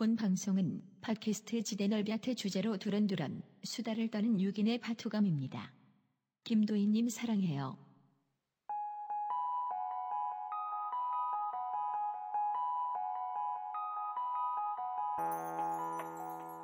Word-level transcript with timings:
본 0.00 0.16
방송은 0.16 0.80
팟캐스트 1.02 1.62
지대넓야트 1.62 2.34
주제로 2.34 2.78
두런두런 2.78 3.42
수다를 3.62 4.10
떠는 4.10 4.38
6인의 4.38 4.80
파투감입니다. 4.80 5.74
김도희님 6.44 7.10
사랑해요. 7.10 7.76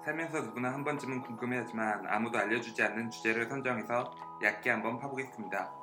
살면서 0.03 0.41
누구나 0.41 0.73
한 0.73 0.83
번쯤은 0.83 1.21
궁금해하지만 1.21 2.07
아무도 2.07 2.39
알려주지 2.39 2.83
않는 2.85 3.11
주제를 3.11 3.51
선정해서 3.51 4.15
얕게 4.43 4.71
한번 4.71 4.99
파보겠습니다. 4.99 5.75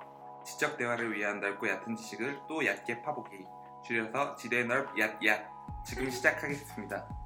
지적 0.44 0.76
대화를 0.76 1.16
위한 1.16 1.40
넓고 1.40 1.70
얕은 1.70 1.98
지식을 1.98 2.48
또 2.50 2.66
얕게 2.66 3.04
파보기. 3.04 3.46
줄여서 3.86 4.38
지대 4.38 4.64
넓 4.64 4.98
얕 4.98 5.24
얕. 5.24 5.54
지금 5.86 6.10
시작하겠습니다. 6.10 7.23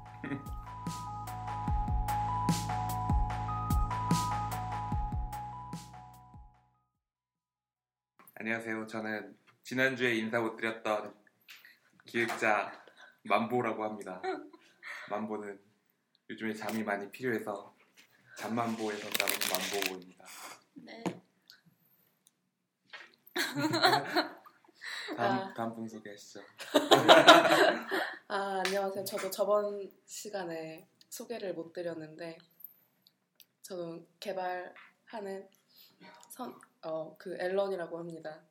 안녕하세요. 8.34 8.86
저는 8.86 9.36
지난주에 9.62 10.14
인사 10.14 10.40
못 10.40 10.56
드렸던 10.56 11.14
기획자 12.06 12.72
만보라고 13.24 13.84
합니다. 13.84 14.22
만보는 15.10 15.60
요즘에 16.30 16.54
잠이 16.54 16.82
많이 16.82 17.10
필요해서 17.10 17.76
잠만보에서 18.36 19.08
따른 19.10 19.34
만보입니다. 19.50 20.24
네. 20.74 21.04
다음, 25.16 25.38
아. 25.38 25.54
다음 25.54 25.74
분 25.74 25.88
소개하시죠. 25.88 26.40
아, 28.28 28.62
안녕하세요. 28.64 29.04
저도 29.04 29.30
저번 29.30 29.90
시간에 30.04 30.86
소개를 31.08 31.54
못 31.54 31.72
드렸는데, 31.72 32.38
저도 33.62 34.06
개발하는 34.20 35.48
선, 36.30 36.54
어, 36.82 37.16
그 37.16 37.36
앨런이라고 37.38 37.98
합니다. 37.98 38.42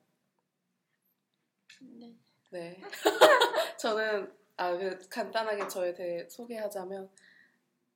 네. 1.80 2.16
네. 2.50 2.80
저는, 3.78 4.36
아, 4.56 4.76
그 4.76 4.98
간단하게 5.08 5.68
저에 5.68 5.94
대해 5.94 6.28
소개하자면, 6.28 7.08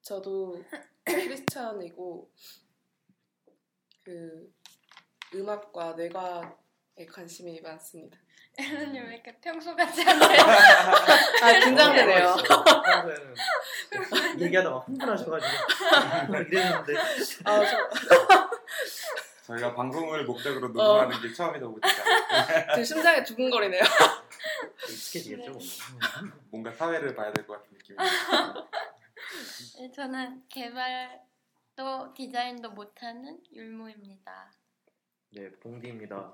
저도 0.02 0.62
크리스찬이고, 1.04 2.30
그, 4.04 4.54
음악과 5.34 5.94
뇌과에 5.94 7.06
관심이 7.10 7.60
많습니다. 7.60 8.21
앨런님 8.58 9.04
왜 9.06 9.14
이렇게 9.14 9.34
평소 9.40 9.74
같지 9.74 10.02
않아요? 10.02 10.40
아, 11.42 11.58
긴장되네요. 11.64 12.36
평소에는 12.36 13.34
얘기하다 14.40 14.70
막 14.70 14.86
흥분하셔가지고 14.88 15.52
이랬는데 16.48 16.94
아, 17.44 17.64
저, 17.64 17.90
저희가 19.46 19.74
방송을 19.74 20.24
목적으로 20.24 20.66
어. 20.66 20.68
녹음하는 20.70 21.20
게 21.20 21.32
처음이다 21.32 21.66
보니까 21.66 22.74
제 22.74 22.84
심장이 22.84 23.24
두근거리네요. 23.24 23.82
익숙해지겠죠 24.88 25.50
뭐. 25.52 25.60
뭔가 26.50 26.70
사회를 26.72 27.14
봐야 27.14 27.32
될 27.32 27.46
것 27.46 27.54
같은 27.54 27.76
느낌이 27.76 27.96
네, 29.78 29.90
저는 29.94 30.42
개발도 30.48 32.14
디자인도 32.14 32.70
못하는 32.70 33.38
율무입니다. 33.52 34.52
네 35.30 35.50
봉디입니다 35.62 36.30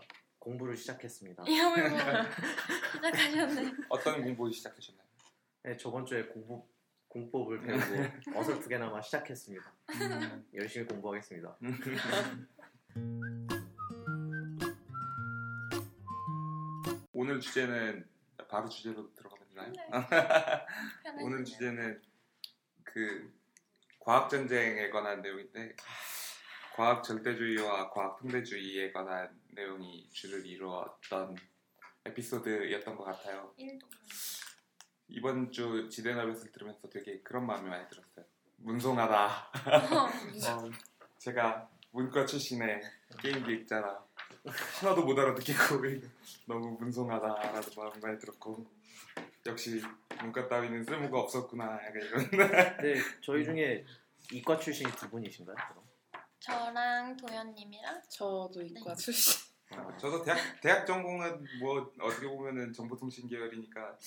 공부를 0.48 0.74
시작했습니다 0.78 1.44
이름을 1.46 1.90
시작하셨네. 3.12 3.72
어떤 3.90 4.22
공부 4.24 4.50
시작하셨나요? 4.50 5.06
네 5.64 5.76
저번 5.76 6.06
주에 6.06 6.24
공부 6.24 6.66
공법을 7.08 7.60
배우고 7.60 8.38
어설프게나마 8.38 9.02
시작했습니다 9.02 9.70
열심히 10.54 10.86
공부하겠습니다 10.86 11.58
오늘 17.12 17.40
주제는 17.40 18.08
바로 18.48 18.70
주제로 18.70 19.12
들어가면 19.14 19.48
되나요? 19.48 19.72
네. 19.72 21.12
오늘 21.20 21.44
주제는 21.44 22.00
그 22.84 23.30
과학 24.00 24.30
전쟁에 24.30 24.88
관한 24.88 25.20
내용인데 25.20 25.76
과학 26.78 27.02
절대주의와 27.02 27.90
과학 27.90 28.20
통대주의에 28.20 28.92
관한 28.92 29.28
내용이 29.50 30.08
주를 30.12 30.46
이루었던 30.46 31.34
에피소드였던 32.04 32.94
것 32.94 33.02
같아요. 33.02 33.52
이번 35.08 35.50
주 35.50 35.88
지대나벳을 35.90 36.52
들으면서 36.52 36.88
되게 36.88 37.18
그런 37.22 37.46
마음이 37.46 37.68
많이 37.68 37.84
들었어요. 37.88 38.24
문송하다. 38.58 39.26
어, 39.26 40.06
어, 40.06 40.70
제가 41.18 41.68
문과 41.90 42.24
출신의 42.24 42.80
게임 43.20 43.44
기획자라 43.44 44.00
하나도 44.80 45.02
못 45.02 45.18
알아듣겠고 45.18 45.82
너무 46.46 46.76
문송하다라는 46.78 47.62
마음이 47.76 48.00
많이 48.00 48.18
들었고 48.20 48.64
역시 49.46 49.82
문과 50.20 50.46
따위는 50.46 50.84
쓸모가 50.84 51.22
없었구나 51.22 51.64
약간 51.64 52.02
이런 52.02 52.30
네 52.82 52.94
저희 53.20 53.44
중에 53.44 53.84
이과 54.30 54.58
출신이 54.60 54.92
두 54.92 55.10
분이신가요? 55.10 55.56
그럼? 55.56 55.87
저랑 56.40 57.16
도현님이랑 57.16 58.02
저도 58.10 58.62
이과 58.62 58.94
네. 58.94 59.02
출신. 59.02 59.40
아, 59.70 59.96
저도 59.98 60.22
대학 60.22 60.38
대학 60.62 60.86
전공은 60.86 61.44
뭐 61.60 61.92
어떻게 62.00 62.26
보면은 62.26 62.72
정보통신 62.72 63.28
계열이니까 63.28 63.98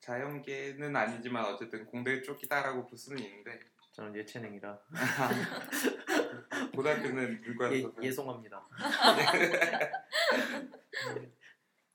자연계는 0.00 0.94
아니지만 0.96 1.44
어쨌든 1.44 1.84
공대 1.86 2.22
쪽이다라고 2.22 2.86
볼 2.86 2.96
수는 2.96 3.22
있는데 3.22 3.60
저는 3.92 4.14
예체능이라 4.16 4.78
고등학교는 6.74 7.42
예, 7.44 7.48
문과여서 7.48 7.92
예송합니다 8.02 8.66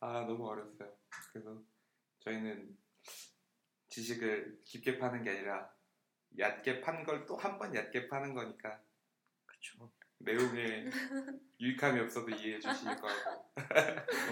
아 0.01 0.25
너무 0.27 0.47
어렸어요. 0.49 0.91
그래서 1.31 1.57
저희는 2.19 2.77
지식을 3.87 4.59
깊게 4.65 4.99
파는 4.99 5.23
게 5.23 5.29
아니라 5.31 5.71
얕게 6.37 6.81
판 6.81 7.05
걸 7.05 7.25
또 7.25 7.37
한 7.37 7.57
번 7.57 7.73
얕게 7.73 8.07
파는 8.09 8.33
거니까 8.33 8.81
그쵸. 9.63 9.89
내용에 10.19 10.85
유익함이 11.59 11.99
없어도 12.01 12.29
이해해 12.29 12.59
주실 12.59 12.85
거라고. 12.95 13.51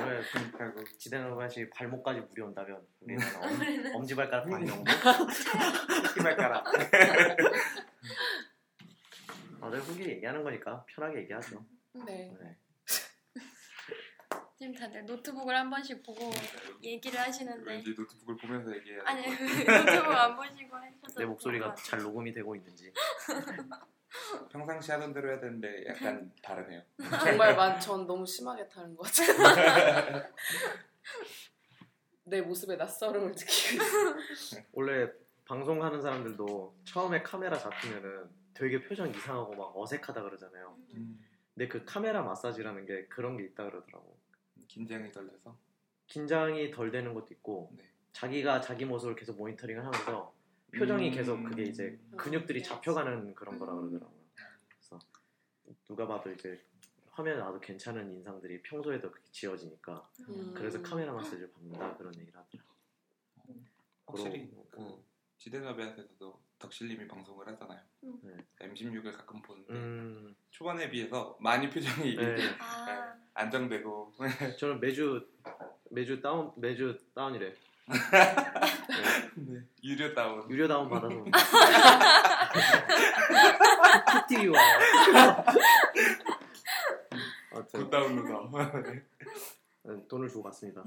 오늘 0.02 0.22
그 0.22 0.40
생각하고 0.40 0.84
지대나밭이 0.97 1.69
발목까지 1.69 2.19
물이 2.22 2.42
온다면 2.42 2.86
우리는 3.00 3.22
엄, 3.96 3.96
엄지발가락 3.96 4.50
반 4.50 4.66
정도 4.66 4.92
희말가라 6.18 6.64
다들 9.59 9.80
후기 9.80 10.03
얘기하는 10.09 10.44
거니까 10.44 10.86
편하게 10.88 11.19
얘기하죠. 11.22 11.66
네. 11.94 12.34
네. 12.42 12.58
지금 14.58 14.74
다들 14.75 15.06
노트북을 15.06 15.56
한 15.56 15.69
번씩 15.69 16.03
보고 16.03 16.30
얘기를 16.84 17.19
하시는데. 17.19 17.69
왠지 17.69 17.94
노트북을 17.98 18.38
보면서 18.38 18.75
얘기해야 18.75 19.02
아니 19.06 19.24
돼. 19.24 19.30
노트북 19.66 20.12
안 20.12 20.36
보시고 20.36 20.75
하셔서 20.75 21.19
내 21.19 21.25
목소리가 21.25 21.74
잘 21.75 22.00
녹음이 22.02 22.31
되고 22.31 22.56
있는지 22.56 22.94
평상시 24.52 24.92
하던 24.92 25.14
대로 25.14 25.30
해야 25.30 25.40
되는데 25.40 25.86
약간 25.88 26.32
다르네요. 26.42 26.82
정말 27.24 27.56
만, 27.56 27.80
전 27.80 28.06
너무 28.06 28.26
심하게 28.26 28.68
타는 28.68 28.96
것 28.96 29.04
같아요. 29.04 30.24
내 32.24 32.42
모습에 32.42 32.76
낯설음을 32.76 33.30
느끼고 33.32 33.84
있어요. 34.34 34.64
원래 34.74 35.12
방송하는 35.46 36.02
사람들도 36.02 36.76
처음에 36.86 37.22
카메라 37.24 37.58
잡히면은 37.58 38.30
되게 38.54 38.82
표정 38.82 39.10
이상하고 39.10 39.56
막 39.56 39.76
어색하다 39.76 40.22
그러잖아요. 40.24 40.78
음, 40.96 41.20
근데 41.54 41.68
그 41.68 41.84
카메라 41.84 42.22
마사지라는 42.22 42.86
게 42.86 43.06
그런 43.08 43.38
게 43.38 43.44
있다 43.44 43.64
그러더라고. 43.66 44.18
긴장이 44.68 45.12
덜 45.12 45.28
돼서 45.28 45.58
긴장이 46.08 46.72
덜 46.72 46.92
되는 46.92 47.14
것도 47.14 47.28
있고 47.32 47.72
네. 47.78 47.84
자기가 48.14 48.62
자기 48.62 48.86
모습을 48.86 49.16
계속 49.16 49.38
모니터링을 49.38 49.86
하면서 49.86 50.34
표정이 50.78 51.09
음. 51.09 51.14
계속 51.14 51.44
그게 51.44 51.64
이제 51.64 52.00
근육들이 52.18 52.63
잡혀가는 52.63 53.34
그런 53.36 53.60
거라 53.60 53.74
그러더라고요. 53.74 54.22
그래서 54.69 55.00
누가 55.86 56.07
봐도 56.07 56.31
이제 56.31 56.60
화면에 57.12 57.38
나와도 57.38 57.60
괜찮은 57.60 58.12
인상들이 58.12 58.62
평소에도 58.62 59.12
그렇게 59.12 59.30
지어지니까 59.31 60.10
음. 60.30 60.54
그래서 60.56 60.81
카메라 60.81 61.13
마사지를 61.13 61.51
받는다 61.51 61.98
그런 61.98 62.16
얘기를 62.16 62.40
하더라고요. 62.40 62.72
확실히 64.06 64.51
그 64.69 64.81
어, 64.81 65.04
지대너비한테서도 65.38 66.42
덕실님이 66.60 67.07
방송을 67.07 67.48
하잖아요. 67.48 67.81
네. 68.01 68.38
M16을 68.60 69.12
가끔 69.12 69.42
보는데 69.42 69.74
음, 69.74 70.36
초반에 70.51 70.90
비해서 70.90 71.38
많이 71.40 71.69
표정이 71.69 72.16
네. 72.16 72.36
아, 72.60 73.16
안정되고 73.34 74.13
저는 74.60 74.80
매주 74.80 75.28
매주 75.90 76.22
다운 76.22 76.51
매주 76.56 76.98
다운이래. 77.13 77.54
네, 77.88 79.62
유료 79.83 80.13
다운 80.13 80.48
유료 80.50 80.68
다운 80.68 80.89
받아서 80.89 81.24
PTV 84.28 84.50
와요. 84.50 84.80
아무튼 87.51 87.83
good 87.83 88.02
downloader 88.02 88.50
네, 89.83 90.07
돈을 90.07 90.30
주고 90.30 90.44
봤습니다. 90.44 90.83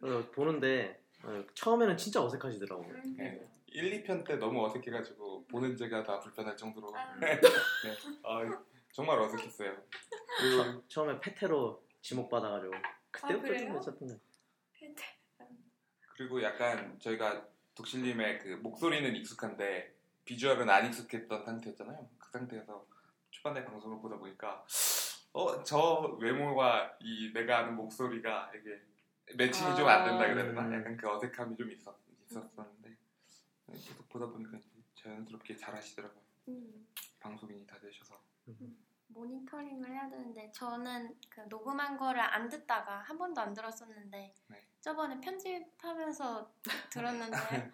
그래서 0.00 0.30
보는데 0.30 1.00
어, 1.22 1.42
처음에는 1.54 1.96
진짜 1.96 2.22
어색하시더라고요. 2.22 2.86
음. 2.88 3.14
네. 3.16 3.40
1, 3.68 4.04
2편 4.04 4.26
때 4.26 4.36
너무 4.36 4.62
어색해가지고 4.66 5.46
보는 5.46 5.74
제가 5.76 6.04
다 6.04 6.20
불편할 6.20 6.54
정도로 6.56 6.94
아, 6.94 7.16
네. 7.18 7.40
아, 8.22 8.42
정말 8.92 9.18
어색했어요. 9.18 9.74
그리고 10.38 10.86
처음에 10.86 11.18
페테로 11.18 11.82
지목 12.00 12.28
받아가지고 12.30 12.72
그때부터 13.14 13.80
좀 13.80 13.98
그래요? 13.98 14.18
괜찮던 14.74 15.38
거. 15.38 15.54
그리고 16.16 16.42
약간 16.42 16.98
저희가 17.00 17.46
독실님의 17.74 18.38
그 18.40 18.48
목소리는 18.62 19.14
익숙한데 19.16 19.94
비주얼은 20.24 20.68
안 20.70 20.86
익숙했던 20.86 21.44
상태였잖아요. 21.44 22.08
그 22.18 22.30
상태에서 22.30 22.86
초반에 23.30 23.64
방송을 23.64 24.00
보다 24.00 24.16
보니까 24.16 24.64
어 25.32 25.62
저 25.64 26.16
외모와 26.20 26.96
이 27.00 27.32
내가 27.32 27.58
아는 27.58 27.74
목소리가 27.76 28.52
이게 28.54 28.80
매칭이 29.36 29.74
좀안 29.76 30.04
된다 30.04 30.26
되나? 30.34 30.62
음. 30.62 30.72
약간 30.74 30.96
그 30.96 31.08
어색함이 31.10 31.56
좀 31.56 31.70
있었, 31.72 31.96
있었었는데 32.26 32.96
계속 33.72 34.08
보다 34.08 34.26
보니까 34.26 34.58
자연스럽게 34.94 35.56
잘 35.56 35.74
하시더라고요. 35.74 36.22
음. 36.48 36.86
방송인이 37.18 37.66
다 37.66 37.78
되셔서 37.80 38.22
모니터링을 39.14 39.90
해야 39.90 40.08
되는데 40.08 40.50
저는 40.52 41.14
그 41.28 41.40
녹음한 41.48 41.96
거를 41.96 42.20
안 42.20 42.48
듣다가 42.48 42.98
한 42.98 43.16
번도 43.16 43.40
안 43.40 43.54
들었었는데 43.54 44.34
네. 44.48 44.66
저번에 44.80 45.18
편집하면서 45.20 46.50
들었는데 46.90 47.72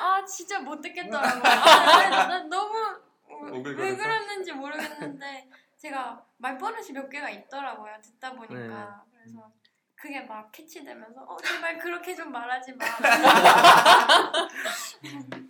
아 0.00 0.24
진짜 0.24 0.60
못 0.60 0.80
듣겠더라고요. 0.80 1.42
아, 1.42 2.08
나, 2.08 2.26
나 2.26 2.38
너무 2.42 3.00
왜? 3.42 3.62
그랬는지 3.96 4.52
모르겠는데 4.52 5.48
제가 5.78 6.24
말버릇이 6.36 6.92
몇 6.92 7.08
개가 7.08 7.30
있더라고요. 7.30 7.94
듣다 8.02 8.34
보니까 8.34 9.04
그래서 9.10 9.50
그게 9.94 10.20
막 10.22 10.50
캐치되면서 10.50 11.22
어 11.22 11.36
제발 11.38 11.78
그렇게 11.78 12.14
좀 12.14 12.32
말하지 12.32 12.72
마. 12.74 12.84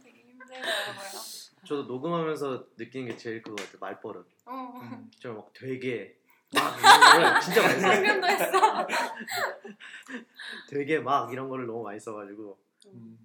되게 0.02 0.22
힘들더라고요. 0.22 1.39
저도 1.70 1.84
녹음하면서 1.84 2.67
느끼는 2.76 3.11
게 3.12 3.17
제일 3.17 3.43
그거 3.43 3.55
같아요. 3.55 3.78
말버릇. 3.78 4.26
어. 4.46 4.72
저막 5.20 5.52
되게 5.52 6.19
막 6.52 6.76
이런 6.81 7.00
거를 7.31 7.40
진짜 7.40 7.62
많이 7.62 7.81
써요. 7.81 7.93
방금도 8.02 8.26
했어. 8.26 8.87
되게 10.69 10.99
막 10.99 11.32
이런 11.32 11.49
거를 11.49 11.67
너무 11.69 11.84
많이 11.84 12.00
써가지고 12.00 12.58
음. 12.87 13.19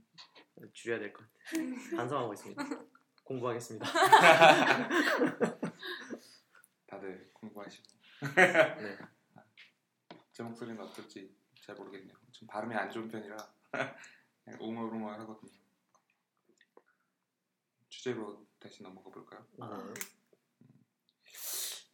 줄여야 0.74 1.00
될 1.00 1.12
것 1.12 1.24
같아요. 1.28 1.98
반성하고 1.98 2.34
있습니다. 2.36 2.64
공부하겠습니다. 3.24 3.88
다들 6.86 7.32
공부하시고 7.34 7.84
네. 8.36 8.98
제 10.34 10.44
목소리는 10.44 10.80
어떨지 10.84 11.36
잘 11.66 11.74
모르겠네요. 11.76 12.16
좀 12.32 12.48
발음이 12.48 12.76
안 12.76 12.92
좋은 12.92 13.08
편이라 13.10 13.36
웅얼웅얼 14.60 15.20
하거든요. 15.22 15.65
주제로 17.96 18.46
다시 18.60 18.84
넘어가 18.84 19.10
볼까요? 19.10 19.48
아, 19.62 19.94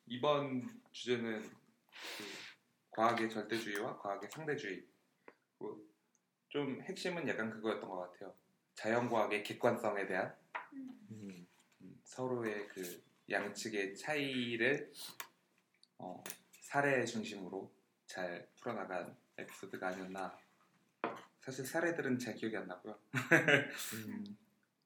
이번 0.07 0.81
주제는 0.91 1.41
그 1.41 2.23
과학의 2.89 3.29
절대주의와 3.29 3.99
과학의 3.99 4.29
상대주의. 4.31 4.83
뭐좀 5.59 6.81
핵심은 6.81 7.27
약간 7.27 7.51
그거였던 7.51 7.87
것 7.87 7.97
같아요. 7.97 8.35
자연과학의 8.73 9.43
객관성에 9.43 10.07
대한 10.07 10.35
음, 10.73 11.47
음, 11.81 12.01
서로의 12.03 12.67
그 12.67 13.03
양측의 13.29 13.95
차이를 13.95 14.91
어, 15.99 16.23
사례 16.49 17.05
중심으로 17.05 17.71
잘 18.07 18.49
풀어나간 18.59 19.15
에피소드가 19.37 19.89
아니었나. 19.89 20.35
사실 21.39 21.63
사례들은 21.63 22.17
잘 22.17 22.35
기억이 22.35 22.57
안 22.57 22.67
나고요. 22.67 22.99
음, 24.07 24.37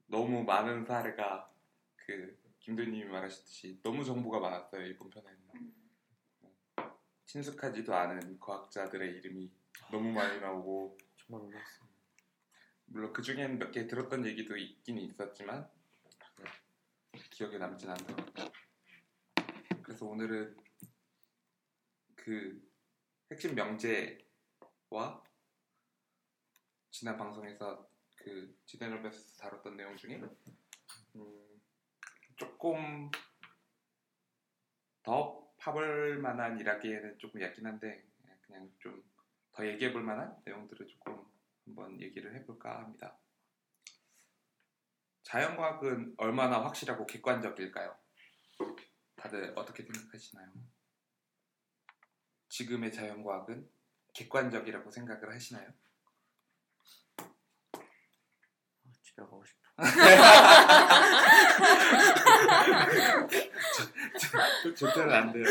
너무 0.08 0.44
많은 0.44 0.86
사례가 0.86 1.52
그 1.96 2.40
김도희님이 2.60 3.06
말하셨듯이 3.06 3.80
너무 3.84 4.04
정보가 4.04 4.40
많았어요 4.40 4.86
이번 4.88 5.10
편에는. 5.10 5.40
친숙하지도 7.26 7.94
않은 7.94 8.40
과학자들의 8.40 9.18
이름이 9.18 9.52
너무 9.92 10.12
많이 10.12 10.40
나오고 10.40 10.98
정말 11.18 11.42
놀랐어요. 11.48 11.86
물론 12.86 13.12
그 13.14 13.22
중에는 13.22 13.58
몇 13.60 13.72
개 13.72 13.88
들었던 13.88 14.26
얘기도 14.26 14.56
있긴 14.56 14.98
있었지만 15.00 15.70
기억에 17.32 17.58
남진 17.58 17.90
않더라고요. 17.90 18.52
그래서 19.84 20.06
오늘은 20.06 20.56
그 22.16 22.72
핵심 23.32 23.56
명제와 23.56 25.24
지난 26.92 27.18
방송에서 27.18 27.90
그 28.26 28.54
지대너베스 28.66 29.38
다뤘던 29.38 29.78
내용 29.78 29.96
중에 29.96 30.22
음, 31.16 31.62
조금 32.36 33.10
더 35.04 35.48
파볼 35.58 36.18
만한 36.18 36.60
이라기에는 36.60 37.18
조금 37.20 37.42
얕긴 37.42 37.66
한데 37.66 38.04
그냥 38.42 38.70
좀 38.80 39.16
더 39.56 39.66
얘기해 39.66 39.94
볼 39.94 40.04
만한 40.04 40.36
내용들을 40.46 40.86
조금 40.86 41.26
한번 41.66 42.00
얘기를 42.02 42.36
해볼까 42.36 42.82
합니다. 42.82 43.18
자연과학은 45.24 46.16
얼마나 46.18 46.62
확실하고 46.64 47.08
객관적일까요? 47.08 47.98
다들 49.16 49.54
어떻게 49.56 49.84
생각하시나요? 49.84 50.52
지금의 52.50 52.92
자연과학은 52.92 53.68
객관적이라고 54.14 54.92
생각을 54.92 55.34
하시나요? 55.34 55.74
아, 57.18 58.92
집에 59.16 59.24
가고 59.26 59.44
싶어. 59.46 59.66
저 64.76 64.94
때는 64.94 65.14
안 65.14 65.32
돼요. 65.32 65.46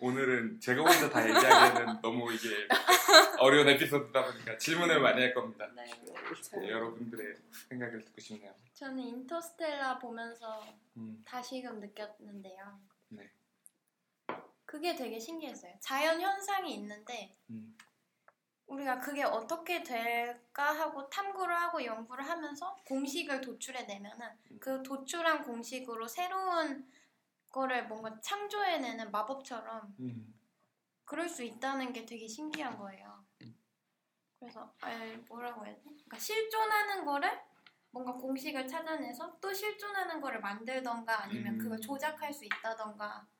오늘은 0.00 0.60
제가 0.60 0.82
혼자 0.82 1.10
다 1.10 1.28
얘기하기에는 1.28 2.00
너무 2.00 2.32
이게 2.32 2.68
어려운 3.38 3.68
에피소드다 3.68 4.24
보니까 4.24 4.56
질문을 4.56 5.00
많이 5.00 5.20
할 5.20 5.34
겁니다. 5.34 5.68
네. 5.74 5.84
네, 6.60 6.70
여러분들의 6.70 7.34
생각을 7.68 8.04
듣고 8.04 8.20
싶네요. 8.20 8.54
저는 8.74 8.98
인터스텔라 9.00 9.98
보면서 9.98 10.64
음, 10.96 11.20
다시금 11.26 11.80
느꼈는데요. 11.80 12.78
네. 13.08 13.28
그게 14.64 14.94
되게 14.94 15.18
신기했어요. 15.18 15.72
자연 15.80 16.20
현상이 16.20 16.72
있는데 16.74 17.36
음, 17.50 17.76
우리가 18.70 19.00
그게 19.00 19.24
어떻게 19.24 19.82
될까 19.82 20.72
하고 20.72 21.08
탐구를 21.10 21.54
하고 21.54 21.84
연구를 21.84 22.26
하면서 22.26 22.76
공식을 22.86 23.40
도출해 23.40 23.82
내면은 23.82 24.28
음. 24.50 24.58
그 24.60 24.82
도출한 24.82 25.42
공식으로 25.42 26.06
새로운 26.06 26.88
거를 27.50 27.88
뭔가 27.88 28.20
창조해내는 28.20 29.10
마법처럼 29.10 29.96
음, 29.98 30.34
그럴 31.04 31.28
수 31.28 31.42
있다는 31.42 31.92
게 31.92 32.06
되게 32.06 32.28
신기한 32.28 32.78
거예요. 32.78 33.24
그래서 34.38 34.72
아 34.80 34.88
뭐라고 35.28 35.66
해야 35.66 35.74
지 35.74 35.82
그러니까 35.82 36.18
실존하는 36.18 37.04
거를 37.04 37.28
뭔가 37.90 38.12
공식을 38.12 38.68
찾아내서 38.68 39.38
또 39.40 39.52
실존하는 39.52 40.20
거를 40.20 40.40
만들던가 40.40 41.24
아니면 41.24 41.54
음. 41.54 41.58
그걸 41.58 41.80
조작할 41.80 42.32
수 42.32 42.44
있다던가 42.44 43.26
음. 43.28 43.39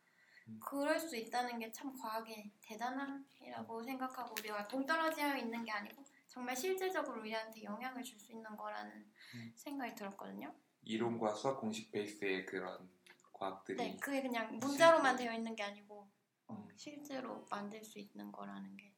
그럴 0.58 0.98
수 0.98 1.16
있다는 1.16 1.58
게 1.58 1.70
참 1.72 1.92
과학의 1.96 2.50
대단함이라고 2.62 3.82
생각하고 3.82 4.34
우리가 4.38 4.66
동떨어져 4.68 5.36
있는 5.36 5.64
게 5.64 5.70
아니고 5.70 6.02
정말 6.28 6.56
실제적으로 6.56 7.20
우리한테 7.20 7.62
영향을 7.62 8.02
줄 8.02 8.18
수 8.18 8.32
있는 8.32 8.56
거라는 8.56 8.92
음. 9.34 9.52
생각이 9.54 9.94
들었거든요. 9.94 10.54
이론과 10.82 11.34
수학 11.34 11.60
공식 11.60 11.90
베이스의 11.92 12.46
그런 12.46 12.88
과학들이 13.32 13.76
네, 13.76 13.96
그게 14.00 14.22
그냥 14.22 14.58
문자로만 14.58 15.16
실제- 15.16 15.24
되어 15.24 15.36
있는 15.36 15.54
게 15.54 15.62
아니고 15.62 16.10
어, 16.48 16.54
음. 16.54 16.68
실제로 16.76 17.46
만들 17.50 17.84
수 17.84 17.98
있는 17.98 18.32
거라는 18.32 18.76
게. 18.76 18.94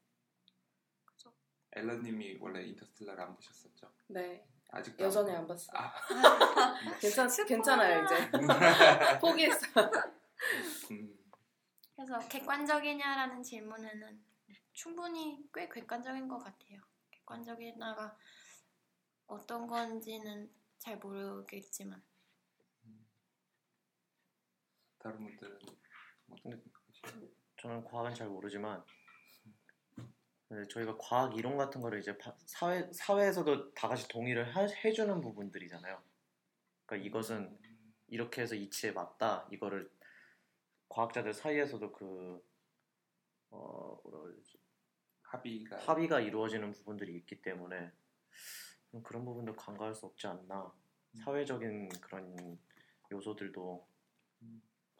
그래서 1.04 1.32
앨런님이 1.73 2.38
원래 2.40 2.62
인터스텔라를 2.64 3.23
안 3.25 3.35
보셨었죠? 3.35 3.92
네 4.09 4.47
아직도 4.71 5.04
여전히 5.04 5.30
안 5.32 5.38
안 5.38 5.47
봤어요. 5.47 5.76
아. 5.76 5.92
괜찮 7.00 7.28
괜찮아요 7.47 8.04
이제 8.04 8.30
포기했어. 9.21 9.66
음, 10.90 11.18
그래서 12.04 12.18
객관적이냐라는 12.28 13.44
질문에는 13.44 14.21
충분히 14.73 15.49
꽤 15.54 15.68
객관적인 15.68 16.26
것 16.26 16.38
같아요. 16.38 16.80
객관적이다가 17.12 18.18
어떤 19.28 19.68
건지는 19.68 20.50
잘 20.78 20.99
모르겠지만 20.99 22.02
다른 24.99 25.18
분들은 25.25 25.59
어떻게 26.28 26.50
생각하시나요? 26.50 27.28
저는 27.61 27.85
과학은 27.85 28.14
잘 28.16 28.28
모르지만 28.28 28.85
네, 30.49 30.66
저희가 30.68 30.97
과학 30.99 31.37
이론 31.37 31.56
같은 31.56 31.80
거를 31.80 32.00
이제 32.00 32.18
바- 32.18 32.37
사회 32.47 32.92
사회에서도 32.92 33.75
다 33.75 33.87
같이 33.87 34.09
동의를 34.09 34.56
하- 34.56 34.62
해주는 34.66 35.21
부분들이잖아요. 35.21 36.02
그러니까 36.85 37.06
이것은 37.06 37.56
이렇게 38.09 38.42
해서 38.42 38.56
이치에 38.56 38.90
맞다. 38.90 39.47
이거를 39.52 39.88
과학자들 40.93 41.33
사이에서도 41.33 41.91
그 41.91 42.45
어, 43.49 43.99
뭐라 44.05 44.21
그러지? 44.21 44.59
합의가 45.23 45.79
합의가 45.79 46.21
이루어지는 46.21 46.71
부분들이 46.73 47.17
있기 47.17 47.41
때문에 47.41 47.91
음, 48.95 49.03
그런 49.03 49.25
부분도 49.25 49.55
간과할 49.55 49.95
수 49.95 50.05
없지 50.05 50.27
않나. 50.27 50.71
사회적인 51.25 51.89
그런 52.01 52.59
요소들도 53.11 53.87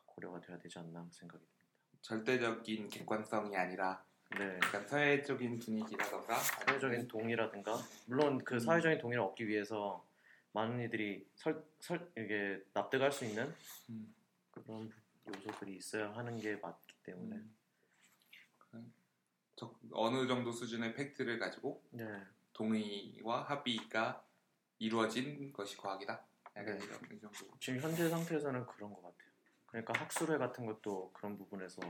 고려가 0.07 0.41
돼야 0.41 0.59
되지 0.59 0.79
않나 0.79 1.07
생각이 1.11 1.45
듭니다. 1.45 1.69
절대적인 2.01 2.89
객관성이 2.89 3.57
아니라 3.57 4.03
네. 4.39 4.59
약간 4.65 4.87
사회적인 4.87 5.59
분위기라던가 5.59 6.39
사회적인 6.39 7.09
동의라든가 7.09 7.77
물론 8.07 8.39
그 8.45 8.55
음. 8.55 8.61
사회적인 8.61 8.99
동의를 8.99 9.23
얻기 9.23 9.47
위해서 9.47 10.07
많은 10.53 10.83
이들이 10.85 11.27
설, 11.35 11.63
설 11.81 12.11
이게 12.17 12.63
납득할 12.73 13.13
수 13.13 13.27
있는 13.27 13.55
음. 13.91 14.15
그런 14.51 14.91
요소들이 15.27 15.77
있어야 15.77 16.13
하는 16.15 16.39
게 16.39 16.57
맞기 16.57 16.95
때문에 17.05 17.37
음. 18.75 18.95
적- 19.57 19.79
어느 19.93 20.27
정도 20.27 20.51
수준의 20.51 20.95
팩트를 20.95 21.39
가지고 21.39 21.83
네. 21.91 22.05
동의와 22.53 23.43
합의가 23.45 24.25
이루어진 24.79 25.53
것이 25.53 25.77
과학이다. 25.77 26.25
약간 26.57 26.77
네. 26.79 26.85
이런 26.85 27.01
이 27.17 27.21
정도. 27.21 27.59
지금 27.61 27.81
현재 27.81 28.09
상태에서는 28.09 28.67
그런 28.67 28.93
것 28.93 29.03
같아요. 29.03 29.31
그러니까 29.67 29.93
학술회 30.01 30.37
같은 30.39 30.67
것도 30.67 31.13
그런 31.13 31.39
부분에서 31.39 31.81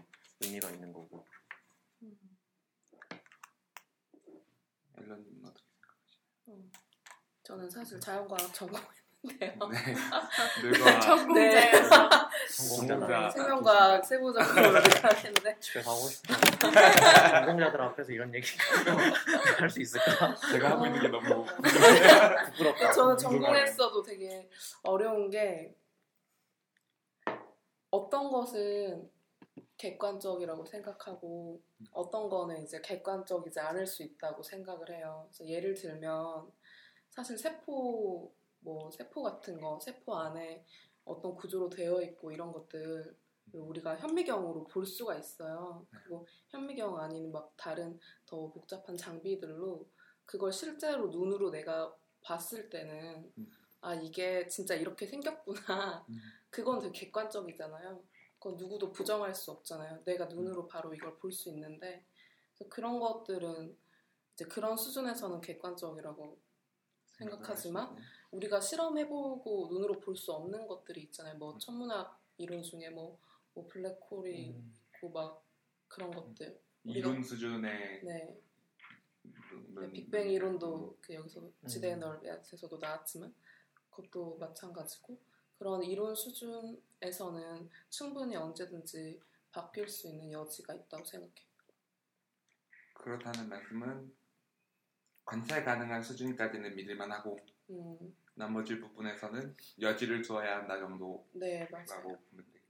의미가 0.41 0.71
있는 0.71 0.93
거고 0.93 1.27
음. 2.03 2.37
앨런님은 4.99 5.47
어떻게 5.49 5.65
음. 6.49 6.71
저는 7.43 7.69
사실 7.71 7.99
자연과학 7.99 8.53
전공했는데요. 8.55 9.02
네. 9.23 9.55
늙어 10.63 11.01
전공자예요. 11.01 11.89
전공자다. 12.51 13.27
아, 13.27 13.31
생명과학 13.31 14.05
세부적으로 14.05 14.79
하겠는데 14.81 15.59
집에 15.61 15.81
가고 15.83 16.01
싶어. 16.09 16.35
전공자들 17.31 17.81
앞에서 17.81 18.13
이런 18.13 18.35
얘기 18.35 18.49
할 19.59 19.71
수 19.71 19.81
있을까? 19.81 20.35
제가 20.51 20.71
하고 20.71 20.87
있는 20.87 21.01
게 21.03 21.09
너무 21.09 21.45
부끄럽다. 22.57 22.93
저는 22.93 23.17
전공했어도 23.17 24.03
되게 24.03 24.49
어려운 24.83 25.31
게 25.31 25.73
어떤 27.91 28.29
것은 28.31 29.09
객관적이라고 29.77 30.65
생각하고 30.67 31.61
어떤 31.93 32.29
거는 32.29 32.63
이제 32.65 32.81
객관적이지 32.81 33.61
않을 33.61 33.87
수 33.87 34.03
있다고 34.03 34.43
생각을 34.43 34.91
해요. 34.91 35.29
그래서 35.29 35.49
예를 35.49 35.75
들면 35.75 36.51
사실 37.11 37.37
세포 37.39 38.33
뭐 38.63 38.91
세포 38.91 39.23
같은 39.23 39.61
거 39.61 39.79
세포 39.81 40.17
안에 40.17 40.65
어떤 41.05 41.35
구조로 41.35 41.69
되어 41.71 42.01
있고 42.03 42.33
이런 42.33 42.53
것들 42.53 43.17
우리가 43.53 43.97
현미경으로 43.99 44.65
볼 44.65 44.87
수가 44.87 45.17
있어요. 45.19 45.87
그리고 45.91 46.27
현미경 46.49 46.99
아닌 46.99 47.31
막 47.33 47.53
다른 47.57 47.99
더 48.27 48.51
복잡한 48.51 48.97
장비들로 48.97 49.87
그걸 50.25 50.53
실제로 50.53 51.09
눈으로 51.09 51.51
내가 51.51 51.95
봤을 52.23 52.71
때는 52.71 53.31
음. 53.37 53.51
아 53.81 53.95
이게 53.95 54.47
진짜 54.47 54.75
이렇게 54.75 55.07
생겼구나. 55.07 56.07
음. 56.09 56.21
그건 56.51 56.79
되게 56.81 56.93
객관적이잖아요. 57.07 58.03
그건 58.39 58.57
누구도 58.57 58.93
부정할 58.93 59.35
수 59.35 59.51
없잖아요. 59.51 60.03
내가 60.05 60.27
눈으로 60.27 60.67
바로 60.69 60.95
이걸 60.95 61.19
볼 61.19 61.33
수 61.33 61.49
있는데 61.51 62.05
그런 62.69 63.01
것들은 63.01 63.77
이제 64.35 64.45
그런 64.47 64.77
수준에서는 64.77 65.41
객관적이라고 65.41 66.39
생각하지만 67.19 67.97
우리가 68.33 68.61
실험해보고 68.61 69.69
눈으로 69.71 70.01
볼 70.01 70.17
수 70.17 70.33
없는 70.33 70.67
것들이 70.67 71.03
있잖아요. 71.05 71.37
뭐 71.37 71.57
천문학 71.59 72.19
이론 72.39 72.63
중에 72.63 72.91
뭐, 72.91 73.19
뭐 73.55 73.67
블랙홀이 73.69 74.51
음. 74.51 74.75
있고 74.95 75.11
막 75.11 75.45
그런 75.89 76.11
것들. 76.11 76.59
이론 76.85 77.23
수준의 77.23 78.05
네. 78.05 78.41
음, 79.25 79.75
네, 79.81 79.91
빅뱅 79.93 80.31
이론도 80.31 80.99
그 81.01 81.15
여기서 81.15 81.41
음. 81.41 81.67
지대의 81.67 81.99
넓이에서도 81.99 82.77
나왔지만 82.79 83.33
그것도 83.91 84.39
마찬가지고 84.39 85.19
그런 85.59 85.83
이론 85.85 86.15
수준에서는 86.15 87.71
충분히 87.91 88.35
언제든지 88.37 89.21
바뀔 89.53 89.87
수 89.89 90.09
있는 90.09 90.33
여지가 90.33 90.75
있다고 90.75 91.05
생각해요. 91.05 91.47
그렇다는 92.95 93.49
말씀은 93.49 94.13
관찰 95.25 95.65
가능한 95.65 96.03
수준까지는 96.03 96.75
믿을만 96.75 97.13
하고 97.13 97.39
음, 97.71 98.17
나머지 98.35 98.79
부분에서는 98.79 99.57
여지를 99.81 100.23
두어야 100.23 100.57
한다 100.59 100.79
정도라고 100.79 101.29
네. 101.35 101.67
보면 101.69 101.87
되겠네요. 102.31 102.63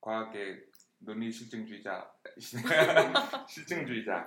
과학의 0.00 0.66
논리 0.98 1.30
실증주의자 1.30 2.12
실증주의자 3.48 4.26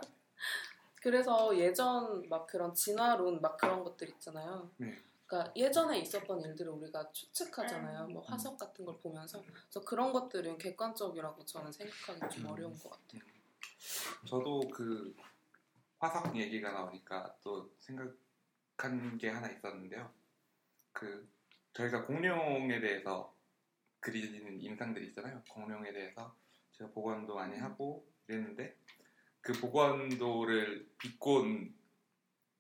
그래서 1.02 1.58
예전 1.58 2.28
막 2.28 2.46
그런 2.48 2.74
진화론 2.74 3.42
막 3.42 3.56
그런 3.58 3.84
것들 3.84 4.10
있잖아요. 4.10 4.70
네. 4.78 4.98
그러니까 5.26 5.54
예전에 5.56 6.00
있었던 6.00 6.42
일들을 6.42 6.72
우리가 6.72 7.12
추측하잖아요. 7.12 8.06
음. 8.06 8.14
뭐 8.14 8.24
화석 8.24 8.58
같은 8.58 8.84
걸 8.84 8.98
보면서 9.00 9.42
그래서 9.44 9.82
그런 9.82 10.12
것들은 10.12 10.58
객관적이라고 10.58 11.46
저는 11.46 11.72
생각하기 11.72 12.36
좀 12.36 12.46
음. 12.46 12.52
어려운 12.52 12.74
것 12.78 12.90
같아요. 12.90 13.22
저도 14.28 14.60
그 14.74 15.16
화석 16.00 16.36
얘기가 16.36 16.72
나오니까 16.72 17.36
또 17.42 17.72
생각 17.80 18.12
한 18.80 19.18
게 19.18 19.30
하나 19.30 19.50
있었는데요. 19.50 20.14
그 20.94 21.30
저희가 21.74 22.06
공룡에 22.06 22.80
대해서 22.80 23.36
그리는 24.00 24.60
인상들이 24.62 25.08
있잖아요. 25.08 25.44
공룡에 25.50 25.92
대해서 25.92 26.36
제가 26.72 26.90
복원도 26.92 27.36
많이 27.36 27.58
하고 27.58 28.10
이랬는데 28.28 28.78
그 29.42 29.54
복원도를 29.54 30.90
비꼰 30.98 31.74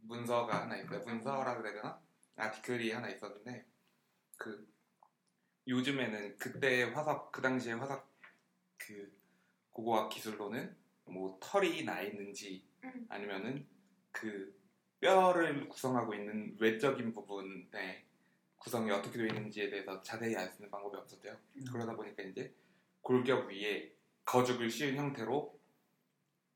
문서가 0.01 0.63
하나 0.63 0.77
있어요. 0.77 0.99
문서라 0.99 1.57
그래야 1.57 1.73
되나? 1.73 2.01
아티클이 2.35 2.91
하나 2.91 3.09
있었는데 3.09 3.65
그 4.37 4.67
요즘에는 5.67 6.37
그때 6.37 6.83
화석 6.83 7.31
그 7.31 7.41
당시에 7.41 7.73
화석 7.73 8.09
그 8.77 9.17
고고학 9.71 10.09
기술로는 10.09 10.75
뭐 11.05 11.37
털이 11.41 11.83
나 11.83 12.01
있는지 12.01 12.65
음. 12.83 13.05
아니면은 13.09 13.67
그 14.11 14.58
뼈를 14.99 15.67
구성하고 15.69 16.13
있는 16.13 16.55
외적인 16.59 17.13
부분의 17.13 18.03
구성이 18.57 18.91
어떻게 18.91 19.17
되어 19.17 19.27
있는지에 19.27 19.69
대해서 19.69 20.01
자세히 20.01 20.35
알 20.35 20.49
수 20.49 20.57
있는 20.57 20.69
방법이 20.69 20.97
없었대요. 20.97 21.35
그러다 21.71 21.95
보니까 21.95 22.23
이제 22.23 22.53
골격 23.01 23.49
위에 23.49 23.93
거죽을 24.25 24.69
씌운 24.69 24.95
형태로 24.95 25.57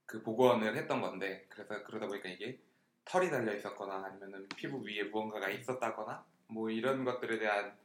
그 0.06 0.22
복원을 0.22 0.76
했던 0.76 1.02
건데 1.02 1.46
그래서 1.50 1.84
그러다 1.84 2.08
보니까 2.08 2.30
이게 2.30 2.60
털이 3.06 3.30
달려 3.30 3.56
있었거나 3.56 4.06
아니면은 4.06 4.48
피부 4.50 4.84
위에 4.86 5.04
무언가가 5.04 5.50
있었다거나 5.50 6.26
뭐 6.48 6.70
이런 6.70 7.04
것들에 7.04 7.40
대한 7.40 7.76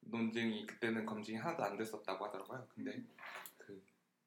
논증이 0.00 0.66
그때는 0.66 1.06
검증이 1.06 1.38
하나도 1.38 1.62
안 1.62 1.76
됐었다고 1.76 2.26
하더라고요. 2.26 2.66
근데 2.74 3.02
그 3.56 3.82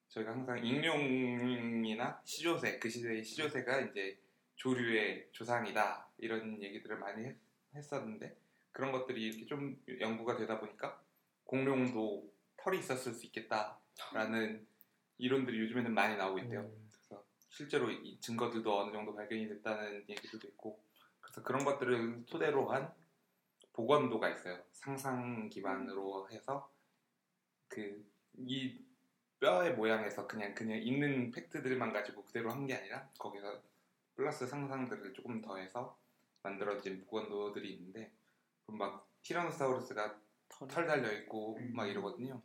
저희가 0.07 0.31
항상 0.31 0.65
익룡이나 0.65 2.21
시조새 2.23 2.79
그 2.79 2.89
시대의 2.89 3.23
시조새가 3.23 3.81
이제 3.81 4.17
조류의 4.59 5.29
조상이다 5.31 6.09
이런 6.17 6.61
얘기들을 6.61 6.97
많이 6.99 7.25
했, 7.25 7.37
했었는데 7.75 8.37
그런 8.71 8.91
것들이 8.91 9.23
이렇게 9.23 9.45
좀 9.45 9.81
연구가 9.99 10.35
되다 10.37 10.59
보니까 10.59 11.01
공룡도 11.45 12.31
털이 12.57 12.79
있었을 12.79 13.13
수 13.13 13.25
있겠다라는 13.25 14.67
이론들이 15.17 15.59
요즘에는 15.61 15.93
많이 15.93 16.15
나오고 16.17 16.39
있대요. 16.39 16.61
음. 16.61 16.89
그래서 16.91 17.25
실제로 17.49 17.89
이 17.89 18.19
증거들도 18.19 18.79
어느 18.79 18.91
정도 18.91 19.15
발견이 19.15 19.47
됐다는 19.47 20.05
얘기들도 20.09 20.47
있고 20.49 20.83
그래서 21.21 21.41
그런 21.43 21.63
것들을 21.65 22.25
토대로 22.27 22.69
한 22.71 22.93
복원도가 23.73 24.29
있어요. 24.29 24.63
상상 24.73 25.49
기반으로 25.49 26.29
해서 26.31 26.71
그 27.67 28.03
이 28.41 28.79
뼈의 29.39 29.73
모양에서 29.75 30.27
그냥 30.27 30.53
그냥 30.53 30.77
있는 30.81 31.31
팩트들만 31.31 31.91
가지고 31.93 32.23
그대로 32.25 32.51
한 32.51 32.65
게 32.67 32.75
아니라 32.75 33.09
거기서 33.17 33.61
플러스 34.19 34.45
상상들을 34.45 35.13
조금 35.13 35.41
더해서 35.41 35.97
만들어진 36.43 36.99
복원도들이 36.99 37.71
있는데 37.75 38.11
그럼 38.65 38.79
막 38.79 39.09
티라노사우루스가 39.21 40.19
털 40.49 40.85
달려 40.85 41.09
있고 41.19 41.55
음. 41.55 41.71
막 41.73 41.87
이러거든요. 41.87 42.41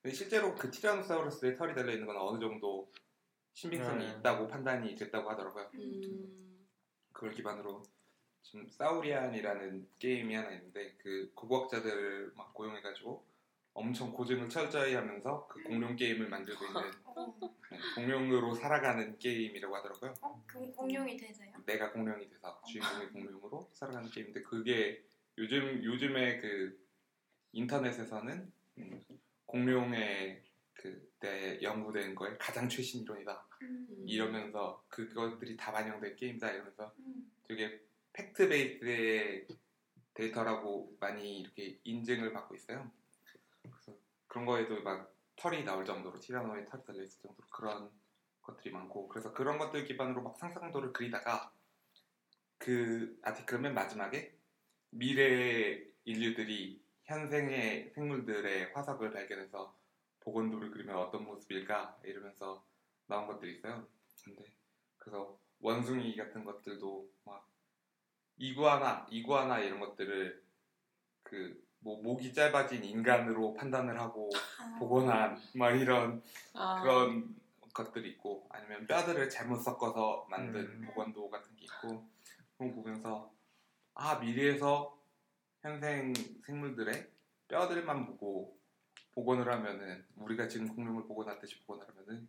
근데 0.00 0.14
실제로 0.14 0.54
그 0.54 0.70
티라노사우루스에 0.70 1.56
털이 1.56 1.74
달려 1.74 1.90
있는 1.90 2.06
건 2.06 2.16
어느 2.16 2.38
정도 2.38 2.92
신빙성이 3.54 4.06
네. 4.06 4.12
있다고 4.12 4.46
판단이 4.46 4.94
됐다고 4.94 5.28
하더라고요. 5.28 5.68
음, 5.74 6.64
그걸 7.12 7.32
기반으로 7.32 7.82
지금 8.42 8.68
사우리안이라는 8.68 9.88
게임이 9.98 10.32
하나 10.32 10.52
있는데 10.52 10.94
그 10.98 11.32
고고학자들 11.34 12.34
막 12.36 12.54
고용해가지고 12.54 13.26
엄청 13.76 14.10
고증을 14.10 14.48
철저히 14.48 14.94
하면서 14.94 15.46
그 15.48 15.62
공룡 15.64 15.94
게임을 15.94 16.28
만들고 16.30 16.64
있는 16.64 16.80
어, 17.04 17.38
네, 17.70 17.78
공룡으로 17.94 18.54
살아가는 18.54 19.18
게임이라고 19.18 19.76
하더라고요. 19.76 20.14
어? 20.22 20.42
그 20.46 20.72
공룡이 20.72 21.16
되세요? 21.18 21.52
내가 21.66 21.92
공룡이 21.92 22.26
돼서 22.26 22.58
주인공이 22.66 23.08
공룡으로 23.12 23.68
살아가는 23.74 24.10
게임인데 24.10 24.42
그게 24.42 25.04
요즘 25.36 25.84
요즘에 25.84 26.38
그 26.38 26.82
인터넷에서는 27.52 28.50
음, 28.78 29.04
공룡의 29.44 30.42
그때 30.72 31.60
연구된 31.60 32.14
거에 32.14 32.34
가장 32.38 32.70
최신 32.70 33.02
이론이다 33.02 33.46
음. 33.60 34.04
이러면서 34.06 34.82
그것들이 34.88 35.54
다 35.54 35.70
반영된 35.72 36.16
게임이다 36.16 36.50
이러면서 36.50 36.94
음. 37.00 37.30
되게 37.46 37.78
팩트 38.14 38.48
베이스의 38.48 39.46
데이터라고 40.14 40.96
많이 40.98 41.40
이렇게 41.40 41.78
인증을 41.84 42.32
받고 42.32 42.54
있어요. 42.54 42.90
그래서 43.70 43.98
그런 44.26 44.46
거에도 44.46 44.82
막 44.82 45.14
털이 45.36 45.64
나올 45.64 45.84
정도로 45.84 46.18
티라노에 46.18 46.64
털이 46.66 46.84
달려 46.84 47.02
있을 47.02 47.20
정도로 47.22 47.48
그런 47.48 47.90
것들이 48.42 48.70
많고 48.70 49.08
그래서 49.08 49.32
그런 49.32 49.58
것들 49.58 49.84
기반으로 49.84 50.22
막 50.22 50.36
상상도를 50.36 50.92
그리다가 50.92 51.52
그 52.58 53.18
article 53.22 53.60
맨 53.60 53.74
마지막에 53.74 54.36
미래 54.90 55.84
인류들이 56.04 56.80
현생의 57.04 57.90
생물들의 57.90 58.72
화석을 58.72 59.10
발견해서 59.10 59.76
복원도를 60.20 60.70
그리면 60.70 60.96
어떤 60.96 61.24
모습일까 61.24 61.98
이러면서 62.04 62.64
나온 63.06 63.26
것들이 63.26 63.56
있어요. 63.56 63.86
근데 64.24 64.44
그래서 64.96 65.38
원숭이 65.60 66.16
같은 66.16 66.44
것들도 66.44 67.08
막 67.24 67.48
이구아나, 68.38 69.06
이구아나 69.10 69.60
이런 69.60 69.80
것들을 69.80 70.42
그 71.22 71.65
뭐 71.86 72.02
목이 72.02 72.32
짧아진 72.32 72.82
인간으로 72.82 73.54
판단을 73.54 73.96
하고 74.00 74.28
아. 74.60 74.76
복원한 74.76 75.40
막 75.54 75.70
이런 75.70 76.20
아, 76.52 76.82
그런 76.82 77.36
것들이 77.72 78.10
있고 78.10 78.44
아니면 78.50 78.88
뼈들을 78.88 79.30
잘못 79.30 79.58
섞어서 79.58 80.26
만든 80.28 80.62
음. 80.62 80.82
복원도 80.86 81.30
같은 81.30 81.54
게 81.54 81.64
있고 81.66 82.04
그런 82.58 82.74
거 82.74 82.82
보면서 82.82 83.32
아 83.94 84.18
미래에서 84.18 84.98
현생 85.62 86.12
생물들의 86.44 87.08
뼈들만 87.46 88.06
보고 88.06 88.58
복원을 89.12 89.48
하면은 89.48 90.04
우리가 90.16 90.48
지금 90.48 90.66
공룡을 90.66 91.06
복원하듯이 91.06 91.60
복원을 91.60 91.86
하면은 91.88 92.28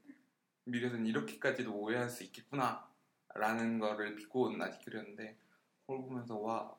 미래에서는 0.65 1.03
이렇게까지도 1.07 1.73
오해할 1.73 2.09
수 2.09 2.23
있겠구나 2.25 2.87
라는 3.33 3.79
거를 3.79 4.15
비고 4.15 4.43
온 4.43 4.61
아티클이었는데 4.61 5.35
그걸 5.81 5.97
보면서 6.03 6.37
와 6.37 6.75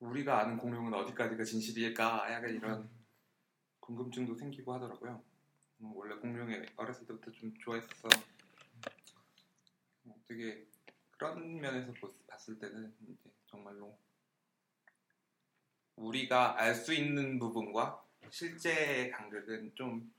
우리가 0.00 0.40
아는 0.40 0.58
공룡은 0.58 0.92
어디까지가 0.94 1.44
진실일까 1.44 2.32
약간 2.32 2.50
이런 2.50 2.90
궁금증도 3.80 4.34
생기고 4.34 4.74
하더라고요. 4.74 5.22
음, 5.80 5.92
원래 5.96 6.16
공룡에 6.16 6.62
어렸을 6.76 7.06
때부터 7.06 7.30
좀 7.32 7.52
좋아했어서 7.58 8.08
어, 10.04 10.14
되게 10.26 10.66
그런 11.12 11.60
면에서 11.60 11.92
보- 11.94 12.14
봤을 12.26 12.58
때는 12.58 12.94
이제 13.08 13.30
정말로 13.46 13.98
우리가 15.96 16.60
알 16.60 16.74
수 16.74 16.92
있는 16.94 17.38
부분과 17.38 18.04
실제 18.30 19.10
간극은 19.10 19.74
좀 19.74 20.10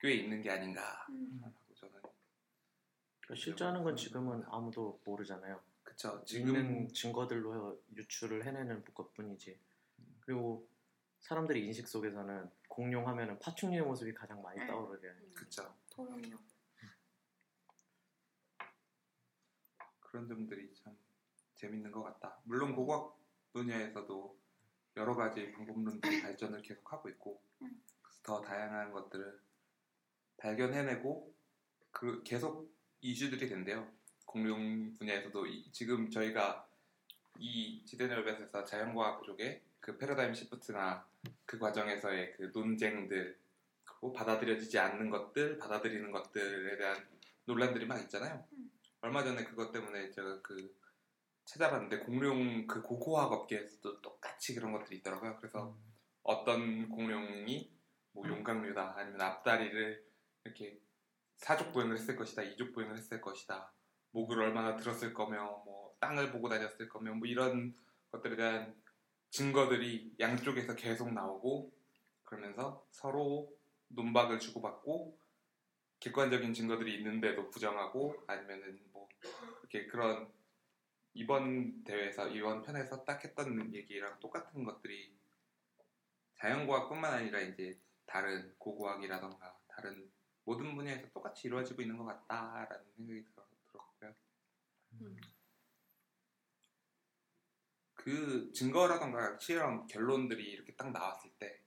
꽤 0.00 0.14
있는 0.14 0.42
게 0.42 0.50
아닌가 0.50 1.06
음. 1.10 1.40
하고 1.44 1.54
저는 1.76 1.94
그러니까 3.20 3.34
실제 3.40 3.64
하는 3.64 3.84
건 3.84 3.94
지금은 3.94 4.42
아무도 4.48 5.00
모르잖아요. 5.04 5.60
그쵸 5.92 6.24
있는 6.30 6.54
지금 6.54 6.88
증거들로 6.88 7.82
유출을 7.94 8.46
해내는 8.46 8.84
것뿐이지. 8.94 9.58
그리고 10.20 10.68
사람들이 11.20 11.66
인식 11.66 11.86
속에서는 11.86 12.50
공룡 12.68 13.06
하면은 13.08 13.38
파충류의 13.38 13.82
모습이 13.82 14.12
가장 14.14 14.42
많이 14.42 14.60
음. 14.60 14.66
떠오르게. 14.66 15.08
그쵸 15.34 15.74
도롱이요. 15.90 16.38
그런 20.00 20.26
점들이 20.28 20.74
참 20.74 20.96
재밌는 21.54 21.90
것 21.90 22.02
같다. 22.02 22.38
물론 22.44 22.74
고고학 22.74 23.18
분야에서도 23.52 24.38
여러 24.96 25.14
가지 25.14 25.52
방법론들이 25.52 26.00
발전을 26.22 26.62
계속하고 26.62 27.08
있고 27.10 27.42
음. 27.62 27.82
그래서 28.02 28.20
더 28.22 28.40
다양한 28.40 28.92
것들을 28.92 29.40
발견해내고 30.38 31.34
그 31.90 32.22
계속 32.24 32.74
이슈들이 33.00 33.48
된대요. 33.48 33.90
공룡 34.32 34.94
분야에서도 34.94 35.46
이- 35.46 35.70
지금 35.72 36.10
저희가 36.10 36.66
이 37.38 37.84
지대널벳에서 37.84 38.64
자연과학 38.64 39.22
쪽에 39.24 39.62
그 39.80 39.96
패러다임 39.98 40.34
시프트나 40.34 41.06
그 41.44 41.58
과정에서의 41.58 42.32
그 42.32 42.50
논쟁들 42.52 43.38
그리고 43.84 44.12
받아들여지지 44.12 44.78
않는 44.78 45.10
것들, 45.10 45.58
받아들이는 45.58 46.10
것들에 46.10 46.76
대한 46.78 47.06
논란들이 47.44 47.86
막 47.86 48.00
있잖아요. 48.02 48.44
음. 48.52 48.70
얼마 49.00 49.22
전에 49.22 49.44
그것 49.44 49.70
때문에 49.72 50.10
제가 50.10 50.40
그 50.42 50.74
찾아봤는데 51.44 51.98
공룡 52.00 52.66
그 52.66 52.82
고고학 52.82 53.32
업계에서도 53.32 54.00
똑같이 54.00 54.54
그런 54.54 54.72
것들이 54.72 54.98
있더라고요. 54.98 55.36
그래서 55.36 55.76
어떤 56.22 56.88
공룡이 56.88 57.70
뭐 58.12 58.28
용광류다 58.28 58.94
아니면 58.96 59.20
앞다리를 59.20 60.04
이렇게 60.44 60.78
사족 61.36 61.72
보행을 61.72 61.96
했을 61.96 62.14
것이다, 62.14 62.42
이족 62.42 62.72
보행을 62.72 62.96
했을 62.96 63.20
것이다, 63.20 63.72
목을 64.12 64.40
얼마나 64.40 64.76
들었을 64.76 65.12
거며, 65.12 65.62
뭐 65.64 65.94
땅을 66.00 66.32
보고 66.32 66.48
다녔을 66.48 66.88
거며, 66.88 67.14
뭐 67.14 67.26
이런 67.26 67.74
것들에 68.10 68.36
대한 68.36 68.74
증거들이 69.30 70.14
양쪽에서 70.20 70.76
계속 70.76 71.12
나오고 71.12 71.72
그러면서 72.24 72.86
서로 72.90 73.50
논박을 73.88 74.38
주고받고 74.38 75.18
객관적인 76.00 76.52
증거들이 76.52 76.96
있는데도 76.96 77.48
부정하고 77.50 78.14
아니면은 78.26 78.78
뭐 78.92 79.08
이렇게 79.60 79.86
그런 79.86 80.30
이번 81.14 81.84
대회에서 81.84 82.28
이번 82.28 82.62
편에서 82.62 83.04
딱 83.04 83.22
했던 83.24 83.72
얘기랑 83.74 84.18
똑같은 84.20 84.64
것들이 84.64 85.14
자연과학뿐만 86.34 87.12
아니라 87.12 87.40
이제 87.40 87.78
다른 88.04 88.52
고고학이라던가 88.58 89.58
다른 89.68 90.10
모든 90.44 90.74
분야에서 90.74 91.08
똑같이 91.12 91.46
이루어지고 91.46 91.82
있는 91.82 91.96
것 91.96 92.04
같다라는 92.04 92.84
생각이 92.96 93.24
들어, 93.24 93.44
들었고요. 93.44 93.51
음. 95.02 95.16
그 97.94 98.50
증거라던가 98.52 99.38
실험 99.38 99.86
결론들이 99.86 100.42
이렇게 100.42 100.74
딱 100.74 100.90
나왔을 100.90 101.30
때 101.38 101.60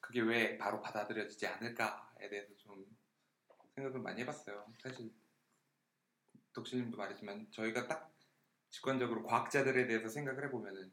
그게 0.00 0.20
왜 0.20 0.56
바로 0.56 0.80
받아들여지지 0.80 1.46
않을까에 1.46 2.28
대해서 2.30 2.54
좀 2.56 2.86
생각을 3.74 4.00
많이 4.00 4.22
해봤어요. 4.22 4.72
사실 4.82 5.12
독신님도 6.54 6.96
말했지만 6.96 7.48
저희가 7.50 7.86
딱 7.86 8.10
직관적으로 8.70 9.22
과학자들에 9.24 9.86
대해서 9.86 10.08
생각을 10.08 10.46
해보면은 10.46 10.90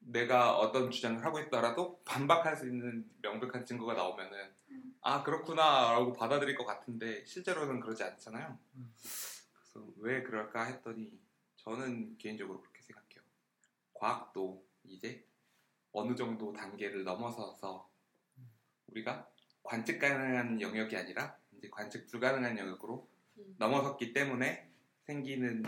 내가 0.00 0.58
어떤 0.58 0.90
주장을 0.90 1.24
하고 1.24 1.40
있더라도 1.40 2.02
반박할 2.04 2.56
수 2.56 2.66
있는 2.66 3.08
명백한 3.22 3.64
증거가 3.64 3.94
나오면은 3.94 4.52
음. 4.70 4.96
아 5.00 5.22
그렇구나라고 5.22 6.12
받아들일 6.12 6.56
것 6.56 6.64
같은데 6.64 7.24
실제로는 7.24 7.80
그러지 7.80 8.02
않잖아요. 8.02 8.58
그래서 9.74 9.92
왜 9.98 10.22
그럴까 10.22 10.64
했더니 10.64 11.10
저는 11.56 12.16
개인적으로 12.18 12.60
그렇게 12.60 12.80
생각해요. 12.82 13.22
과학도 13.92 14.64
이제 14.84 15.24
어느 15.92 16.14
정도 16.14 16.52
단계를 16.52 17.04
넘어서서 17.04 17.88
우리가 18.88 19.28
관측 19.62 19.98
가능한 19.98 20.60
영역이 20.60 20.96
아니라 20.96 21.36
이제 21.52 21.68
관측 21.70 22.06
불가능한 22.06 22.58
영역으로 22.58 23.08
음. 23.38 23.56
넘어섰기 23.58 24.12
때문에 24.12 24.70
생기는 25.06 25.62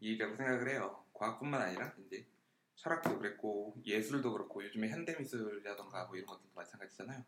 일이라고 0.00 0.36
생각을 0.36 0.68
해요. 0.68 1.04
과학뿐만 1.12 1.60
아니라 1.60 1.92
이제 2.06 2.26
철학도 2.76 3.18
그랬고 3.18 3.74
예술도 3.84 4.32
그렇고 4.32 4.62
요즘에 4.64 4.88
현대미술이라던가 4.90 6.06
뭐 6.06 6.16
이런 6.16 6.26
것들도 6.26 6.52
마찬가지잖아요. 6.54 7.24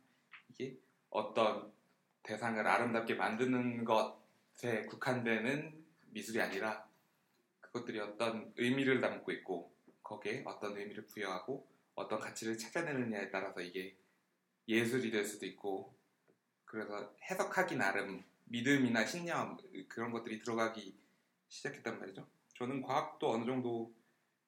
이게 0.51 0.79
어떤 1.11 1.73
대상을 2.23 2.65
아름답게 2.67 3.15
만드는 3.15 3.85
것에 3.85 4.85
국한되는 4.87 5.78
미술이 6.11 6.41
아니라 6.41 6.89
그것들이 7.61 8.01
어떤 8.01 8.53
의미를 8.57 9.01
담고 9.01 9.31
있고 9.33 9.73
거기에 10.03 10.43
어떤 10.47 10.77
의미를 10.77 11.07
부여하고 11.07 11.69
어떤 11.95 12.21
가치를 12.21 12.57
찾아내느냐에 12.57 13.31
따라서 13.31 13.61
이게 13.61 13.97
예술이 14.67 15.11
될 15.11 15.25
수도 15.25 15.47
있고 15.47 15.97
그래서 16.65 17.15
해석하기 17.31 17.77
나름 17.77 18.25
믿음이나 18.45 19.05
신념 19.05 19.59
그런 19.89 20.13
것들이 20.13 20.39
들어가기 20.39 20.97
시작했단 21.49 21.99
말이죠. 21.99 22.27
저는 22.55 22.83
과학도 22.83 23.31
어느 23.31 23.45
정도 23.45 23.95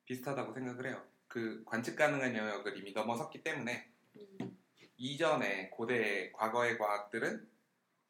비슷하다고 0.05 0.53
생각을 0.55 0.87
해요. 0.87 1.05
그 1.29 1.63
관측 1.65 1.97
가능한 1.97 2.35
영역을 2.35 2.77
이미 2.77 2.93
넘어섰기 2.93 3.43
때문에 3.43 3.91
음. 4.17 4.59
이전에 4.97 5.71
고대 5.71 6.31
과거의 6.33 6.77
과학들은 6.77 7.49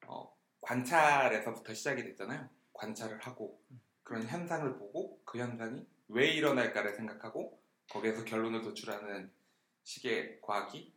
어, 0.07 0.37
관찰에서부터 0.61 1.75
시작이 1.75 2.03
됐잖아요. 2.03 2.49
관찰을 2.81 3.19
하고 3.21 3.63
그런 4.03 4.27
현상을 4.27 4.79
보고 4.79 5.23
그 5.25 5.39
현상이 5.39 5.87
왜 6.09 6.29
일어날까를 6.31 6.95
생각하고 6.95 7.63
거기에서 7.91 8.25
결론을 8.25 8.63
도출하는 8.63 9.31
식의 9.85 10.41
과학이 10.41 10.93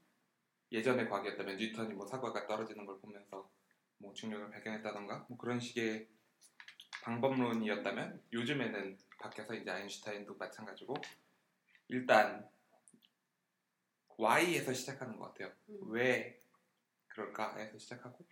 예전의 0.72 1.10
과학이었다면 1.10 1.58
뉴턴이 1.58 1.94
뭐 1.94 2.08
사과가 2.08 2.48
떨어지는 2.48 2.86
걸 2.86 3.00
보면서 3.00 3.50
뭐 3.98 4.14
중력을 4.14 4.50
발견했다던가 4.50 5.26
뭐 5.28 5.38
그런 5.38 5.60
식의 5.60 6.08
방법론이었다면 7.04 8.24
요즘에는 8.32 8.98
바뀌어서 9.20 9.54
이제 9.56 9.70
아인슈타인도 9.70 10.36
마찬가지고 10.36 10.96
일단 11.90 12.50
Y에서 14.18 14.74
시작하는 14.74 15.18
것 15.18 15.34
같아요. 15.34 15.54
음. 15.70 15.80
왜 15.92 16.42
그럴까 17.10 17.58
해서 17.58 17.78
시작하고 17.78 18.26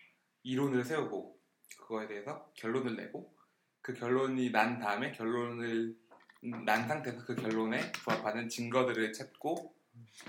이론을 0.43 0.83
세우고 0.83 1.39
그거에 1.77 2.07
대해서 2.07 2.51
결론을 2.55 2.95
내고 2.95 3.35
그 3.81 3.93
결론이 3.93 4.51
난 4.51 4.79
다음에 4.79 5.11
결론을 5.11 5.95
난 6.65 6.87
상태에서 6.87 7.25
그 7.25 7.35
결론에 7.35 7.91
부합하는 8.03 8.49
증거들을 8.49 9.13
찾고 9.13 9.73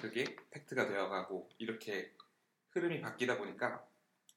그게 0.01 0.37
팩트가 0.51 0.89
되어가고 0.89 1.51
이렇게 1.59 2.13
흐름이 2.71 3.01
바뀌다 3.01 3.39
보니까 3.39 3.87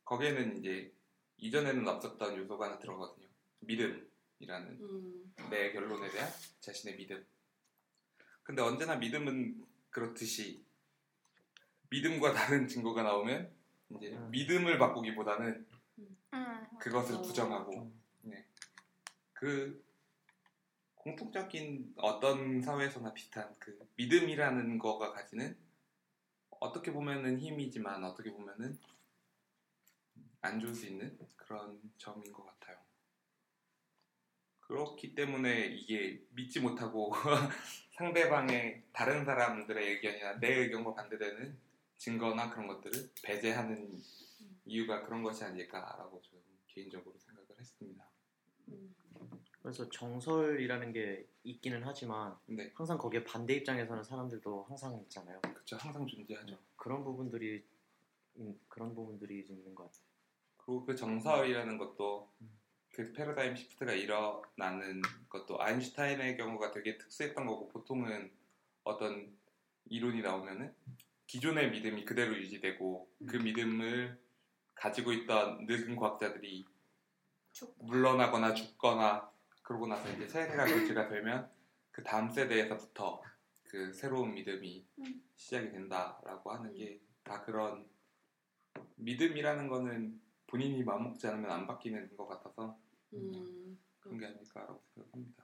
거기에는 0.03 0.57
이제 0.57 0.93
이전에는 1.37 1.87
없었던 1.87 2.37
요소가 2.37 2.65
하나 2.65 2.79
들어거든요. 2.79 3.27
믿음이라는 3.59 4.79
음, 4.81 5.33
내 5.49 5.71
결론에 5.71 6.09
대한 6.09 6.29
자신의 6.59 6.97
믿음. 6.97 7.25
근데 8.43 8.61
언제나 8.61 8.95
믿음은 8.95 9.65
그렇듯이 9.89 10.63
믿음과 11.89 12.33
다른 12.33 12.67
증거가 12.67 13.03
나오면 13.03 13.51
이제 13.91 14.09
음. 14.09 14.29
믿음을 14.31 14.77
바꾸기보다는 14.77 15.65
음, 15.97 16.67
그것을 16.79 17.15
어. 17.15 17.21
부정하고 17.21 17.91
그 19.45 19.85
공통적인 20.95 21.93
어떤 21.97 22.63
사회에서나 22.63 23.13
비슷한 23.13 23.53
그 23.59 23.77
믿음이라는 23.95 24.79
거가 24.79 25.11
가지는 25.11 25.55
어떻게 26.49 26.91
보면은 26.91 27.39
힘이지만 27.39 28.03
어떻게 28.03 28.31
보면은 28.31 28.75
안 30.41 30.59
좋을 30.59 30.73
수 30.73 30.87
있는 30.87 31.15
그런 31.35 31.79
점인 31.99 32.33
것 32.33 32.43
같아요. 32.43 32.79
그렇기 34.61 35.13
때문에 35.13 35.67
이게 35.67 36.25
믿지 36.31 36.59
못하고 36.59 37.13
상대방의 37.97 38.85
다른 38.91 39.25
사람들의 39.25 39.87
의견이나 39.87 40.39
내 40.39 40.55
의견과 40.55 40.95
반대되는 40.95 41.55
증거나 41.97 42.49
그런 42.49 42.65
것들을 42.65 43.11
배제하는 43.21 44.01
이유가 44.65 45.05
그런 45.05 45.21
것이 45.21 45.43
아닐까라고 45.43 46.19
저는 46.19 46.41
개인적으로 46.65 47.15
생각을 47.19 47.59
했습니다. 47.59 48.09
음. 48.69 48.94
그래서 49.65 49.89
정설이라는 49.89 50.93
게 50.93 51.27
있기는 51.41 51.81
하지만 51.83 52.37
근데 52.45 52.71
항상 52.75 52.99
거기에 52.99 53.23
반대 53.23 53.55
입장에 53.55 53.83
서는 53.83 54.03
사람들도 54.03 54.65
항상 54.69 54.95
있잖아요. 55.01 55.41
그쵸 55.41 55.75
항상 55.77 56.05
존재하죠. 56.05 56.55
그런 56.75 57.03
부분들이 57.03 57.65
음, 58.37 58.59
그런 58.67 58.93
부분들이 58.93 59.39
있는 59.39 59.73
것 59.73 59.85
같아요. 59.85 60.03
그리고 60.57 60.85
그 60.85 60.95
정설이라는 60.95 61.79
것도 61.79 62.31
음. 62.41 62.59
그 62.91 63.11
패러다임 63.11 63.55
시프트가 63.55 63.93
일어나는 63.93 65.01
것도 65.29 65.59
아인슈타인의 65.59 66.37
경우가 66.37 66.69
되게 66.71 66.99
특수했던 66.99 67.47
거고 67.47 67.67
보통은 67.69 68.31
어떤 68.83 69.35
이론이 69.85 70.21
나오면은 70.21 70.75
기존의 71.25 71.71
믿음이 71.71 72.05
그대로 72.05 72.37
유지되고 72.37 73.09
그 73.27 73.37
믿음을 73.37 74.15
가지고 74.75 75.11
있던 75.11 75.65
늙은 75.65 75.95
과학자들이. 75.95 76.65
물러나거나 77.79 78.53
죽거나 78.53 79.33
그러고 79.65 79.87
나서 79.87 80.09
이제 80.13 80.27
세대가 80.27 80.65
교체가 80.65 81.09
되면 81.09 81.51
그 81.91 82.01
다음 82.03 82.29
세대에서부터 82.29 83.21
그 83.65 83.91
새로운 83.93 84.33
믿음이 84.33 84.87
음. 84.99 85.23
시작이 85.35 85.71
된다라고 85.71 86.51
하는 86.53 86.73
게 86.73 87.05
다 87.25 87.41
그런 87.41 87.89
믿음이라는 88.97 89.67
거는 89.67 90.21
본인이 90.45 90.83
마음먹지 90.83 91.25
않으면 91.27 91.49
안 91.49 91.65
바뀌는 91.67 92.15
것 92.15 92.27
같아서 92.27 92.79
음, 93.13 93.79
그런 93.99 94.19
게 94.19 94.27
아닐까라고 94.27 94.81
생각합니다. 94.93 95.43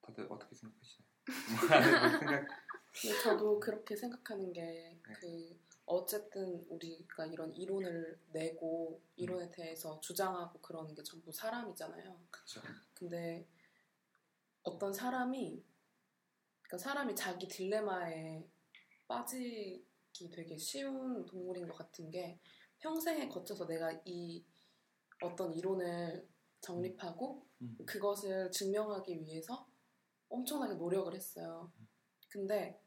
다들 0.00 0.26
어떻게 0.30 0.54
생각하시나요? 0.54 1.08
뭐 1.50 2.18
생각 2.18 2.46
근데 3.02 3.18
저도 3.22 3.60
그렇게 3.60 3.96
생각하는 3.96 4.52
게 4.52 4.96
네. 5.20 5.58
그 5.88 5.94
어쨌든 5.94 6.66
우리가 6.68 7.26
이런 7.26 7.52
이론을 7.54 8.20
내고 8.32 9.00
이론에 9.16 9.50
대해서 9.50 9.98
주장하고 10.00 10.60
그러는 10.60 10.94
게 10.94 11.02
전부 11.02 11.32
사람이잖아요. 11.32 12.20
그쵸. 12.30 12.60
근데 12.94 13.48
어떤 14.62 14.92
사람이 14.92 15.64
그러니까 16.62 16.78
사람이 16.78 17.16
자기 17.16 17.48
딜레마에 17.48 18.46
빠지기 19.06 20.30
되게 20.30 20.58
쉬운 20.58 21.24
동물인 21.24 21.66
것 21.66 21.78
같은 21.78 22.10
게 22.10 22.38
평생에 22.80 23.28
거쳐서 23.28 23.66
내가 23.66 23.90
이 24.04 24.44
어떤 25.22 25.52
이론을 25.54 26.28
정립하고 26.60 27.46
음. 27.62 27.78
그것을 27.86 28.50
증명하기 28.50 29.22
위해서 29.22 29.66
엄청나게 30.28 30.74
노력을 30.74 31.12
했어요. 31.14 31.72
근데 32.28 32.78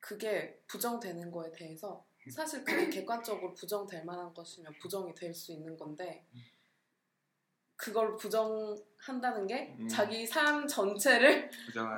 그게 0.00 0.62
부정되는 0.66 1.30
거에 1.30 1.52
대해서 1.52 2.08
사실 2.28 2.64
그게 2.64 2.90
객관적으로 2.90 3.54
부정될 3.54 4.04
만한 4.04 4.32
것이면 4.34 4.74
부정이 4.80 5.14
될 5.14 5.34
수 5.34 5.52
있는 5.52 5.76
건데 5.76 6.24
그걸 7.76 8.16
부정한다는 8.16 9.46
게 9.46 9.74
음. 9.78 9.88
자기 9.88 10.26
삶 10.26 10.66
전체를 10.68 11.50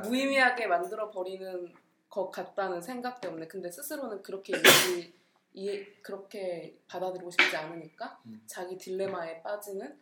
무의미하게 0.04 0.68
만들어 0.68 1.10
버리는 1.10 1.74
것 2.08 2.30
같다는 2.30 2.80
생각 2.80 3.20
때문에 3.20 3.48
근데 3.48 3.70
스스로는 3.70 4.22
그렇게 4.22 4.52
이해, 4.52 5.12
이해 5.54 5.92
그렇게 6.02 6.78
받아들이고 6.86 7.30
싶지 7.32 7.56
않으니까 7.56 8.20
음. 8.26 8.42
자기 8.46 8.78
딜레마에 8.78 9.42
빠지는 9.42 9.98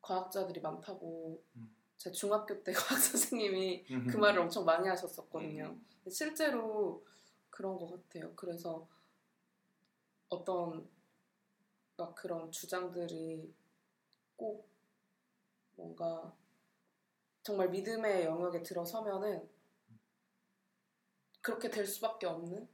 과학자들이 0.00 0.60
많다고 0.60 1.42
음. 1.56 1.74
제 1.98 2.10
중학교 2.10 2.62
때 2.62 2.72
과학 2.72 2.98
선생님이 2.98 3.84
음. 3.90 4.06
그 4.06 4.16
말을 4.16 4.40
엄청 4.40 4.64
많이 4.64 4.88
하셨었거든요. 4.88 5.64
음. 5.64 6.10
실제로 6.10 7.04
그런 7.50 7.76
것 7.76 7.90
같아요. 7.90 8.32
그래서 8.34 8.86
어떤 10.30 10.88
막 11.98 12.14
그런 12.14 12.50
주장들이 12.50 13.54
꼭 14.36 14.68
뭔가 15.76 16.34
정말 17.42 17.68
믿음의 17.70 18.26
영역에 18.26 18.62
들어서면은 18.62 19.48
그렇게 21.42 21.68
될 21.70 21.86
수밖에 21.86 22.26
없는 22.26 22.68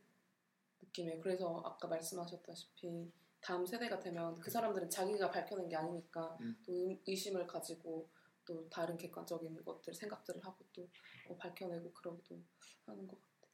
느낌이에요. 0.83 1.21
그래서 1.21 1.62
아까 1.64 1.88
말씀하셨다시피 1.88 3.12
다음 3.40 3.67
세대가 3.67 4.01
되면 4.01 4.38
그 4.40 4.51
사람들은 4.51 4.90
자기가 4.90 5.31
밝혀낸 5.31 5.69
게 5.69 5.77
아니니까 5.77 6.37
음. 6.40 6.57
또 6.67 6.73
의- 6.73 7.01
의심을 7.07 7.47
가지고 7.47 8.09
또 8.47 8.69
다른 8.71 8.97
객관적인 8.99 9.64
것들 9.64 9.95
생각들을 9.95 10.45
하고 10.45 10.64
또 10.75 10.88
뭐 11.29 11.37
밝혀내고 11.38 11.93
그러기도 11.95 12.38
하는 12.87 13.09
것 13.09 13.21
같아요. 13.21 13.53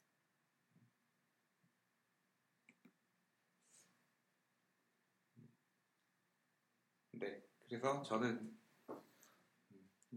네. 7.11 7.41
그래서 7.71 8.03
저는 8.03 8.53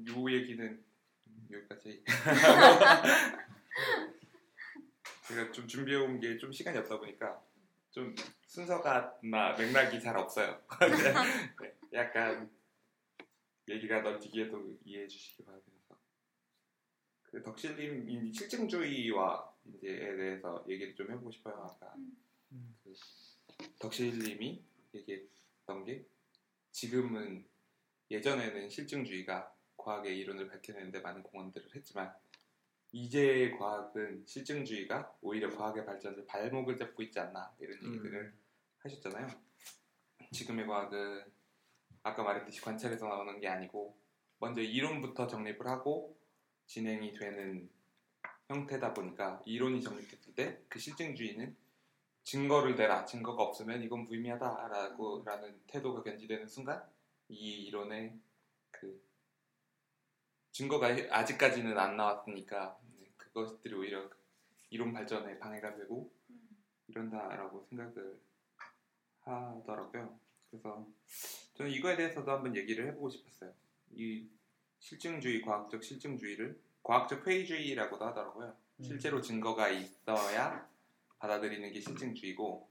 요 0.09 0.31
얘기는 0.33 0.85
여기까지 1.53 2.03
제가 5.29 5.53
좀 5.53 5.69
준비해온 5.69 6.19
게 6.19 6.37
좀 6.39 6.51
시간이 6.51 6.77
없다 6.79 6.99
보니까 6.99 7.41
좀 7.93 8.13
순서가 8.49 9.21
나 9.23 9.53
맥락이 9.53 10.01
잘 10.01 10.17
없어요. 10.17 10.61
네, 11.63 11.77
약간 11.93 12.51
얘기가 13.69 14.01
널뛰기에도 14.01 14.77
이해해 14.85 15.07
주시기 15.07 15.45
바라면서 15.45 15.97
그 17.23 17.41
덕실님 17.41 18.33
실증주의와 18.33 19.55
이제에 19.67 20.17
대해서 20.17 20.65
얘기를 20.69 20.93
좀 20.97 21.09
해보고 21.09 21.31
싶어요. 21.31 21.55
아까 21.55 21.95
음. 22.51 22.77
그 22.83 22.93
덕실님이 23.79 24.61
얘기했던 24.93 25.85
게 25.85 26.05
지금은 26.75 27.47
예전에는 28.11 28.69
실증주의가 28.69 29.55
과학의 29.77 30.19
이론을 30.19 30.49
밝혀내는데 30.49 31.01
많은 31.01 31.23
공헌들을 31.23 31.75
했지만 31.77 32.13
이제의 32.91 33.57
과학은 33.57 34.25
실증주의가 34.27 35.17
오히려 35.21 35.49
과학의 35.57 35.87
발전을 35.87 36.27
발목을 36.27 36.77
잡고 36.77 37.05
있지 37.05 37.21
않나 37.21 37.55
이런 37.61 37.79
음. 37.79 37.87
얘기들을 37.87 38.35
하셨잖아요. 38.79 39.29
지금의 40.33 40.67
과학은 40.67 41.25
아까 42.03 42.25
말했듯이 42.25 42.61
관찰에서 42.61 43.07
나오는 43.07 43.39
게 43.39 43.47
아니고 43.47 43.97
먼저 44.39 44.61
이론부터 44.61 45.29
정립을 45.29 45.69
하고 45.69 46.19
진행이 46.67 47.13
되는 47.15 47.71
형태다 48.49 48.95
보니까 48.95 49.41
이론이 49.47 49.81
정립됐을 49.81 50.35
때 50.35 50.65
그 50.69 50.81
실증주의는 50.81 51.57
증거를 52.25 52.75
대라 52.75 53.05
증거가 53.05 53.43
없으면 53.43 53.83
이건 53.83 54.07
무의미하다라고 54.07 55.23
라는 55.25 55.61
태도가 55.67 56.03
견지되는 56.03 56.49
순간 56.49 56.83
이 57.29 57.67
이론의 57.67 58.19
그 58.71 59.03
증거가 60.51 60.89
아직까지는 60.89 61.79
안 61.79 61.97
나왔으니까 61.97 62.79
네, 62.99 63.11
그것들이 63.17 63.75
오히려 63.75 64.09
이론 64.71 64.93
발전에 64.93 65.39
방해가 65.39 65.77
되고 65.77 66.11
이런다라고 66.89 67.67
생각을 67.69 68.19
하더라고요. 69.21 70.19
그래서 70.51 70.87
저는 71.55 71.71
이거에 71.71 71.97
대해서도 71.97 72.31
한번 72.31 72.57
얘기를 72.57 72.87
해보고 72.89 73.11
싶었어요. 73.11 73.53
이 73.93 74.29
실증주의, 74.79 75.43
과학적 75.43 75.83
실증주의를 75.83 76.61
과학적 76.83 77.27
회의주의라고도 77.27 78.05
하더라고요. 78.07 78.57
음. 78.79 78.83
실제로 78.83 79.21
증거가 79.21 79.69
있어야 79.69 80.69
받아들이는 81.25 81.73
게 81.73 81.81
실증주의고 81.81 82.69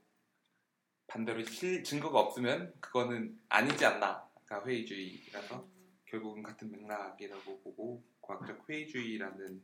반대로 1.08 1.42
실 1.44 1.82
증거가 1.82 2.20
없으면 2.20 2.72
그거는 2.80 3.36
아니지 3.48 3.84
않나 3.84 4.28
가 4.46 4.64
회의주의라서 4.64 5.66
결국은 6.04 6.44
같은 6.44 6.70
맥락이라고 6.70 7.60
보고 7.62 8.04
과학적 8.20 8.68
회의주의라는 8.68 9.60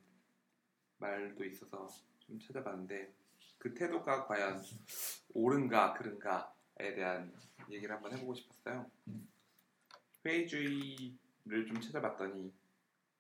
말도 0.99 1.45
있어서 1.45 1.89
좀 2.19 2.41
찾아봤는데 2.41 3.15
그 3.59 3.75
태도가 3.75 4.27
과연 4.27 4.61
옳은가 5.35 5.95
그른가에 5.95 6.95
대한 6.97 7.33
얘기를 7.71 7.95
한번 7.95 8.13
해보고 8.13 8.35
싶었어요. 8.35 8.91
회의주의를 10.25 11.67
좀 11.69 11.81
찾아봤더니 11.81 12.53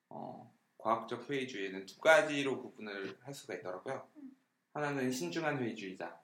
어, 0.08 0.52
과학적 0.78 1.30
회의주의에는 1.30 1.86
두 1.86 2.00
가지로 2.00 2.60
구분을 2.60 3.18
할 3.20 3.32
수가 3.32 3.54
있더라고요. 3.54 4.08
하나는 4.72 5.10
신중한 5.10 5.58
회의주의자, 5.58 6.20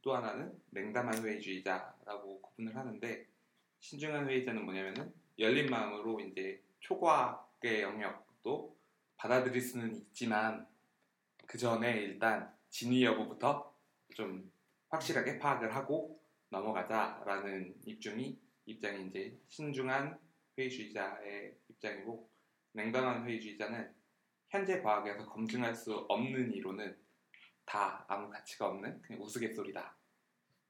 또 0.00 0.14
하나는 0.14 0.58
냉담한 0.70 1.22
회의주의자라고 1.22 2.40
구분을 2.40 2.74
하는데 2.74 3.26
신중한 3.80 4.28
회의자는 4.28 4.64
뭐냐면은 4.64 5.12
열린 5.38 5.68
마음으로 5.68 6.20
이제 6.20 6.62
초과학의 6.80 7.82
영역도 7.82 8.76
받아들일 9.16 9.60
수는 9.60 9.94
있지만 9.94 10.66
그 11.46 11.58
전에 11.58 11.98
일단 11.98 12.52
진위 12.70 13.04
여부부터 13.04 13.74
좀 14.14 14.50
확실하게 14.88 15.38
파악을 15.38 15.74
하고 15.74 16.20
넘어가자라는 16.48 17.74
입장이 17.84 18.38
입장이 18.64 19.08
이제 19.08 19.38
신중한 19.48 20.18
회의주의자의 20.58 21.56
입장이고 21.68 22.30
냉담한 22.72 23.26
회의주의자는 23.26 23.94
현재 24.48 24.80
과학에서 24.80 25.26
검증할 25.26 25.74
수 25.74 25.94
없는 26.08 26.52
이론은 26.52 27.05
다 27.66 28.04
아무 28.08 28.30
가치가 28.30 28.68
없는 28.68 29.02
그냥 29.02 29.22
우스갯소리다. 29.22 29.94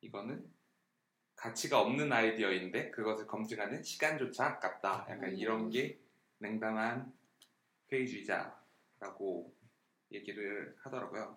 이거는 0.00 0.50
가치가 1.36 1.80
없는 1.80 2.10
아이디어인데 2.10 2.90
그것을 2.90 3.26
검증하는 3.26 3.82
시간조차 3.82 4.46
아깝다. 4.46 5.06
약간 5.10 5.36
이런 5.36 5.70
게 5.70 6.00
냉담한 6.38 7.12
회의주의자라고 7.92 9.54
얘기를 10.10 10.74
하더라고요. 10.80 11.36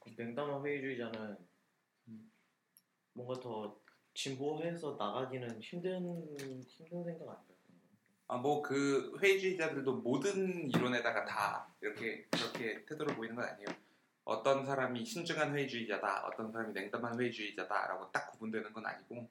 그 0.00 0.10
냉담한 0.16 0.66
회의주의자는 0.66 1.36
뭔가 3.12 3.38
더 3.40 3.78
진보해서 4.14 4.96
나가기는 4.98 5.60
힘든 5.60 6.34
힘든 6.66 7.04
생각 7.04 7.28
아닐까요? 7.28 7.47
아, 8.30 8.36
뭐그 8.36 9.18
회의주의자들도 9.22 9.96
모든 10.02 10.70
이론에다가 10.70 11.24
다 11.24 11.74
이렇게 11.80 12.26
그렇게 12.30 12.84
태도를 12.84 13.16
보이는 13.16 13.34
건 13.34 13.46
아니에요. 13.46 13.68
어떤 14.24 14.66
사람이 14.66 15.02
신중한 15.02 15.56
회의주의자다, 15.56 16.26
어떤 16.26 16.52
사람이 16.52 16.74
냉담한 16.74 17.18
회의주의자다라고 17.18 18.12
딱 18.12 18.30
구분되는 18.32 18.74
건 18.74 18.84
아니고 18.84 19.30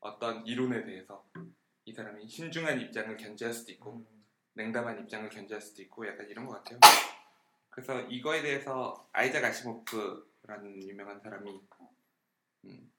어떤 0.00 0.44
이론에 0.44 0.84
대해서 0.84 1.24
이 1.84 1.92
사람이 1.92 2.26
신중한 2.28 2.80
입장을 2.80 3.16
견지할 3.16 3.54
수도 3.54 3.70
있고 3.70 3.98
음, 3.98 4.24
냉담한 4.54 4.98
입장을 5.02 5.28
견지할 5.30 5.60
수도 5.60 5.82
있고 5.82 6.08
약간 6.08 6.28
이런 6.28 6.46
것 6.46 6.56
같아요. 6.56 6.80
그래서 7.70 8.00
이거에 8.08 8.42
대해서 8.42 9.08
아이작 9.12 9.44
아시모프라는 9.44 10.82
유명한 10.88 11.20
사람이 11.20 11.60
음, 12.64 12.92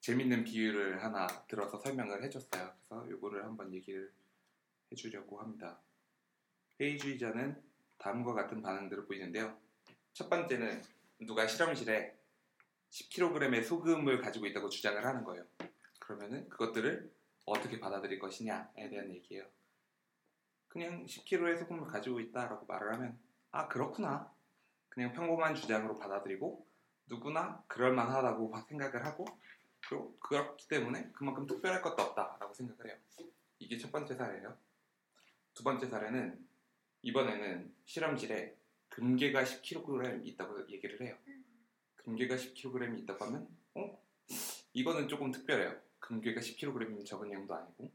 재밌는 0.00 0.44
비유를 0.44 1.02
하나 1.02 1.26
들어서 1.48 1.78
설명을 1.78 2.22
해줬어요. 2.24 2.70
그래서 2.88 3.06
이거를 3.08 3.44
한번 3.44 3.72
얘기를 3.72 4.12
해주려고 4.92 5.40
합니다. 5.40 5.80
회의주의자는 6.80 7.60
다음과 7.98 8.34
같은 8.34 8.62
반응들을 8.62 9.06
보이는데요. 9.06 9.58
첫 10.12 10.28
번째는 10.28 10.82
누가 11.20 11.46
실험실에 11.46 12.16
10kg의 12.90 13.64
소금을 13.64 14.20
가지고 14.20 14.46
있다고 14.46 14.68
주장을 14.68 15.04
하는 15.04 15.24
거예요. 15.24 15.44
그러면은 15.98 16.48
그것들을 16.48 17.12
어떻게 17.46 17.80
받아들일 17.80 18.18
것이냐에 18.18 18.88
대한 18.90 19.10
얘기예요. 19.10 19.46
그냥 20.68 21.06
10kg의 21.06 21.58
소금을 21.58 21.86
가지고 21.86 22.20
있다라고 22.20 22.66
말을 22.66 22.94
하면 22.94 23.18
아 23.50 23.68
그렇구나 23.68 24.32
그냥 24.88 25.12
평범한 25.12 25.54
주장으로 25.54 25.98
받아들이고 25.98 26.66
누구나 27.06 27.62
그럴만하다고 27.68 28.52
생각을 28.68 29.04
하고 29.04 29.24
그렇기 30.20 30.68
때문에 30.68 31.10
그만큼 31.12 31.46
특별할 31.46 31.82
것도 31.82 32.02
없다라고 32.02 32.54
생각을 32.54 32.90
해요. 32.90 32.98
이게 33.58 33.76
첫 33.76 33.92
번째 33.92 34.14
사례예요. 34.14 34.56
두 35.54 35.64
번째 35.64 35.86
사례는 35.88 36.46
이번에는 37.02 37.74
실험실에 37.84 38.56
금괴가 38.88 39.44
10kg 39.44 40.26
있다고 40.26 40.68
얘기를 40.70 41.00
해요. 41.00 41.16
금괴가 41.96 42.36
10kg 42.36 42.98
있다고 43.00 43.24
하면 43.26 43.48
어? 43.74 44.02
이거는 44.72 45.08
조금 45.08 45.30
특별해요. 45.30 45.78
금괴가 45.98 46.40
10kg이면 46.40 47.04
적은 47.06 47.32
양도 47.32 47.54
아니고 47.54 47.90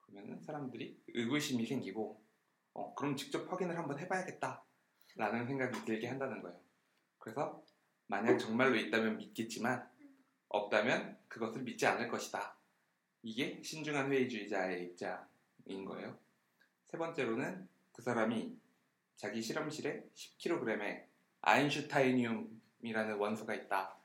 그러면은 0.00 0.40
사람들이 0.42 1.00
의구심이 1.08 1.66
생기고 1.66 2.20
어, 2.74 2.94
그럼 2.94 3.16
직접 3.16 3.50
확인을 3.50 3.76
한번 3.76 3.98
해봐야겠다 3.98 4.64
라는 5.16 5.46
생각이 5.46 5.84
들게 5.84 6.06
한다는 6.06 6.42
거예요. 6.42 6.58
그래서 7.18 7.62
만약 8.06 8.38
정말로 8.38 8.76
있다면 8.76 9.18
믿겠지만 9.18 9.88
없다면 10.48 11.18
그것을 11.28 11.62
믿지 11.62 11.86
않을 11.86 12.08
것이다. 12.08 12.56
이게 13.22 13.60
신중한 13.62 14.10
회의주의자의 14.10 14.84
입장인 14.84 15.84
거예요. 15.84 16.18
세 16.88 16.96
번째로는 16.96 17.68
그 17.92 18.02
사람이 18.02 18.58
자기 19.16 19.42
실험실에 19.42 20.04
10kg의 20.14 21.06
아인슈타이늄이라는 21.42 23.16
원소가 23.18 23.54
있다. 23.54 23.98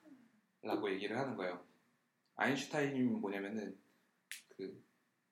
라고 0.63 0.89
얘기를 0.91 1.17
하는 1.17 1.35
거예요. 1.35 1.65
아인슈타이늄이 2.35 3.03
뭐냐면은 3.19 3.77
그 4.49 4.83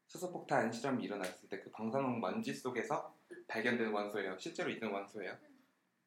수소폭탄 0.07 0.71
실험이 0.71 1.03
일어났을 1.05 1.47
때 1.49 1.61
그 1.61 1.71
방사능 1.71 2.19
먼지 2.19 2.53
속에서 2.53 3.17
발견된 3.47 3.91
원소예요. 3.91 4.37
실제로 4.39 4.69
있는 4.69 4.91
원소예요. 4.91 5.37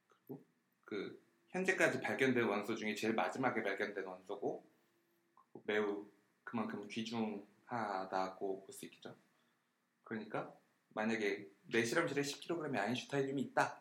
그리고 0.08 0.44
그 0.84 1.22
현재까지 1.50 2.00
발견된 2.00 2.44
원소 2.44 2.74
중에 2.76 2.94
제일 2.94 3.14
마지막에 3.14 3.62
발견된 3.62 4.04
원소고 4.04 4.66
매우 5.64 6.06
그만큼 6.42 6.86
귀중하다고 6.88 8.64
볼 8.64 8.72
수 8.72 8.84
있겠죠. 8.86 9.16
그러니까 10.04 10.54
만약에 10.94 11.48
내 11.72 11.84
실험실에 11.84 12.22
10kg의 12.22 12.76
아인슈타인륨이 12.78 13.42
있다 13.42 13.80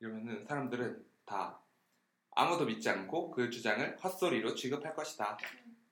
이러면은 0.00 0.44
사람들은 0.46 1.04
다 1.24 1.60
아무도 2.30 2.64
믿지 2.64 2.88
않고 2.88 3.30
그 3.30 3.50
주장을 3.50 3.98
헛소리로 3.98 4.54
취급할 4.54 4.94
것이다. 4.94 5.36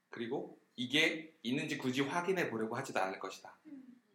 그리고 0.08 0.58
이게 0.76 1.34
있는지 1.42 1.76
굳이 1.76 2.00
확인해 2.00 2.48
보려고 2.50 2.76
하지도 2.76 3.00
않을 3.00 3.18
것이다. 3.18 3.56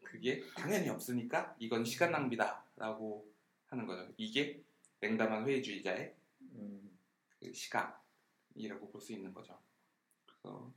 그게 0.04 0.44
당연히 0.56 0.90
없으니까 0.90 1.56
이건 1.60 1.86
시간 1.86 2.12
낭비다라고 2.12 3.32
하는 3.68 3.86
거죠. 3.86 4.12
이게 4.18 4.64
냉담한 5.02 5.46
회의주의자의 5.46 6.16
음, 6.56 6.98
그 7.40 7.54
시각이라고 7.54 8.90
볼 8.92 9.02
수 9.02 9.14
있는 9.14 9.34
거죠. 9.34 9.60
그래서 10.26 10.74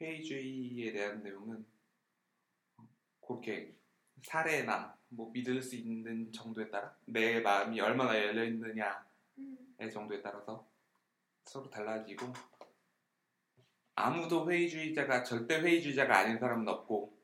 회의주의에 0.00 0.92
대한 0.92 1.22
내용은 1.22 1.64
그렇게 3.26 3.74
사례나 4.22 4.95
뭐 5.08 5.30
믿을 5.32 5.62
수 5.62 5.76
있는 5.76 6.32
정도에 6.32 6.68
따라? 6.70 6.94
내 7.04 7.40
마음이 7.40 7.80
얼마나 7.80 8.16
열려 8.16 8.44
있느냐의 8.44 9.90
정도에 9.92 10.20
따라서 10.22 10.66
서로 11.44 11.70
달라지고. 11.70 12.32
아무도 13.94 14.50
회의주의자가 14.50 15.24
절대 15.24 15.60
회의주의자가 15.60 16.18
아닌 16.18 16.38
사람은 16.38 16.68
없고 16.68 17.16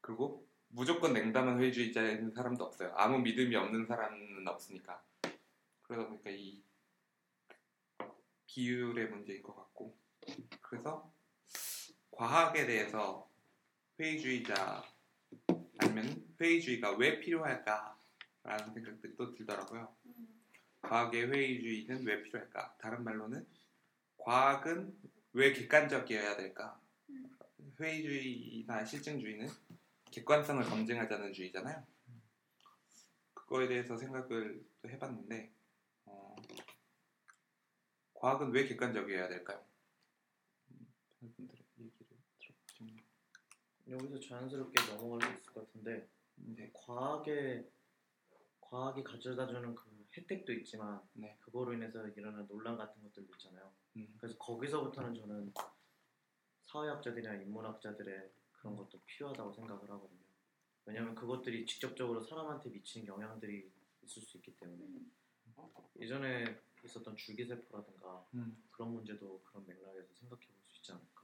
그리고 0.00 0.46
무조건 0.68 1.12
냉담한 1.12 1.60
회의주의자인 1.60 2.32
사람도 2.32 2.64
없어요. 2.64 2.92
아무 2.96 3.18
믿음이 3.18 3.54
없는 3.56 3.86
사람은 3.86 4.46
없으니까. 4.46 5.02
그러다 5.82 6.08
보니까 6.08 6.30
이 6.30 6.62
비율의 8.46 9.08
문제인 9.08 9.42
것 9.42 9.54
같고. 9.54 9.94
그래서 10.62 11.12
과학에 12.10 12.66
대해서 12.66 13.28
회의주의자 13.98 14.82
아니면 15.96 16.22
회의주의가 16.38 16.96
왜 16.96 17.18
필요할까라는 17.20 18.74
생각들이 18.74 19.16
또 19.16 19.34
들더라고요. 19.34 19.96
과학의 20.82 21.32
회의주의는 21.32 22.06
왜 22.06 22.22
필요할까? 22.22 22.76
다른 22.78 23.02
말로는 23.02 23.46
과학은 24.18 24.94
왜 25.32 25.52
객관적이어야 25.54 26.36
될까? 26.36 26.78
회의주의나 27.80 28.84
실증주의는 28.84 29.48
객관성을 30.10 30.62
검증하자는 30.64 31.32
주의잖아요. 31.32 31.82
그거에 33.32 33.66
대해서 33.66 33.96
생각을 33.96 34.62
또 34.82 34.90
해봤는데 34.90 35.50
어, 36.04 36.36
과학은 38.14 38.50
왜 38.50 38.66
객관적이어야 38.66 39.28
될까요? 39.28 39.64
음, 40.70 40.86
분들의 41.36 41.64
얘기를 41.78 42.06
들어보시면 42.38 43.02
여기서 43.88 44.18
자연스럽게 44.18 44.94
넘어갈 44.94 45.20
수 45.22 45.40
있을 45.40 45.52
것 45.52 45.66
같은데 45.66 46.08
네. 46.36 46.70
과학의 46.74 47.68
과학이 48.60 49.04
가져다주는 49.04 49.74
그 49.74 50.06
혜택도 50.16 50.52
있지만 50.54 51.00
네. 51.12 51.36
그거로 51.40 51.72
인해서 51.72 52.06
일어나는 52.08 52.46
논란 52.48 52.76
같은 52.76 53.02
것들도 53.02 53.32
있잖아요. 53.34 53.72
음. 53.96 54.14
그래서 54.18 54.36
거기서부터는 54.38 55.14
저는 55.14 55.52
사회학자들이나 56.62 57.34
인문학자들의 57.34 58.30
그런 58.52 58.76
것도 58.76 59.00
필요하다고 59.06 59.52
생각을 59.52 59.90
하거든요. 59.90 60.26
왜냐하면 60.84 61.14
그것들이 61.14 61.66
직접적으로 61.66 62.22
사람한테 62.22 62.70
미치는 62.70 63.06
영향들이 63.06 63.70
있을 64.04 64.22
수 64.22 64.36
있기 64.38 64.56
때문에 64.56 64.84
예전에 65.98 66.60
있었던 66.84 67.16
줄기세포라든가 67.16 68.26
음. 68.34 68.62
그런 68.70 68.92
문제도 68.92 69.40
그런 69.44 69.66
맥락에서 69.66 70.12
생각해 70.14 70.46
볼 70.46 70.66
수 70.68 70.76
있지 70.78 70.92
않을까. 70.92 71.15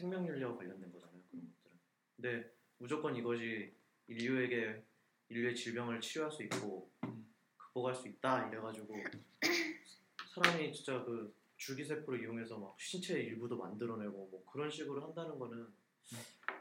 음. 0.00 0.10
생명윤리와 0.10 0.56
관련된 0.56 0.92
거잖아요. 0.92 1.22
그런 1.30 1.42
것들은. 1.42 1.78
근데 2.16 2.50
무조건 2.78 3.14
이것이 3.14 3.72
인류에게 4.08 4.82
인류의 5.28 5.54
질병을 5.54 6.00
치료할 6.00 6.32
수 6.32 6.42
있고 6.44 6.90
음. 7.04 7.32
극복할 7.56 7.94
수 7.94 8.08
있다 8.08 8.48
이래가지고 8.48 8.96
사람이 10.34 10.72
진짜 10.72 11.04
그 11.04 11.34
줄기세포를 11.56 12.22
이용해서 12.22 12.58
막 12.58 12.80
신체의 12.80 13.26
일부도 13.26 13.56
만들어내고 13.56 14.28
뭐 14.30 14.44
그런 14.46 14.70
식으로 14.70 15.04
한다는 15.04 15.38
거는 15.38 15.68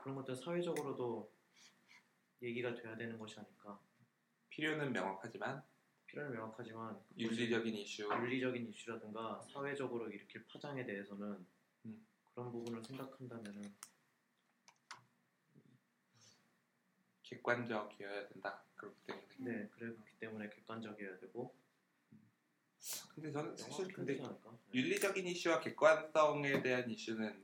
그런 0.01 0.15
것들 0.15 0.35
사회적으로도 0.35 1.31
얘기가 2.41 2.73
돼야 2.75 2.95
되는 2.95 3.17
것이 3.17 3.39
아닐까. 3.39 3.79
필요는 4.49 4.91
명확하지만 4.91 5.63
필요는 6.05 6.33
명확하지만 6.33 6.99
윤리적인 7.17 7.75
이슈 7.75 8.03
윤리적인 8.03 8.67
이슈라든가 8.69 9.39
사회적으로 9.41 10.09
일으킬 10.09 10.45
파장에 10.47 10.85
대해서는 10.85 11.27
음. 11.27 11.58
그런 12.39 12.53
부분을 12.53 12.81
생각한다면은 12.81 13.75
객관적이어야 17.23 18.29
된다. 18.29 18.63
그렇기 18.77 18.95
때문에. 19.05 19.27
네 19.39 19.67
그렇기 19.71 20.11
때문에 20.19 20.49
객관적이어야 20.49 21.19
되고 21.19 21.53
근데 23.13 23.29
저는 23.29 23.57
사실 23.57 23.91
근데? 23.91 24.13
네. 24.15 24.29
윤리적인 24.73 25.27
이슈와 25.27 25.59
객관성에 25.59 26.61
대한 26.61 26.89
이슈는 26.89 27.43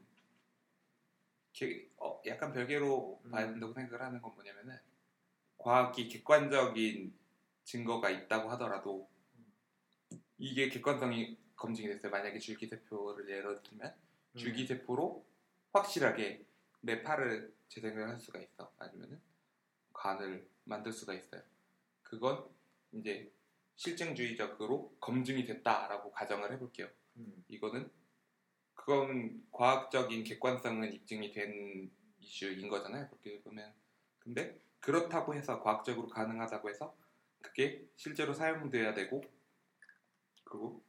게- 1.51 1.89
어, 1.97 2.21
약간 2.25 2.53
별개로 2.53 3.21
음. 3.25 3.31
봐야 3.31 3.47
된다고 3.47 3.73
생각을 3.73 4.01
하는 4.01 4.21
건 4.21 4.33
뭐냐면은 4.33 4.79
과학이 5.57 6.07
객관적인 6.07 7.13
증거가 7.65 8.09
있다고 8.09 8.49
하더라도 8.51 9.09
이게 10.37 10.69
객관성이 10.69 11.37
검증이 11.57 11.89
됐어요. 11.89 12.09
만약에 12.09 12.39
줄기세포를 12.39 13.29
예로 13.29 13.61
들면 13.61 13.93
음. 13.93 14.04
줄기세포로 14.35 15.25
확실하게 15.73 16.45
내 16.81 17.01
팔을 17.01 17.53
재생을 17.67 18.09
할 18.09 18.19
수가 18.19 18.39
있어. 18.39 18.71
아니면은 18.77 19.19
간을 19.93 20.47
만들 20.63 20.91
수가 20.91 21.13
있어요. 21.13 21.41
그건 22.03 22.47
이제 22.91 23.31
실증주의적으로 23.75 24.95
검증이 24.99 25.45
됐다라고 25.45 26.11
가정을 26.11 26.51
해볼게요. 26.53 26.87
음. 27.17 27.43
이거는 27.47 27.89
그건 28.73 29.43
과학적인 29.51 30.23
객관성은 30.23 30.93
입증이 30.93 31.31
된 31.31 31.91
이슈인 32.19 32.69
거잖아요. 32.69 33.07
그렇게 33.09 33.41
보면 33.41 33.73
근데 34.19 34.59
그렇다고 34.79 35.33
해서 35.33 35.61
과학적으로 35.61 36.07
가능하다고 36.07 36.69
해서 36.69 36.95
그게 37.41 37.87
실제로 37.95 38.33
사용돼야 38.33 38.93
되고 38.93 39.21
그리고 40.43 40.83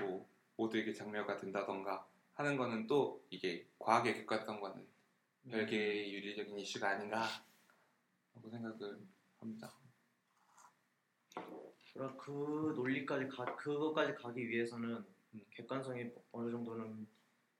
뭐 0.00 0.28
모두에게 0.56 0.92
장려가 0.92 1.36
된다던가 1.36 2.06
하는 2.40 2.56
거는 2.56 2.86
또 2.86 3.22
이게 3.28 3.68
과학의 3.78 4.14
객관성과는 4.14 4.78
음. 4.78 5.50
별개의 5.50 6.14
윤리적인 6.14 6.58
이슈가 6.58 6.88
아닌가 6.92 7.26
하고 8.34 8.48
생각을 8.48 8.98
합니다. 9.38 9.70
그럼 11.92 12.16
그 12.16 12.72
논리까지 12.76 13.28
가 13.28 13.44
그것까지 13.56 14.14
가기 14.14 14.48
위해서는 14.48 15.04
음. 15.34 15.40
객관성이 15.50 16.10
어느 16.32 16.50
정도는 16.50 17.06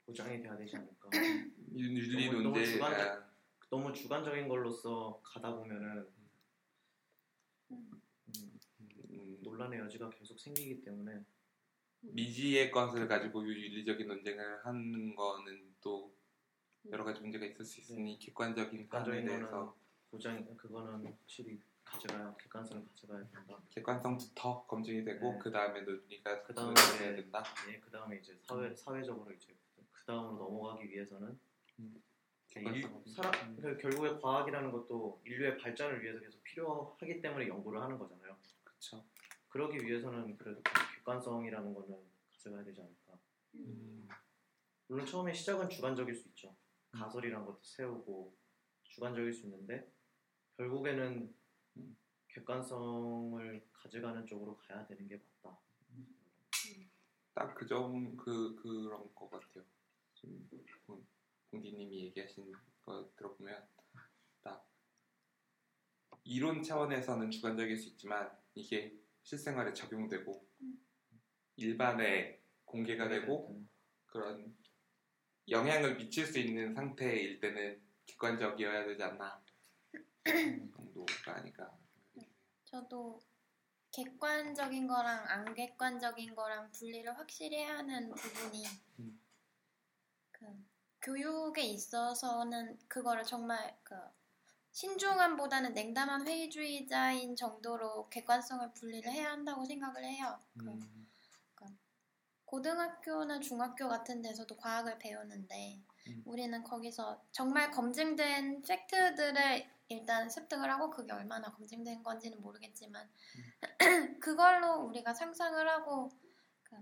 보장이 0.06 0.40
돼야 0.40 0.56
되지 0.56 0.76
않을까. 0.76 1.10
윤- 1.76 1.96
윤리 1.96 2.26
너무- 2.30 2.42
너무 2.42 2.56
논제 2.56 2.78
주관적- 2.78 3.24
너무 3.68 3.92
주관적인 3.92 4.48
걸로서 4.48 5.20
가다 5.22 5.54
보면은 5.56 6.08
음, 7.70 8.00
음, 9.10 9.38
논란의 9.42 9.78
여지가 9.80 10.08
계속 10.08 10.40
생기기 10.40 10.80
때문에 10.82 11.22
미지의 12.00 12.70
것을 12.70 13.06
가지고 13.08 13.46
윤리적인 13.46 14.06
논쟁을 14.06 14.64
하는 14.64 15.14
거는 15.14 15.74
또 15.80 16.12
여러 16.90 17.04
가지 17.04 17.20
문제가 17.20 17.44
있을 17.44 17.64
수 17.64 17.80
있으니 17.80 18.18
객관적인 18.18 18.86
사안에 18.86 19.04
객관적인 19.04 19.26
대해서 19.26 19.50
거는 19.50 19.72
보장 20.10 20.56
그거는 20.56 21.06
확실히 21.06 21.60
가져가야 21.84 22.34
객관성을 22.36 22.86
가져가야 22.88 23.26
된다. 23.30 23.58
객관성부터 23.70 24.66
검증이 24.66 25.04
되고 25.04 25.32
네. 25.32 25.38
그 25.38 25.50
다음에 25.50 25.80
논리가 25.82 26.42
그 26.42 26.54
다음에 26.54 26.74
해야 27.00 27.16
된다. 27.16 27.44
예, 27.68 27.78
그 27.78 27.90
다음에 27.90 28.16
이제 28.16 28.38
사회 28.42 28.74
사회적으로 28.74 29.32
이제 29.32 29.54
그 29.92 30.04
다음으로 30.04 30.38
넘어가기 30.38 30.88
위해서는 30.88 31.38
음. 31.80 32.02
일, 32.56 32.82
객관성. 32.82 33.12
사람 33.14 33.56
그러니까 33.56 33.80
결국에 33.82 34.20
과학이라는 34.20 34.72
것도 34.72 35.20
인류의 35.24 35.58
발전을 35.58 36.02
위해서 36.02 36.18
계속 36.18 36.42
필요하기 36.42 37.20
때문에 37.20 37.46
연구를 37.48 37.80
하는 37.80 37.98
거잖아요. 37.98 38.36
그렇죠. 38.64 39.04
그러기 39.48 39.78
위해서는 39.84 40.36
그래도 40.36 40.60
객관성이라는 41.04 41.74
거는 41.74 41.96
가져가야 42.32 42.64
되지 42.64 42.80
않을까. 42.82 43.18
음. 43.54 44.08
물론 44.86 45.06
처음에 45.06 45.32
시작은 45.32 45.68
주관적일 45.70 46.14
수 46.14 46.28
있죠. 46.28 46.54
가설이란 46.92 47.44
것도 47.46 47.60
세우고 47.62 48.36
주관적일 48.84 49.32
수 49.32 49.46
있는데 49.46 49.90
결국에는 50.56 51.34
음. 51.76 51.96
객관성을 52.28 53.68
가져가는 53.72 54.26
쪽으로 54.26 54.56
가야 54.58 54.86
되는 54.86 55.08
게 55.08 55.22
맞다. 55.42 55.58
딱 57.32 57.54
그 57.54 57.66
점 57.66 58.16
그 58.16 58.54
그런 58.56 59.14
것 59.14 59.30
같아요. 59.30 59.64
지금 60.14 60.48
본- 60.86 61.06
공디님이 61.50 62.04
얘기하신 62.06 62.52
거 62.82 63.10
들어보면 63.16 63.66
딱 64.42 64.68
이론 66.24 66.62
차원에서는 66.62 67.30
주관적일 67.30 67.76
수 67.76 67.88
있지만 67.90 68.30
이게 68.54 69.00
실생활에 69.22 69.72
적용되고 69.72 70.46
일반에 71.60 72.40
공개가 72.64 73.08
되고 73.08 73.62
그런 74.06 74.56
영향을 75.48 75.96
미칠 75.96 76.26
수 76.26 76.38
있는 76.38 76.74
상태일 76.74 77.38
때는 77.38 77.80
객관적이어야 78.06 78.86
되지 78.86 79.02
않나 79.02 79.42
정도가 80.24 81.36
아닐까. 81.36 81.70
저도 82.64 83.20
객관적인 83.92 84.86
거랑 84.86 85.24
안 85.28 85.54
객관적인 85.54 86.34
거랑 86.34 86.70
분리를 86.72 87.18
확실히 87.18 87.58
해야 87.58 87.78
하는 87.78 88.14
부분이 88.14 88.64
음. 89.00 89.20
그 90.30 90.46
교육에 91.02 91.62
있어서는 91.62 92.78
그거를 92.88 93.24
정말 93.24 93.76
그 93.82 93.96
신중함보다는 94.72 95.74
냉담한 95.74 96.26
회의주의자인 96.26 97.34
정도로 97.34 98.08
객관성을 98.08 98.72
분리를 98.72 99.10
해야 99.10 99.32
한다고 99.32 99.64
생각을 99.64 100.04
해요. 100.04 100.40
그 100.56 100.68
음, 100.68 101.09
고등학교나 102.50 103.38
중학교 103.38 103.88
같은 103.88 104.22
데서도 104.22 104.56
과학을 104.56 104.98
배우는데 104.98 105.80
음. 106.08 106.22
우리는 106.26 106.64
거기서 106.64 107.22
정말 107.30 107.70
검증된 107.70 108.62
팩트들을 108.62 109.70
일단 109.86 110.28
습득을 110.28 110.68
하고 110.68 110.90
그게 110.90 111.12
얼마나 111.12 111.52
검증된 111.52 112.02
건지는 112.02 112.42
모르겠지만 112.42 113.08
그걸로 114.20 114.80
우리가 114.80 115.14
상상을 115.14 115.68
하고 115.68 116.10
그 116.64 116.74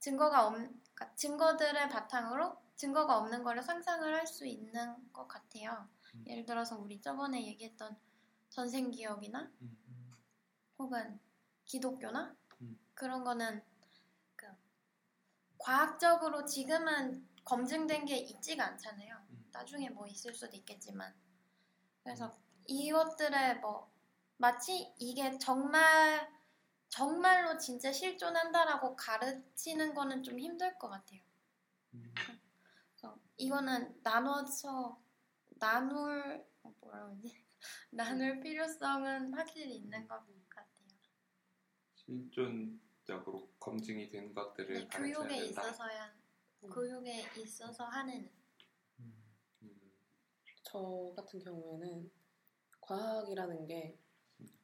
증거가 0.00 0.48
없 0.48 0.54
그러니까 0.54 1.14
증거들을 1.14 1.88
바탕으로 1.88 2.56
증거가 2.74 3.18
없는 3.18 3.44
거를 3.44 3.62
상상을 3.62 4.12
할 4.12 4.26
수 4.26 4.44
있는 4.44 5.12
것 5.12 5.28
같아요. 5.28 5.88
음. 6.16 6.24
예를 6.26 6.44
들어서 6.44 6.76
우리 6.76 7.00
저번에 7.00 7.46
얘기했던 7.46 7.96
전생 8.50 8.90
기억이나 8.90 9.52
혹은 10.78 11.20
기독교나 11.64 12.34
음. 12.62 12.76
그런 12.94 13.22
거는 13.22 13.62
그 13.62 13.71
과학적으로 15.62 16.44
지금은 16.44 17.26
검증된 17.44 18.04
게 18.04 18.16
있지가 18.16 18.64
않잖아요. 18.64 19.16
음. 19.30 19.44
나중에 19.52 19.90
뭐 19.90 20.06
있을 20.06 20.34
수도 20.34 20.56
있겠지만 20.56 21.14
그래서 22.02 22.36
이것들을 22.66 23.60
뭐 23.60 23.92
마치 24.36 24.92
이게 24.98 25.38
정말 25.38 26.28
정말로 26.88 27.56
진짜 27.58 27.92
실존한다라고 27.92 28.96
가르치는 28.96 29.94
거는 29.94 30.22
좀 30.22 30.38
힘들 30.38 30.76
것 30.78 30.88
같아요. 30.88 31.20
음. 31.94 32.12
그래서 32.14 33.18
이거는 33.36 34.00
나눠서 34.02 35.00
나눌 35.58 36.44
어, 36.62 36.74
뭐라 36.80 37.06
그러지? 37.06 37.44
나눌 37.90 38.40
필요성은 38.40 39.32
확실히 39.32 39.76
있는 39.76 40.06
것 40.08 40.16
같아요. 40.16 40.32
실존 41.94 42.80
적으로 43.04 43.48
검증이 43.58 44.08
된 44.10 44.32
것들을 44.32 44.74
네, 44.74 44.88
교육에 44.88 45.28
된다. 45.28 45.62
있어서야 45.62 46.14
교육에 46.72 47.24
있어서 47.38 47.84
하는 47.84 48.30
음, 49.00 49.14
저 50.62 51.12
같은 51.16 51.40
경우에는 51.40 52.10
과학이라는 52.80 53.66
게 53.66 53.98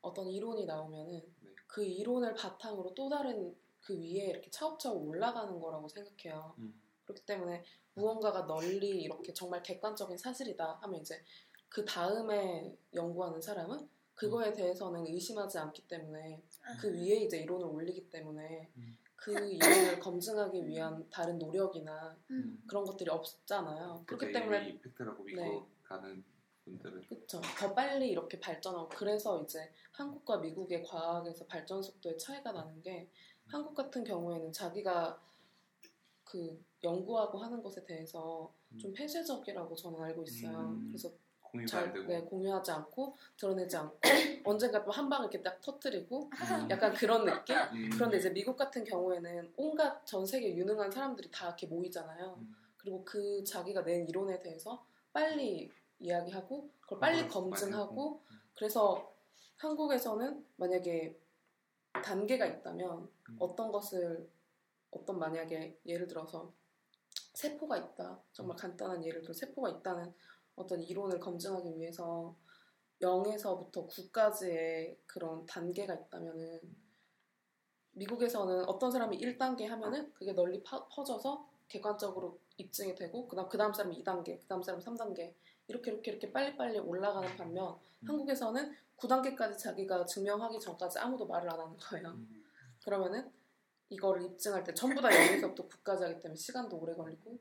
어떤 0.01 0.28
이론이 0.28 0.66
나오면은 0.66 1.22
네. 1.41 1.51
그 1.66 1.84
이론을 1.84 2.34
바탕으로 2.34 2.95
또 2.95 3.09
다른 3.09 3.57
그 3.80 3.99
위에 3.99 4.26
이렇게 4.30 4.51
차곡차곡 4.51 5.09
올라가는 5.09 5.59
거라고 5.61 5.89
생각해요. 5.89 6.55
음. 6.59 6.80
그렇기 7.05 7.24
때문에 7.24 7.64
무언가가 7.95 8.47
널리 8.47 9.03
이렇게 9.03 9.32
정말 9.32 9.62
객관적인 9.62 10.16
사실이다 10.18 10.78
하면 10.82 11.01
이제 11.01 11.24
그 11.68 11.84
다음에 11.84 12.76
연구하는 12.95 13.41
사람은 13.41 13.89
그거에 14.18 14.52
대해서는 14.52 15.06
의심하지 15.06 15.58
않기 15.58 15.86
때문에 15.86 16.42
그 16.80 16.92
위에 16.92 17.22
이제 17.22 17.38
이론을 17.38 17.66
올리기 17.66 18.10
때문에 18.10 18.68
음. 18.76 18.98
그 19.14 19.32
이론을 19.32 20.00
검증하기 20.00 20.66
위한 20.66 21.08
다른 21.10 21.38
노력이나 21.38 22.16
음. 22.30 22.60
그런 22.66 22.84
것들이 22.84 23.10
없잖아요. 23.10 24.02
그렇기 24.06 24.32
때문에 24.32 24.70
이펙트라고 24.70 25.22
믿고 25.22 25.40
네. 25.40 25.62
가는 25.84 26.24
분들은 26.64 27.06
그쵸. 27.06 27.40
더 27.58 27.74
빨리 27.74 28.10
이렇게 28.10 28.40
발전하고 28.40 28.88
그래서 28.88 29.40
이제 29.42 29.72
한국과 29.92 30.38
미국의 30.38 30.82
과학에서 30.82 31.46
발전 31.46 31.80
속도의 31.80 32.18
차이가 32.18 32.52
나는 32.52 32.82
게 32.82 33.08
한국 33.46 33.74
같은 33.74 34.02
경우에는 34.02 34.52
자기가 34.52 35.20
그 36.24 36.62
연구하고 36.82 37.38
하는 37.38 37.62
것에 37.62 37.84
대해서 37.84 38.52
좀 38.78 38.92
폐쇄적이라고 38.92 39.74
저는 39.74 40.00
알고 40.00 40.24
있어요. 40.24 40.58
음. 40.58 40.88
그래서 40.88 41.10
공유가 41.51 41.78
안잘 41.78 41.92
되고 41.92 42.07
네, 42.07 42.20
공유하지 42.22 42.70
않고 42.70 43.16
드러내지 43.36 43.76
않고 43.76 43.99
언젠가 44.44 44.84
또 44.84 44.90
한 44.90 45.09
방 45.09 45.22
이렇게 45.22 45.42
딱 45.42 45.61
터뜨리고 45.61 46.30
음. 46.32 46.70
약간 46.70 46.92
그런 46.94 47.24
느낌? 47.24 47.57
음. 47.57 47.90
그런데 47.92 48.18
이제 48.18 48.30
미국 48.30 48.57
같은 48.57 48.84
경우에는 48.84 49.53
온갖 49.57 50.05
전 50.07 50.24
세계 50.26 50.55
유능한 50.57 50.90
사람들이 50.90 51.30
다 51.30 51.46
이렇게 51.46 51.66
모이잖아요. 51.66 52.36
음. 52.38 52.55
그리고 52.76 53.05
그 53.05 53.42
자기가 53.44 53.82
낸 53.84 54.09
이론에 54.09 54.40
대해서 54.40 54.84
빨리 55.12 55.70
이야기하고 55.99 56.70
그걸 56.80 57.01
빨리 57.01 57.22
그걸 57.24 57.30
검증하고 57.30 58.22
그래서 58.55 59.12
한국에서는 59.57 60.44
만약에 60.57 61.18
단계가 62.05 62.46
있다면 62.46 63.09
음. 63.30 63.36
어떤 63.40 63.72
것을 63.72 64.28
어떤 64.90 65.18
만약에 65.18 65.78
예를 65.86 66.07
들어서 66.07 66.53
세포가 67.34 67.76
있다 67.76 68.20
정말 68.32 68.57
간단한 68.57 69.05
예를 69.05 69.22
들어 69.22 69.32
세포가 69.34 69.68
있다는 69.70 70.12
어떤 70.59 70.82
이론을 70.82 71.20
검증하기 71.20 71.78
위해서 71.78 72.34
0에서부터 73.00 73.88
9까지의 73.88 74.96
그런 75.06 75.46
단계가 75.46 75.94
있다면은 75.94 76.61
미국에서는 77.92 78.64
어떤 78.66 78.90
사람이 78.90 79.18
1단계 79.18 79.66
하면은 79.66 80.12
그게 80.14 80.32
널리 80.32 80.62
파- 80.62 80.86
퍼져서 80.88 81.48
객관적으로 81.68 82.38
입증이 82.56 82.94
되고 82.94 83.28
그다음 83.28 83.48
그다음 83.48 83.72
사람이 83.72 84.02
2단계, 84.02 84.40
그다음 84.40 84.62
사람 84.62 84.80
3단계 84.80 85.34
이렇게 85.68 85.92
이렇게 85.92 86.11
이렇게 86.12 86.32
빨리빨리 86.32 86.78
올라가는 86.78 87.36
반면 87.36 87.74
음. 88.02 88.09
한국에서는 88.09 88.74
9단계까지 88.96 89.59
자기가 89.59 90.04
증명하기 90.06 90.59
전까지 90.61 90.98
아무도 90.98 91.26
말을 91.26 91.50
안 91.52 91.61
하는 91.61 91.76
거예요. 91.76 92.09
음. 92.09 92.44
그러면은 92.84 93.30
이거를 93.90 94.22
입증할 94.24 94.64
때 94.64 94.72
전부 94.74 95.00
다 95.00 95.09
0에서부터 95.09 95.68
9까지 95.68 96.00
하기 96.02 96.20
때문에 96.20 96.36
시간도 96.36 96.78
오래 96.78 96.94
걸리고 96.94 97.38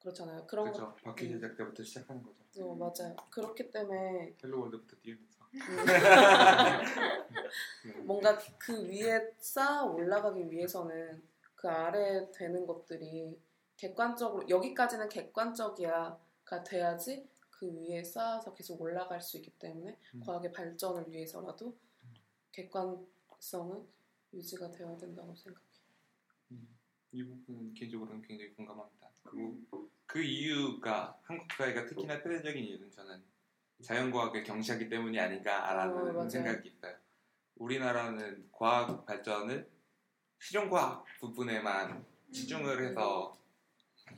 그렇잖아요. 0.00 0.46
그런 0.46 0.66
것 0.66 0.72
그렇죠. 0.78 0.94
바퀴 1.02 1.28
제작 1.28 1.56
때부터 1.56 1.82
시작하는 1.82 2.22
거죠. 2.22 2.41
어, 2.58 2.74
맞아요. 2.74 3.16
그렇기 3.30 3.70
때문에 3.70 4.36
Hello 4.42 4.60
World부터 4.60 4.96
음, 5.54 5.84
네. 7.84 7.92
뭔가 8.04 8.38
그 8.58 8.86
위에 8.88 9.34
쌓아 9.38 9.84
올라가기 9.84 10.50
위해서는 10.50 11.22
그 11.54 11.68
아래 11.68 12.30
되는 12.32 12.66
것들이 12.66 13.38
객관적으로 13.76 14.48
여기까지는 14.48 15.08
객관적이야가 15.08 16.64
돼야지 16.64 17.28
그 17.50 17.70
위에 17.72 18.02
쌓아서 18.02 18.54
계속 18.54 18.80
올라갈 18.80 19.20
수 19.20 19.36
있기 19.36 19.50
때문에 19.58 19.98
음. 20.14 20.20
과학의 20.20 20.52
발전을 20.52 21.10
위해서라도 21.10 21.76
객관성은 22.52 23.86
유지가 24.34 24.70
되어야 24.70 24.96
된다고 24.96 25.34
생각해요. 25.34 25.72
이 27.12 27.22
부분은 27.22 27.74
개인적으로는 27.74 28.22
굉장히 28.22 28.54
공감합니다. 28.54 29.10
그리고 29.24 29.90
그 30.12 30.20
이유가 30.20 31.18
한국 31.22 31.50
사회가 31.52 31.86
특히나 31.86 32.22
폐쇄적인 32.22 32.62
이유는 32.62 32.90
저는 32.90 33.22
자연과학을 33.80 34.44
경시하기 34.44 34.90
때문이 34.90 35.18
아닌가라는 35.18 36.16
어. 36.16 36.28
생각이 36.28 36.68
있어요. 36.68 36.94
우리나라는 37.56 38.46
과학 38.52 39.06
발전을 39.06 39.66
실용과학 40.38 41.06
부분에만 41.18 42.04
치중을 42.30 42.84
해서 42.84 43.34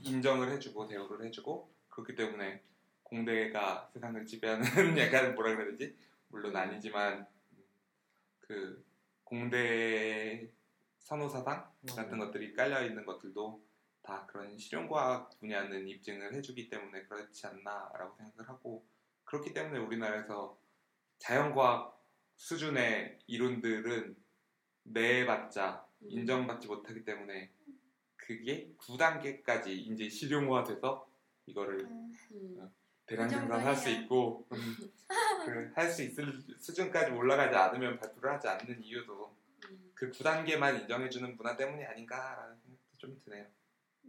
인정을 0.03 0.51
해주고 0.55 0.89
대우를 0.89 1.27
해주고 1.27 1.73
그렇기 1.91 2.17
때문에 2.17 2.61
공대가 3.05 3.89
세상을 3.93 4.27
지배하는 4.27 4.65
약간 4.99 5.37
뭐라 5.37 5.55
그래야 5.55 5.71
되지? 5.71 5.97
물론 6.27 6.57
아니지만 6.57 7.25
그 8.41 8.85
공대 9.23 10.51
선호사상 10.99 11.71
같은 11.95 12.19
것들이 12.19 12.53
깔려 12.53 12.85
있는 12.85 13.07
것들도 13.07 13.64
다 14.05 14.27
그런 14.27 14.57
실용과학 14.59 15.31
분야는 15.41 15.89
입증을 15.89 16.35
해주기 16.35 16.69
때문에 16.69 17.05
그렇지 17.05 17.47
않나라고 17.47 18.15
생각을 18.17 18.49
하고 18.51 18.87
그렇기 19.25 19.55
때문에 19.55 19.79
우리나라에서 19.81 20.59
자연과학 21.19 22.05
수준의 22.37 23.19
이론들은 23.27 24.15
내봤자 24.85 25.87
음. 26.03 26.07
인정받지 26.11 26.69
못하기 26.69 27.05
때문에 27.05 27.51
그게 28.17 28.71
9단계까지 28.79 29.69
이제 29.69 30.09
실용화돼서 30.11 31.09
이거를 31.47 31.81
음. 31.81 32.13
음, 32.33 32.71
대량생산 33.07 33.61
할수 33.61 33.89
해야. 33.89 34.01
있고 34.01 34.47
할 35.75 35.91
수 35.91 36.03
있을 36.03 36.31
수준까지 36.59 37.13
올라가지 37.13 37.55
않으면 37.57 37.99
발표를 37.99 38.33
하지 38.33 38.49
않는 38.49 38.83
이유도 38.83 39.35
음, 39.71 39.93
그 39.95 40.11
9단계만 40.11 40.83
인정해주는 40.83 41.37
문화 41.37 41.57
때문이 41.57 41.85
아닌가라는 41.85 42.57
생각도 42.61 42.97
좀 42.99 43.19
드네요. 43.25 43.47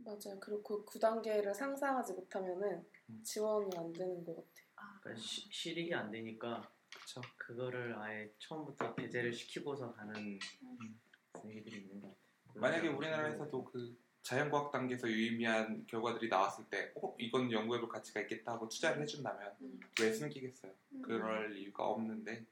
맞아요. 0.04 0.40
그리고 0.40 0.64
그 0.64 0.86
9단계를 0.86 1.54
상상하지 1.54 2.14
못하면은 2.14 2.86
음. 3.10 3.22
지원이 3.24 3.70
안 3.78 3.92
되는 3.94 4.24
것 4.24 4.36
같아요. 4.36 5.00
그러니까 5.02 5.22
시- 5.22 5.50
실익이 5.52 5.94
안 5.94 6.12
되니까 6.12 6.70
그렇죠. 6.94 7.22
그거를 7.38 7.96
아예 7.98 8.32
처음부터 8.40 8.94
배제를 8.96 9.32
시키고서 9.34 9.94
가는 9.94 10.16
음. 10.64 11.00
분위기들이 11.34 11.82
있는 11.82 12.02
것 12.02 12.08
같아요. 12.10 12.62
만약에 12.62 12.88
우리나라에서도 12.90 13.64
그 13.66 13.98
자연과학 14.24 14.72
단계에서 14.72 15.08
유의미한 15.08 15.86
결과들이 15.88 16.30
나왔을 16.30 16.66
때, 16.70 16.92
어, 16.96 17.16
이건 17.20 17.52
연구해볼 17.52 17.88
가치가 17.90 18.22
있겠다 18.22 18.54
하고 18.54 18.68
투자를 18.68 19.02
해준다면 19.04 19.56
음. 19.62 19.80
왜 20.02 20.12
숨기겠어요? 20.12 20.74
음. 20.94 21.02
그럴 21.04 21.56
이유가 21.58 21.86
없는데, 21.88 22.44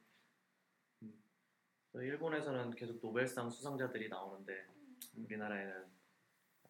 또 1.91 2.01
일본에서는 2.01 2.71
계속 2.71 2.99
노벨상 3.01 3.49
수상자들이 3.51 4.09
나오는데 4.09 4.65
우리나라에는 5.15 5.85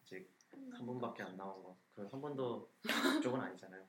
아직 0.00 0.30
한 0.72 0.86
분밖에 0.86 1.22
안 1.22 1.36
나오고 1.36 1.76
그한 1.94 2.20
번도 2.20 2.72
그쪽은 3.14 3.40
아니잖아요. 3.40 3.86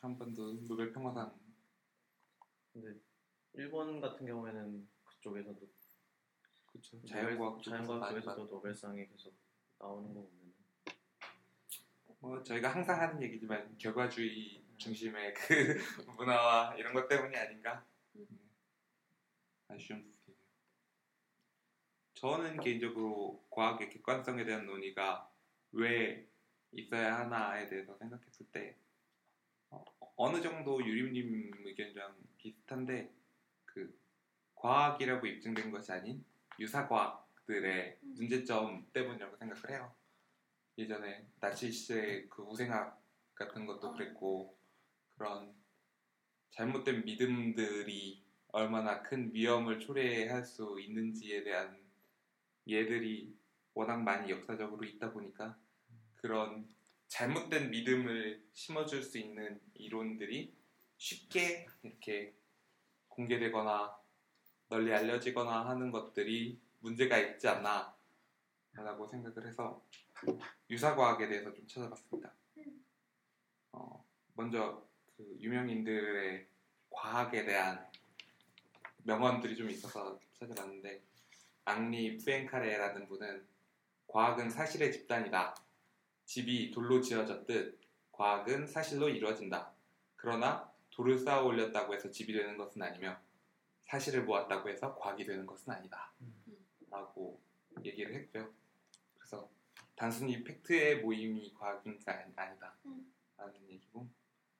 한 0.00 0.18
번도 0.18 0.66
노벨 0.68 0.92
평화상 0.92 1.34
근데 2.72 2.98
일본 3.54 4.00
같은 4.00 4.26
경우에는 4.26 4.88
그쪽에서도 5.04 5.60
그렇죠. 6.66 7.04
자연과학 7.06 7.62
쪽에서 7.62 7.70
자연과학 7.84 8.10
쪽에서도 8.10 8.42
받- 8.44 8.50
노벨상이 8.50 9.06
계속 9.08 9.34
나오는 9.78 10.08
거 10.14 10.20
보면 10.20 10.48
뭐 12.20 12.42
저희가 12.42 12.72
항상 12.74 13.00
하는 13.00 13.22
얘기지만 13.22 13.76
결과주의 13.78 14.62
중심의 14.76 15.34
그 15.34 16.04
문화와 16.16 16.74
이런 16.76 16.92
것 16.92 17.08
때문이 17.08 17.36
아닌가? 17.36 17.84
음. 18.16 18.26
음, 18.30 18.50
아쉬운 19.68 20.02
부분이네요. 20.02 20.38
저는 22.14 22.60
개인적으로 22.60 23.44
과학의 23.50 23.88
객관성에 23.90 24.44
대한 24.44 24.66
논의가 24.66 25.30
왜 25.72 26.28
있어야 26.72 27.20
하나에 27.20 27.66
대해서 27.66 27.96
생각했을 27.96 28.46
때 28.52 28.76
어, 29.70 29.84
어느 30.16 30.40
정도 30.40 30.84
유림님 30.84 31.52
의견이랑 31.64 32.16
비슷한데 32.38 33.12
그 33.64 33.98
과학이라고 34.54 35.26
입증된 35.26 35.70
것이 35.70 35.92
아닌 35.92 36.24
유사과학들의 36.58 37.98
음. 38.02 38.14
문제점 38.14 38.86
때문이라고 38.92 39.36
생각을 39.36 39.70
해요. 39.70 39.94
예전에 40.76 41.26
나치 41.40 41.70
시대의 41.70 42.28
그 42.28 42.42
우생학 42.42 43.00
같은 43.34 43.66
것도 43.66 43.88
어. 43.88 43.92
그랬고 43.92 44.58
그런 45.16 45.54
잘못된 46.50 47.04
믿음들이 47.04 48.24
얼마나 48.48 49.02
큰 49.02 49.32
위험을 49.32 49.78
초래할 49.78 50.44
수 50.44 50.80
있는지에 50.80 51.44
대한 51.44 51.78
예들이 52.66 53.37
워낙 53.78 54.02
많이 54.02 54.28
역사적으로 54.28 54.84
있다 54.84 55.12
보니까 55.12 55.56
그런 56.16 56.68
잘못된 57.06 57.70
믿음을 57.70 58.44
심어줄 58.52 59.04
수 59.04 59.18
있는 59.18 59.60
이론들이 59.74 60.52
쉽게 60.96 61.68
이렇게 61.84 62.34
공개되거나 63.06 63.96
널리 64.68 64.92
알려지거나 64.92 65.68
하는 65.68 65.92
것들이 65.92 66.60
문제가 66.80 67.18
있지 67.18 67.46
않나 67.46 67.96
라고 68.72 69.06
생각을 69.06 69.46
해서 69.46 69.80
유사과학에 70.68 71.28
대해서 71.28 71.54
좀 71.54 71.64
찾아봤습니다. 71.68 72.34
어, 73.70 74.04
먼저 74.34 74.84
그 75.16 75.36
유명인들의 75.38 76.48
과학에 76.90 77.44
대한 77.44 77.86
명언들이 79.04 79.56
좀 79.56 79.70
있어서 79.70 80.18
찾아봤는데 80.32 81.00
앙리 81.64 82.18
푸엔카레라는 82.18 83.06
분은 83.06 83.57
과학은 84.08 84.50
사실의 84.50 84.92
집단이다. 84.92 85.54
집이 86.24 86.70
돌로 86.70 87.00
지어졌듯 87.00 87.78
과학은 88.12 88.66
사실로 88.66 89.08
이루어진다. 89.08 89.72
그러나 90.16 90.70
돌을 90.90 91.18
쌓아 91.18 91.42
올렸다고 91.42 91.94
해서 91.94 92.10
집이 92.10 92.32
되는 92.32 92.56
것은 92.56 92.82
아니며 92.82 93.18
사실을 93.84 94.24
모았다고 94.24 94.68
해서 94.68 94.94
과학이 94.96 95.24
되는 95.24 95.46
것은 95.46 95.72
아니다. 95.72 96.12
라고 96.90 97.40
얘기를 97.84 98.14
했고요. 98.14 98.52
그래서 99.18 99.48
단순히 99.94 100.42
팩트의 100.42 101.00
모임이 101.00 101.54
과학인가 101.54 102.12
아니- 102.12 102.32
아니다. 102.36 102.74
음. 102.86 103.12
라는 103.36 103.54
얘기고 103.70 104.08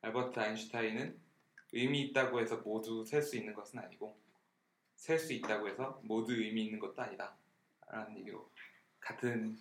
알버트 0.03 0.39
아인슈타인은 0.39 1.19
의미 1.73 2.03
있다고 2.03 2.41
해서 2.41 2.59
모두 2.59 3.05
셀 3.05 3.23
수 3.23 3.37
있는 3.37 3.55
것은 3.55 3.79
아니고 3.81 4.17
셀 4.95 5.19
수 5.19 5.33
있다고 5.33 5.69
해서 5.69 6.01
모두 6.05 6.33
의미 6.35 6.67
있는 6.67 6.79
것도 6.79 7.03
아니다. 7.03 7.37
라는 7.89 8.17
얘기로 8.19 8.49
같은 9.01 9.59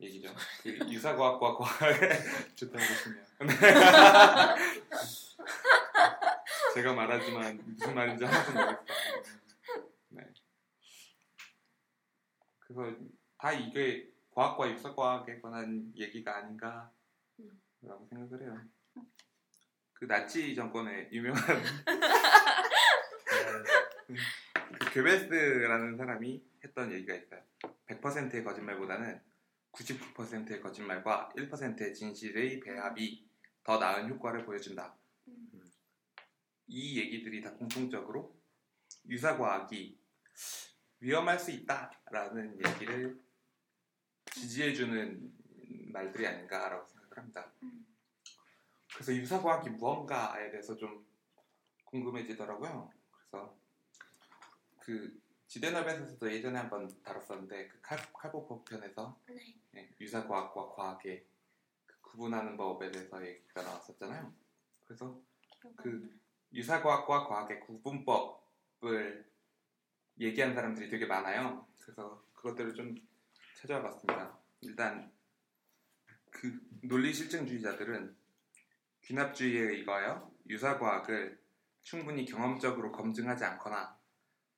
얘기죠. 0.00 0.34
그 0.62 0.70
유사과학과 0.90 1.56
과학에 1.56 2.08
좋다고 2.54 2.78
보시면 2.78 3.24
제가 6.74 6.94
말하지만 6.94 7.60
무슨 7.64 7.94
말인지 7.94 8.24
하나도 8.24 8.52
모르겠어요. 8.52 9.02
네. 10.08 10.22
그래서 12.60 12.96
다 13.38 13.52
이게 13.52 14.10
과학과 14.30 14.70
유사과학에 14.70 15.40
관한 15.40 15.92
얘기가 15.96 16.36
아닌가 16.36 16.90
라고 17.82 18.06
생각을 18.06 18.42
해요. 18.42 18.60
그 19.92 20.06
나치 20.06 20.54
정권의 20.54 21.10
유명한 21.12 21.42
그 24.78 24.90
괴베스라는 24.92 25.96
사람이 25.96 26.42
했던 26.64 26.92
얘기가 26.92 27.14
있어요. 27.14 27.40
100%의 27.86 28.44
거짓말보다는 28.44 29.20
99%의 29.72 30.60
거짓말과 30.60 31.30
1%의 31.36 31.94
진실의 31.94 32.60
배합이 32.60 33.28
더 33.64 33.78
나은 33.78 34.08
효과를 34.08 34.44
보여준다. 34.44 34.96
이 36.66 36.98
얘기들이 36.98 37.42
다 37.42 37.52
공통적으로 37.52 38.40
유사과학이 39.06 39.98
위험할 41.00 41.38
수 41.38 41.50
있다라는 41.50 42.58
얘기를 42.66 43.20
지지해주는 44.32 45.32
말들이 45.92 46.26
아닌가라고 46.26 46.86
생각을 46.86 47.18
합니다. 47.18 47.52
음. 47.62 47.86
그래서 48.94 49.14
유사과학이 49.14 49.70
무언가에 49.70 50.50
대해서 50.50 50.76
좀 50.76 51.06
궁금해지더라고요. 51.86 52.90
그래서 53.10 53.58
그 54.78 55.21
지대너벳에서도 55.52 56.32
예전에 56.32 56.58
한번 56.60 56.88
다뤘었는데 57.02 57.68
그 57.68 57.78
칼, 57.82 57.98
칼보법 58.14 58.64
편에서 58.64 59.20
네. 59.28 59.54
예, 59.76 59.94
유사과학과 60.00 60.70
과학의 60.70 61.26
그 61.84 62.00
구분하는 62.00 62.56
법에 62.56 62.90
대해서 62.90 63.22
얘기가 63.22 63.62
나왔었잖아요. 63.62 64.32
그래서 64.86 65.20
그 65.76 66.18
유사과학과 66.54 67.26
과학의 67.28 67.60
구분법을 67.60 69.30
얘기하는 70.20 70.54
사람들이 70.54 70.88
되게 70.88 71.04
많아요. 71.04 71.66
그래서 71.82 72.24
그것들을 72.32 72.72
좀 72.72 72.96
찾아와 73.54 73.82
봤습니다. 73.82 74.38
일단 74.62 75.12
그 76.30 76.66
논리 76.80 77.12
실증주의자들은 77.12 78.16
귀납주의에 79.02 79.60
의거하여 79.60 80.32
유사과학을 80.48 81.38
충분히 81.82 82.24
경험적으로 82.24 82.90
검증하지 82.90 83.44
않거나 83.44 84.00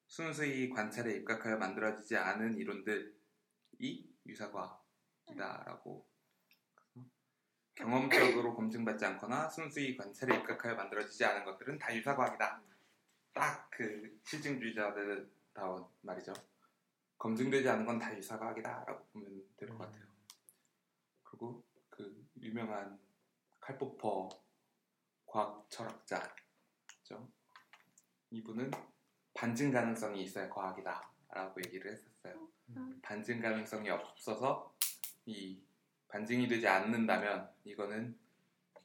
순수히 0.07 0.71
관찰에 0.71 1.13
입각하여 1.17 1.57
만들어지지 1.57 2.17
않은 2.17 2.57
이론들이 2.57 4.15
유사과학이다라고 4.27 6.07
경험적으로 7.75 8.55
검증받지 8.55 9.05
않거나 9.05 9.49
순수히 9.49 9.97
관찰에 9.97 10.37
입각하여 10.37 10.75
만들어지지 10.77 11.25
않은 11.25 11.45
것들은 11.45 11.79
다 11.79 11.95
유사과학이다. 11.95 12.63
딱 13.33 13.65
그 13.77 14.21
실증주의자들 14.25 15.29
다운 15.53 15.85
말이죠. 16.03 16.33
검증되지 17.19 17.69
않은 17.69 17.85
건 17.85 17.99
다 17.99 18.17
유사과학이다라고 18.17 19.07
보면 19.07 19.43
될 19.57 19.69
것 19.71 19.79
같아요. 19.79 20.05
그리고 21.25 21.65
그 21.91 22.25
유명한 22.41 23.01
칼포퍼 23.61 24.29
과학 25.27 25.69
철학자죠. 25.69 27.29
이분은 28.31 28.71
반증 29.35 29.73
가능성이 29.73 30.23
있어야 30.23 30.49
과학이다라고 30.49 31.61
얘기를 31.67 31.93
했었어요. 31.93 32.49
음. 32.71 33.01
반증 33.03 33.41
가능성이 33.41 33.91
없어서 33.91 34.75
이 35.27 35.61
반증이 36.09 36.47
되지 36.49 36.69
않는다면 36.69 37.51
이거는 37.65 38.17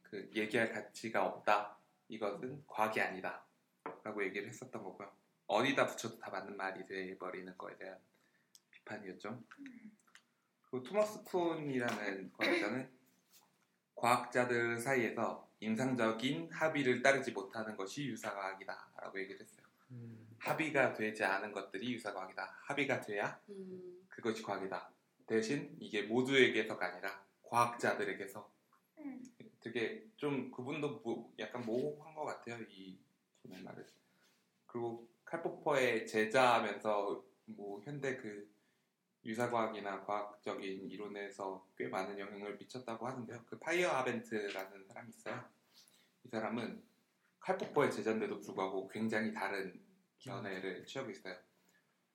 그 0.02 0.28
얘기할 0.34 0.72
가치가 0.72 1.24
없다. 1.24 1.78
이것은 2.08 2.64
과학이 2.66 3.00
아니다. 3.00 3.44
라고 4.02 4.24
얘기를 4.24 4.48
했었던 4.48 4.82
거고요. 4.82 5.10
어디다 5.46 5.86
붙여도 5.86 6.18
다 6.18 6.30
맞는 6.30 6.56
말이 6.56 6.84
돼버리는 6.86 7.56
거에 7.56 7.76
대한 7.76 7.98
비판이었죠. 8.72 9.42
그리고 10.62 10.84
토머스 10.84 11.22
쿤이라는 11.24 12.32
과학자는 12.32 12.90
과학자들 13.94 14.80
사이에서 14.80 15.48
인상적인 15.60 16.50
합의를 16.52 17.02
따르지 17.02 17.32
못하는 17.32 17.76
것이 17.76 18.06
유사과학이다. 18.06 18.92
라고 18.96 19.20
얘기를 19.20 19.40
했어요. 19.40 19.59
합의가 20.40 20.94
되지 20.94 21.22
않은 21.22 21.52
것들이 21.52 21.92
유사과학이다. 21.94 22.60
합의가 22.64 23.00
돼야 23.00 23.38
음, 23.50 24.06
그것이 24.08 24.42
과학이다. 24.42 24.90
대신 25.26 25.76
이게 25.78 26.02
모두에게서가 26.02 26.86
아니라 26.86 27.24
과학자들에게서 27.42 28.50
음. 28.98 29.22
되게 29.60 30.06
좀 30.16 30.50
그분도 30.50 31.00
뭐 31.00 31.32
약간 31.38 31.64
모호한 31.64 32.14
것 32.14 32.24
같아요. 32.24 32.58
이 32.68 32.98
말을. 33.42 33.86
그리고 34.66 35.06
칼포퍼의 35.24 36.06
제자하면서 36.06 37.24
뭐 37.46 37.80
현대 37.82 38.16
그 38.16 38.50
유사과학이나 39.24 40.04
과학적인 40.04 40.88
이론에서 40.88 41.66
꽤 41.76 41.88
많은 41.88 42.18
영향을 42.18 42.56
미쳤다고 42.56 43.06
하는데요. 43.06 43.44
그 43.44 43.58
파이어 43.58 43.90
아벤트라는 43.90 44.86
사람이 44.86 45.10
있어요. 45.10 45.44
이 46.24 46.28
사람은 46.28 46.82
칼포퍼의 47.40 47.90
제자인데도 47.90 48.40
불구하고 48.40 48.88
굉장히 48.88 49.34
다른 49.34 49.78
견해를 50.20 50.84
취하고 50.86 51.10
있어요. 51.10 51.36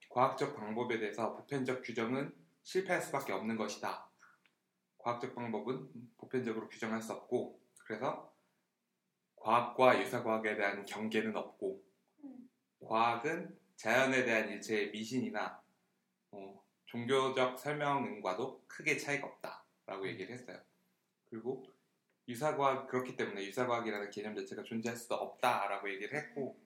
과학적 0.09 0.55
방법에 0.55 0.99
대해서 0.99 1.35
보편적 1.35 1.83
규정은 1.83 2.33
실패할 2.63 3.01
수밖에 3.01 3.33
없는 3.33 3.57
것이다. 3.57 4.09
과학적 4.97 5.35
방법은 5.35 5.91
보편적으로 6.17 6.67
규정할 6.69 7.01
수 7.01 7.13
없고 7.13 7.61
그래서 7.85 8.33
과학과 9.35 10.01
유사과학에 10.01 10.55
대한 10.55 10.85
경계는 10.85 11.35
없고 11.35 11.83
음. 12.23 12.49
과학은 12.83 13.59
자연에 13.75 14.23
대한 14.23 14.49
일체의 14.49 14.89
미신이나 14.91 15.61
어, 16.31 16.63
종교적 16.85 17.59
설명과도 17.59 18.63
크게 18.67 18.97
차이가 18.97 19.27
없다라고 19.27 20.07
얘기를 20.07 20.33
했어요. 20.33 20.59
그리고 21.29 21.65
유사과학 22.27 22.87
그렇기 22.87 23.15
때문에 23.15 23.45
유사과학이라는 23.45 24.09
개념 24.09 24.35
자체가 24.35 24.63
존재할 24.63 24.97
수도 24.97 25.15
없다라고 25.15 25.89
얘기를 25.91 26.17
했고 26.17 26.59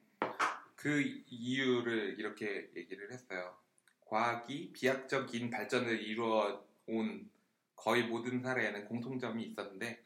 그 0.80 1.02
이유를 1.28 2.18
이렇게 2.20 2.72
얘기를 2.74 3.12
했어요. 3.12 3.54
과학이 4.00 4.72
비약적인 4.72 5.50
발전을 5.50 6.02
이루어 6.02 6.66
온 6.88 7.30
거의 7.76 8.08
모든 8.08 8.42
사례에는 8.42 8.86
공통점이 8.86 9.44
있었는데 9.44 10.02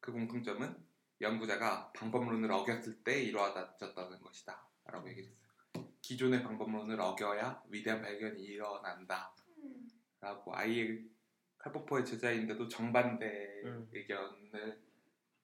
그 0.00 0.10
공통점은 0.10 0.76
연구자가 1.20 1.92
방법론을 1.92 2.50
어겼을 2.50 3.04
때 3.04 3.22
이루어졌다는 3.22 4.20
것이다 4.20 4.66
라고 4.86 5.08
얘기를 5.08 5.30
했어요. 5.30 5.88
기존의 6.02 6.42
방법론을 6.42 7.00
어겨야 7.00 7.62
위대한 7.68 8.02
발견이 8.02 8.42
일어난다 8.42 9.32
음. 9.58 9.88
라고 10.18 10.56
아예 10.56 11.04
칼포퍼의 11.58 12.04
제자인데도 12.04 12.66
정반대 12.66 13.62
음. 13.64 13.88
의견을 13.92 14.82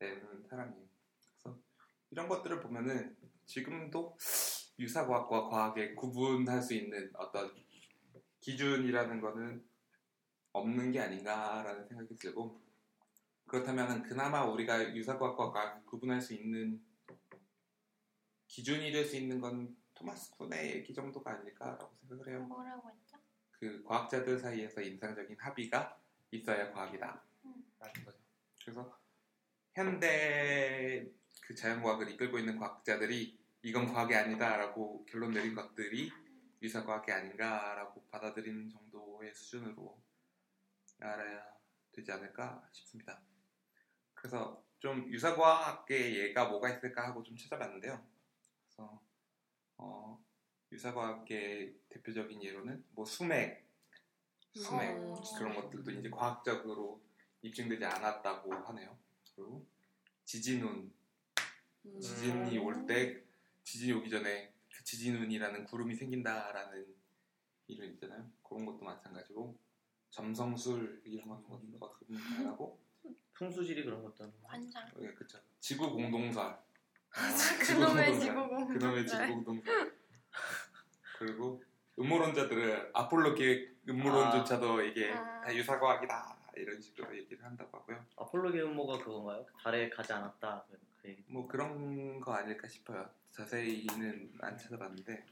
내는 0.01 0.43
사람이에요. 0.51 0.89
그래서 1.23 1.57
이런 2.11 2.29
것들을 2.29 2.59
보면은 2.59 3.17
지금도 3.47 4.17
유사과학과 4.79 5.49
과학에 5.49 5.95
구분할 5.95 6.61
수 6.63 6.75
있는 6.75 7.11
어떤 7.17 7.51
기준이라는 8.41 9.21
거는 9.21 9.65
없는 10.53 10.93
게 10.93 11.01
아닌가라는 11.01 11.87
생각이 11.89 12.17
들고 12.17 12.61
그렇다면 13.47 14.03
그나마 14.03 14.45
우리가 14.45 14.95
유사과학과 14.95 15.51
과학을 15.53 15.87
구분할 15.87 16.21
수 16.21 16.35
있는 16.35 16.83
기준이 18.49 18.91
될 18.93 19.05
수 19.05 19.17
있는 19.17 19.41
건 19.41 19.77
토마스 19.95 20.31
쿤의 20.37 20.77
얘기 20.77 20.93
정도가 20.95 21.33
아닐까라고 21.33 21.95
생각을 22.01 22.29
해요. 22.29 22.41
뭐라고 22.47 22.91
했죠? 22.91 23.17
그 23.51 23.83
과학자들 23.85 24.39
사이에서 24.39 24.81
인상적인 24.83 25.37
합의가 25.39 25.99
있어야 26.31 26.71
과학이다. 26.73 27.23
음. 27.47 27.65
라는 27.79 28.05
거죠. 28.05 28.19
그래서 28.63 28.99
현대 29.75 31.07
그 31.43 31.55
자연과학을 31.55 32.11
이끌고 32.13 32.39
있는 32.39 32.59
과학자들이 32.59 33.39
이건 33.67 33.93
과학이 33.93 34.15
아니다라고 34.15 35.05
결론 35.07 35.33
내린 35.33 35.53
것들이 35.53 36.13
유사과학이 36.63 37.11
아닌가라고 37.11 38.01
받아들이는 38.13 38.71
정도의 38.71 39.35
수준으로 39.35 40.01
알아야 41.01 41.45
되지 41.91 42.13
않을까 42.13 42.65
싶습니다. 42.71 43.21
그래서 44.15 44.63
좀 44.79 45.11
유사과학의 45.11 46.17
예가 46.17 46.49
뭐가 46.49 46.71
있을까 46.77 47.09
하고 47.09 47.25
좀 47.25 47.37
찾아봤는데요. 47.37 48.07
그래서 48.69 49.03
어, 49.79 50.25
유사과학의 50.71 51.75
대표적인 51.89 52.41
예로는 52.45 52.85
뭐 52.91 53.05
수맥, 53.05 53.67
수맥 54.55 54.97
어. 54.97 55.21
그런 55.37 55.57
것들도 55.57 55.91
이제 55.91 56.09
과학적으로 56.09 57.03
입증되지 57.43 57.85
않았다고 57.85 58.55
하네요. 58.55 58.97
그리고 59.35 59.67
지진운, 60.25 60.95
음. 61.87 62.01
지진이 62.01 62.59
올 62.59 62.87
때 62.87 63.26
지진이 63.67 63.93
오기 63.95 64.09
전에 64.09 64.55
그 64.73 64.85
지진운이라는 64.85 65.65
구름이 65.65 65.97
생긴다라는 65.97 66.87
이론 67.67 67.91
있잖아요. 67.95 68.31
그런 68.45 68.65
것도 68.65 68.85
마찬가지고 68.85 69.59
점성술 70.11 71.03
이런 71.05 71.29
것도 71.29 71.61
어떻게 71.81 72.07
보면 72.07 72.23
다양하고 72.23 72.81
풍수지리 73.35 73.85
그런 73.85 74.05
것도 74.05 74.23
하는 74.23 74.41
거. 74.41 74.47
관상. 74.47 74.89
예, 75.01 75.13
그쵸. 75.13 75.39
지구 75.59 75.91
공동설. 75.91 76.47
어, 76.47 76.61
그놈의 77.67 78.21
지구 78.21 78.49
공동설. 78.49 78.79
그놈의 78.79 79.07
지구 79.07 79.27
공동설. 79.27 79.97
그리고 81.19 81.63
음모론자들은 81.99 82.91
아폴로 82.95 83.35
계획 83.35 83.81
음모론조차도 83.89 84.83
이게 84.85 85.11
아. 85.13 85.41
다 85.41 85.55
유사과학이다 85.55 86.39
이런 86.57 86.81
식으로 86.81 87.19
얘기를 87.19 87.45
한다고 87.45 87.79
하고요. 87.79 88.07
아폴로 88.17 88.53
계음모가 88.53 88.99
그건가요? 88.99 89.45
달에 89.61 89.91
가지 89.91 90.13
않았다. 90.13 90.65
얘기. 91.07 91.25
뭐 91.29 91.47
그런 91.47 92.21
거 92.21 92.35
아닐까 92.35 92.69
싶어요. 92.69 93.09
자세히는 93.31 94.35
안 94.41 94.57
찾아봤는데 94.57 95.25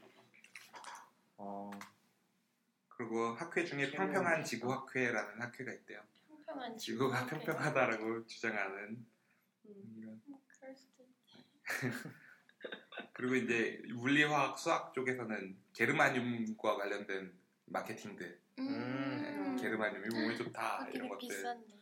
어, 1.37 1.71
그리고 2.89 3.33
학회 3.33 3.65
중에 3.65 3.91
평평한 3.91 4.43
지구학회라는 4.43 5.41
학회가 5.41 5.73
있대요. 5.73 6.01
평평한 6.27 6.77
지구가 6.77 7.25
지구. 7.25 7.29
평평하다라고 7.31 8.25
주장하는 8.25 9.05
음. 9.65 9.95
이런 9.97 10.21
음, 10.27 10.37
그럴 10.47 10.75
수도 10.75 11.03
있지. 11.03 11.43
그리고 13.13 13.35
이제 13.35 13.81
물리화학 13.93 14.57
수학 14.57 14.93
쪽에서는 14.93 15.57
게르마늄과 15.73 16.77
관련된 16.77 17.33
마케팅들 17.65 18.39
음. 18.59 19.57
게르마늄이 19.59 20.07
몸에 20.09 20.35
좋다 20.35 20.83
아, 20.83 20.89
이런 20.89 21.09
것들 21.09 21.27
비싼데. 21.27 21.75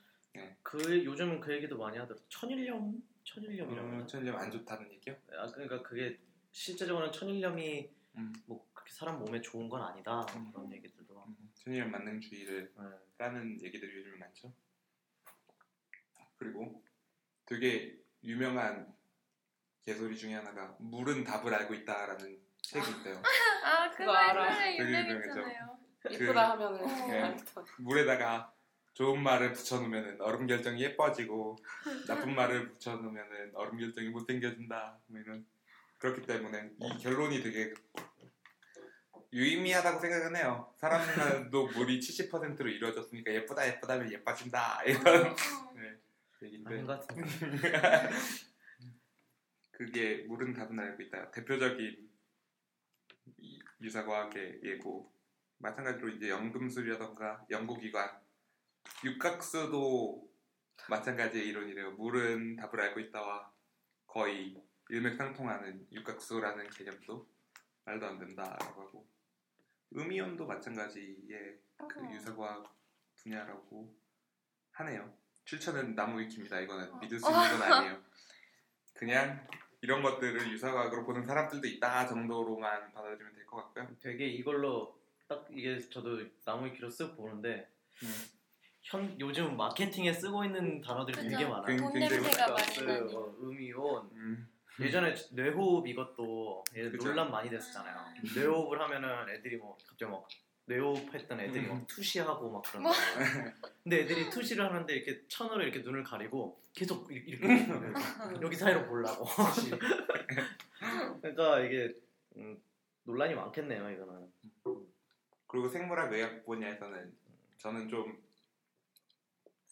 그 0.63 1.05
요즘은 1.05 1.39
그 1.39 1.53
얘기도 1.53 1.77
많이 1.77 1.97
하더라고. 1.97 2.25
천일염, 2.29 3.03
천일염이라고. 3.23 3.87
음, 3.87 4.07
천일염 4.07 4.35
안 4.35 4.51
좋다는 4.51 4.91
얘기요? 4.93 5.15
아 5.37 5.47
그러니까 5.51 5.81
그게 5.81 6.19
실제적으로는 6.51 7.11
천일염이 7.11 7.89
음. 8.17 8.33
뭐 8.45 8.67
그렇게 8.73 8.91
사람 8.93 9.19
몸에 9.19 9.41
좋은 9.41 9.67
건 9.69 9.81
아니다 9.81 10.25
음. 10.35 10.51
그런 10.51 10.71
얘기들도 10.71 11.13
하고. 11.19 11.27
음, 11.29 11.51
천일염 11.55 11.91
만능주의를 11.91 12.73
네. 12.77 12.83
따는 13.17 13.61
얘기들이 13.61 13.97
요즘에 13.97 14.17
많죠. 14.17 14.53
그리고 16.37 16.83
되게 17.45 17.97
유명한 18.23 18.93
개소리 19.85 20.17
중에 20.17 20.33
하나가 20.35 20.75
물은 20.79 21.23
답을 21.23 21.53
알고 21.53 21.73
있다라는 21.73 22.41
책이 22.61 22.91
있대요. 22.97 23.21
아 23.63 23.89
그거 23.91 24.05
그거 24.05 24.11
알아. 24.11 24.57
되게 24.57 24.83
유명했잖아요. 24.83 25.79
이쁘다 26.11 26.51
하면은 26.51 26.83
어. 26.83 27.07
네. 27.07 27.35
물에다가 27.79 28.53
좋은 28.93 29.21
말을 29.23 29.53
붙여놓으면 29.53 30.21
얼음 30.21 30.45
결정이 30.45 30.81
예뻐지고 30.81 31.57
나쁜 32.07 32.35
말을 32.35 32.69
붙여놓으면 32.69 33.51
얼음 33.55 33.77
결정이 33.77 34.09
못생겨진다. 34.09 34.99
뭐 35.07 35.19
이런 35.19 35.45
그렇기 35.97 36.21
때문에 36.23 36.71
이 36.79 36.97
결론이 36.99 37.41
되게 37.41 37.73
유의미하다고 39.31 39.99
생각은 39.99 40.35
해요. 40.35 40.71
사람도 40.77 41.67
물이 41.75 41.99
70%로 41.99 42.69
이루어졌으니까 42.69 43.33
예쁘다 43.33 43.67
예쁘다 43.67 43.97
면 43.97 44.11
예뻐진다 44.11 44.83
이런 44.83 45.03
네, 45.75 45.97
얘기인데 46.43 46.69
아닌 46.69 46.85
것 46.85 47.07
같은데. 47.07 48.09
그게 49.71 50.17
물은 50.27 50.53
답은 50.53 50.79
알고 50.79 51.01
있다. 51.01 51.31
대표적인 51.31 52.09
이 53.37 53.59
유사과학의 53.81 54.59
예고. 54.63 55.11
마찬가지로 55.57 56.09
이제 56.09 56.29
연금술이라던가 56.29 57.45
연구기관, 57.49 58.22
육각수도 59.03 60.29
마찬가지의 60.89 61.47
이론이래요. 61.47 61.91
물은 61.91 62.55
답을 62.57 62.79
알고 62.81 62.99
있다와 62.99 63.51
거의 64.07 64.61
일맥상통하는 64.89 65.87
육각수라는 65.91 66.69
개념도 66.69 67.27
말도 67.85 68.05
안 68.05 68.19
된다라고 68.19 68.81
하고 68.81 69.07
음이온도 69.95 70.45
마찬가지의 70.45 71.59
그. 71.77 72.13
유사과학 72.13 72.75
분야라고 73.17 73.95
하네요. 74.71 75.13
출처는 75.45 75.95
나무 75.95 76.19
위키입니다. 76.19 76.59
이거는 76.61 76.91
어. 76.93 76.97
믿을 76.99 77.19
수 77.19 77.27
있는 77.29 77.59
건 77.59 77.61
아니에요. 77.71 78.03
그냥 78.93 79.47
이런 79.81 80.01
것들을 80.01 80.49
유사과학으로 80.51 81.05
보는 81.05 81.25
사람들도 81.25 81.67
있다 81.67 82.07
정도로만 82.07 82.93
받아들이면 82.93 83.33
될 83.35 83.45
것 83.45 83.57
같고요. 83.57 83.95
되게 83.99 84.27
이걸로 84.27 84.99
딱 85.27 85.45
이게 85.51 85.77
저도 85.79 86.19
나무 86.43 86.65
위키로 86.67 86.89
쓱 86.89 87.15
보는데 87.15 87.69
음. 88.01 88.07
현 88.83 89.17
요즘 89.19 89.55
마케팅에 89.55 90.11
쓰고 90.13 90.43
있는 90.43 90.81
단어들이 90.81 91.15
그죠. 91.17 91.29
되게 91.29 91.45
많아요. 91.45 91.65
굉- 91.65 91.77
돈 91.77 91.93
냄새가 91.93 92.47
많이 92.53 92.85
나니. 92.85 93.15
어, 93.15 93.35
음이온 93.41 94.09
음, 94.13 94.47
예전에 94.79 95.15
뇌호흡 95.31 95.87
이것도. 95.87 96.63
논란 96.99 97.31
많이 97.31 97.49
됐었잖아요. 97.49 97.95
뇌호흡을 98.35 98.81
하면은 98.81 99.29
애들이 99.29 99.55
뭐 99.57 99.77
갑자기 99.87 100.11
막 100.11 100.27
뇌호흡 100.65 101.13
했던 101.13 101.39
애들이 101.39 101.65
막 101.67 101.85
투시하고 101.87 102.51
막 102.51 102.61
그런 102.63 102.83
뭐? 102.83 102.91
거. 102.91 102.97
근데 103.83 104.01
애들이 104.01 104.29
투시를 104.29 104.65
하는데 104.65 104.93
이렇게 104.93 105.21
천으로 105.27 105.63
이렇게 105.63 105.79
눈을 105.79 106.03
가리고 106.03 106.61
계속 106.73 107.09
이렇게, 107.11 107.31
이렇게 107.31 107.65
여기 108.41 108.55
사이로 108.55 108.85
보려고. 108.87 109.25
그러니까 111.21 111.59
이게 111.61 111.93
음, 112.35 112.57
논란이 113.03 113.33
많겠네요 113.35 113.89
이거는. 113.91 114.27
그리고 115.47 115.69
생물학 115.69 116.11
의학 116.11 116.45
분야에서는 116.45 117.13
저는 117.57 117.87
좀 117.87 118.17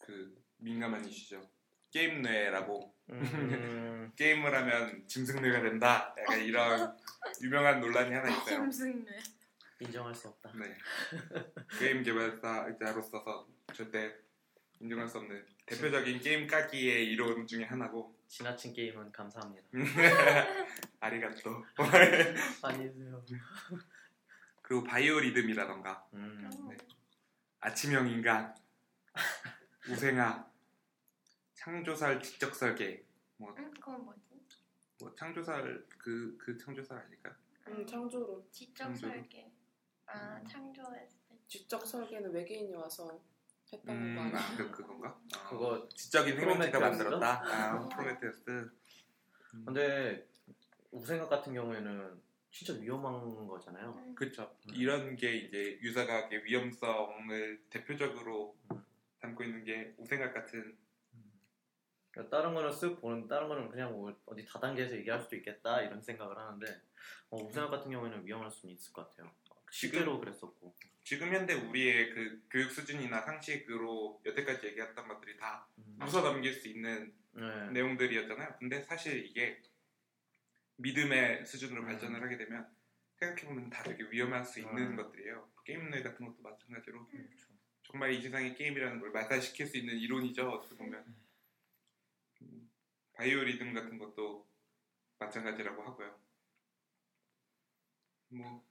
그 0.02 0.34
민감한 0.58 1.04
이슈죠. 1.04 1.48
게임 1.90 2.22
뇌라고 2.22 2.94
음, 3.10 4.12
게임을 4.16 4.54
하면 4.54 5.06
짐승뇌가 5.06 5.62
된다. 5.62 6.14
약간 6.18 6.40
이런 6.40 6.96
유명한 7.42 7.80
논란이 7.80 8.14
하나 8.14 8.30
있어요. 8.30 8.44
짐승뇌. 8.70 9.18
인정할 9.80 10.14
수 10.14 10.28
없다. 10.28 10.52
네. 10.54 10.76
게임 11.78 12.02
개발사로서 12.02 13.48
절대 13.74 14.14
인정할 14.80 15.08
수 15.08 15.18
없는 15.18 15.44
대표적인 15.66 16.20
게임 16.20 16.46
까기의 16.46 17.06
이론 17.08 17.46
중에 17.46 17.64
하나고 17.64 18.16
지나친 18.28 18.72
게임은 18.72 19.10
감사합니다. 19.12 19.66
아리가또 21.00 21.64
아니세요. 22.62 23.24
그리고 24.62 24.84
바이오리듬이라던가 24.84 26.06
음, 26.14 26.48
네. 26.68 26.76
아침형 27.60 28.08
인간 28.08 28.54
우생아 29.88 30.50
창조설 31.54 32.22
지적 32.22 32.54
설계 32.54 33.04
뭐, 33.36 33.54
응? 33.58 33.70
그건 33.72 34.04
뭐지? 34.04 34.20
뭐 35.00 35.14
창조설 35.14 35.86
그, 35.98 36.36
그 36.38 36.56
창조설 36.56 36.98
아닐까? 36.98 37.34
음, 37.68 37.86
창조론. 37.86 38.44
지적 38.50 38.76
창조로? 38.76 39.12
설계. 39.12 39.50
아 40.06 40.42
창조했을 40.44 41.18
때. 41.28 41.36
지적 41.48 41.86
설계는 41.86 42.32
외계인이 42.32 42.72
와서 42.74 43.20
했다는 43.72 44.00
음, 44.00 44.14
거 44.14 44.22
아니야? 44.22 44.38
아, 44.38 44.56
그, 44.56 44.70
그건가? 44.70 45.08
어, 45.08 45.48
그거 45.48 45.88
지적인 45.88 46.36
프로메테우스죠? 46.36 46.80
만들었다 46.80 47.42
아, 47.44 47.88
프로메테우스 47.88 48.70
근데 49.64 50.28
우생각 50.90 51.28
같은 51.28 51.54
경우에는 51.54 52.20
진짜 52.50 52.74
위험한 52.74 53.48
거잖아요. 53.48 53.94
음. 53.96 54.14
그렇죠. 54.14 54.54
음. 54.68 54.74
이런 54.74 55.16
게 55.16 55.34
이제 55.36 55.78
유사과학의 55.80 56.44
위험성을 56.44 57.64
대표적으로 57.70 58.56
음. 58.70 58.84
담고 59.22 59.44
있는 59.44 59.64
게 59.64 59.94
우생각 59.96 60.34
같은 60.34 60.76
그러니까 62.10 62.36
다른 62.36 62.52
거는 62.54 62.70
쓱 62.70 63.00
보는 63.00 63.26
다른 63.26 63.48
거는 63.48 63.70
그냥 63.70 63.92
뭐 63.92 64.14
어디 64.26 64.44
다단계에서 64.44 64.96
얘기할 64.96 65.20
수도 65.22 65.36
있겠다 65.36 65.80
이런 65.80 66.02
생각을 66.02 66.36
하는데 66.36 66.66
어, 67.30 67.38
우생각 67.38 67.70
같은 67.70 67.90
경우에는 67.90 68.26
위험할 68.26 68.50
수는 68.50 68.74
있을 68.74 68.92
것 68.92 69.08
같아요. 69.08 69.32
실제로 69.70 70.20
그랬었고. 70.20 70.76
지금 71.02 71.32
현대 71.32 71.54
우리의 71.54 72.10
그 72.14 72.42
교육 72.50 72.70
수준이나 72.70 73.22
상식으로 73.22 74.20
여태까지 74.26 74.66
얘기했던 74.66 75.08
것들이 75.08 75.36
다 75.38 75.66
음. 75.78 75.98
웃어 76.02 76.20
넘길 76.20 76.52
수 76.52 76.68
있는 76.68 77.12
네. 77.32 77.70
내용들이었잖아요. 77.70 78.56
근데 78.58 78.82
사실 78.82 79.24
이게 79.24 79.62
믿음의 80.76 81.46
수준으로 81.46 81.82
음. 81.82 81.86
발전을 81.86 82.22
하게 82.22 82.36
되면 82.36 82.68
생각해보면 83.16 83.70
다 83.70 83.82
되게 83.82 84.04
위험할 84.10 84.44
수 84.44 84.60
있는 84.60 84.92
음. 84.92 84.96
것들이에요. 84.96 85.48
게임뇌 85.64 86.02
같은 86.02 86.26
것도 86.26 86.42
마찬가지로 86.42 87.06
그렇죠. 87.06 87.41
정말 87.82 88.12
이 88.12 88.22
세상에 88.22 88.54
게임이라는 88.54 89.00
걸 89.00 89.10
말살시킬 89.10 89.66
수 89.66 89.76
있는 89.76 89.96
이론이죠. 89.98 90.48
어떻게 90.48 90.76
보면 90.76 91.16
음, 92.42 92.70
바이오리듬 93.14 93.74
같은 93.74 93.98
것도 93.98 94.48
마찬가지라고 95.18 95.82
하고요. 95.82 96.20
뭐 98.28 98.66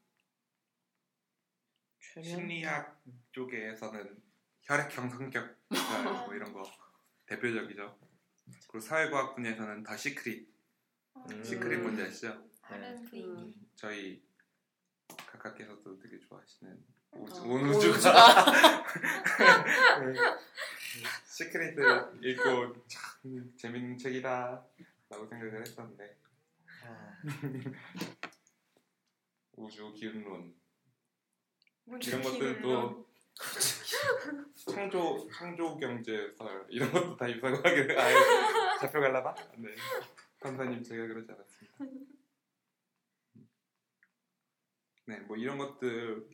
최면 2.00 2.30
심리학 2.30 3.04
쪽에서는 3.32 4.22
혈액형 4.64 5.10
성격 5.10 5.58
뭐 6.26 6.34
이런 6.34 6.52
거 6.52 6.64
대표적이죠. 7.26 8.00
그리고 8.68 8.80
사회과학 8.80 9.36
분야에서는 9.36 9.84
The 9.84 9.96
Secret 9.96 10.50
음. 11.16 11.44
Secret 11.44 11.80
뭔지 11.80 12.02
아시죠? 12.02 12.50
음. 13.14 13.54
저희 13.76 14.24
각각께서도 15.08 16.00
되게 16.00 16.20
좋아하시는 16.20 17.01
온 17.12 17.70
우주가. 17.70 18.02
시크릿을 21.26 22.24
읽고 22.24 22.88
참 22.88 23.54
재밌는 23.58 23.98
책이다. 23.98 24.66
라고 25.10 25.28
생각을 25.28 25.62
했었는데. 25.62 26.18
아, 26.86 27.18
우주 29.58 29.92
기운론. 29.94 30.56
이런 32.02 32.22
것들도 32.22 33.06
창조 34.72 35.28
창조 35.34 35.76
경제설 35.78 36.66
이런 36.70 36.92
것도 36.92 37.18
다 37.18 37.30
유사과학에 37.30 37.96
아예 38.00 38.16
잡혀갈라나? 38.80 39.36
네. 39.58 39.70
판사님 40.40 40.82
제가 40.84 41.08
그러지 41.08 41.32
않았습니다. 41.32 41.78
네, 45.06 45.20
뭐 45.22 45.36
이런 45.36 45.58
것들을 45.58 46.30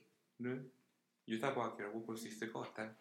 유사과학이라고 1.28 2.06
볼 2.06 2.18
수 2.18 2.28
있을 2.28 2.52
것 2.52 2.62
같아요. 2.62 2.96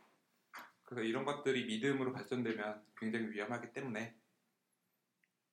그래서 0.85 1.03
이런 1.03 1.25
것들이 1.25 1.65
믿음으로 1.67 2.13
발전되면 2.13 2.85
굉장히 2.97 3.29
위험하기 3.31 3.73
때문에 3.73 4.17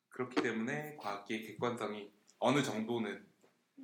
그렇기 0.09 0.41
때문에 0.41 0.95
과학계의 0.97 1.43
객관성이 1.43 2.11
어느 2.39 2.61
정도는 2.61 3.25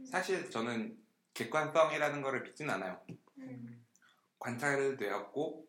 사실 0.05 0.49
저는 0.49 0.97
객관성이라는 1.33 2.21
거를 2.21 2.43
믿지는 2.43 2.73
않아요. 2.75 3.03
음. 3.39 3.85
관찰되었고 4.37 5.67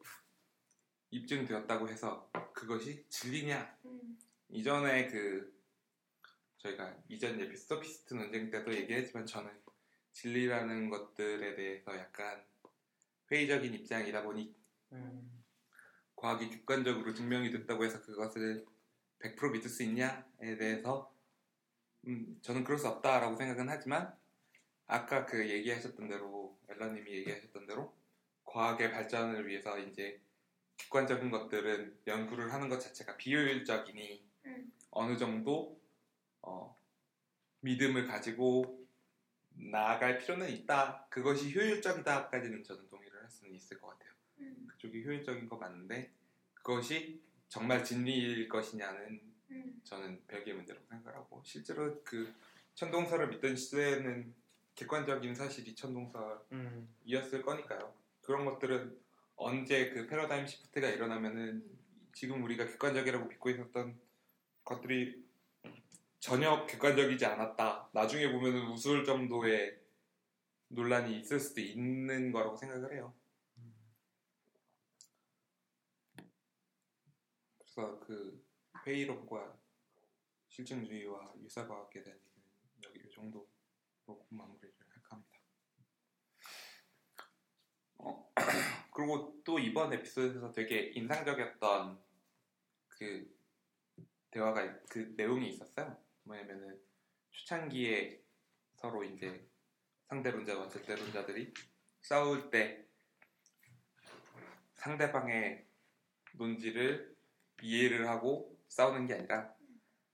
입증되었다고 1.10 1.88
해서 1.88 2.30
그것이 2.52 3.06
진리냐? 3.08 3.78
음. 3.86 4.18
이전에 4.50 5.08
그 5.08 5.58
저희가 6.58 6.94
이전 7.08 7.40
예피 7.40 7.56
소피스트 7.56 8.14
논쟁 8.14 8.50
때도 8.50 8.74
얘기했지만 8.74 9.24
저는 9.24 9.50
진리라는 10.12 10.90
것들에 10.90 11.54
대해서 11.54 11.96
약간 11.96 12.44
회의적인 13.30 13.72
입장이다 13.74 14.22
보니 14.22 14.54
음, 14.92 15.44
과학이 16.16 16.50
객관적으로 16.50 17.14
증명이 17.14 17.50
됐다고 17.50 17.84
해서 17.84 18.00
그것을 18.02 18.66
100% 19.20 19.52
믿을 19.52 19.68
수 19.68 19.82
있냐에 19.82 20.56
대해서 20.58 21.14
음, 22.06 22.38
저는 22.42 22.64
그럴 22.64 22.78
수 22.78 22.88
없다라고 22.88 23.36
생각은 23.36 23.68
하지만 23.68 24.12
아까 24.86 25.26
그 25.26 25.48
얘기하셨던 25.48 26.08
대로 26.08 26.58
엘라님이 26.68 27.12
얘기하셨던 27.18 27.66
대로 27.66 27.94
과학의 28.44 28.90
발전을 28.90 29.46
위해서 29.46 29.78
이제 29.78 30.20
객관적인 30.76 31.30
것들은 31.30 32.00
연구를 32.06 32.52
하는 32.52 32.68
것 32.68 32.80
자체가 32.80 33.16
비효율적이니 33.16 34.28
음. 34.46 34.72
어느 34.90 35.16
정도 35.16 35.80
어, 36.42 36.76
믿음을 37.60 38.06
가지고 38.06 38.79
나아갈 39.70 40.18
필요는 40.18 40.48
있다. 40.50 41.06
그것이 41.10 41.54
효율적이다까지는 41.54 42.64
저는 42.64 42.88
동의를 42.88 43.22
할 43.22 43.30
수는 43.30 43.54
있을 43.54 43.80
것 43.80 43.88
같아요. 43.88 44.10
음. 44.40 44.66
그쪽이 44.68 45.04
효율적인 45.04 45.48
거 45.48 45.56
맞는데 45.56 46.10
그것이 46.54 47.20
정말 47.48 47.84
진리일 47.84 48.48
것이냐는 48.48 49.20
음. 49.50 49.80
저는 49.84 50.22
별개의 50.26 50.56
문제라고 50.56 50.86
생각하고 50.86 51.42
실제로 51.44 52.02
그 52.04 52.32
천동설을 52.74 53.28
믿던 53.28 53.56
시대에는 53.56 54.34
객관적인 54.74 55.34
사실이 55.34 55.74
천동설이었을 55.74 56.44
음, 56.52 57.42
거니까요. 57.44 57.92
그런 58.22 58.44
것들은 58.44 58.96
언제 59.36 59.90
그 59.90 60.06
패러다임 60.06 60.46
시프트가 60.46 60.88
일어나면은 60.88 61.64
지금 62.12 62.42
우리가 62.44 62.66
객관적이라고 62.66 63.26
믿고 63.26 63.50
있었던 63.50 63.98
것들이 64.64 65.24
전혀 66.20 66.66
객관적이지 66.66 67.24
않았다. 67.24 67.90
나중에 67.94 68.30
보면은 68.30 68.68
우스울 68.68 69.04
정도의 69.04 69.80
논란이 70.68 71.18
있을 71.18 71.40
수도 71.40 71.60
있는 71.62 72.30
거라고 72.30 72.56
생각을 72.56 72.92
해요. 72.94 73.14
그래서 77.58 77.98
그 78.00 78.44
회의론과 78.86 79.58
실증주의와 80.48 81.32
유사과학에 81.42 82.02
대한 82.02 82.18
얘기는 82.18 82.48
여기 82.84 83.00
이 83.08 83.10
정도로 83.10 83.48
마무리를 84.28 84.74
할까 84.88 85.16
합니다. 85.16 85.40
어, 87.98 88.32
그리고 88.92 89.40
또 89.44 89.58
이번 89.58 89.92
에피소드에서 89.94 90.52
되게 90.52 90.92
인상적이었던 90.94 91.98
그 92.88 93.40
대화가 94.30 94.64
있- 94.64 94.88
그 94.90 95.14
내용이 95.16 95.48
있었어요. 95.48 96.09
뭐냐면은 96.30 96.80
초창기에 97.32 98.22
서로 98.76 99.02
이제 99.02 99.48
상대론자와 100.08 100.68
절대론자들이 100.68 101.52
싸울 102.02 102.50
때 102.50 102.86
상대방의 104.74 105.66
논지를 106.34 107.16
이해를 107.62 108.08
하고 108.08 108.56
싸우는 108.68 109.06
게 109.06 109.14
아니라 109.14 109.54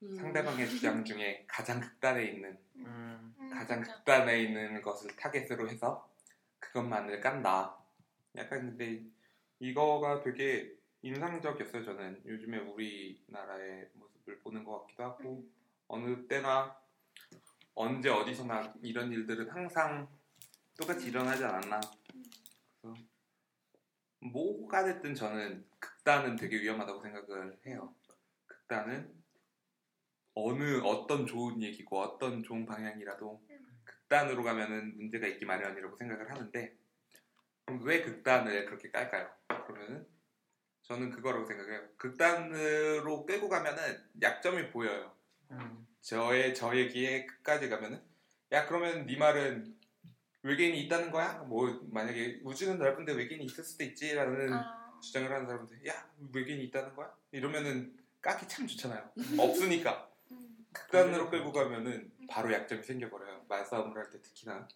음. 0.02 0.16
상대방의 0.16 0.68
주장 0.68 1.04
중에 1.04 1.44
가장 1.46 1.80
극단에 1.80 2.24
있는 2.24 2.58
음, 2.76 3.34
음, 3.38 3.50
가장 3.50 3.82
진짜. 3.84 3.96
극단에 3.96 4.42
있는 4.42 4.82
것을 4.82 5.14
타겟으로 5.16 5.68
해서 5.68 6.10
그것만을 6.58 7.20
깐다. 7.20 7.78
약간 8.36 8.76
근데 8.76 9.04
이거가 9.60 10.22
되게 10.22 10.74
인상적이었어요. 11.02 11.84
저는 11.84 12.22
요즘에 12.26 12.58
우리나라의 12.58 13.90
모습을 13.94 14.40
보는 14.40 14.64
것 14.64 14.80
같기도 14.80 15.04
하고 15.04 15.48
어느 15.88 16.26
때나 16.26 16.76
언제 17.74 18.08
어디서나 18.08 18.74
이런 18.82 19.12
일들은 19.12 19.50
항상 19.50 20.08
똑같이 20.78 21.08
일어나지 21.08 21.44
않았나. 21.44 21.80
그래서 22.80 23.00
뭐가 24.20 24.84
됐든 24.84 25.14
저는 25.14 25.66
극단은 25.78 26.36
되게 26.36 26.60
위험하다고 26.60 27.00
생각을 27.02 27.58
해요. 27.66 27.94
극단은 28.46 29.14
어느 30.34 30.80
어떤 30.82 31.26
좋은 31.26 31.62
얘기고 31.62 31.98
어떤 31.98 32.42
좋은 32.42 32.66
방향이라도 32.66 33.42
극단으로 33.84 34.42
가면은 34.42 34.96
문제가 34.96 35.26
있기 35.26 35.44
마련이라고 35.46 35.96
생각을 35.96 36.30
하는데 36.30 36.76
왜 37.82 38.02
극단을 38.02 38.66
그렇게 38.66 38.90
깔까요? 38.90 39.30
그러면은 39.66 40.06
저는 40.82 41.10
그거라고 41.10 41.46
생각해요. 41.46 41.88
극단으로 41.96 43.26
끌고 43.26 43.48
가면은 43.48 43.82
약점이 44.22 44.70
보여요. 44.70 45.15
음, 45.50 45.86
저의 46.00 46.54
저 46.54 46.76
얘기에 46.76 47.26
끝까지 47.26 47.68
가면은 47.68 48.00
야 48.52 48.66
그러면 48.66 49.06
네 49.06 49.16
말은 49.16 49.74
외계인이 50.42 50.80
있다는 50.84 51.10
거야? 51.10 51.38
뭐 51.44 51.80
만약에 51.90 52.40
우주는 52.44 52.78
넓은데 52.78 53.12
외계인이 53.12 53.44
있을 53.46 53.64
수도 53.64 53.82
있지라는 53.84 54.52
아, 54.52 54.98
주장을 55.02 55.30
하는 55.30 55.46
사람들 55.46 55.86
야 55.88 56.08
외계인이 56.32 56.64
있다는 56.64 56.94
거야? 56.94 57.12
이러면은 57.32 57.96
까기 58.22 58.46
참 58.48 58.66
좋잖아요. 58.66 59.10
없으니까 59.38 60.08
음. 60.30 60.66
극단으로 60.72 61.30
끌고 61.30 61.52
가면은 61.52 62.12
바로 62.28 62.52
약점이 62.52 62.82
생겨버려요. 62.82 63.44
말싸움을 63.48 63.96
할 63.96 64.10
때 64.10 64.20
특히나. 64.22 64.68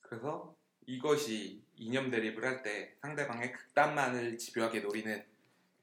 그래서 0.00 0.54
이것이 0.86 1.64
이념 1.76 2.10
대립을 2.10 2.44
할 2.44 2.62
때 2.62 2.94
상대방의 3.00 3.52
극단만을 3.52 4.36
집요하게 4.36 4.80
노리는 4.80 5.24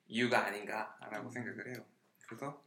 이유가 0.07 0.45
아닌가라고 0.45 1.30
생각을 1.32 1.74
해요. 1.74 1.86
그래서 2.28 2.62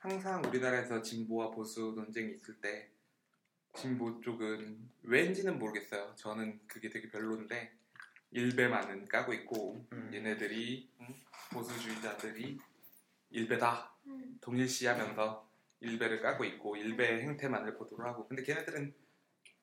항상 0.00 0.42
우리나라에서 0.46 1.02
진보와 1.02 1.50
보수 1.50 1.92
논쟁이 1.94 2.32
있을 2.32 2.58
때 2.58 2.88
진보 3.74 4.18
쪽은 4.22 4.88
왠지는 5.02 5.58
모르겠어요. 5.58 6.14
저는 6.16 6.58
그게 6.66 6.88
되게 6.88 7.10
별론데 7.10 7.70
일배만은 8.30 9.06
까고 9.08 9.34
있고 9.34 9.86
음. 9.92 10.10
얘네들이 10.12 10.88
음, 11.00 11.14
보수주의자들이 11.52 12.58
일배다 13.28 13.94
음. 14.06 14.38
동일시하면서 14.40 15.50
일배를 15.80 16.22
까고 16.22 16.44
있고 16.46 16.76
일배의 16.76 17.20
행태만을 17.22 17.76
보도록 17.76 18.06
하고 18.06 18.26
근데 18.26 18.42
걔네들은 18.42 18.94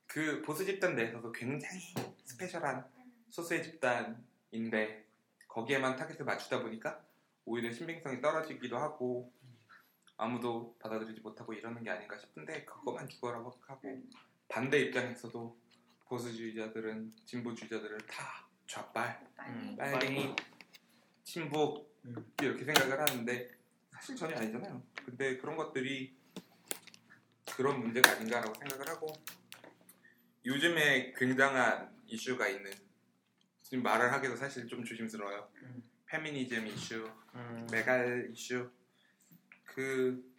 그 0.05 0.43
보수 0.43 0.63
집단 0.65 0.95
내에서도 0.95 1.31
굉장히 1.31 1.81
스페셜한 2.25 2.85
소수의 3.29 3.63
집단인데 3.63 5.07
거기에만 5.47 5.95
타겟을 5.95 6.25
맞추다 6.25 6.61
보니까 6.61 7.03
오히려 7.43 7.71
신빙성이 7.71 8.21
떨어지기도 8.21 8.77
하고 8.77 9.33
아무도 10.17 10.75
받아들이지 10.79 11.21
못하고 11.21 11.53
이러는 11.53 11.83
게 11.83 11.91
아닌가 11.91 12.17
싶은데 12.17 12.65
그것만 12.65 13.07
죽어라고 13.07 13.53
하고 13.67 14.03
반대 14.47 14.79
입장에서도 14.79 15.57
보수주의자들은 16.05 17.13
진보주의자들을 17.25 17.97
다 18.07 18.47
좌빨. 18.65 19.27
음. 19.47 19.75
빨갱이 19.77 20.35
친북 21.23 21.95
음. 22.05 22.33
이렇게 22.41 22.65
생각을 22.65 22.99
하는데 22.99 23.49
사실 23.91 24.15
전혀 24.15 24.35
아니잖아요. 24.37 24.81
근데 25.05 25.37
그런 25.37 25.55
것들이 25.55 26.17
그런 27.55 27.79
문제가 27.79 28.11
아닌가라고 28.11 28.53
생각을 28.55 28.89
하고 28.89 29.07
요즘에 30.45 31.13
굉장한 31.15 31.95
이슈가 32.07 32.47
있는 32.47 32.71
지금 33.61 33.83
말을 33.83 34.13
하기도 34.13 34.35
사실 34.35 34.67
좀 34.67 34.83
조심스러워요. 34.83 35.49
음. 35.61 35.83
페미니즘 36.05 36.67
이슈, 36.67 37.11
음, 37.35 37.67
메갈 37.69 38.29
이슈. 38.31 38.71
그 39.77 40.33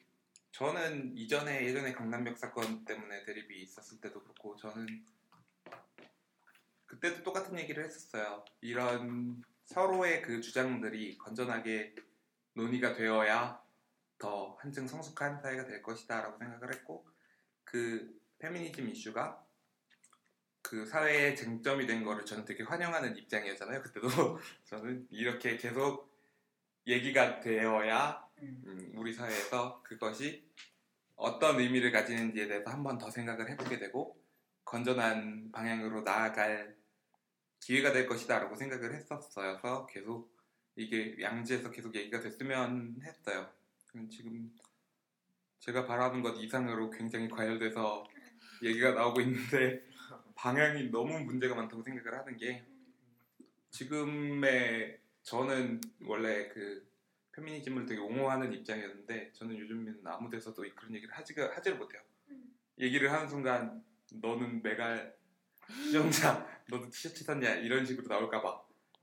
저는 0.51 1.17
이전에 1.17 1.65
예전에 1.65 1.93
강남역 1.93 2.37
사건 2.37 2.85
때문에 2.85 3.23
대립이 3.23 3.63
있었을 3.63 4.01
때도 4.01 4.21
그렇고 4.21 4.57
저는 4.57 5.07
그때도 6.87 7.23
똑같은 7.23 7.57
얘기를 7.57 7.85
했었어요. 7.85 8.45
이런 8.61 9.41
서로의 9.65 10.23
그 10.23 10.41
주장들이 10.41 11.19
건전하게 11.19 11.95
논의가 12.55 12.95
되어야 12.95 13.63
더 14.19 14.57
한층 14.59 14.89
성숙한 14.89 15.41
사회가 15.41 15.67
될 15.67 15.85
것이다라고 15.85 16.37
생각을 16.37 16.75
했고 16.75 17.07
그 17.63 18.21
페미니즘 18.41 18.89
이슈가 18.89 19.41
그 20.63 20.85
사회의 20.85 21.37
쟁점이 21.37 21.87
된 21.87 22.03
거를 22.03 22.27
저는 22.27 22.45
되게 22.45 22.65
환영하는 22.65 23.17
입장이었잖아요. 23.17 23.83
그때도 23.83 24.09
저는 24.67 25.07
이렇게 25.11 25.57
계속 25.57 26.13
얘기가 26.89 27.39
되어야 27.39 28.28
음. 28.43 28.63
음, 28.67 28.93
우리 28.97 29.13
사회에서 29.13 29.83
그것이 29.83 30.49
어떤 31.17 31.59
의미를 31.61 31.91
가지는지에 31.93 32.47
대해서 32.49 32.71
한 32.71 32.83
번 32.83 32.99
더 32.99 33.11
생각을 33.11 33.51
해보게 33.51 33.79
되고 33.79 34.21
건전한 34.65 35.51
방향으로 35.53 36.03
나아갈 36.03 36.77
기회가 37.61 37.93
될 37.93 38.07
것이다라고 38.07 38.55
생각을 38.57 38.95
했었어서 38.95 39.87
계속 39.87 40.37
이게 40.77 41.17
양지에서 41.21 41.71
계속 41.71 41.95
얘기가 41.95 42.21
됐으면 42.21 43.01
했어요. 43.03 43.51
음, 43.97 44.09
지금 44.09 44.55
제가 45.61 45.87
바라는 45.87 46.23
것 46.23 46.37
이상으로 46.39 46.91
굉장히 46.91 47.29
과열돼서 47.29 48.05
얘기가 48.63 48.93
나오고 48.93 49.21
있는데 49.23 49.85
방향이 50.37 50.91
너무 50.91 51.19
문제가 51.21 51.55
많다고 51.57 51.83
생각을 51.83 52.19
하는 52.19 52.37
게 52.37 52.65
지금의 53.71 55.01
저는 55.23 55.81
원래 56.03 56.49
그 56.49 56.88
페미니즘을 57.39 57.87
되게 57.87 58.01
옹호하는 58.01 58.53
입장이었는데 58.53 59.33
저는 59.33 59.57
요즘에는 59.59 60.01
아무 60.07 60.29
데서도 60.29 60.65
그런 60.75 60.95
얘기를 60.95 61.15
하지가 61.15 61.55
하지를 61.55 61.79
못해요. 61.79 62.03
음. 62.31 62.55
얘기를 62.79 63.13
하는 63.13 63.29
순간 63.29 63.85
너는 64.13 64.63
메갈 64.63 65.17
수정자 65.69 66.47
너도 66.69 66.91
티셔츠 66.91 67.25
샀냐 67.25 67.55
이런 67.57 67.85
식으로 67.85 68.09
나올까봐. 68.09 68.63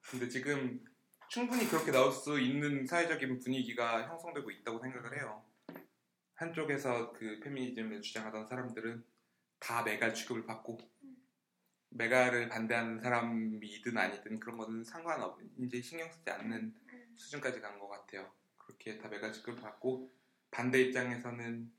근데 0.10 0.28
지금 0.28 0.84
충분히 1.30 1.68
그렇게 1.68 1.92
나올 1.92 2.12
수 2.12 2.40
있는 2.40 2.86
사회적인 2.86 3.40
분위기가 3.40 4.08
형성되고 4.08 4.52
있다고 4.52 4.80
생각을 4.80 5.18
해요. 5.18 5.44
한쪽에서 6.36 7.14
그 7.14 7.40
페미니즘을 7.40 8.02
주장하던 8.02 8.48
사람들은 8.48 9.04
다 9.60 9.84
메갈 9.84 10.14
취급을 10.14 10.46
받고 10.46 10.78
메갈을 11.90 12.50
반대하는 12.50 13.00
사람이든 13.00 13.98
아니든 13.98 14.40
그런 14.40 14.58
거는 14.58 14.84
상관없 14.84 15.40
이제 15.58 15.82
신경 15.82 16.12
쓰지 16.12 16.30
않는 16.30 16.52
음. 16.52 16.85
수준까지 17.18 17.60
간 17.62 17.80
것 17.80 17.88
같아요. 17.88 18.32
그렇게 18.58 18.98
다 18.98 19.08
메갈 19.10 19.32
취급을 19.32 19.62
받고 19.62 20.12
반대 20.52 20.82
입장에서는 20.82 21.72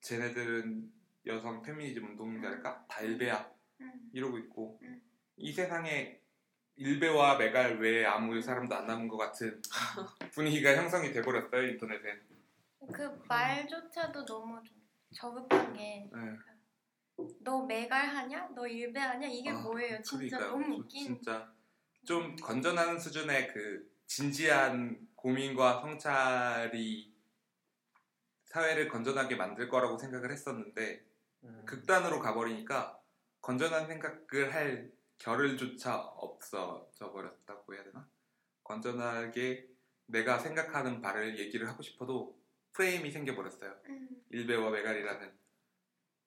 쟤네들은 0.00 0.92
여성 1.26 1.62
페미니즘 1.62 2.04
운동자랄까 2.10 2.86
다 2.88 3.00
일배야 3.00 3.50
음. 3.80 4.10
이러고 4.12 4.38
있고 4.38 4.78
음. 4.82 5.00
이 5.36 5.52
세상에 5.52 6.20
일배와 6.76 7.36
메갈 7.36 7.78
외에 7.78 8.04
아무 8.04 8.40
사람도 8.40 8.74
안 8.74 8.86
남은 8.86 9.06
것 9.08 9.16
같은 9.18 9.60
분위기가 10.32 10.74
형성이 10.76 11.12
돼버렸어요 11.12 11.68
인터넷에. 11.68 12.18
그 12.92 13.22
말조차도 13.28 14.24
너무 14.24 14.60
좀 14.64 14.82
저급한 15.14 15.72
게너 15.74 17.66
네. 17.66 17.66
메갈 17.68 18.08
하냐? 18.08 18.48
너 18.54 18.66
일배하냐? 18.66 19.28
이게 19.28 19.50
아, 19.50 19.60
뭐예요? 19.60 20.02
진짜 20.02 20.38
그러니까요. 20.38 20.50
너무 20.50 20.64
저 20.76 20.80
웃긴. 20.80 21.04
진짜 21.06 21.52
좀 22.04 22.34
건전한 22.36 22.98
수준의 22.98 23.52
그 23.52 23.91
진지한 24.14 25.08
고민과 25.14 25.80
성찰이 25.80 27.16
사회를 28.44 28.88
건전하게 28.88 29.36
만들 29.36 29.70
거라고 29.70 29.96
생각을 29.96 30.30
했었는데 30.30 31.02
음, 31.44 31.62
극단으로 31.64 32.20
가버리니까 32.20 33.00
건전한 33.40 33.86
생각을 33.86 34.52
할 34.52 34.92
겨를조차 35.16 35.96
없어져 35.96 37.10
버렸다고 37.10 37.74
해야 37.74 37.84
되나? 37.84 38.06
건전하게 38.62 39.66
내가 40.04 40.38
생각하는 40.38 41.00
바를 41.00 41.38
얘기를 41.38 41.66
하고 41.66 41.82
싶어도 41.82 42.38
프레임이 42.74 43.10
생겨버렸어요. 43.10 43.74
음. 43.86 44.08
일베와 44.28 44.72
메갈이라는 44.72 45.32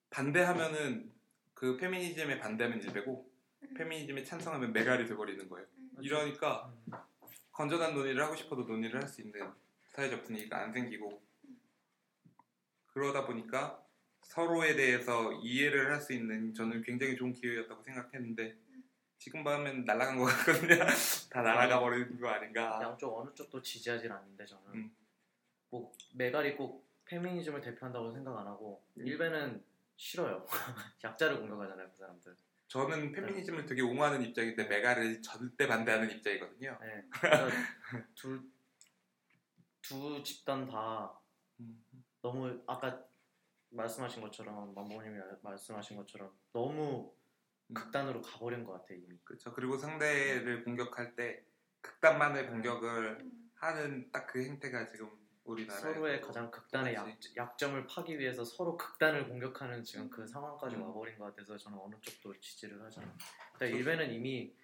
반대하면은 0.10 1.14
그 1.54 1.78
페미니즘에 1.78 2.40
반대하면 2.40 2.82
일베고 2.82 3.32
페미니즘에 3.78 4.24
찬성하면 4.24 4.74
메갈이 4.74 5.06
돼버리는 5.06 5.48
거예요. 5.48 5.68
음. 5.78 5.98
이러니까 6.02 6.74
음, 6.88 6.94
건전한 7.56 7.94
논의를 7.94 8.22
하고 8.22 8.36
싶어도 8.36 8.64
논의를 8.64 9.02
할 9.02 9.08
수 9.08 9.22
있는 9.22 9.50
사회적 9.94 10.24
분위기가 10.26 10.62
안 10.62 10.74
생기고 10.74 11.22
그러다 12.88 13.26
보니까 13.26 13.82
서로에 14.24 14.76
대해서 14.76 15.32
이해를 15.42 15.92
할 15.94 16.02
수 16.02 16.12
있는 16.14 16.54
저는 16.54 16.82
굉장히 16.82 17.16
좋은 17.16 17.32
기회였다고 17.32 17.82
생각했는데 17.82 18.58
지금 19.18 19.44
보면 19.44 19.86
날아간 19.86 20.18
것 20.18 20.26
같거든요. 20.26 20.76
다 21.32 21.42
날아가 21.42 21.80
버리는 21.80 22.20
거 22.20 22.28
아닌가. 22.28 22.80
양쪽 22.84 23.18
어느 23.18 23.34
쪽도 23.34 23.62
지지하진 23.62 24.12
않는데 24.12 24.46
저는 24.46 24.64
음. 24.74 24.96
뭐 25.70 25.94
메갈이 26.14 26.58
꼭 26.58 26.86
페미니즘을 27.06 27.62
대표한다고 27.62 28.12
생각 28.12 28.38
안 28.38 28.46
하고 28.48 28.84
음. 28.98 29.08
일베는 29.08 29.64
싫어요. 29.96 30.46
약자를 31.04 31.40
공격하잖아요 31.40 31.90
그 31.90 31.98
사람들. 31.98 32.36
저는 32.68 33.12
페미니즘을 33.12 33.66
되게 33.66 33.82
옹호하는 33.82 34.22
입장인데 34.24 34.66
메갈을 34.66 35.22
절대 35.22 35.68
반대하는 35.68 36.10
입장이거든요. 36.10 36.78
네. 36.82 37.06
둘, 38.16 38.42
두 39.82 40.24
집단 40.24 40.66
다 40.68 41.20
음. 41.60 41.84
너무 42.22 42.62
아까 42.68 43.06
말씀하신 43.70 44.22
것처럼 44.22 44.74
만보님이 44.74 45.20
말씀하신 45.42 45.98
것처럼 45.98 46.32
너무 46.54 47.14
음. 47.68 47.74
극단으로 47.74 48.22
가버린 48.22 48.64
것 48.64 48.74
같아 48.74 48.94
이미. 48.94 49.18
그렇죠. 49.24 49.54
그리고 49.54 49.78
상대를 49.78 50.64
공격할 50.64 51.16
때 51.16 51.46
극단만의 51.82 52.48
공격을 52.50 53.20
음. 53.22 53.52
하는 53.56 54.12
딱 54.12 54.28
그 54.28 54.44
행태가 54.44 54.86
지금 54.88 55.10
서로의 55.70 56.22
가장 56.22 56.50
극단의 56.50 56.96
약, 56.96 57.06
똑같이. 57.06 57.34
약점을 57.36 57.86
파기 57.88 58.18
위해서 58.18 58.44
서로 58.44 58.76
극단을 58.76 59.28
공격하는 59.30 59.84
지금 59.84 60.10
그 60.10 60.26
상황까지 60.26 60.76
음. 60.76 60.84
와버린 60.84 61.18
것 61.20 61.26
같아서 61.26 61.56
저는 61.58 61.78
어느 61.80 61.96
쪽도 62.02 62.40
지지를 62.40 62.82
하지 62.84 63.00
않아요. 63.00 63.16
근데 63.54 63.78
일베는 63.78 64.12
이미 64.12 64.56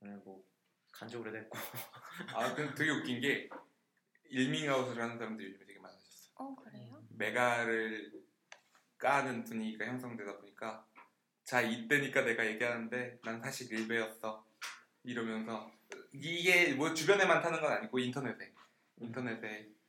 네, 0.00 0.10
뭐 0.24 0.44
간지 0.90 1.16
오래됐고 1.16 1.58
아, 2.34 2.54
근데 2.54 2.74
되게 2.74 2.90
웃긴 2.90 3.20
게 3.20 3.48
일밍아웃을 4.24 5.00
하는 5.00 5.16
사람들이 5.16 5.48
요즘에 5.48 5.66
되게 5.66 5.78
많아졌어요. 5.78 6.34
어 6.36 6.54
그래요? 6.56 7.02
메가를 7.10 8.12
까는 8.98 9.44
분위기가 9.44 9.86
형성되다 9.86 10.38
보니까 10.38 10.86
자 11.44 11.60
이때니까 11.60 12.22
내가 12.22 12.46
얘기하는데 12.46 13.18
난 13.24 13.40
사실 13.40 13.72
일베였어 13.72 14.46
이러면서 15.04 15.72
이게 16.12 16.74
뭐 16.74 16.92
주변에 16.94 17.24
많다는 17.26 17.60
건 17.60 17.72
아니고 17.72 17.98
인터넷에 17.98 18.52
인터넷에 18.98 19.66
음, 19.66 19.81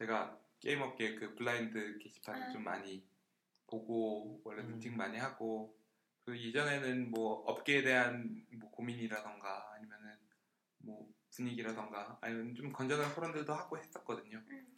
제가 0.00 0.34
게임 0.60 0.80
업계 0.80 1.14
그 1.14 1.34
블라인드 1.34 1.98
게시판을 1.98 2.42
아. 2.42 2.50
좀 2.50 2.64
많이 2.64 3.06
보고 3.66 4.40
원래 4.44 4.62
음. 4.62 4.72
미팅 4.74 4.96
많이 4.96 5.18
하고 5.18 5.76
그 6.24 6.34
이전에는 6.34 7.10
뭐 7.10 7.44
업계에 7.46 7.82
대한 7.82 8.46
뭐 8.52 8.70
고민이라던가 8.70 9.74
아니면은 9.74 10.16
뭐 10.78 11.06
분위기라던가 11.36 12.16
아니면 12.22 12.54
좀 12.54 12.72
건전한 12.72 13.14
토론들도 13.14 13.52
하고 13.52 13.76
했었거든요. 13.76 14.42
음. 14.48 14.76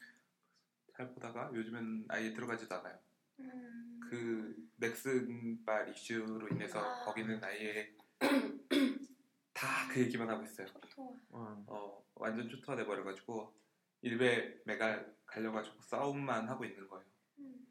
잘 0.96 1.08
보다가 1.14 1.50
요즘은 1.54 2.06
아예 2.08 2.32
들어가지도 2.32 2.74
않아요. 2.74 2.98
음. 3.38 4.00
그 4.10 4.68
넥슨발 4.76 5.88
이슈로 5.90 6.48
인해서 6.48 6.80
아. 6.80 7.04
거기는 7.04 7.42
아예 7.44 7.94
다 9.54 9.88
그 9.92 10.00
얘기만 10.00 10.28
하고 10.28 10.42
있어요. 10.42 10.66
토토. 10.68 11.18
음, 11.34 11.64
어, 11.68 12.02
완전 12.14 12.48
초토화 12.48 12.76
돼 12.76 12.84
버려가지고 12.86 13.54
일베 14.02 14.62
메갈 14.64 15.14
갈려가지고 15.26 15.80
싸움만 15.82 16.48
하고 16.48 16.64
있는 16.64 16.88
거예요. 16.88 17.06
음. 17.38 17.66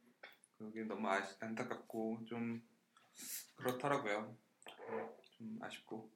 그게 0.58 0.84
너무 0.84 1.08
아시, 1.10 1.36
안타깝고 1.40 2.26
좀 2.26 2.62
그렇더라고요. 3.56 4.38
좀 5.38 5.60
아쉽고. 5.62 6.12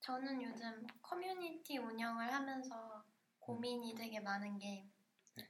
저는 0.00 0.42
요즘 0.42 0.84
커뮤니티 1.00 1.78
운영을 1.78 2.32
하면서 2.32 3.04
고민이 3.38 3.94
되게 3.94 4.18
많은 4.18 4.58
게 4.58 4.84
네. 5.36 5.48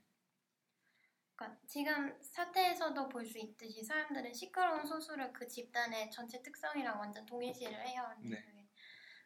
그러니까 1.35 1.59
지금 1.66 2.18
사태에서도 2.23 3.09
볼 3.09 3.25
수 3.25 3.39
있듯이 3.39 3.83
사람들은 3.83 4.33
시끄러운 4.35 4.85
소수를 4.85 5.33
그 5.33 5.49
집단의 5.49 6.11
전체 6.11 6.43
특성이랑 6.43 7.01
완전 7.01 7.25
동일시를 7.25 7.87
해요. 7.87 8.03
네. 8.20 8.68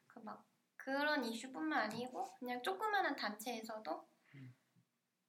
그막 0.07 0.47
그런 0.77 1.25
이슈뿐만 1.25 1.91
아니고 1.91 2.33
그냥 2.35 2.63
조그마한 2.63 3.17
단체에서도 3.17 3.93
음. 4.01 4.06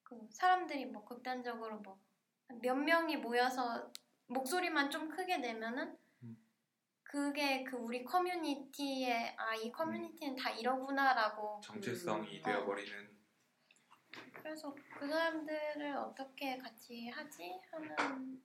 그 0.07 0.27
사람들이 0.31 0.85
뭐 0.85 1.03
극단적으로 1.05 1.79
뭐 1.79 1.99
몇 2.61 2.75
명이 2.75 3.17
모여서 3.17 3.91
목소리만 4.27 4.89
좀 4.89 5.09
크게 5.09 5.37
내면은 5.37 5.97
음. 6.23 6.37
그게 7.03 7.63
그 7.63 7.75
우리 7.75 8.03
커뮤니티에 8.05 9.35
아 9.37 9.55
이 9.55 9.71
커뮤니티는 9.71 10.35
다 10.37 10.49
이러구나라고 10.51 11.59
정체성이 11.61 12.37
음. 12.37 12.43
되어버리는 12.43 13.17
그래서 14.33 14.73
그 14.97 15.07
사람들을 15.07 15.93
어떻게 15.97 16.57
같이 16.57 17.09
하지 17.09 17.59
하는 17.69 18.41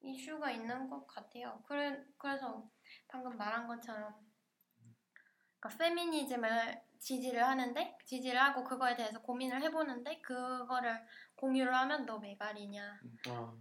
이슈가 0.00 0.50
있는 0.52 0.88
것 0.88 1.06
같아요. 1.06 1.62
그래, 1.66 2.02
그래서 2.16 2.66
방금 3.08 3.36
말한 3.36 3.66
것처럼 3.66 4.14
그러니까 5.60 5.84
페미니즘을 5.84 6.82
지지를 6.98 7.44
하는데 7.44 7.98
지지를 8.04 8.40
하고 8.40 8.64
그거에 8.64 8.96
대해서 8.96 9.20
고민을 9.22 9.62
해보는데 9.62 10.20
그거를 10.20 11.04
공유를 11.36 11.74
하면 11.74 12.06
너 12.06 12.18
메갈이냐 12.18 13.00
아, 13.28 13.54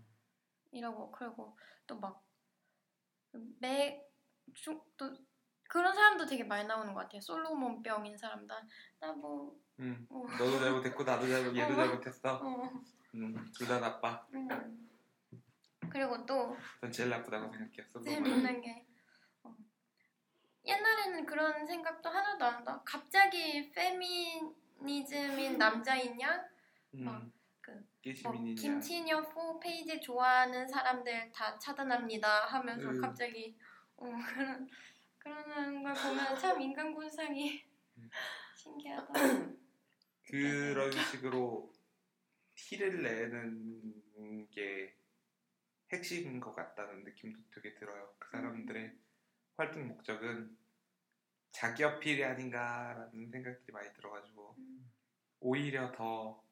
이러고 0.72 1.12
그리고 1.12 1.58
또 1.86 2.00
막매또 2.00 2.18
그런 5.70 5.94
사람도 5.94 6.26
되게 6.26 6.44
많이 6.44 6.68
나오는 6.68 6.94
것 6.94 7.02
같아요. 7.02 7.22
솔로몬병인 7.22 8.18
사람들 8.18 8.56
나뭐 9.00 9.60
음, 9.80 10.08
어. 10.10 10.26
너도 10.40 10.60
잘못했고 10.60 11.04
나도 11.04 11.28
잘못 11.28 11.56
얘도 11.56 11.74
어. 11.74 11.76
잘못했어 11.76 12.36
어, 12.44 12.72
음, 13.16 13.52
둘다 13.54 13.80
나빠 13.80 14.26
음. 14.34 14.90
그리고 15.90 16.26
또전 16.26 16.92
제일 16.92 17.10
나쁘다고 17.10 17.52
생각했어 17.52 18.02
재밌는 18.02 18.62
게 18.62 18.72
어, 18.72 18.87
옛날에는 20.68 21.26
그런 21.26 21.66
생각도 21.66 22.10
하나도 22.10 22.46
안 22.46 22.54
한다. 22.56 22.82
갑자기 22.84 23.72
페미니즘인 23.72 25.58
남자이냐? 25.58 26.50
음, 26.96 27.32
그, 27.62 27.84
뭐 28.24 28.34
김치녀 28.56 29.22
4 29.24 29.60
페이지 29.62 30.00
좋아하는 30.00 30.68
사람들 30.68 31.32
다 31.32 31.58
차단합니다 31.58 32.46
하면서 32.46 32.90
음. 32.90 33.02
갑자기 33.02 33.56
어, 33.98 34.06
그런 34.30 34.70
그러는 35.18 35.84
걸 35.84 35.94
보면 35.94 36.38
참 36.38 36.62
인간 36.62 36.94
군상이 36.94 37.64
음. 37.98 38.10
신기하다. 38.56 39.14
그런 40.28 40.92
식으로 40.92 41.72
티를 42.56 43.02
내는 43.02 44.50
게 44.50 44.96
핵심인 45.92 46.40
것 46.40 46.54
같다는 46.54 47.04
느낌도 47.04 47.40
되게 47.54 47.74
들어요. 47.76 48.14
그 48.20 48.30
사람들의 48.32 48.94
활동 49.56 49.88
목적은 49.88 50.57
자기 51.52 51.84
어필이 51.84 52.24
아닌가라는 52.24 53.30
생각들이 53.32 53.74
많이 53.74 53.92
들어가지고 53.94 54.56
음, 54.58 54.92
오히려 55.40 55.92
더 55.92 56.44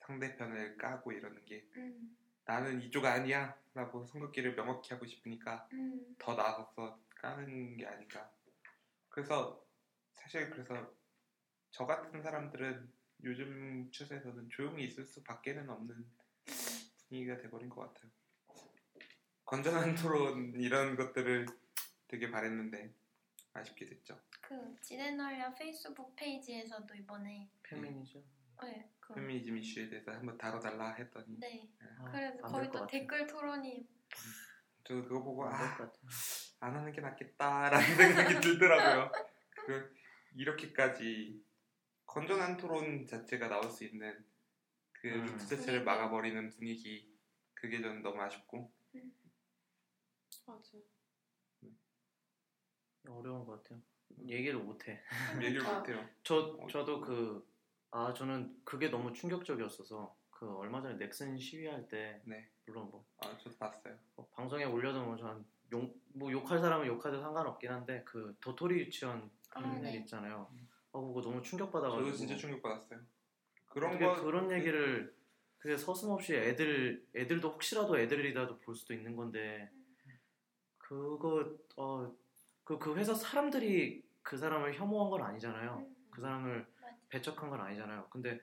상대편을 0.00 0.76
까고 0.76 1.12
이러는 1.12 1.44
게 1.44 1.66
음, 1.76 2.16
나는 2.44 2.80
이쪽 2.82 3.04
아니야 3.04 3.56
라고 3.74 4.04
성격기를 4.06 4.54
명확히 4.54 4.94
하고 4.94 5.04
싶으니까 5.04 5.68
음, 5.72 6.14
더 6.18 6.34
나서서 6.34 6.98
까는 7.16 7.76
게 7.76 7.86
아닌가. 7.86 8.30
그래서 9.08 9.64
사실 10.12 10.50
그래서 10.50 10.92
저 11.70 11.86
같은 11.86 12.22
사람들은 12.22 12.92
요즘 13.24 13.90
추세에서는 13.90 14.48
조용히 14.50 14.84
있을 14.84 15.06
수밖에는 15.06 15.68
없는 15.68 16.06
분위기가 17.08 17.36
돼버린 17.38 17.68
것 17.68 17.80
같아요. 17.80 18.10
건전한 19.44 19.94
토론 19.94 20.54
이런 20.56 20.96
것들을 20.96 21.46
되게 22.08 22.30
바랬는데 22.30 22.92
아쉽게 23.56 23.86
됐죠. 23.86 24.20
그 24.40 24.76
지네널리아 24.80 25.54
페이스북 25.54 26.14
페이지에서도 26.16 26.94
이번에 26.94 27.50
페미니즘. 27.62 28.22
네, 28.62 28.90
그, 29.00 29.14
페미니즘 29.14 29.58
이슈에 29.58 29.88
대해서 29.88 30.12
한번 30.12 30.38
다뤄달라 30.38 30.94
했더니 30.94 31.38
네 31.38 31.68
아, 31.98 32.10
그래서 32.10 32.42
것또 32.42 32.70
같아. 32.70 32.86
댓글 32.86 33.26
토론이 33.26 33.86
저도 34.84 35.02
그거 35.02 35.22
보고 35.22 35.46
아. 35.46 35.90
안 36.60 36.74
하는 36.74 36.92
게 36.92 37.00
낫겠다라는 37.00 37.96
생각이 37.96 38.40
들더라고요. 38.40 39.12
그 39.66 39.94
이렇게까지 40.34 41.44
건전한 42.06 42.56
토론 42.56 43.06
자체가 43.06 43.48
나올 43.48 43.68
수 43.70 43.84
있는 43.84 44.24
그 44.92 45.08
음. 45.08 45.26
루트 45.26 45.46
자체를 45.46 45.84
막아버리는 45.84 46.50
분위기 46.50 47.14
그게 47.52 47.80
저는 47.80 48.02
너무 48.02 48.22
아쉽고 48.22 48.72
맞아. 50.46 50.78
어려운 53.12 53.44
것 53.44 53.62
같아요. 53.62 53.80
얘기를 54.26 54.58
못해. 54.58 55.00
얘기를 55.42 55.66
아. 55.66 55.78
못해요. 55.78 56.08
저 56.22 56.56
저도 56.70 57.00
그 57.00 57.56
아 57.90 58.12
저는 58.12 58.54
그게 58.62 58.88
너무 58.90 59.12
충격적이었어서 59.12 60.14
그 60.30 60.54
얼마 60.58 60.82
전에 60.82 60.96
넥슨 60.98 61.38
시위할 61.38 61.88
때 61.88 62.20
네, 62.26 62.46
물론 62.66 62.90
뭐 62.90 63.06
아, 63.18 63.38
저도 63.38 63.56
봤어요. 63.56 63.96
어, 64.16 64.28
방송에 64.34 64.64
올려도 64.64 65.02
뭐전용뭐 65.02 66.30
욕할 66.32 66.58
사람은 66.58 66.86
욕해도 66.86 67.18
상관없긴 67.20 67.70
한데 67.70 68.02
그 68.04 68.36
도토리 68.42 68.80
유치원 68.80 69.30
아, 69.54 69.60
일 69.60 69.80
네. 69.80 69.96
있잖아요. 69.98 70.50
아 70.92 70.98
그거 71.00 71.22
너무 71.22 71.40
충격받아가지고 71.40 72.04
저도 72.04 72.16
진짜 72.18 72.36
충격받았어요. 72.36 73.00
그런 73.70 73.98
거 73.98 74.22
그런 74.22 74.50
얘기를 74.50 75.16
그게 75.56 75.76
서슴없이 75.78 76.34
애들 76.34 77.06
애들도 77.16 77.48
혹시라도 77.48 77.98
애들이라도 77.98 78.58
볼 78.60 78.74
수도 78.74 78.92
있는 78.92 79.16
건데 79.16 79.70
그거 80.76 81.56
어 81.76 82.14
그 82.66 82.78
그 82.80 82.96
회사 82.96 83.14
사람들이 83.14 84.02
그 84.22 84.36
사람을 84.36 84.74
혐오한 84.74 85.08
건 85.08 85.22
아니잖아요. 85.22 85.76
음, 85.78 85.96
그 86.10 86.20
사람을 86.20 86.66
맞아. 86.80 86.96
배척한 87.08 87.48
건 87.48 87.60
아니잖아요. 87.60 88.08
근데 88.10 88.40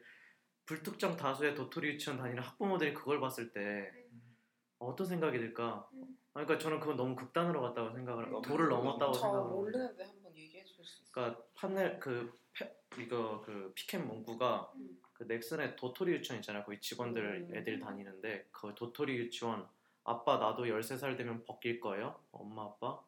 불특정 0.66 1.18
다수의 1.18 1.56
도토리 1.56 1.90
유치원 1.90 2.18
다니는 2.18 2.42
학부모들이 2.42 2.94
그걸 2.94 3.20
봤을 3.20 3.52
때 3.52 3.92
음. 4.14 4.36
어떤 4.80 5.06
생각이 5.06 5.38
들까? 5.38 5.90
음. 5.94 6.18
아, 6.36 6.44
그러니까 6.46 6.58
저는 6.58 6.80
그건 6.80 6.96
너무 6.96 7.16
극단으로 7.18 7.62
갔다고 7.62 7.92
생각을 7.94 8.30
너무 8.32 8.42
도를 8.42 8.70
넘었다고 8.70 9.12
저 9.12 9.20
생각을 9.20 9.40
하고 9.46 9.56
모르는데 9.58 10.04
한번 10.06 10.34
얘기해 10.38 10.64
줄수 10.64 11.02
있어요? 11.04 11.12
그러니까 11.12 11.44
판넬 11.56 12.00
그 12.00 12.40
페- 12.54 12.74
이거 12.98 13.42
그 13.42 13.74
피켓 13.76 14.02
문구가 14.06 14.72
음. 14.76 15.02
그 15.12 15.24
넥슨의 15.24 15.76
도토리 15.76 16.14
유치원 16.14 16.40
있잖아요. 16.40 16.64
거기 16.64 16.80
직원들 16.80 17.50
음. 17.50 17.56
애들 17.58 17.80
다니는데 17.82 18.48
그 18.54 18.74
도토리 18.74 19.18
유치원 19.18 19.68
아빠 20.06 20.38
나도 20.38 20.66
13살 20.66 21.18
되면 21.18 21.44
벗길 21.44 21.82
거예요? 21.82 22.24
엄마 22.32 22.64
아빠? 22.64 23.04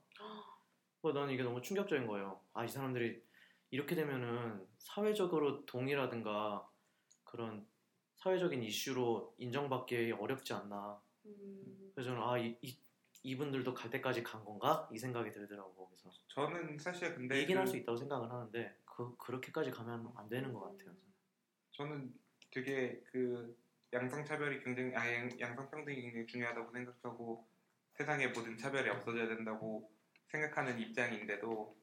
어, 1.06 1.12
나는 1.14 1.34
이게 1.34 1.43
너무 1.43 1.62
충격적인 1.62 2.08
거예요. 2.08 2.41
아, 2.53 2.66
이 2.66 2.68
사람들이 2.68 3.22
이렇게 3.70 3.93
되면은 3.95 4.66
사회적으로 4.80 5.64
동의라든가 5.68 6.68
그런 7.24 7.68
사회적인 8.16 8.64
이슈로 8.64 9.36
인정받기 9.38 10.14
어렵지 10.14 10.53
않나. 10.53 10.99
음, 11.26 11.91
그래서 11.93 12.10
저는 12.10 12.24
아, 12.24 12.38
이, 12.39 12.58
이, 12.64 12.76
이분들도 13.22 13.74
갈 13.76 13.91
때까지 13.91 14.24
간 14.24 14.43
건가? 14.43 14.89
이 14.91 14.97
생각이 14.97 15.32
들더라고, 15.32 15.76
거기서. 15.76 16.10
저는 16.30 16.80
사실 16.80 17.14
근데 17.14 17.38
얘기는 17.38 17.60
할 17.60 17.66
그- 17.66 17.72
수 17.72 17.78
있다고 17.78 17.97
생각을 17.97 18.32
하는데, 18.32 18.76
그, 18.86 19.16
그렇게까지 19.18 19.70
가면 19.70 20.12
안 20.16 20.28
되는 20.28 20.51
것 20.53 20.62
같아요. 20.62 20.95
저는. 20.95 20.99
저는 21.72 22.14
되게 22.49 23.03
그 23.12 23.56
양성 23.93 24.26
차별이 24.26 24.60
굉장히 24.64 24.95
아 24.95 25.14
양, 25.14 25.30
양성 25.39 25.70
평등이 25.70 26.01
굉장히 26.01 26.26
중요하다고 26.26 26.72
생각하고 26.72 27.47
세상의 27.93 28.32
모든 28.32 28.58
차별이 28.58 28.89
없어져야 28.89 29.28
된다고 29.28 29.94
생각하는 30.28 30.80
입장인데도 30.80 31.76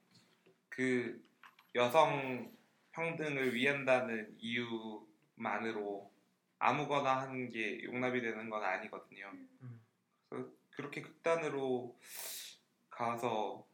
그 0.69 1.23
여성 1.75 2.55
평등을 2.93 3.55
위한다는 3.55 4.35
이유만으로 4.39 6.13
아무거나 6.59 7.23
하는 7.23 7.51
게 7.51 7.83
용납이 7.85 8.21
되는 8.21 8.51
건 8.51 8.63
아니거든요. 8.63 9.31
음. 9.63 9.81
그래서 10.29 10.51
그렇게 10.71 11.03
극단으로 11.03 11.99
가서 12.91 13.67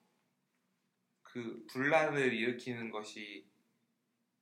그 1.23 1.67
분란을 1.71 2.33
일으키는 2.33 2.91
것이 2.91 3.47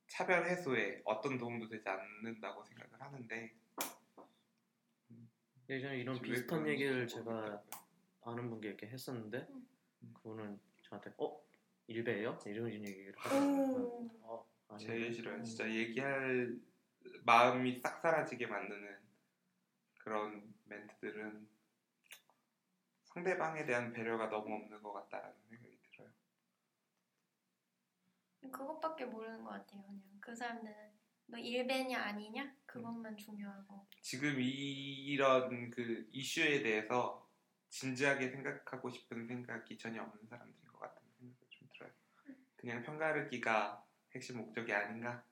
차별 0.07 0.47
해소에 0.47 1.01
어떤 1.03 1.37
도움도 1.37 1.67
되지 1.67 1.83
않는다고 1.89 2.63
생각을 2.63 3.01
하는데 3.01 3.53
예전에 5.69 5.97
이런 5.97 6.15
왜 6.15 6.21
비슷한 6.21 6.65
얘기를 6.67 7.07
제가. 7.07 7.61
아는 8.27 8.49
분께 8.49 8.69
이렇게 8.69 8.87
했었는데, 8.87 9.47
음. 9.49 9.67
그분은 10.13 10.59
저한테, 10.83 11.13
어? 11.17 11.41
일배예요? 11.87 12.37
이런 12.45 12.69
얘기를 12.71 13.13
하더라고요. 13.17 13.77
오. 14.23 14.47
어, 14.67 14.77
제일 14.77 15.13
싫어요. 15.13 15.41
진짜 15.43 15.69
얘기할 15.69 16.57
마음이 17.23 17.79
싹 17.79 18.01
사라지게 18.01 18.47
만드는 18.47 18.97
그런 19.99 20.53
멘트들은 20.65 21.47
상대방에 23.03 23.65
대한 23.65 23.93
배려가 23.93 24.29
너무 24.29 24.55
없는 24.55 24.81
것 24.83 24.91
같다라는 24.93 25.35
생각이 25.49 25.77
들어요. 25.91 26.09
그것밖에 28.51 29.05
모르는 29.05 29.43
것 29.43 29.51
같아요. 29.51 29.81
그냥 29.83 30.01
그 30.19 30.35
사람들은 30.35 30.75
너 31.27 31.37
일배냐 31.37 31.99
아니냐 32.01 32.53
그것만 32.65 33.17
중요하고. 33.17 33.85
지금 34.01 34.39
이- 34.39 35.05
이런 35.05 35.69
그 35.69 36.07
이슈에 36.11 36.61
대해서 36.61 37.26
진지하게 37.69 38.29
생각하고 38.29 38.89
싶은 38.89 39.27
생각이 39.27 39.77
전혀 39.77 40.01
없는 40.03 40.27
사람들인 40.27 40.67
것 40.67 40.79
같다는 40.79 41.09
생각이 41.19 41.45
좀 41.49 41.67
들어요. 41.73 41.91
그냥 42.55 42.81
편가르기가 42.83 43.85
핵심 44.15 44.37
목적이 44.37 44.73
아닌가? 44.73 45.23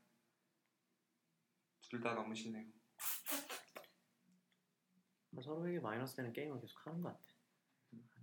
둘 1.89 2.01
다 2.01 2.13
너무 2.13 2.35
심해요. 2.35 2.65
서로에게 5.41 5.79
마이너스 5.79 6.15
되는 6.15 6.31
게임을 6.33 6.59
계속 6.61 6.85
하는 6.87 7.01
것 7.01 7.09
같아. 7.09 7.19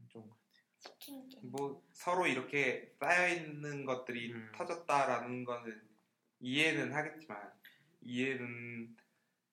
좋은 0.09 0.29
것 0.29 0.37
게. 0.37 1.41
뭐 1.43 1.83
서로 1.93 2.27
이렇게 2.27 2.95
쌓여 2.99 3.29
있는 3.29 3.85
것들이 3.85 4.33
음. 4.33 4.53
터졌다라는 4.57 5.45
거는 5.45 5.89
이해는 6.41 6.93
하겠지만 6.93 7.53
이해는 8.01 8.97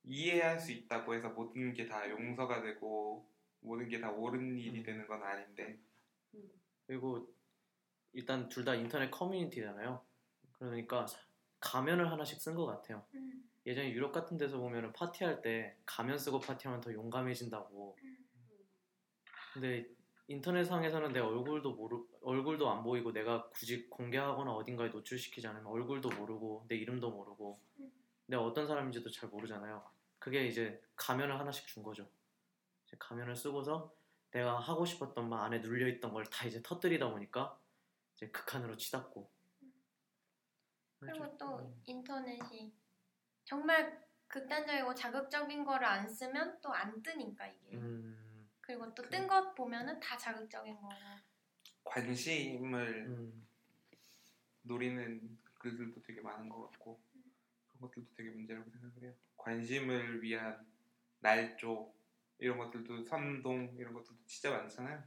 이해할 0.03 0.59
수 0.59 0.71
있다고 0.71 1.13
해서 1.13 1.29
모든 1.29 1.73
게 1.73 1.87
다 1.87 2.09
용서가 2.09 2.61
되고 2.61 3.28
모든 3.61 3.87
게 3.89 3.99
다 3.99 4.11
옳은 4.11 4.57
일이 4.57 4.79
음. 4.79 4.83
되는 4.83 5.07
건 5.07 5.21
아닌데 5.23 5.77
그리고 6.87 7.27
일단 8.13 8.49
둘 8.49 8.65
다 8.65 8.73
인터넷 8.75 9.11
커뮤니티잖아요. 9.11 10.03
그러니까 10.53 11.05
가면을 11.59 12.11
하나씩 12.11 12.39
쓴 12.41 12.55
것 12.55 12.65
같아요. 12.65 13.05
음, 13.13 13.49
예전에 13.65 13.91
유럽 13.91 14.11
같은 14.11 14.37
데서 14.37 14.57
보면은 14.57 14.91
파티할 14.93 15.41
때 15.41 15.77
가면 15.85 16.17
쓰고 16.17 16.39
파티하면 16.39 16.81
더 16.81 16.91
용감해진다고. 16.93 17.97
음. 18.01 18.17
근데 19.53 19.85
인터넷상에서는 20.27 21.11
내 21.13 21.19
얼굴도 21.19 21.73
모르 21.75 22.03
얼굴도 22.21 22.69
안 22.69 22.83
보이고 22.83 23.11
내가 23.11 23.49
굳이 23.49 23.87
공개하거나 23.89 24.51
어딘가에 24.53 24.89
노출시키지 24.89 25.47
않으면 25.47 25.65
얼굴도 25.67 26.09
모르고 26.09 26.65
내 26.67 26.75
이름도 26.75 27.11
모르고 27.11 27.59
음. 27.79 27.91
내가 28.27 28.43
어떤 28.43 28.65
사람인지도 28.67 29.09
잘 29.11 29.29
모르잖아요. 29.29 29.83
그게 30.19 30.45
이제 30.47 30.81
가면을 30.95 31.39
하나씩 31.39 31.67
준 31.67 31.83
거죠. 31.83 32.09
이제 32.89 32.97
가면을 32.99 33.35
쓰고서 33.35 33.93
내가 34.31 34.59
하고 34.59 34.83
싶었던 34.85 35.29
말 35.29 35.45
안에 35.45 35.59
눌려 35.59 35.87
있던 35.89 36.11
걸 36.11 36.23
다 36.25 36.45
이제 36.47 36.61
터뜨리다 36.63 37.09
보니까 37.11 37.59
이제 38.15 38.29
극한으로 38.29 38.77
치닫고. 38.77 39.31
그리고 40.99 41.25
좀, 41.25 41.37
또 41.37 41.59
음, 41.59 41.81
인터넷이 41.85 42.73
정말 43.45 44.05
극단적이고 44.27 44.93
자극적인 44.95 45.63
거를 45.63 45.85
안 45.87 46.09
쓰면 46.09 46.59
또 46.61 46.69
안 46.73 47.01
뜨니까 47.01 47.47
이게. 47.47 47.77
음, 47.77 48.49
그리고 48.61 48.93
또 48.93 49.03
그- 49.03 49.09
뜬것 49.09 49.55
보면은 49.55 49.99
다 49.99 50.17
자극적인 50.17 50.75
거고. 50.75 50.89
관심을 51.83 53.05
음, 53.07 53.47
노리는 54.63 55.37
글들도 55.55 56.01
되게 56.03 56.21
많은 56.21 56.49
것 56.49 56.69
같고 56.71 56.99
그런 57.67 57.81
것들도 57.81 58.09
되게 58.15 58.29
문제라고 58.29 58.69
생각을 58.69 59.03
해요. 59.03 59.13
관심을 59.37 60.21
위한 60.21 60.65
날조 61.19 61.93
이런 62.39 62.57
것들도 62.57 63.03
선동 63.03 63.75
이런 63.77 63.93
것들도 63.93 64.25
진짜 64.25 64.51
많잖아요. 64.51 65.03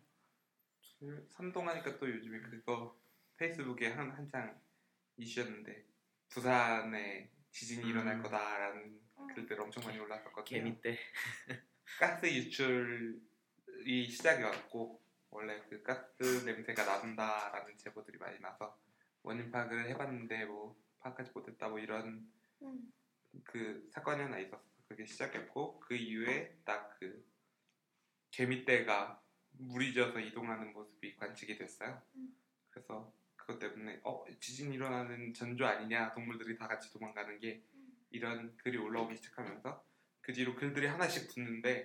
그 0.99 1.27
선동하니까 1.31 1.99
또 1.99 2.09
요즘에 2.09 2.41
그거 2.41 3.01
페이스북에 3.37 3.89
한 3.89 4.11
한창 4.11 4.61
이슈였는데 5.17 5.85
부산에 6.29 7.31
지진이 7.51 7.89
일어날 7.89 8.17
음. 8.17 8.23
거다라는 8.23 9.01
음. 9.19 9.27
글들 9.35 9.61
엄청 9.61 9.85
많이 9.85 9.99
올랐었거든요. 9.99 10.45
개미 10.45 10.81
때. 10.81 10.99
가스 11.99 12.27
유출이 12.27 14.09
시작이었고 14.09 15.03
원래 15.31 15.61
그 15.69 15.83
가스 15.83 16.45
냄새가 16.45 16.85
난다라는 16.85 17.77
제보들이 17.79 18.19
많이 18.19 18.39
나서 18.41 18.79
원인 19.23 19.51
파악을 19.51 19.89
해봤는데 19.91 20.47
뭐 20.47 20.77
파악하지 21.01 21.33
못했다 21.35 21.69
뭐 21.69 21.79
이런 21.79 22.31
음. 22.63 22.93
그 23.45 23.89
사건이 23.91 24.23
하나 24.23 24.39
있었어. 24.39 24.72
그게 24.93 25.07
시작했고 25.07 25.81
그 25.81 25.95
이후에 25.95 26.57
딱 26.65 26.93
그 27.03 27.27
개미떼가 28.31 29.21
물이 29.59 29.93
져서 29.93 30.21
이동하는 30.21 30.73
모습이 30.73 31.17
관측이 31.17 31.59
됐어요. 31.59 32.01
음. 32.15 32.35
그래서 32.71 33.13
그것 33.35 33.59
때문에 33.59 34.01
어 34.05 34.25
지진 34.39 34.73
일어나는 34.73 35.35
전조 35.35 35.67
아니냐 35.67 36.13
동물들이 36.13 36.57
다 36.57 36.69
같이 36.69 36.93
도망가는 36.93 37.41
게 37.41 37.65
음. 37.75 37.93
이런 38.11 38.57
글이 38.59 38.79
올라오기 38.79 39.17
시작하면서 39.17 39.85
그 40.21 40.33
뒤로 40.33 40.55
글들이 40.55 40.87
하나씩 40.87 41.35
붙는데 41.35 41.83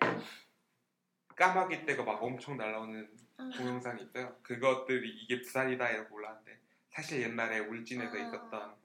까마귀 1.35 1.87
떼가 1.87 2.03
막 2.03 2.21
엄청 2.21 2.57
날라오는 2.57 3.17
아. 3.37 3.49
동영상이 3.57 4.03
있어요. 4.03 4.39
그것들이 4.43 5.09
이게 5.09 5.41
부산이다 5.41 5.89
이러고 5.89 6.15
올라왔는데 6.15 6.61
사실 6.91 7.23
옛날에 7.23 7.59
울진에서 7.59 8.15
아. 8.15 8.19
있었던 8.19 8.75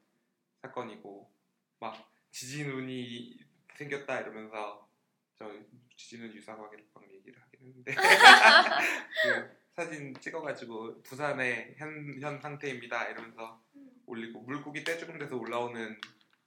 사건이고 0.62 1.31
막 1.79 2.11
지진운이 2.31 3.51
생겼다 3.77 4.20
이러면서 4.20 4.89
저 5.35 5.51
지진운 5.97 6.33
유사과학이라고 6.35 6.89
막 6.95 7.12
얘기를 7.12 7.41
하긴 7.41 7.61
했는데 7.61 7.95
그 9.23 9.62
사진 9.75 10.14
찍어가지고 10.14 11.03
부산의 11.03 11.75
현, 11.77 12.20
현 12.20 12.41
상태입니다 12.41 13.09
이러면서 13.09 13.62
음. 13.75 13.91
올리고 14.07 14.41
물고기 14.43 14.85
떼 14.85 14.99
죽은 14.99 15.18
데서 15.18 15.37
올라오는 15.37 16.01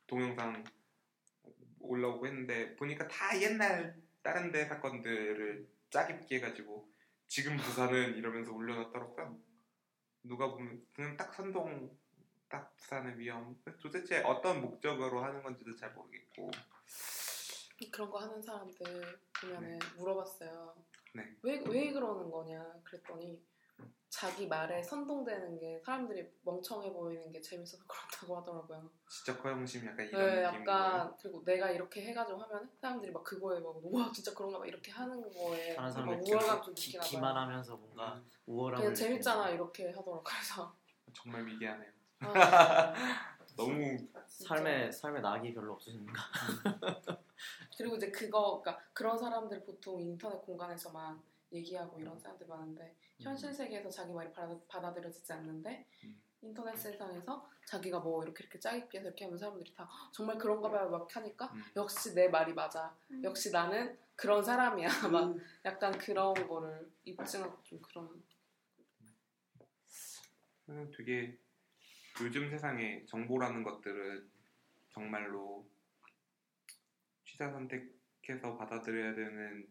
동영상 0.07 0.63
올라오고 1.79 2.27
했는데 2.27 2.75
보니까 2.75 3.07
다 3.07 3.39
옛날 3.41 3.95
다른 4.21 4.51
데 4.51 4.65
사건들을 4.65 5.67
짜깁기 5.89 6.35
해가지고 6.35 6.89
지금 7.27 7.57
부산은 7.57 8.15
이러면서 8.17 8.51
올려놨더라고요. 8.53 9.39
누가 10.23 10.51
보면 10.51 10.85
그냥 10.93 11.17
딱 11.17 11.33
선동 11.33 11.95
딱 12.47 12.75
부산의 12.77 13.17
위험 13.19 13.55
도대체 13.81 14.21
어떤 14.21 14.61
목적으로 14.61 15.23
하는 15.23 15.43
건지도 15.43 15.75
잘 15.75 15.91
모르겠고 15.93 16.51
그런 17.91 18.09
거 18.09 18.19
하는 18.19 18.41
사람들 18.41 19.19
보면은 19.41 19.79
물어봤어요. 19.97 20.75
네. 21.13 21.23
왜, 21.43 21.61
왜 21.67 21.91
그러는 21.91 22.29
거냐 22.29 22.63
그랬더니 22.83 23.41
자기 24.09 24.47
말에 24.47 24.81
선동되는 24.81 25.59
게 25.59 25.81
사람들이 25.85 26.25
멍청해 26.43 26.91
보이는 26.93 27.31
게 27.31 27.41
재밌어서 27.41 27.83
그렇다고 27.87 28.37
하더라고요. 28.37 28.89
지적 29.09 29.43
허영심 29.43 29.85
약간 29.87 30.07
이런 30.07 30.21
네, 30.21 30.35
거예요. 30.43 30.43
약간 30.47 31.15
그리고 31.21 31.43
내가 31.43 31.69
이렇게 31.69 32.05
해가지고 32.05 32.41
하면 32.43 32.69
사람들이 32.79 33.11
막 33.11 33.23
그거에 33.23 33.59
막와 33.59 34.11
진짜 34.13 34.33
그런가 34.33 34.59
봐 34.59 34.65
이렇게 34.65 34.91
하는 34.91 35.21
거에 35.21 35.75
다른 35.75 35.87
막 35.87 35.91
사람들 35.91 36.33
우월감 36.33 36.63
좀 36.63 36.73
기, 36.73 36.87
느끼나 36.87 37.01
봐요. 37.01 37.09
기만하면서 37.09 37.75
뭔가 37.77 38.13
음, 38.15 38.31
우월함을 38.45 38.77
그냥 38.83 38.95
재밌잖아 38.95 39.49
이렇게 39.49 39.87
하더라고 39.87 40.23
그래서 40.23 40.73
정말 41.13 41.43
미개하네요. 41.43 41.91
아, 42.21 43.34
너무. 43.55 43.97
삶에 44.27 44.91
삶에 44.91 45.21
낙이 45.21 45.53
별로 45.53 45.73
없으신가? 45.73 46.13
그리고 47.77 47.95
이제 47.95 48.11
그거 48.11 48.61
그러니까 48.61 48.83
그런 48.93 49.17
사람들 49.17 49.63
보통 49.63 50.01
인터넷 50.01 50.41
공간에서만 50.41 51.21
얘기하고 51.51 51.99
이런 51.99 52.17
사람들 52.19 52.47
많은데 52.47 52.95
현실 53.19 53.53
세계에서 53.53 53.89
자기 53.89 54.13
말이 54.13 54.31
받아, 54.31 54.57
받아들여지지 54.67 55.31
않는데 55.33 55.85
음. 56.03 56.21
인터넷 56.41 56.75
세상에서 56.77 57.49
자기가 57.65 57.99
뭐 57.99 58.23
이렇게 58.23 58.43
이렇게 58.43 58.59
짜깁기 58.59 58.97
해서 58.97 59.07
이렇게 59.07 59.25
하면 59.25 59.37
사람들이 59.37 59.73
다 59.73 59.83
"헉, 59.83 60.13
정말 60.13 60.37
그런가 60.37 60.69
봐요 60.69 60.89
막 60.89 61.13
하니까 61.15 61.47
음, 61.53 61.63
역시 61.75 62.13
내 62.13 62.27
말이 62.27 62.53
맞아 62.53 62.95
음. 63.11 63.21
역시 63.23 63.51
나는 63.51 63.97
그런 64.15 64.43
사람이야 64.43 64.87
막 65.11 65.35
약간 65.65 65.97
그런 65.97 66.33
거를 66.47 66.91
입증하고 67.03 67.57
좀 67.63 67.81
그런 67.81 68.23
음, 70.69 70.91
되게 70.95 71.37
요즘 72.21 72.49
세상에 72.49 73.03
정보라는 73.07 73.63
것들은 73.63 74.29
정말로 74.89 75.69
취사 77.25 77.51
선택해서 77.51 78.55
받아들여야 78.57 79.15
되는 79.15 79.67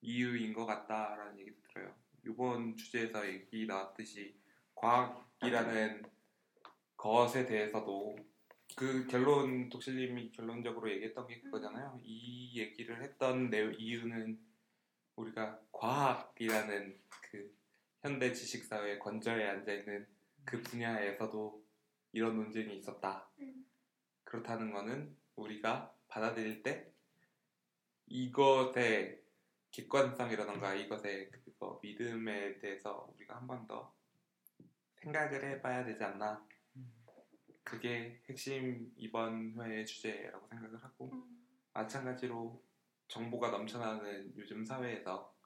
이유인 0.00 0.52
것 0.52 0.66
같다라는 0.66 1.38
얘기도 1.38 1.60
들어요. 1.68 1.94
이번 2.26 2.76
주제에서 2.76 3.26
얘기 3.28 3.66
나왔듯이 3.66 4.36
과학이라는 4.74 6.02
것에 6.96 7.46
대해서도 7.46 8.16
그 8.76 9.06
결론 9.06 9.68
독실님이 9.68 10.32
결론적으로 10.32 10.90
얘기했던 10.90 11.28
게 11.28 11.40
그거잖아요. 11.40 12.00
이 12.02 12.58
얘기를 12.58 13.00
했던 13.00 13.48
내 13.48 13.72
이유는 13.78 14.38
우리가 15.14 15.60
과학이라는 15.70 17.00
그 17.22 17.56
현대 18.02 18.32
지식 18.32 18.64
사회의 18.64 18.98
건절에 18.98 19.48
앉아 19.48 19.72
있는 19.72 20.17
그 20.48 20.62
분야에서도 20.62 21.62
이런 22.12 22.36
논쟁이 22.36 22.78
있었다. 22.78 23.28
음. 23.40 23.66
그렇다는 24.24 24.72
거는 24.72 25.14
우리가 25.36 25.94
받아들일 26.08 26.62
때 26.62 26.90
이것의 28.06 29.22
객관성이라던가 29.70 30.74
이것의 30.74 31.30
그거 31.30 31.78
믿음에 31.82 32.58
대해서 32.60 33.10
우리가 33.14 33.36
한 33.36 33.46
번 33.46 33.66
더 33.66 33.94
생각을 35.02 35.44
해봐야 35.44 35.84
되지 35.84 36.02
않나. 36.02 36.42
그게 37.62 38.22
핵심 38.26 38.90
이번 38.96 39.54
회의 39.60 39.84
주제라고 39.84 40.48
생각을 40.48 40.82
하고 40.82 41.12
음. 41.12 41.46
마찬가지로 41.74 42.64
정보가 43.08 43.50
넘쳐나는 43.50 44.32
요즘 44.38 44.64
사회에서 44.64 45.36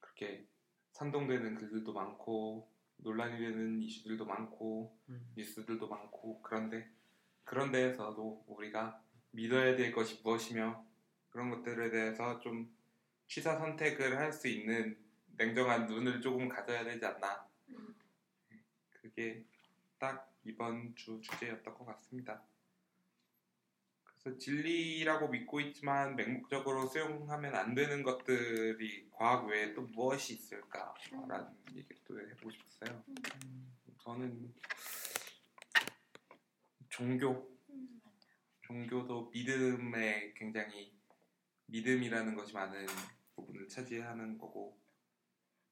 그렇게 0.00 0.48
선동되는 0.92 1.56
글들도 1.56 1.92
많고 1.92 2.74
논란이 2.98 3.38
되는 3.38 3.80
이슈들도 3.82 4.24
많고 4.24 4.96
음. 5.08 5.32
뉴스들도 5.36 5.88
많고 5.88 6.42
그런데 6.42 6.88
그런 7.44 7.70
데에서도 7.70 8.44
우리가 8.48 9.00
믿어야 9.30 9.76
될 9.76 9.92
것이 9.92 10.20
무엇이며 10.22 10.84
그런 11.30 11.50
것들에 11.50 11.90
대해서 11.90 12.40
좀 12.40 12.74
취사 13.26 13.56
선택을 13.56 14.16
할 14.18 14.32
수 14.32 14.48
있는 14.48 14.96
냉정한 15.36 15.86
눈을 15.86 16.20
조금 16.20 16.48
가져야 16.48 16.84
되지 16.84 17.04
않나 17.04 17.46
음. 17.68 17.94
그게 18.90 19.44
딱 19.98 20.32
이번 20.44 20.94
주 20.94 21.20
주제였던 21.20 21.74
것 21.74 21.84
같습니다. 21.84 22.42
진리라고 24.34 25.28
믿고 25.28 25.60
있지만 25.60 26.16
맹목적으로 26.16 26.86
수용하면 26.88 27.54
안 27.54 27.74
되는 27.74 28.02
것들이 28.02 29.08
과학 29.12 29.46
외에 29.46 29.72
또 29.74 29.82
무엇이 29.82 30.34
있을까라는 30.34 31.46
얘기를 31.74 31.96
또 32.04 32.18
해보고 32.18 32.50
싶었어요. 32.50 33.04
저는 34.02 34.52
종교 36.88 37.56
음. 37.70 38.00
종교도 38.62 39.30
믿음에 39.30 40.32
굉장히 40.34 40.92
믿음이라는 41.66 42.34
것이 42.34 42.52
많은 42.52 42.86
부분을 43.34 43.68
차지하는 43.68 44.38
거고 44.38 44.78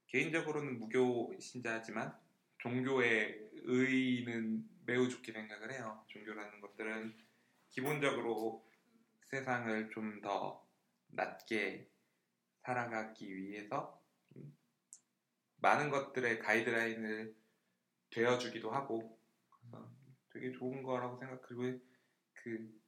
개인적으로는 0.07 0.79
무교 0.79 1.35
신자지만 1.41 2.17
종교의 2.59 3.51
의의는 3.55 4.69
매우 4.87 5.09
좋게 5.09 5.33
생각을 5.33 5.73
해요. 5.73 6.05
종교라는 6.09 6.61
것들은 6.61 7.15
기본적으로 7.75 8.65
세상을 9.25 9.91
좀 9.91 10.21
더 10.23 10.65
낮게 11.09 11.89
살아가기 12.63 13.37
위해서 13.37 14.01
음, 14.37 14.57
많은 15.57 15.91
것들의 15.91 16.39
가이드라인을 16.39 17.35
되어주기도 18.11 18.71
하고 18.71 19.19
되게 20.31 20.53
좋은 20.53 20.83
거라고 20.83 21.19
생각하고 21.19 21.81
그 22.33 22.81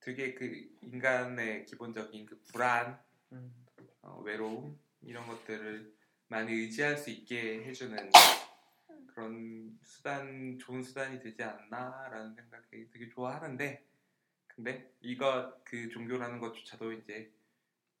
되게 0.00 0.34
그 0.34 0.46
인간의 0.80 1.66
기본적인 1.66 2.26
그 2.26 2.42
불안, 2.44 3.00
음. 3.32 3.66
어, 4.02 4.20
외로움 4.22 4.78
이런 5.00 5.26
것들을 5.26 5.94
많이 6.28 6.52
의지할 6.52 6.96
수 6.96 7.10
있게 7.10 7.64
해주는 7.64 8.10
그런 9.14 9.78
수단 9.82 10.58
좋은 10.58 10.82
수단이 10.82 11.20
되지 11.20 11.42
않나라는 11.42 12.34
생각이 12.34 12.88
되게 12.90 13.08
좋아하는데 13.08 13.84
근데 14.48 14.92
이거 15.00 15.58
그 15.64 15.88
종교라는 15.88 16.38
것조차도 16.40 16.92
이제 16.92 17.32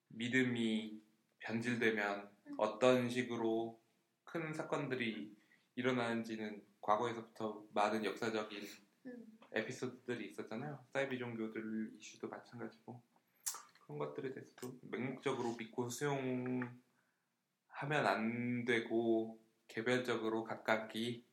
믿음이 0.08 1.02
변질되면 1.40 2.30
어떤 2.58 3.08
식으로 3.08 3.80
큰 4.24 4.52
사건들이 4.52 5.36
일어나는지는 5.74 6.62
과거에서부터 6.80 7.66
많은 7.72 8.04
역사적인 8.04 8.62
음. 9.06 9.38
에피소드들이 9.52 10.28
있었잖아요. 10.28 10.84
사이비 10.92 11.18
종교들 11.18 11.94
이슈도 11.98 12.28
마찬가지고 12.28 13.02
그런 13.82 13.98
것들에 13.98 14.32
대해서도 14.32 14.78
맹목적으로 14.90 15.54
믿고 15.56 15.88
수용하면 15.88 16.80
안 17.80 18.64
되고 18.64 19.41
개별적으로 19.72 20.44
각각이 20.44 21.26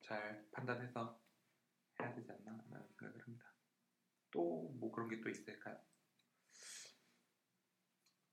잘 0.00 0.46
판단해서 0.50 1.20
해야 2.00 2.14
되지 2.14 2.32
않나 2.32 2.52
라는 2.70 2.86
생각을 2.88 3.20
합니다. 3.22 3.52
또 4.30 4.70
뭐 4.80 4.90
그런 4.90 5.08
게 5.10 5.20
또 5.20 5.28
있을까요? 5.28 5.78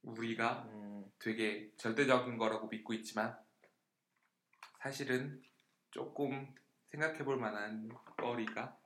우리가 0.04 0.64
음, 0.70 1.12
되게 1.20 1.76
절대적인 1.76 2.38
거라고 2.38 2.68
믿고 2.70 2.94
있지만 2.94 3.38
사실은 4.80 5.42
조금 5.92 6.56
생각해 6.92 7.26
볼 7.26 7.36
만한 7.38 7.90
거리가 8.18 8.80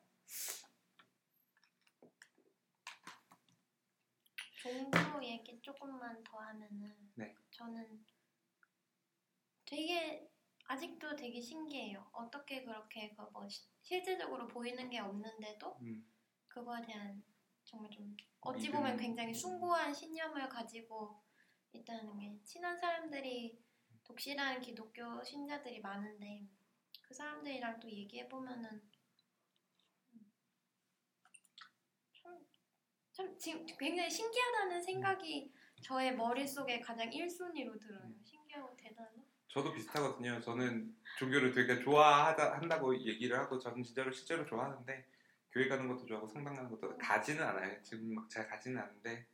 종교 4.56 5.24
얘기 5.24 5.62
조금만 5.62 6.24
더 6.24 6.40
하면은 6.40 7.12
네. 7.16 7.36
저는 7.52 8.04
되게 9.72 10.30
아직도 10.68 11.16
되게 11.16 11.40
신기해요. 11.42 12.10
어떻게 12.12 12.64
그렇게 12.64 13.10
그 13.16 13.24
뭐 13.32 13.48
실제적으로 13.82 14.48
보이는 14.48 14.90
게 14.90 15.00
없는데도 15.00 15.78
음, 15.82 16.06
그거에 16.50 16.82
대한 16.86 17.24
정말 17.64 17.90
좀 17.90 18.16
어찌 18.42 18.70
보면. 18.70 18.98
굉장히 18.98 19.34
숭고한 19.34 19.94
신념을 19.94 20.50
가지고 20.50 21.22
있다는 21.72 22.18
게 22.20 22.38
친한 22.44 22.78
사람들이 22.78 23.58
독실한 24.04 24.60
기독교 24.60 25.24
신자들이 25.24 25.80
많은데 25.80 26.46
그 27.02 27.14
사람들이랑 27.14 27.80
또 27.80 27.90
얘기해 27.90 28.28
보면은 28.28 28.82
참, 32.22 32.46
참 33.12 33.38
지금 33.40 33.66
굉장히 33.80 34.10
신기하다는 34.10 34.82
생각이 34.82 35.54
저의 35.82 36.16
머릿속에 36.16 36.82
가장 36.82 37.10
1순위로 37.10 37.80
들어요. 37.80 38.14
신기하고 38.24 38.76
대단해. 38.78 39.21
저도 39.52 39.74
비슷하거든요. 39.74 40.40
저는 40.40 40.96
종교를 41.20 41.52
되게 41.52 41.78
좋아하다 41.80 42.58
한다고 42.58 42.98
얘기를 42.98 43.38
하고 43.38 43.60
저는 43.60 43.84
진짜로 43.84 44.10
실제로 44.12 44.46
좋아하는데 44.46 45.06
교회 45.52 45.68
가는 45.68 45.88
것도 45.90 46.06
좋아하고 46.06 46.28
성당 46.30 46.56
가는 46.56 46.70
것도 46.70 46.98
가지는 46.98 47.44
않아요. 47.44 47.82
지금 47.84 48.16
막 48.16 48.30
잘 48.30 48.48
가지는 48.48 48.82
않는데 48.82 49.28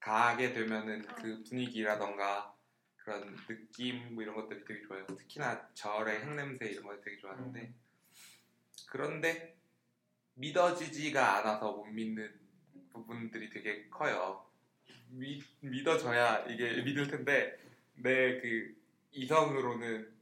가게 0.00 0.52
되면은 0.52 1.02
그 1.02 1.44
분위기라던가 1.44 2.52
그런 2.96 3.36
느낌 3.46 4.14
뭐 4.14 4.24
이런 4.24 4.34
것들이 4.34 4.64
되게 4.64 4.82
좋아요. 4.82 5.06
특히나 5.06 5.68
절의 5.74 6.20
향냄새 6.22 6.66
이런 6.66 6.84
거 6.84 7.00
되게 7.00 7.16
좋아하는데 7.18 7.72
그런데 8.88 9.56
믿어지지가 10.34 11.38
않아서 11.38 11.72
못 11.72 11.84
믿는 11.84 12.40
부분들이 12.92 13.48
되게 13.50 13.88
커요. 13.88 14.50
믿, 15.10 15.44
믿어져야 15.60 16.46
이게 16.46 16.82
믿을 16.82 17.06
텐데 17.06 17.56
내그 17.94 18.79
이성으로는 19.12 20.16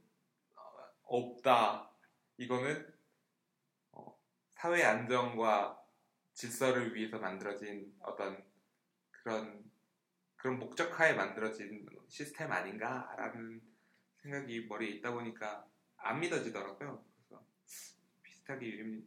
어, 0.55 0.61
없다. 1.03 1.91
이거는 2.37 2.93
어, 3.91 4.17
사회 4.51 4.83
안정과 4.83 5.81
질서를 6.33 6.95
위해서 6.95 7.19
만들어진 7.19 7.93
어떤 7.99 8.43
그런 9.11 9.69
그런 10.37 10.57
목적하에 10.59 11.13
만들어진 11.13 11.85
시스템 12.07 12.51
아닌가라는 12.51 13.61
생각이 14.21 14.65
머리에 14.67 14.89
있다 14.97 15.11
보니까 15.11 15.65
안 15.97 16.19
믿어지더라고요. 16.21 17.03
그래서 17.27 17.45
비슷하게 18.23 18.67
율- 18.67 19.05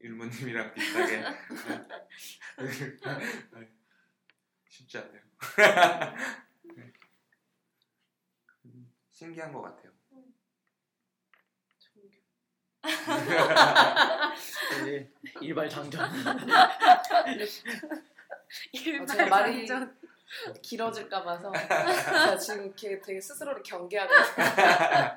율무님이랑 0.00 0.72
비슷하게 0.72 1.16
네. 2.58 3.72
쉽지 4.68 4.98
않네요. 4.98 5.22
네. 9.16 9.26
음, 9.26 9.32
신기한 9.32 9.52
것 9.52 9.62
같아요. 9.62 9.92
이제 14.82 15.10
일발 15.40 15.68
장전. 15.68 16.00
어, 19.02 19.06
제가 19.06 19.26
말이 19.26 19.66
길어질까 20.62 21.24
봐서 21.24 21.50
제가 22.04 22.36
지금 22.36 22.66
이렇게 22.66 23.00
되게 23.00 23.20
스스로를 23.20 23.62
경계하고 23.62 24.12
있어요. 24.12 24.46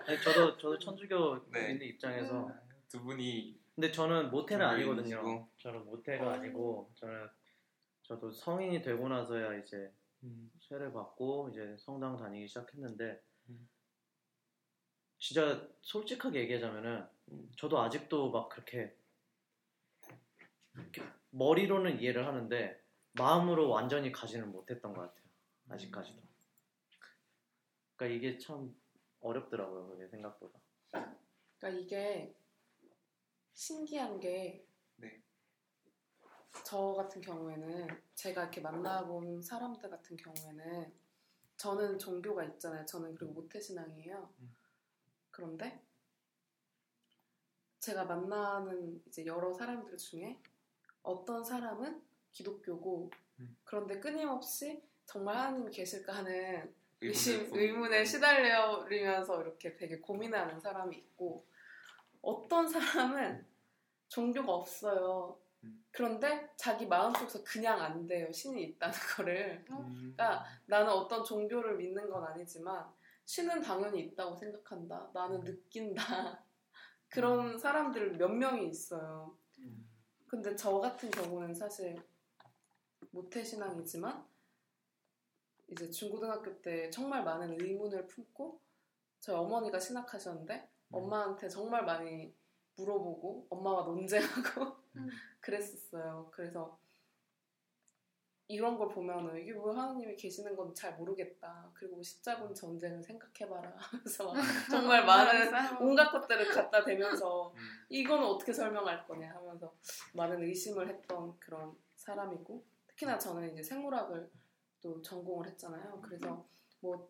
아니, 0.08 0.22
저도 0.22 0.58
저도 0.58 0.80
천주교 0.80 1.52
네. 1.52 1.72
있는 1.72 1.88
입장에서 1.88 2.50
두 2.88 3.04
분이 3.04 3.60
근데 3.76 3.92
저는 3.92 4.32
모태는 4.32 4.66
아니거든요. 4.66 5.16
종교인이시고. 5.18 5.50
저는 5.60 5.86
모태가 5.86 6.34
아니고 6.34 6.92
저는 6.96 7.30
저도 8.04 8.32
성인이 8.32 8.82
되고 8.82 9.08
나서야 9.08 9.56
이제 9.58 9.92
세례 10.60 10.92
받고 10.92 11.50
이제 11.52 11.76
성당 11.78 12.18
다니기 12.18 12.48
시작했는데 12.48 13.04
음. 13.06 13.29
진짜 15.20 15.68
솔직하게 15.82 16.40
얘기하자면은 16.42 17.08
음. 17.32 17.52
저도 17.58 17.80
아직도 17.80 18.32
막 18.32 18.50
그렇게 18.50 18.96
머리로는 21.32 22.00
이해를 22.02 22.26
하는데 22.26 22.82
마음으로 23.14 23.70
완전히 23.70 24.12
가지는 24.12 24.52
못했던 24.52 24.94
것 24.94 25.02
같아요. 25.02 25.24
아직까지도. 25.70 26.22
그러니까 27.96 28.18
이게 28.18 28.38
참 28.38 28.74
어렵더라고요. 29.20 29.90
그게 29.90 30.08
생각보다. 30.08 30.60
그러니까 31.60 31.82
이게 31.82 32.34
신기한 33.54 34.20
게 34.20 34.66
네. 34.96 35.22
저 36.64 36.94
같은 36.94 37.22
경우에는 37.22 37.88
제가 38.16 38.44
이렇게 38.44 38.62
만나본 38.62 39.42
사람들 39.42 39.90
같은 39.90 40.16
경우에는 40.16 40.94
저는 41.58 42.00
종교가 42.00 42.46
있잖아요. 42.46 42.86
저는 42.86 43.16
그리고 43.16 43.34
모태신앙이에요. 43.34 44.34
음. 45.40 45.58
그런데 45.58 45.82
제가 47.80 48.06
만나는 48.06 49.02
이제 49.08 49.26
여러 49.26 49.54
사람들 49.54 49.98
중에 49.98 50.38
어떤 51.02 51.44
사람은 51.44 52.02
기독교고 52.32 53.10
음. 53.40 53.58
그런데 53.64 54.00
끊임없이 54.00 54.82
정말 55.06 55.38
하나님이 55.38 55.72
계실까 55.72 56.14
하는 56.14 56.74
의심, 57.02 57.50
의문에 57.54 58.04
시달리면서 58.04 59.42
이렇게 59.42 59.76
되게 59.76 60.00
고민하는 60.00 60.60
사람이 60.60 60.96
있고 60.98 61.46
어떤 62.22 62.68
사람은 62.68 63.46
종교가 64.10 64.54
없어요. 64.54 65.40
음. 65.64 65.84
그런데 65.92 66.50
자기 66.58 66.86
마음속에서 66.86 67.44
그냥 67.44 67.82
안 67.82 68.06
돼요. 68.06 68.32
신이 68.32 68.62
있다는 68.64 68.94
거를. 69.16 69.66
음. 69.70 70.14
그러니까 70.16 70.46
나는 70.66 70.92
어떤 70.92 71.24
종교를 71.24 71.78
믿는 71.78 72.10
건 72.10 72.26
아니지만 72.26 72.86
신은 73.30 73.62
당연히 73.62 74.00
있다고 74.00 74.36
생각한다. 74.36 75.12
나는 75.14 75.42
느낀다. 75.42 76.44
그런 77.10 77.60
사람들 77.60 78.18
몇 78.18 78.28
명이 78.28 78.68
있어요. 78.68 79.38
음. 79.60 79.88
근데 80.26 80.56
저 80.56 80.80
같은 80.80 81.12
경우는 81.12 81.54
사실 81.54 81.96
모태 83.12 83.44
신앙이지만 83.44 84.26
이제 85.68 85.92
중고등학교 85.92 86.60
때 86.64 86.90
정말 86.90 87.24
많은 87.24 87.62
의문을 87.62 88.08
품고 88.08 88.60
저희 89.20 89.36
어머니가 89.36 89.80
신학하셨는데 89.80 90.68
엄마한테 90.92 91.50
정말 91.50 91.86
많이 91.86 92.36
물어보고 92.78 93.46
엄마와 93.52 93.84
논쟁하고 93.84 94.76
음. 94.96 95.08
그랬었어요. 95.40 96.32
그래서 96.32 96.80
이런 98.50 98.80
걸 98.80 98.90
보면은 98.90 99.40
이게 99.40 99.52
왜 99.52 99.60
하나님이 99.60 100.16
계시는 100.16 100.56
건 100.56 100.74
잘 100.74 100.96
모르겠다. 100.98 101.70
그리고 101.74 102.02
십자군 102.02 102.54
전쟁을 102.54 103.02
생각해봐라. 103.04 103.76
그래서 104.04 104.34
막 104.34 104.42
정말 104.70 105.06
많은 105.06 105.78
온갖 105.80 106.12
것들을 106.12 106.50
갖다 106.52 106.84
대면서 106.84 107.54
음. 107.56 107.86
이거는 107.90 108.26
어떻게 108.26 108.52
설명할 108.52 109.06
거냐 109.06 109.30
하면서 109.36 109.72
많은 110.14 110.42
의심을 110.42 110.90
했던 110.90 111.38
그런 111.40 111.76
사람이고 111.96 112.66
특히나 112.88 113.20
저는 113.20 113.54
이제 113.54 113.62
생물학을 113.62 114.32
또 114.82 115.00
전공을 115.02 115.48
했잖아요. 115.48 116.02
그래서 116.02 116.44
뭐 116.80 117.08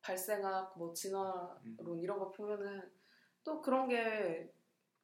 발생학, 0.00 0.78
뭐 0.78 0.94
진화론 0.94 1.98
이런 2.00 2.18
거 2.18 2.30
보면은 2.32 2.90
또 3.44 3.60
그런 3.60 3.88
게 3.88 4.50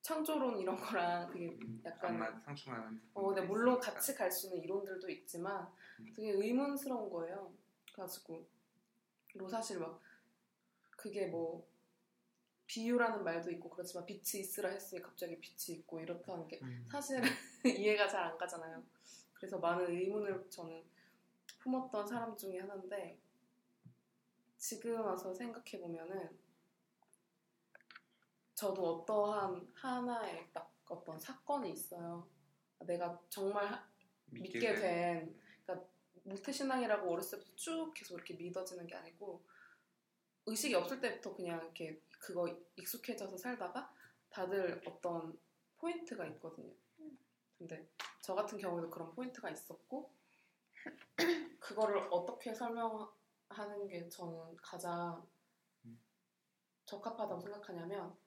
창조론 0.05 0.59
이런 0.59 0.77
거랑 0.77 1.33
되게 1.33 1.49
음, 1.49 1.81
약간 1.83 2.39
상충하는 2.43 3.01
어, 3.15 3.29
근데 3.29 3.41
부분들이 3.41 3.47
물론 3.47 3.79
있으니까. 3.79 3.95
같이 3.95 4.15
갈 4.15 4.31
수 4.31 4.49
있는 4.49 4.63
이론들도 4.65 5.09
있지만 5.11 5.67
음. 6.01 6.13
되게 6.15 6.31
의문스러운 6.33 7.09
거예요. 7.09 7.55
그래가지고 7.91 8.47
뭐 9.37 9.49
사실 9.49 9.79
막 9.79 9.99
그게 10.91 11.27
뭐 11.29 11.67
비유라는 12.67 13.25
말도 13.25 13.51
있고 13.53 13.71
그렇지만 13.71 14.05
빛이 14.05 14.43
있으라 14.43 14.69
했으니 14.69 15.01
갑자기 15.01 15.39
빛이 15.41 15.79
있고 15.79 15.99
이렇다는 16.01 16.47
게 16.49 16.59
음. 16.63 16.87
사실은 16.91 17.23
이해가 17.65 18.07
잘 18.07 18.25
안 18.25 18.37
가잖아요. 18.37 18.83
그래서 19.33 19.59
많은 19.59 19.91
의문을 19.91 20.51
저는 20.51 20.85
품었던 21.61 22.07
사람 22.07 22.37
중에 22.37 22.59
하나인데 22.61 23.19
지금 24.59 25.01
와서 25.01 25.33
생각해 25.33 25.81
보면은 25.81 26.29
저도 28.55 29.01
어떠한 29.03 29.73
하나의 29.75 30.49
딱 30.53 30.73
어떤 30.89 31.19
사건이 31.19 31.73
있어요. 31.73 32.29
내가 32.81 33.21
정말 33.29 33.67
하- 33.67 33.89
믿게 34.27 34.75
된 34.75 35.41
그러니까 35.65 35.89
모태신앙이라고 36.25 37.11
어렸을 37.11 37.39
때부터 37.39 37.57
쭉 37.57 37.93
계속 37.95 38.15
이렇게 38.15 38.35
믿어지는 38.35 38.87
게 38.87 38.95
아니고 38.95 39.43
의식이 40.47 40.75
없을 40.75 41.01
때부터 41.01 41.35
그냥 41.35 41.61
이렇게 41.63 42.01
그거 42.19 42.47
익숙해져서 42.77 43.37
살다가 43.37 43.93
다들 44.29 44.83
어떤 44.87 45.39
포인트가 45.79 46.27
있거든요. 46.27 46.73
근데 47.59 47.89
저 48.21 48.35
같은 48.35 48.59
경우에도 48.59 48.91
그런 48.91 49.15
포인트가 49.15 49.51
있었고 49.51 50.13
그거를 51.61 51.99
어떻게 52.11 52.55
설명하는 52.55 53.89
게 53.89 54.09
저는 54.09 54.57
가장 54.57 55.27
음. 55.85 55.99
적합하다고 56.85 57.41
생각하냐면 57.41 58.11
네. 58.11 58.24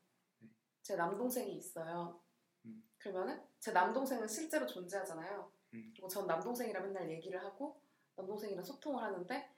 제 0.88 0.96
남동생이 0.96 1.58
있어요. 1.58 2.18
음. 2.64 2.82
그러면은 2.98 3.42
제 3.60 3.74
남동생은 3.74 4.26
실제로 4.26 4.66
존재하잖아요. 4.66 5.52
음. 5.74 5.90
그리고 5.92 6.08
전 6.08 6.26
남동생이랑 6.26 6.82
맨날 6.82 7.12
얘기를 7.12 7.44
하고 7.44 7.82
남동생이랑 8.16 8.64
소통을 8.64 9.04
하는데 9.04 9.52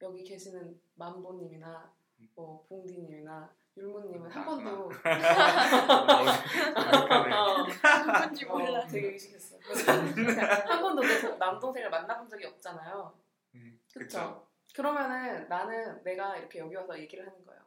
여기 0.00 0.24
계시는 0.24 0.80
만보님이나 0.96 1.94
음. 2.18 2.28
뭐 2.34 2.66
봉디님이나 2.68 3.54
율무님은 3.76 4.28
한 4.28 4.42
아, 4.42 4.44
번도 4.44 4.88
어색하네. 4.88 5.28
어, 7.32 7.64
누군지 8.24 8.44
몰라. 8.44 8.80
어, 8.80 8.86
되게 8.88 9.12
의식했어요. 9.12 9.60
그래서 9.62 9.92
한 9.92 10.82
번도 10.82 11.00
내 11.00 11.36
남동생을 11.36 11.90
만나본 11.90 12.28
적이 12.28 12.46
없잖아요. 12.46 13.16
음, 13.54 13.80
그쵸? 13.94 14.48
그러면은 14.74 15.48
나는 15.48 16.02
내가 16.02 16.36
이렇게 16.36 16.58
여기 16.58 16.74
와서 16.74 16.98
얘기를 16.98 17.24
하는 17.24 17.44
거예요. 17.44 17.61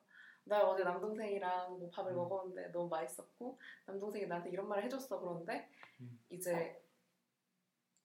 나 0.48 0.64
어제 0.64 0.84
남동생이랑 0.84 1.80
뭐 1.80 1.90
밥을 1.90 2.12
음. 2.12 2.18
먹었는데 2.18 2.72
너무 2.72 2.88
맛있었고 2.88 3.60
남동생이 3.86 4.28
나한테 4.28 4.52
이런 4.52 4.68
말을 4.68 4.84
해줬어 4.86 5.20
그런데 5.20 5.68
음. 6.00 6.20
이제 6.30 6.80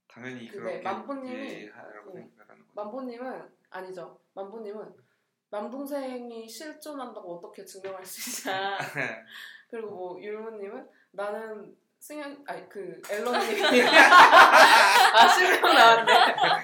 당연히 0.08 0.48
근데 0.48 0.58
그렇게 0.58 0.80
만보님이 0.80 1.68
하라고 1.68 2.10
음. 2.12 2.14
생각하는 2.16 2.62
거죠. 2.62 2.72
만보님은 2.74 3.50
아니죠. 3.68 4.18
만보님은 4.34 4.94
남동생이 5.50 6.48
실존한다고 6.48 7.36
어떻게 7.36 7.64
증명할 7.64 8.04
수 8.04 8.48
있냐. 8.48 8.78
그리고 9.68 9.90
뭐 9.90 10.22
율무님은 10.22 10.88
나는 11.12 11.76
승현 11.98 12.42
아니 12.46 12.66
그 12.68 13.00
앨런님이 13.10 13.60
아 13.84 15.28
실명 15.28 15.74
나왔네. 15.74 16.12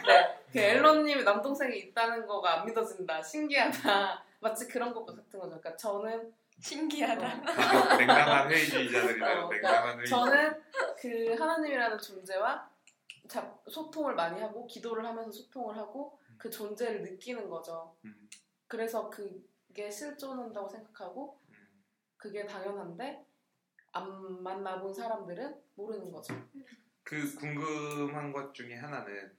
네. 0.07 0.43
그 0.51 0.59
앨런님이 0.59 1.23
남동생이 1.23 1.79
있다는 1.79 2.27
거가 2.27 2.61
안 2.61 2.67
믿어진다. 2.67 3.23
신기하다. 3.23 4.26
마치 4.47 4.69
그런 4.69 4.95
것 4.95 5.05
같은 5.05 5.25
거죠. 5.41 5.41
그러니까 5.61 5.77
저는 5.77 6.33
신기하다. 6.61 7.27
아, 7.27 7.97
냉담한 7.97 8.51
회의주의자들이네요. 8.51 9.41
어, 9.47 9.51
냉담한 9.51 9.99
회의. 9.99 10.07
저는 10.07 10.63
그 11.01 11.35
하나님이라는 11.35 11.99
존재와 11.99 12.71
자- 13.29 13.59
소통을 13.69 14.15
많이 14.15 14.41
하고 14.41 14.65
기도를 14.69 15.05
하면서 15.05 15.33
소통을 15.33 15.77
하고 15.77 16.19
그 16.39 16.49
존재를 16.49 17.03
느끼는 17.03 17.49
거죠. 17.51 17.97
음, 18.05 18.29
그래서 18.69 19.11
그게 19.11 19.91
실존한다고 19.91 20.69
생각하고 20.69 21.41
음. 21.51 21.55
그게 22.17 22.47
당연한데 22.47 23.27
안 23.93 24.43
만나본 24.43 24.95
사람들은 24.95 25.61
모르는 25.75 26.13
거죠. 26.13 26.35
그 27.03 27.35
궁금한 27.37 28.33
것 28.33 28.55
중에 28.55 28.75
하나는 28.77 29.37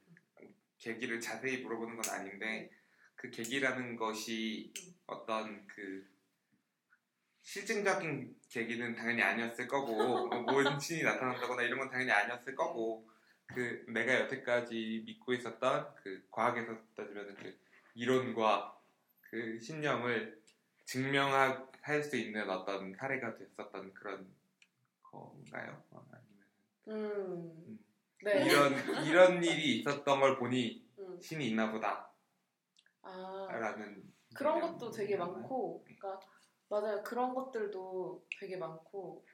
계기를 0.78 1.20
자세히 1.22 1.64
물어보는 1.64 1.98
건 1.98 2.14
아닌데 2.14 2.70
그 3.18 3.30
계기라는 3.32 3.98
것이 3.98 4.72
어떤 5.08 5.66
그 5.68 6.08
실증적인 7.42 8.36
계기는 8.50 8.96
당연히 8.96 9.22
아니었을 9.22 9.68
거고 9.68 10.28
뭐 10.28 10.42
모신이 10.42 11.02
나타난다거나 11.04 11.64
이런 11.64 11.80
건 11.80 11.90
당연히 11.90 12.12
아니었을 12.12 12.56
거고 12.56 13.10
그 13.48 13.86
내가 13.88 14.14
여태까지 14.22 15.04
믿고 15.06 15.34
있었던 15.34 15.96
그 15.96 16.26
과학에서 16.30 16.78
따지면 16.96 17.36
그 17.36 17.58
이론과 17.96 18.80
그 19.22 19.60
신념을 19.60 20.42
증명할 20.86 22.04
수 22.04 22.16
있는 22.16 22.50
어떤 22.50 22.94
사례가 22.94 23.38
됐었던 23.38 23.94
그런 23.94 24.28
건가요? 25.02 25.84
어, 25.90 26.06
아니면 26.12 26.38
음. 26.90 27.80
네. 28.24 28.46
이런 28.46 29.06
이런 29.06 29.44
일이 29.44 29.80
있었던 29.80 30.20
걸 30.20 30.38
보니 30.38 30.86
음. 31.00 31.20
신이 31.22 31.50
있나 31.50 31.72
보다 31.72 32.12
라는 33.50 34.04
아, 34.04 34.38
그런 34.38 34.60
것도 34.62 34.92
되게 34.92 35.16
많고, 35.18 35.84
그러니까 35.84 36.20
맞아요. 36.70 37.02
그런 37.04 37.34
것들도 37.34 38.26
되게 38.40 38.58
많고, 38.58 39.26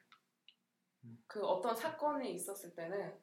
음. 1.05 1.23
그 1.27 1.43
어떤 1.45 1.75
사건이 1.75 2.33
있었을 2.33 2.75
때는 2.75 3.13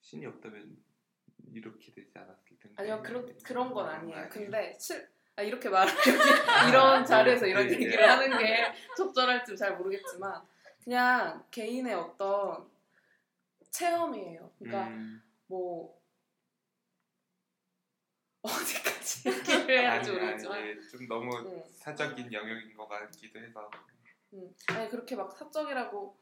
신이 0.00 0.26
없다면 0.26 0.76
이렇게 1.52 1.92
되지 1.92 2.10
않았을 2.18 2.58
텐데 2.58 2.74
아니요 2.76 3.02
그런 3.02 3.38
그런 3.42 3.72
건 3.72 3.88
아니에요. 3.88 4.16
아니에요. 4.16 4.30
근데 4.30 4.76
실 4.78 5.08
아, 5.36 5.42
이렇게 5.42 5.68
말하기 5.68 5.92
이런 6.70 7.04
자리에서 7.04 7.46
이런 7.46 7.66
네, 7.66 7.72
얘기를 7.74 7.96
네. 7.96 8.04
하는 8.06 8.38
게 8.38 8.72
적절할지 8.96 9.56
잘 9.56 9.76
모르겠지만 9.76 10.42
그냥 10.82 11.44
개인의 11.50 11.94
어떤 11.94 12.68
체험이에요. 13.70 14.52
그러니까 14.58 14.88
음, 14.88 15.22
뭐 15.46 16.01
어디까지 18.42 19.28
얘기를 19.28 19.68
해야 19.70 19.92
할지 19.92 20.10
아니, 20.10 20.18
모르겠지만 20.20 20.58
아니, 20.58 20.88
좀 20.88 21.08
너무 21.08 21.36
음. 21.38 21.62
사적인 21.72 22.32
영역인 22.32 22.76
것 22.76 22.88
같기도 22.88 23.38
해서 23.38 23.70
음. 24.34 24.54
아니 24.68 24.88
그렇게 24.88 25.14
막 25.16 25.30
사적이라고 25.32 26.20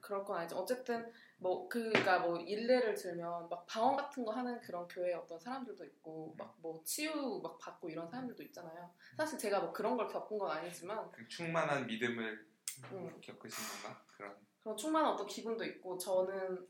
그럴 0.00 0.24
건 0.24 0.38
아니죠. 0.38 0.56
어쨌든 0.56 1.12
뭐 1.38 1.68
그니까 1.68 2.18
뭐 2.20 2.36
일례를 2.38 2.94
들면 2.94 3.48
막 3.48 3.66
방언 3.66 3.96
같은 3.96 4.24
거 4.24 4.32
하는 4.32 4.60
그런 4.60 4.86
교회 4.88 5.12
어떤 5.14 5.38
사람들도 5.40 5.84
있고 5.84 6.34
막 6.38 6.52
뭐 6.62 6.80
치유 6.84 7.40
막 7.42 7.58
받고 7.58 7.90
이런 7.90 8.08
사람들도 8.08 8.40
있잖아요. 8.44 8.94
사실 9.16 9.36
제가 9.38 9.58
뭐 9.60 9.72
그런 9.72 9.96
걸 9.96 10.06
겪은 10.06 10.38
건 10.38 10.50
아니지만 10.50 11.10
그 11.10 11.26
충만한 11.26 11.86
믿음을 11.86 12.46
음. 12.92 13.20
겪으신 13.20 13.82
건가 13.82 14.04
그런 14.06 14.36
그런 14.60 14.76
충만한 14.76 15.12
어떤 15.12 15.26
기분도 15.26 15.64
있고 15.64 15.98
저는 15.98 16.68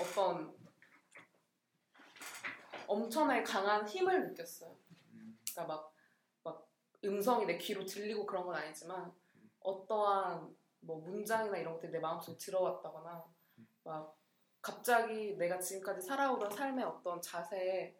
어떤 0.00 0.54
엄청나게 2.90 3.44
강한 3.44 3.86
힘을 3.86 4.28
느꼈어요. 4.28 4.76
음, 5.12 5.38
그러니까 5.52 5.74
막, 5.74 5.94
막 6.42 6.68
음성이 7.04 7.46
내 7.46 7.56
귀로 7.56 7.84
들리고 7.84 8.26
그런 8.26 8.44
건 8.44 8.56
아니지만 8.56 9.12
어떠한 9.60 10.56
뭐 10.80 10.98
문장이나 10.98 11.56
이런 11.58 11.74
것들이 11.74 11.92
내 11.92 12.00
마음속에 12.00 12.36
들어왔다거나 12.36 13.24
막 13.84 14.18
갑자기 14.60 15.36
내가 15.36 15.60
지금까지 15.60 16.04
살아오던 16.06 16.50
삶의 16.50 16.84
어떤 16.84 17.22
자세에 17.22 17.94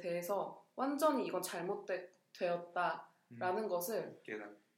대해서 0.00 0.64
완전히 0.76 1.26
이건 1.26 1.42
잘못되었다라는 1.42 3.08
음, 3.32 3.68
것을 3.68 4.20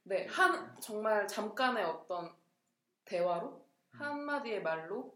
네, 0.03 0.25
한 0.27 0.79
정말 0.81 1.27
잠깐의 1.27 1.83
어떤 1.85 2.35
대화로 3.05 3.63
한마디의 3.91 4.63
말로 4.63 5.15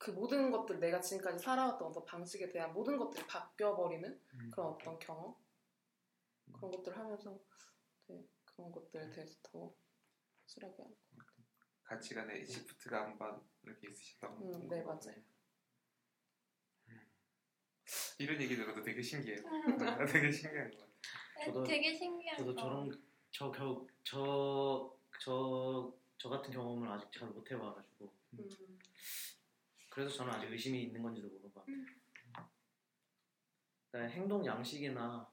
그 0.00 0.10
모든 0.12 0.50
것들 0.50 0.80
내가 0.80 0.98
지금까지 0.98 1.44
살아왔던 1.44 1.88
어떤 1.88 2.02
방식에 2.06 2.48
대한 2.48 2.72
모든 2.72 2.96
것들이 2.96 3.22
바뀌어 3.26 3.76
버리는 3.76 4.18
음. 4.32 4.50
그런 4.50 4.68
어떤 4.68 4.98
경험 4.98 5.34
그런 6.54 6.70
것들을 6.70 6.96
하면서 6.96 7.38
네, 8.06 8.24
그런 8.46 8.72
것들에 8.72 9.10
대해서 9.10 9.38
더 9.42 9.70
확실하게 10.40 10.74
하는 10.82 10.96
것 10.96 11.18
같아요. 11.18 11.36
가치관에 11.84 12.46
시프트가 12.46 13.02
한번 13.02 13.42
이렇게 13.62 13.90
있으셨던 13.90 14.42
음, 14.42 14.66
것 14.68 14.74
네. 14.74 14.82
맞아요. 14.82 15.22
이런 18.18 18.40
얘기 18.40 18.56
들어도 18.56 18.82
되게 18.82 19.02
신기해요. 19.02 19.40
음. 19.44 19.76
되게 20.10 20.32
신기한 20.32 20.70
것 20.70 20.78
같아요. 20.78 21.52
저도- 21.52 21.66
되게 21.66 21.94
신기한 21.94 22.38
저도 22.38 22.54
거. 22.54 22.60
저런 22.62 23.02
저저저 23.32 24.96
저 26.16 26.28
같은 26.30 26.50
경험을 26.52 26.88
아직 26.90 27.12
잘 27.12 27.28
못 27.28 27.50
해봐가지고 27.50 28.10
음, 28.34 28.78
그래서 29.90 30.14
저는 30.16 30.32
아직 30.32 30.50
의심이 30.50 30.82
있는 30.84 31.02
건지도 31.02 31.28
같아요. 31.60 31.76
음. 31.76 31.86
그러니까 33.90 34.14
행동 34.14 34.46
양식이나 34.46 35.30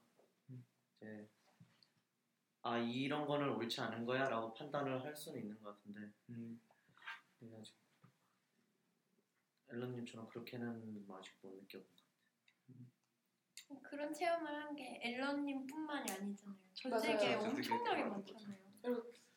이제 1.00 1.28
아 2.62 2.76
이런 2.76 3.24
거는 3.24 3.50
옳지 3.50 3.80
않은 3.80 4.04
거야라고 4.04 4.52
판단을 4.54 5.02
할 5.04 5.14
수는 5.14 5.40
있는 5.40 5.62
것 5.62 5.70
같은데 5.76 6.12
음. 6.30 6.60
아직 7.56 7.74
앨런님처럼 9.70 10.28
그렇게는 10.28 11.06
아직 11.10 11.32
못 11.40 11.54
느껴본 11.54 11.86
것 11.86 13.82
그런 13.82 14.12
체험을 14.12 14.54
한 14.54 14.74
게 14.74 15.00
앨런님뿐만이 15.02 16.10
아니잖아요. 16.12 16.56
전 16.74 16.98
세계에 16.98 17.34
엄청나게 17.34 18.04
많잖아요. 18.04 18.56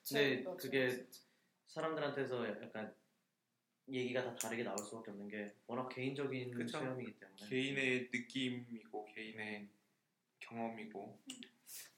근데. 0.03 0.57
그게 0.57 1.07
사람들한테서 1.67 2.63
약간 2.63 2.95
얘기가 3.91 4.23
다 4.23 4.35
다르게 4.35 4.63
나올 4.63 4.77
수밖에 4.77 5.11
없는 5.11 5.27
게 5.27 5.53
워낙 5.67 5.89
개인적인 5.89 6.51
그쵸. 6.51 6.79
체험이기 6.79 7.19
때문에 7.19 7.49
개인의 7.49 8.09
느낌이고 8.13 9.05
개인의 9.05 9.69
경험이고 10.39 11.19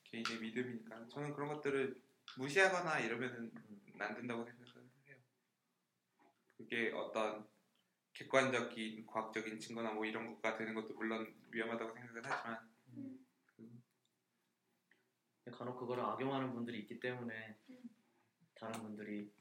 개인의 0.04 0.40
믿음이니까 0.40 1.08
저는 1.10 1.34
그런 1.34 1.50
것들을 1.50 2.02
무시하거나 2.38 3.00
이러면은 3.00 3.52
안 4.00 4.16
된다고 4.16 4.44
생각을 4.44 4.90
해요. 5.08 5.18
그게 6.58 6.92
어떤 6.92 7.48
객관적인 8.14 9.06
과학적인 9.06 9.60
증거나 9.60 9.94
뭐 9.94 10.06
이런 10.06 10.28
것가 10.28 10.58
되는 10.58 10.74
것도 10.74 10.94
물론 10.94 11.34
위험하다고 11.52 11.94
생각을 11.94 12.22
하지만 12.26 12.70
음. 12.90 13.26
간혹 15.52 15.80
그거를 15.80 16.04
악용하는 16.04 16.54
분들이 16.54 16.80
있기 16.80 17.00
때문에 17.00 17.58
음. 17.70 17.90
다른 18.56 18.82
분들이 18.82 19.32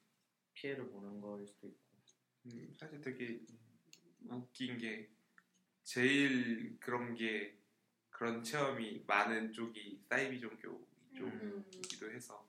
피해를 0.55 0.91
보는 0.91 1.21
거일 1.21 1.47
수도 1.47 1.69
있고 1.69 1.92
음, 2.47 2.75
사실 2.79 3.01
되게 3.01 3.41
웃긴 4.29 4.79
게 4.79 5.09
제일 5.85 6.77
그런 6.81 7.15
게 7.15 7.57
그런 8.11 8.43
체험이 8.43 9.03
많은 9.07 9.53
쪽이 9.53 10.01
사이비 10.09 10.41
종교 10.41 10.87
음. 11.21 11.65
이쪽이기도 11.73 12.11
해서 12.11 12.47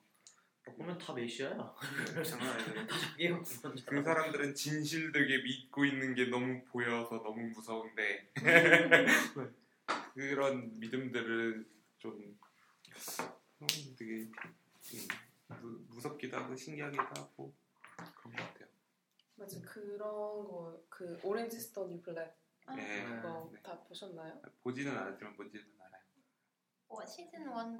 보면 0.63 0.97
다 0.97 1.13
메시아야 1.13 1.75
장난 2.23 2.59
아니에요. 2.59 2.87
자기가 3.43 3.43
그 3.85 4.01
사람들은 4.01 4.55
진실 4.55 5.11
되게 5.11 5.41
믿고 5.41 5.85
있는 5.85 6.15
게 6.15 6.25
너무 6.25 6.63
보여서 6.65 7.21
너무 7.21 7.49
무서운데 7.49 8.31
그런 10.13 10.79
믿음들을 10.79 11.65
좀 11.99 12.37
음, 13.61 13.67
되게 13.97 14.13
음, 14.13 15.07
무, 15.61 15.85
무섭기도 15.89 16.37
하고 16.37 16.55
신기하기도 16.55 17.01
하고 17.01 17.53
그런 17.97 18.35
것 18.35 18.43
같아요. 18.43 18.72
맞아 19.35 19.59
그런 19.61 19.99
거 20.47 20.85
그 20.89 21.19
Orange 21.23 21.59
Is 21.59 21.67
the 21.67 21.79
New 21.79 21.91
Black 21.91 22.35
아, 22.65 22.75
네. 22.75 23.03
그거 23.05 23.49
네. 23.51 23.61
다 23.61 23.77
보셨나요? 23.83 24.41
보지는 24.61 24.95
않았지만 24.97 25.35
뭔지는 25.35 25.65
알아요. 25.81 26.01
어, 26.87 27.05
시즌 27.05 27.41
1 27.41 27.47
봤어요. 27.51 27.77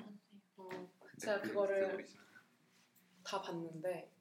어, 0.58 0.70
제가 1.20 1.42
그 1.42 1.48
그거를. 1.50 2.06
다 3.24 3.42
봤는데 3.42 4.12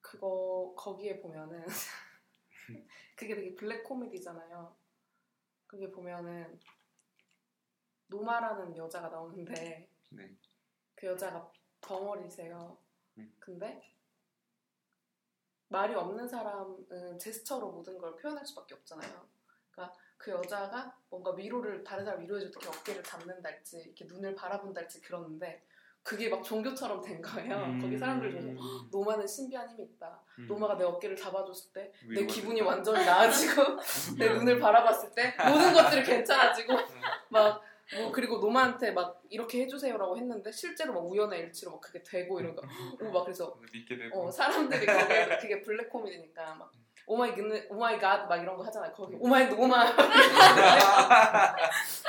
그거 0.00 0.74
거기에 0.76 1.20
보면은 1.20 1.66
그게 3.16 3.34
되게 3.34 3.54
블랙 3.54 3.82
코미디잖아요. 3.82 4.74
그게 5.66 5.90
보면은 5.90 6.58
노마라는 8.06 8.74
여자가 8.76 9.08
나오는데 9.08 9.90
네. 10.10 10.36
그 10.94 11.06
여자가 11.08 11.52
덩어리세요. 11.82 12.78
음. 13.18 13.36
근데 13.38 13.82
말이 15.72 15.94
없는 15.94 16.28
사람은 16.28 17.18
제스처로 17.18 17.70
모든 17.72 17.98
걸 17.98 18.14
표현할 18.16 18.46
수밖에 18.46 18.74
없잖아요. 18.74 19.10
그러니까 19.72 19.96
그 20.18 20.30
여자가 20.30 20.94
뭔가 21.10 21.32
위로를 21.32 21.82
다른 21.82 22.04
사람 22.04 22.20
위로해줄 22.20 22.50
때 22.50 22.58
이렇게 22.60 22.78
어깨를 22.78 23.02
잡는달지 23.02 23.78
이렇게 23.78 24.04
눈을 24.04 24.34
바라본달지 24.34 25.00
그러는데 25.00 25.64
그게 26.04 26.28
막 26.28 26.42
종교처럼 26.42 27.00
된 27.00 27.22
거예요. 27.22 27.56
음. 27.58 27.80
거기 27.80 27.96
사람들이 27.96 28.34
보고 28.54 28.60
노마는 28.90 29.26
신비한 29.26 29.68
힘이 29.70 29.84
있다. 29.84 30.20
음. 30.40 30.46
노마가 30.48 30.76
내 30.76 30.84
어깨를 30.84 31.16
잡아줬을 31.16 31.72
때 31.72 31.92
내 32.14 32.26
기분이. 32.26 32.60
완전히 32.60 33.04
나아지고 33.06 33.62
내 34.18 34.28
눈을 34.28 34.58
바라봤을 34.58 35.12
때 35.14 35.34
모든 35.48 35.72
것들이 35.72 36.02
괜찮아지고 36.02 36.74
막 37.30 37.62
뭐 37.98 38.10
그리고 38.12 38.38
노마한테 38.38 38.92
막 38.92 39.22
이렇게 39.28 39.62
해주세요라고 39.62 40.16
했는데 40.16 40.50
실제로 40.52 40.94
막 40.94 41.00
우연의 41.00 41.40
일치로 41.40 41.72
막 41.72 41.80
그게 41.80 42.02
되고 42.02 42.40
이러니까 42.40 42.62
오막 43.00 43.24
그래서 43.24 43.56
믿게 43.72 43.96
되고. 43.96 44.26
어, 44.26 44.30
사람들이 44.30 44.86
거기에 44.86 45.38
그게 45.38 45.60
블랙 45.62 45.88
코미디니까 45.90 46.54
막 46.54 46.72
oh 47.06 47.20
my 47.20 47.34
그 47.34 47.66
oh 47.68 47.83
my 47.83 47.98
God 47.98 48.26
막 48.28 48.36
이런 48.40 48.56
거 48.56 48.62
하잖아요. 48.64 48.92
거기. 48.92 49.16
oh 49.18 49.32
my 49.32 49.46
노마 49.48 49.84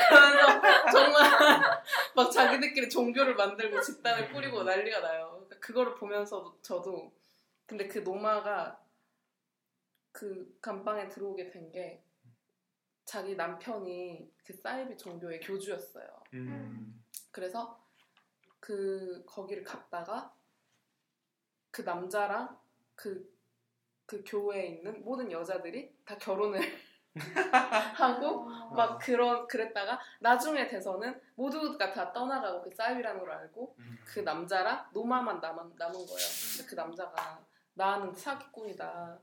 그래서 0.10 0.62
정말 0.92 1.24
막 2.16 2.32
자기들끼리 2.32 2.90
종교를 2.90 3.36
만들고 3.36 3.82
집단을 3.82 4.32
꾸리고 4.32 4.64
난리가 4.64 5.00
나요. 5.00 5.32
그러니까 5.34 5.60
그거를 5.60 5.96
보면서 5.96 6.56
저도 6.62 7.12
근데 7.66 7.88
그 7.88 8.00
노마가 8.00 8.80
그 10.12 10.58
감방에 10.62 11.10
들어오게 11.10 11.50
된 11.50 11.72
게 11.72 12.04
자기 13.06 13.36
남편이 13.36 14.32
그 14.46 14.54
사이비 14.54 14.98
종교의 14.98 15.40
교주였어요. 15.42 16.08
음. 16.34 17.04
그래서 17.32 17.84
그 18.60 19.24
거기를 19.26 19.64
갔다가 19.64 20.34
그 21.72 21.82
남자랑 21.82 22.58
그, 22.96 23.36
그 24.06 24.24
교회에 24.26 24.68
있는 24.68 25.04
모든 25.04 25.32
여자들이 25.32 25.96
다 26.06 26.18
결혼을 26.18 26.62
하고 27.96 28.50
어, 28.50 28.74
막 28.74 28.98
그런 29.00 29.48
그랬다가 29.48 30.00
나중에 30.20 30.68
돼서는 30.68 31.20
모두가 31.36 31.92
다 31.92 32.12
떠나가고 32.12 32.64
그 32.64 32.72
사이비라는 32.74 33.20
걸 33.20 33.32
알고 33.32 33.76
음. 33.80 33.98
그 34.06 34.20
남자랑 34.20 34.90
노마만 34.94 35.40
남은, 35.40 35.74
남은 35.78 35.94
거예요. 35.94 36.28
근데 36.58 36.70
그 36.70 36.76
남자가 36.76 37.44
나는 37.74 38.14
사기꾼이다. 38.14 39.20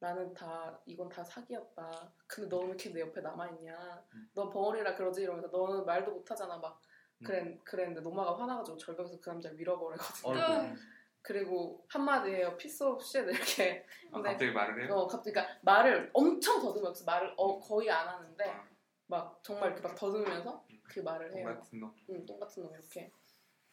나는 0.00 0.32
다 0.32 0.80
이건 0.86 1.08
다 1.10 1.22
사기였다. 1.22 2.12
근데 2.26 2.48
너는 2.48 2.68
왜 2.68 2.70
이렇게 2.70 2.90
내 2.90 3.00
옆에 3.00 3.20
남아 3.20 3.48
있냐? 3.50 4.04
음. 4.14 4.30
넌 4.34 4.50
벙어리라 4.50 4.94
그러지 4.94 5.22
이러면서 5.22 5.48
너는 5.48 5.84
말도 5.84 6.10
못하잖아 6.12 6.56
막 6.56 6.80
음. 7.18 7.24
그래 7.24 7.58
그랬는데 7.64 8.00
노마가 8.00 8.38
화나가지고 8.38 8.78
절벽에서 8.78 9.20
그 9.20 9.28
남자를 9.28 9.56
밀어버리거든요. 9.58 10.32
어이구. 10.32 10.80
그리고 11.22 11.84
한마디예요. 11.88 12.56
piece 12.56 12.82
shit 13.02 13.28
이렇게. 13.28 13.86
아, 14.10 14.14
근데 14.14 14.30
갑자기 14.30 14.52
말을 14.52 14.84
해요? 14.84 14.94
어 14.94 15.06
갑자기 15.06 15.34
그러니까 15.34 15.58
말을 15.62 16.10
엄청 16.14 16.60
더듬으면서 16.62 17.04
말을 17.04 17.34
어, 17.36 17.60
거의 17.60 17.90
안 17.90 18.08
하는데 18.08 18.44
아, 18.48 18.66
막 19.06 19.38
정말 19.42 19.72
이렇게 19.72 19.86
막 19.86 19.94
더듬으면서 19.94 20.64
음. 20.70 20.80
그 20.82 21.00
말을 21.00 21.36
해요. 21.36 21.44
같은 21.44 21.78
놈. 21.78 21.94
응, 22.08 22.24
똑같은 22.24 22.62
놈 22.62 22.72
이렇게. 22.72 23.12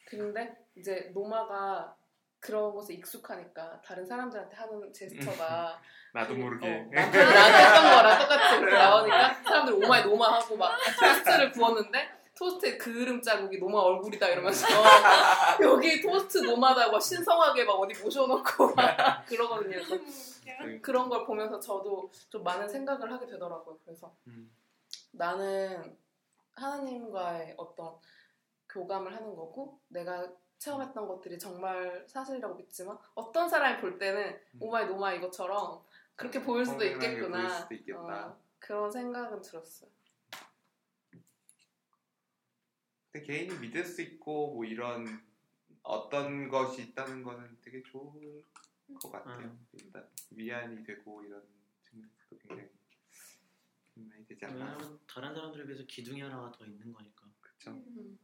근데 0.05 0.65
이제 0.75 1.09
노마가 1.13 1.95
그런 2.47 2.73
것에 2.73 2.93
익숙하니까 2.93 3.81
다른 3.81 4.05
사람들한테 4.05 4.55
하는 4.55 4.93
제스처가 4.93 5.81
나도 6.13 6.33
그, 6.33 6.39
모르게. 6.39 6.65
어, 6.65 6.89
나도 6.89 7.17
나도 7.17 7.57
했던 7.57 7.83
거랑 7.83 8.19
똑같이 8.19 8.61
나오니까 8.61 9.33
사람들 9.43 9.73
oh 9.73 9.88
my 9.88 10.03
노마 10.05 10.35
하고 10.35 10.55
막 10.55 10.77
토스트를 10.97 11.51
구웠는데 11.51 12.09
토스트에 12.37 12.77
그을음 12.77 13.21
자국이 13.21 13.59
노마 13.59 13.79
얼굴이다 13.79 14.29
이러면서 14.29 14.65
여기 15.61 16.01
토스트 16.01 16.37
노마다 16.37 16.89
막 16.89 17.01
신성하게 17.01 17.65
막 17.65 17.73
어디 17.73 18.01
모셔놓고 18.01 18.75
막 18.75 19.25
그러거든요. 19.25 19.83
그래서 19.83 19.97
네. 20.45 20.79
그런 20.79 21.09
걸 21.09 21.25
보면서 21.25 21.59
저도 21.59 22.09
좀 22.29 22.43
많은 22.43 22.69
생각을 22.69 23.11
하게 23.11 23.25
되더라고요. 23.25 23.77
그래서 23.83 24.15
음. 24.27 24.49
나는 25.11 25.97
하나님과의 26.55 27.55
어떤 27.57 27.97
교감을 28.69 29.13
하는 29.13 29.35
거고 29.35 29.81
내가 29.89 30.25
체험했던 30.59 31.07
것들이 31.07 31.37
정말 31.37 32.05
사실이라고 32.07 32.55
믿지만 32.55 32.97
어떤 33.15 33.47
사람이 33.47 33.79
볼 33.81 33.97
때는 33.97 34.39
음. 34.55 34.57
oh 34.61 34.74
my 34.74 34.87
노마 34.87 35.17
이것처럼 35.17 35.83
그렇게 36.15 36.41
보일 36.41 36.65
수도 36.65 36.83
있겠구나. 36.83 37.37
보일 37.37 37.49
수도 37.49 37.75
있겠다. 37.75 38.27
어, 38.27 38.41
그런 38.59 38.91
생각은 38.91 39.41
들었어요. 39.41 39.89
근데 43.11 43.25
개인이 43.25 43.59
믿을 43.59 43.85
수 43.85 44.01
있고 44.01 44.55
뭐 44.55 44.65
이런 44.65 45.05
어떤 45.83 46.49
것이 46.49 46.81
있다는 46.81 47.23
거는 47.23 47.57
되게 47.61 47.81
좋은 47.83 48.43
것 49.01 49.11
같아요. 49.11 49.47
음. 49.47 49.67
일단 49.73 50.09
위안이 50.31 50.83
되고 50.83 51.23
이런 51.23 51.43
측면에서도 51.83 52.37
굉장히 52.39 52.69
많이 53.95 54.25
되지 54.25 54.45
않나. 54.45 54.77
다른 55.07 55.33
사람들에 55.33 55.65
비해서 55.65 55.83
기둥이 55.87 56.21
하나가 56.21 56.51
더 56.51 56.65
있는 56.65 56.91
거니까. 56.91 57.25
그렇죠. 57.41 57.71
음. 57.71 58.19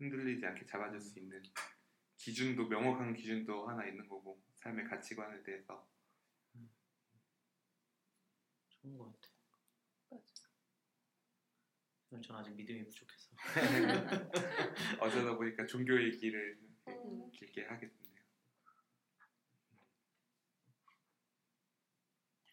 흔들리지 0.00 0.44
않게 0.46 0.66
잡아줄 0.66 1.00
수 1.00 1.18
있는 1.18 1.42
기준도 2.16 2.68
명확한 2.68 3.14
기준도 3.14 3.68
하나 3.68 3.86
있는 3.86 4.08
거고 4.08 4.42
삶의 4.56 4.86
가치관에 4.86 5.42
대해서 5.42 5.86
좋은 8.70 8.96
것 8.96 9.12
같아. 9.12 9.28
맞아. 10.10 10.24
전 12.22 12.36
아직 12.36 12.54
믿음이 12.54 12.84
부족해서. 12.84 13.30
어쩌다 15.00 15.36
보니까 15.36 15.66
종교 15.66 16.02
얘기를 16.02 16.58
음. 16.88 17.30
길게. 17.30 17.66
다음 17.66 17.80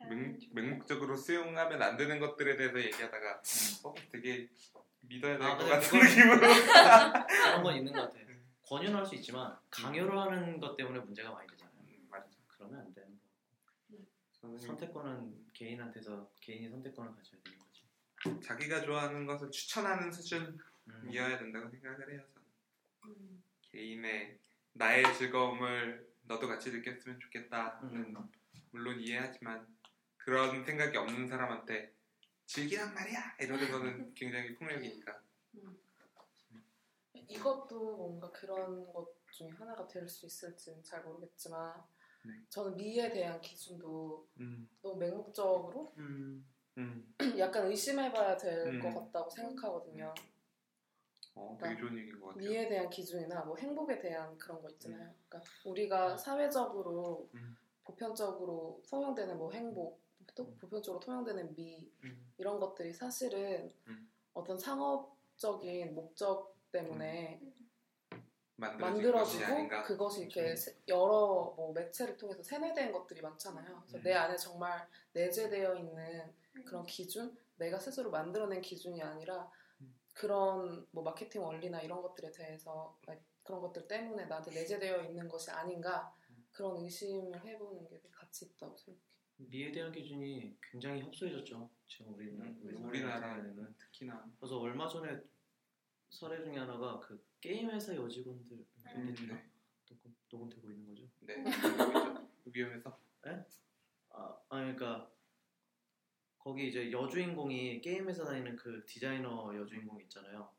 맹, 0.09 0.39
주- 0.39 0.53
맹목적으로 0.53 1.15
수용하면 1.15 1.81
안 1.81 1.97
되는 1.97 2.19
것들에 2.19 2.55
대해서 2.55 2.79
얘기하다가 2.79 3.41
어 3.83 3.93
되게 4.11 4.47
믿어야 5.07 5.37
될 5.37 5.47
아, 5.47 5.57
것 5.57 5.57
근데 5.57 5.71
같은 5.71 5.99
느낌으로 5.99 6.39
그런 7.27 7.63
건 7.63 7.75
있는 7.75 7.93
것 7.93 8.01
같아. 8.01 8.17
권유는 8.67 8.95
할 8.97 9.05
수 9.05 9.15
있지만 9.15 9.57
강요를 9.69 10.17
하는 10.17 10.59
것 10.59 10.75
때문에 10.75 10.99
문제가 10.99 11.31
많이 11.31 11.47
되잖아요. 11.47 11.77
음, 11.79 12.07
맞죠. 12.09 12.37
그러면 12.47 12.81
안 12.81 12.93
되는 12.93 13.09
거. 13.09 13.97
저는 14.33 14.57
선택권은 14.57 15.47
개인한테서 15.53 16.29
개인이 16.41 16.69
선택권을 16.69 17.15
가져야 17.15 17.41
되는 17.43 17.57
거지. 17.59 18.45
자기가 18.45 18.81
좋아하는 18.81 19.25
것을 19.25 19.49
추천하는 19.51 20.11
수준이어야 20.11 20.57
음. 20.87 21.37
된다고 21.39 21.69
생각을 21.69 22.11
해요. 22.13 22.21
저는 23.01 23.15
음. 23.15 23.43
개인의 23.61 24.37
나의 24.73 25.13
즐거움을 25.15 26.05
너도 26.23 26.47
같이 26.47 26.69
느꼈으면 26.71 27.19
좋겠다는 27.19 28.15
음. 28.15 28.29
물론 28.71 28.99
이해하지만 28.99 29.65
그런 30.17 30.63
생각이 30.65 30.97
없는 30.97 31.27
사람한테 31.27 31.93
즐기란 32.47 32.93
말이야 32.93 33.35
거는 33.71 34.13
굉장히 34.15 34.55
폭력이니까 34.55 35.21
이것도 37.13 37.97
뭔가 37.97 38.31
그런 38.31 38.91
것 38.91 39.07
중에 39.31 39.49
하나가 39.49 39.87
될 39.87 40.07
수 40.07 40.25
있을지는 40.25 40.83
잘 40.83 41.03
모르겠지만 41.03 41.83
네. 42.25 42.33
저는 42.49 42.75
미에 42.77 43.11
대한 43.11 43.39
기준도 43.41 44.27
음, 44.39 44.69
너무 44.81 44.97
맹목적으로 44.97 45.93
음. 45.97 46.45
음, 46.77 47.13
약간 47.37 47.67
의심해봐야 47.67 48.37
될것 48.37 48.85
음. 48.85 48.95
같다고 48.95 49.29
생각하거든요. 49.29 50.13
어, 51.35 51.57
되게 51.61 51.77
좋은 51.77 51.97
얘기인 51.97 52.19
것 52.19 52.27
같아요. 52.27 52.49
미에 52.49 52.67
대한 52.67 52.89
기준이나 52.89 53.41
뭐 53.45 53.55
행복에 53.57 53.99
대한 53.99 54.37
그런 54.37 54.61
거 54.61 54.69
있잖아요. 54.71 55.13
그러니까 55.27 55.51
우리가 55.65 56.13
음. 56.13 56.17
사회적으로 56.17 57.29
음. 57.35 57.57
보편적으로 57.83 58.81
통용되는 58.89 59.37
뭐 59.37 59.51
행복, 59.51 60.01
또 60.35 60.53
보편적으로 60.57 60.99
통용되는 60.99 61.55
미 61.55 61.91
음, 62.03 62.31
이런 62.37 62.59
것들이 62.59 62.93
사실은 62.93 63.73
음. 63.87 64.09
어떤 64.33 64.57
상업적인 64.57 65.95
목적 65.95 66.55
때문에 66.71 67.41
것이 68.57 68.77
만들어지고. 68.77 69.43
그것이 69.83 70.21
이렇게 70.21 70.51
음. 70.51 70.55
세- 70.55 70.75
여러 70.87 71.53
뭐 71.55 71.71
매체를 71.73 72.17
통해서 72.17 72.41
세뇌된 72.43 72.91
것들이 72.91 73.21
많잖아요. 73.21 73.81
그래서 73.81 73.97
음. 73.97 74.03
내 74.03 74.13
안에 74.13 74.35
정말 74.35 74.87
내재되어 75.13 75.75
있는 75.75 76.33
그런 76.65 76.85
기준, 76.85 77.37
내가 77.57 77.77
스스로 77.79 78.09
만들어낸 78.09 78.61
기준이 78.61 79.01
아니라 79.01 79.49
음. 79.81 79.95
그런 80.13 80.87
뭐 80.91 81.03
마케팅 81.03 81.43
원리나 81.43 81.81
이런 81.81 82.01
것들에 82.01 82.31
대해서 82.31 82.97
like 83.07 83.23
그런 83.43 83.61
것들 83.61 83.87
때문에 83.87 84.25
나한테 84.25 84.51
내재되어 84.51 85.03
있는 85.03 85.27
것이 85.27 85.51
아닌가 85.51 86.13
음. 86.31 86.45
그런 86.51 86.77
의심을 86.83 87.39
해보는 87.45 87.87
게 87.87 88.01
가치 88.11 88.45
있다고 88.45 88.75
생각해요. 88.77 89.07
미에 89.37 89.71
대한 89.71 89.91
기준이 89.91 90.57
굉장히 90.61 91.01
협소해졌죠. 91.01 91.69
지금 91.87 92.13
우리 92.13 92.29
음, 92.29 92.59
우리 92.61 92.75
우리나라는 92.75 93.53
사회는. 93.53 93.75
특히나 93.77 94.29
그래서 94.39 94.59
얼마 94.59 94.87
전에 94.87 95.19
사례 96.09 96.43
중에 96.43 96.57
하나가 96.57 96.99
그 96.99 97.23
게임 97.39 97.69
회사 97.69 97.95
여직원들 97.95 98.57
음, 98.57 98.65
음, 98.95 99.15
네. 99.27 99.49
녹음, 99.87 100.15
녹음되고 100.29 100.71
있는 100.71 100.87
거죠. 100.87 101.09
네. 101.21 101.35
위험해서 102.45 102.99
아, 104.09 104.35
아니 104.49 104.73
그러니까 104.75 105.11
거기 106.39 106.69
이제 106.69 106.91
여주인공이 106.91 107.81
게임 107.81 108.07
회사 108.07 108.23
다니는 108.23 108.55
그 108.55 108.83
디자이너 108.85 109.55
여주인공 109.55 110.01
있잖아요. 110.01 110.49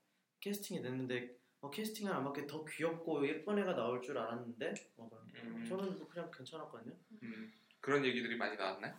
캐스팅이 0.40 0.82
됐는데 0.82 1.36
어, 1.60 1.70
캐스팅을 1.70 2.12
안 2.12 2.24
맞게 2.24 2.46
더 2.46 2.64
귀엽고 2.64 3.26
예쁜 3.26 3.59
애가 3.59 3.74
나올 3.74 4.00
줄 4.00 4.16
알았는데 4.18 4.74
어, 4.98 5.10
음. 5.34 5.66
저는 5.68 5.98
뭐 5.98 6.06
그냥 6.09 6.30
괜찮았거든요. 6.30 6.94
음, 7.22 7.52
그런 7.80 8.05
얘기들이 8.05 8.36
많이 8.36 8.56
나왔나요? 8.56 8.94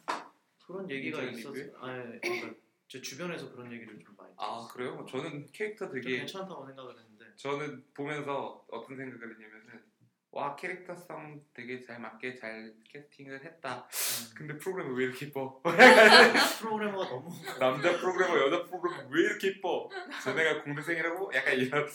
그런 0.65 0.89
얘기가 0.89 1.19
인터넷 1.21 1.39
있었. 1.39 1.53
리뷰에? 1.53 1.73
아니 1.81 2.21
그러니까 2.21 2.53
제 2.87 3.01
주변에서 3.01 3.51
그런 3.51 3.71
얘기를 3.71 3.99
좀 3.99 4.15
많이. 4.17 4.33
아. 4.37 4.67
그래요? 4.71 5.05
저는 5.09 5.47
캐릭터 5.51 5.85
좀 5.85 5.95
되게 5.95 6.17
괜찮다고 6.17 6.65
생각을 6.65 6.95
했는데. 6.97 7.25
저는 7.35 7.83
보면서 7.93 8.65
어떤 8.69 8.97
생각을 8.97 9.33
했냐면은 9.33 9.83
와 10.31 10.55
캐릭터성 10.55 11.43
되게 11.53 11.81
잘 11.81 11.99
맞게 11.99 12.35
잘 12.35 12.71
캐스팅을 12.83 13.43
했다. 13.43 13.87
음. 13.87 14.35
근데 14.35 14.57
프로그램이 14.57 14.95
왜 14.95 15.05
이렇게 15.05 15.25
이뻐? 15.25 15.59
프로그래머가 16.59 17.09
너무 17.09 17.29
남자 17.59 17.97
프로그래머 17.97 18.37
여자 18.45 18.63
프로그래머 18.65 19.09
왜 19.09 19.21
이렇게 19.21 19.47
이뻐? 19.49 19.89
전애가 20.23 20.63
공대생이라고? 20.63 21.31
약간 21.33 21.55
이런 21.55 21.87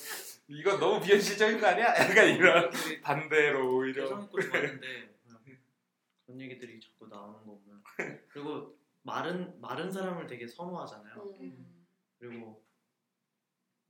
이거 0.48 0.76
너무 0.78 1.00
비현실적인 1.00 1.60
거 1.60 1.68
아니야? 1.68 1.86
약간 1.96 2.28
이런 2.28 2.70
반대로 3.02 3.76
오히려 3.76 4.04
좋았는데 4.06 5.13
그런 6.34 6.40
얘기들이 6.40 6.80
자꾸 6.80 7.06
나오는 7.06 7.38
거 7.46 7.58
보면 7.58 7.82
그리고 8.28 8.76
마른 9.02 9.60
마른 9.60 9.90
사람을 9.92 10.26
되게 10.26 10.48
선호하잖아요. 10.48 11.36
음. 11.40 11.86
그리고 12.18 12.64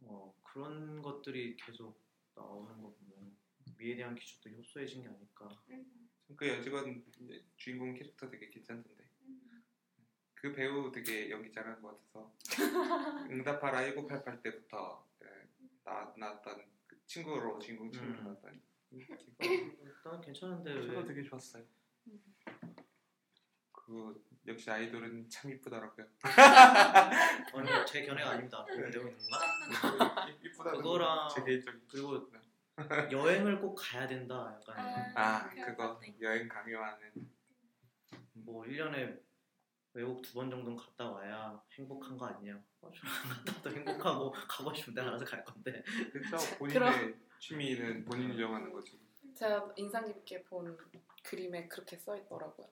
어, 0.02 0.34
그런 0.42 1.00
것들이 1.00 1.56
계속 1.56 1.98
나오는 2.34 2.70
거 2.82 2.92
보면 2.92 3.34
미에 3.78 3.96
대한 3.96 4.14
기준도 4.14 4.58
협소해진 4.58 5.02
게 5.02 5.08
아닐까. 5.08 5.48
그 6.36 6.48
여직원 6.48 7.04
주인공 7.56 7.94
캐릭터 7.94 8.28
되게 8.28 8.50
괜찮던데 8.50 9.04
그 10.34 10.52
배우 10.52 10.92
되게 10.92 11.30
연기 11.30 11.50
잘하는 11.50 11.80
것 11.80 11.96
같아서 11.96 12.34
응답하라 13.30 13.84
1988 13.84 14.42
때부터 14.42 15.06
예, 15.22 15.48
나, 15.84 16.12
나왔던 16.16 16.62
그 16.86 16.98
친구로 17.06 17.58
주인공 17.58 17.90
친구로 17.90 18.18
음. 18.18 18.24
나왔던 18.24 18.60
일단 19.38 20.20
괜찮은데 20.20 20.72
왜 20.72 21.04
되게 21.04 21.22
좋았어요 21.22 21.62
음. 21.62 21.83
그 23.72 24.24
역시 24.46 24.70
아이돌은 24.70 25.28
참 25.28 25.50
이쁘더라고요 25.52 26.06
아니 27.54 27.86
제 27.86 28.04
견해가 28.04 28.30
아닙니다. 28.30 28.64
되고 28.66 29.08
있는가? 29.08 30.28
이쁘다는 30.42 30.78
그거랑 30.78 31.28
제 31.34 31.44
개인적인 31.44 31.82
그리고 31.88 32.30
여행을 33.10 33.60
꼭 33.60 33.74
가야 33.74 34.06
된다. 34.06 34.58
약간 34.60 35.12
아 35.16 35.48
그런 35.50 35.66
그거 35.76 36.00
있고. 36.04 36.22
여행 36.22 36.48
강요하는 36.48 37.12
뭐 38.32 38.64
1년에 38.64 39.22
외국 39.94 40.20
두 40.22 40.34
번 40.34 40.50
정도는 40.50 40.76
갔다 40.76 41.08
와야 41.10 41.62
행복한 41.72 42.16
거 42.18 42.26
아니냐. 42.26 42.60
어, 42.80 42.90
와도 43.46 43.70
행복하고 43.70 44.32
가고 44.32 44.74
싶은 44.74 44.92
데 44.94 45.00
알아서 45.02 45.24
갈 45.24 45.44
건데. 45.44 45.82
그렇죠 46.12 46.36
본인의 46.58 47.14
취미는 47.38 48.04
본인이 48.04 48.36
정하는 48.36 48.72
거지 48.72 48.98
제가 49.36 49.72
인상 49.76 50.04
깊게 50.06 50.42
본 50.44 50.76
그림에 51.28 51.66
그렇게 51.66 51.96
써 51.96 52.16
있더라고요. 52.16 52.68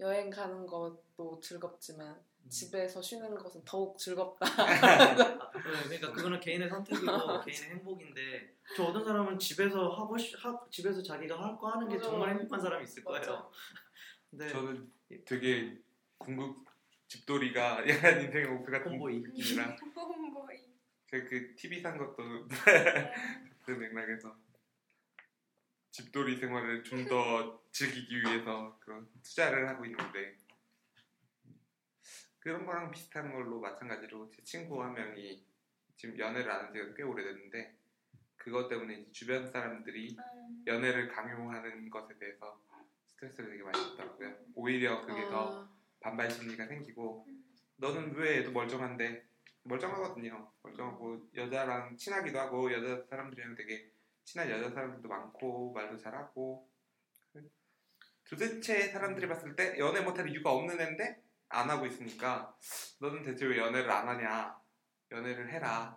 여행 0.00 0.30
가는 0.30 0.66
것도 0.66 1.40
즐겁지만 1.42 2.20
집에서 2.48 3.00
쉬는 3.00 3.34
것은 3.34 3.62
더욱 3.64 3.98
즐겁다. 3.98 4.46
아, 4.46 4.46
네, 5.88 5.98
그러니까 5.98 6.12
그거는 6.12 6.38
개인의 6.40 6.68
선택이고 6.68 7.06
개인의 7.46 7.70
행복인데 7.70 8.54
저 8.76 8.84
어떤 8.84 9.04
사람은 9.04 9.38
집에서 9.38 9.88
하고 9.90 10.16
싶, 10.18 10.36
하, 10.44 10.54
집에서 10.70 11.02
자기가 11.02 11.40
할 11.42 11.56
거 11.56 11.68
하는 11.70 11.88
게 11.88 11.96
맞아. 11.96 12.08
정말 12.10 12.30
행복한 12.30 12.60
사람이 12.60 12.84
있을 12.84 13.02
거예요. 13.02 13.20
맞아. 13.20 13.48
근데 14.30 14.48
저는 14.48 14.92
되게 15.24 15.78
궁극 16.18 16.64
집돌이가 17.08 17.88
약간 17.88 18.20
인생의 18.20 18.48
목표 18.48 18.72
같은 18.72 18.92
홈보이. 18.92 19.20
느낌이라 19.20 19.76
홈보이. 19.96 20.56
제가 21.06 21.28
그 21.28 21.54
TV 21.54 21.80
산 21.80 21.96
것도 21.96 22.46
그 23.64 23.70
맥락에서 23.70 24.36
집돌이 25.94 26.38
생활을 26.38 26.82
좀 26.82 27.06
더 27.06 27.62
즐기기 27.70 28.22
위해서 28.22 28.76
그런 28.80 29.08
투자를 29.22 29.68
하고 29.68 29.84
있는데 29.84 30.36
그런 32.40 32.66
거랑 32.66 32.90
비슷한 32.90 33.32
걸로 33.32 33.60
마찬가지로 33.60 34.28
제 34.30 34.42
친구 34.42 34.82
한 34.82 34.92
명이 34.94 35.46
지금 35.96 36.18
연애를 36.18 36.50
안 36.50 36.64
한 36.64 36.72
지가 36.72 36.94
꽤 36.94 37.04
오래됐는데 37.04 37.76
그것 38.36 38.68
때문에 38.68 39.06
주변 39.12 39.46
사람들이 39.46 40.16
음. 40.18 40.64
연애를 40.66 41.06
강요하는 41.08 41.88
것에 41.90 42.18
대해서 42.18 42.60
스트레스를 43.06 43.50
되게 43.50 43.62
많이 43.62 43.78
받더라고요. 43.78 44.34
오히려 44.56 45.06
그게 45.06 45.22
더 45.28 45.62
아, 45.62 45.70
반발 46.00 46.28
심리가 46.28 46.66
생기고 46.66 47.24
너는 47.76 48.14
왜 48.16 48.38
애도 48.38 48.50
멀쩡한데 48.50 49.24
멀쩡하거든요. 49.62 50.50
멀쩡하고 50.64 51.28
여자랑 51.36 51.96
친하기도 51.96 52.36
하고 52.36 52.72
여자 52.72 53.00
사람들이랑 53.08 53.54
되게 53.54 53.93
친한 54.24 54.50
여자 54.50 54.70
사람들도 54.70 55.08
많고 55.08 55.72
말도 55.72 55.98
잘하고 55.98 56.68
도대체 58.24 58.88
사람들이 58.88 59.28
봤을 59.28 59.54
때 59.54 59.78
연애 59.78 60.00
못할 60.00 60.28
이유가 60.28 60.50
없는 60.52 60.80
애인데 60.80 61.22
안 61.50 61.68
하고 61.70 61.86
있으니까 61.86 62.56
너는 63.00 63.22
대체 63.22 63.46
왜 63.46 63.58
연애를 63.58 63.90
안 63.90 64.08
하냐? 64.08 64.56
연애를 65.12 65.52
해라. 65.52 65.96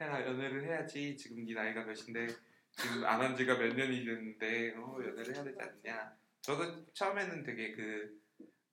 해라 0.00 0.20
연애를 0.26 0.64
해야지. 0.64 1.16
지금 1.16 1.44
네 1.44 1.54
나이가 1.54 1.84
몇인데 1.84 2.26
지금 2.72 3.04
안 3.04 3.20
한 3.20 3.36
지가 3.36 3.56
몇 3.56 3.74
년이 3.74 4.04
됐는데 4.04 4.74
어, 4.76 4.98
연애를 5.04 5.34
해야 5.34 5.44
되지 5.44 5.58
않냐? 5.60 6.16
저도 6.40 6.86
처음에는 6.92 7.42
되게 7.44 7.72
그 7.72 8.20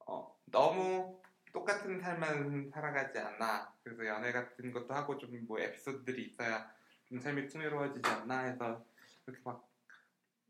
어, 0.07 0.35
너무 0.45 1.21
똑같은 1.51 1.99
삶만 1.99 2.69
살아가지 2.73 3.19
않나. 3.19 3.73
그래서 3.83 4.05
연애 4.07 4.31
같은 4.31 4.71
것도 4.71 4.93
하고 4.93 5.17
좀 5.17 5.45
뭐 5.47 5.59
에피소드들이 5.59 6.25
있어야 6.25 6.71
좀 7.05 7.19
삶이 7.19 7.47
풍요로워지지 7.47 8.09
않나 8.09 8.39
해서 8.45 8.85
이렇게 9.27 9.41
막 9.43 9.69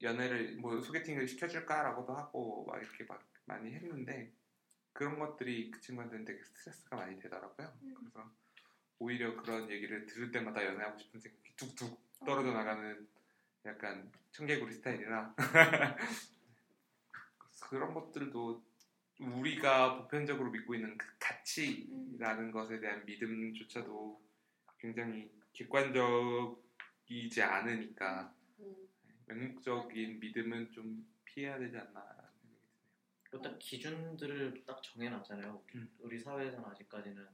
연애를 0.02 0.58
뭐 0.58 0.82
소개팅을 0.82 1.28
시켜줄까라고도 1.28 2.14
하고 2.14 2.66
막 2.66 2.82
이렇게 2.82 3.04
막 3.06 3.24
많이 3.46 3.72
했는데 3.74 4.34
그런 4.92 5.20
것들이 5.20 5.72
그 5.72 5.82
친구한테는 5.82 6.26
되게 6.26 6.44
스트레스가 6.44 6.96
많이 6.96 7.20
되더라고요. 7.20 7.74
음. 7.82 7.96
그래서 7.96 8.32
오히려 9.00 9.36
그런 9.36 9.70
얘기를 9.70 10.06
들을 10.06 10.32
때마다 10.32 10.64
연애하고 10.66 10.98
싶은 10.98 11.20
생각이 11.20 11.56
툭툭 11.56 12.02
떨어져 12.26 12.52
나가는 12.52 13.08
약간 13.66 14.12
청개구리 14.32 14.74
스타일이라 14.74 15.36
그런 17.70 17.94
것들도 17.94 18.64
우리가 19.20 19.98
보편적으로 19.98 20.52
믿고 20.52 20.76
있는 20.76 20.98
그 20.98 21.08
가치라는 21.20 22.52
것에 22.52 22.80
대한 22.80 23.06
믿음조차도 23.06 24.22
굉장히 24.80 25.32
객관적이지 25.54 27.42
않으니까 27.42 28.34
음, 28.34 28.43
맹목적인 29.26 30.20
믿음은 30.20 30.72
좀 30.72 31.08
피해야 31.26 31.58
되지 31.58 31.78
않나라는 31.78 32.24
생각이 32.40 32.40
드네요. 32.42 32.58
그리고 33.24 33.44
딱 33.44 33.60
기준들을 33.60 34.64
딱 34.66 34.82
정해놨잖아요. 34.84 35.64
우리, 35.64 35.80
음. 35.80 35.90
우리 36.00 36.20
사회에서는 36.20 36.66
아직까지는 36.70 37.28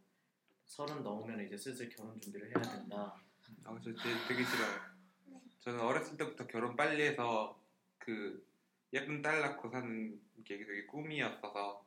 서른 0.65 1.03
넘으면 1.03 1.45
이제 1.45 1.57
슬슬 1.57 1.89
결혼 1.89 2.19
준비를 2.21 2.47
해야 2.47 2.61
된다. 2.61 3.15
아, 3.63 3.79
저 3.83 3.91
되게, 3.91 4.15
되게 4.27 4.43
싫어요. 4.45 4.81
네. 5.25 5.41
저는 5.59 5.79
어렸을 5.79 6.15
때부터 6.15 6.45
결혼 6.47 6.75
빨리 6.75 7.01
해서 7.01 7.59
그 7.97 8.45
예쁜 8.93 9.21
딸 9.21 9.41
낳고 9.41 9.69
사는 9.69 10.19
게 10.45 10.57
되게 10.57 10.85
꿈이었어서 10.85 11.85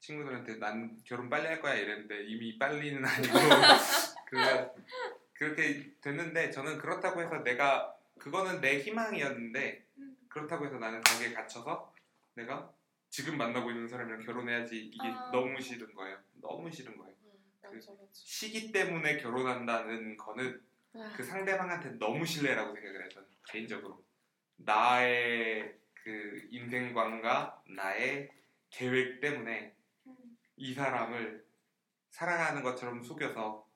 친구들한테 0.00 0.56
난 0.56 1.00
결혼 1.04 1.30
빨리 1.30 1.46
할 1.46 1.60
거야 1.60 1.74
이랬는데 1.74 2.24
이미 2.24 2.58
빨리는 2.58 3.04
아니고 3.04 3.32
그 4.26 4.36
그렇게 5.34 5.92
됐는데 6.00 6.50
저는 6.50 6.78
그렇다고 6.78 7.22
해서 7.22 7.42
내가 7.42 7.96
그거는 8.22 8.60
내 8.60 8.78
희망이었는데 8.78 9.84
음. 9.98 10.16
그렇다고 10.28 10.64
해서 10.64 10.78
나는 10.78 11.00
거기에 11.02 11.32
갇혀서 11.32 11.92
내가 12.34 12.72
지금 13.10 13.36
만나고 13.36 13.68
있는 13.72 13.88
사람이랑 13.88 14.20
결혼해야지 14.20 14.78
이게 14.78 15.08
아. 15.08 15.30
너무 15.32 15.60
싫은 15.60 15.92
거예요. 15.92 16.16
너무 16.34 16.70
싫은 16.70 16.96
거예요. 16.96 17.12
음, 17.24 17.32
맞아. 17.60 17.92
시기 18.12 18.70
때문에 18.70 19.16
결혼한다는 19.16 20.16
거는 20.16 20.62
아, 20.94 21.12
그 21.16 21.24
상대방한테 21.24 21.98
너무 21.98 22.24
신뢰라고 22.24 22.72
생각을. 22.72 23.08
저는 23.08 23.28
개인적으로 23.48 24.04
나의 24.56 25.76
그 25.92 26.46
인생관과 26.52 27.64
나의 27.70 28.30
계획 28.70 29.18
때문에 29.18 29.74
음. 30.06 30.14
이 30.56 30.72
사람을 30.72 31.44
사랑하는 32.10 32.62
것처럼 32.62 33.02
속여서 33.02 33.68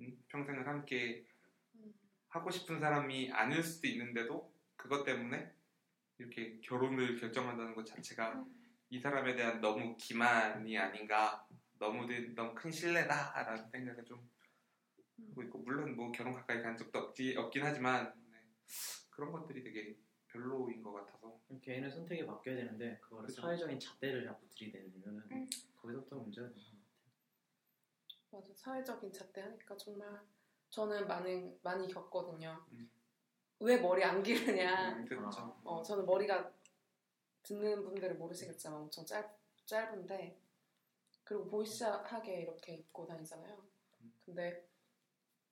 음, 0.00 0.24
평생을 0.28 0.68
함께 0.68 1.24
음, 1.26 1.31
하고 2.32 2.50
싶은 2.50 2.80
사람이 2.80 3.30
아닐 3.30 3.62
수도 3.62 3.86
있는데도 3.88 4.50
그것 4.74 5.04
때문에 5.04 5.54
이렇게 6.16 6.58
결혼을 6.60 7.16
결정한다는 7.16 7.74
것 7.74 7.84
자체가 7.84 8.32
음. 8.32 8.46
이 8.88 8.98
사람에 8.98 9.36
대한 9.36 9.60
너무 9.60 9.94
기만이 9.98 10.78
아닌가 10.78 11.46
너무 11.78 12.06
너무 12.34 12.54
큰 12.54 12.70
신뢰다라는 12.70 13.68
생각을 13.68 14.04
좀 14.06 14.30
하고 15.28 15.42
있고 15.42 15.58
물론 15.58 15.94
뭐 15.94 16.10
결혼 16.10 16.32
가까이 16.32 16.62
간 16.62 16.76
적도 16.76 17.00
없지, 17.00 17.36
없긴 17.36 17.64
하지만 17.64 18.14
네, 18.30 18.38
그런 19.10 19.30
것들이 19.30 19.62
되게 19.62 19.98
별로인 20.28 20.82
것 20.82 20.92
같아서 20.92 21.38
개인의 21.60 21.90
선택에 21.90 22.22
맡겨야 22.22 22.56
되는데 22.56 22.98
그거를 23.02 23.26
그죠. 23.26 23.42
사회적인 23.42 23.78
잣대를 23.78 24.24
자꾸 24.24 24.48
들이대면 24.48 25.28
음. 25.32 25.46
거기서부터 25.76 26.16
문제가 26.16 26.48
되는 26.48 26.62
것 26.62 26.70
같아요. 26.70 26.92
맞아 28.30 28.54
사회적인 28.54 29.12
잣대 29.12 29.42
하니까 29.42 29.76
정말 29.76 30.18
저는 30.72 31.06
많이 31.06 31.54
많이 31.62 31.86
겪거든요. 31.86 32.58
음. 32.72 32.90
왜 33.60 33.76
머리 33.76 34.02
안 34.02 34.22
기르냐? 34.22 34.96
음, 34.96 35.04
그렇죠. 35.04 35.54
어, 35.62 35.82
저는 35.82 36.04
머리가 36.06 36.50
듣는 37.42 37.84
분들은 37.84 38.18
모르시겠지만 38.18 38.80
엄청 38.80 39.04
짧, 39.04 39.24
짧은데 39.66 40.40
그리고 41.24 41.44
보이시하게 41.44 42.40
이렇게 42.40 42.74
입고 42.74 43.06
다니잖아요. 43.06 43.62
근데 44.24 44.66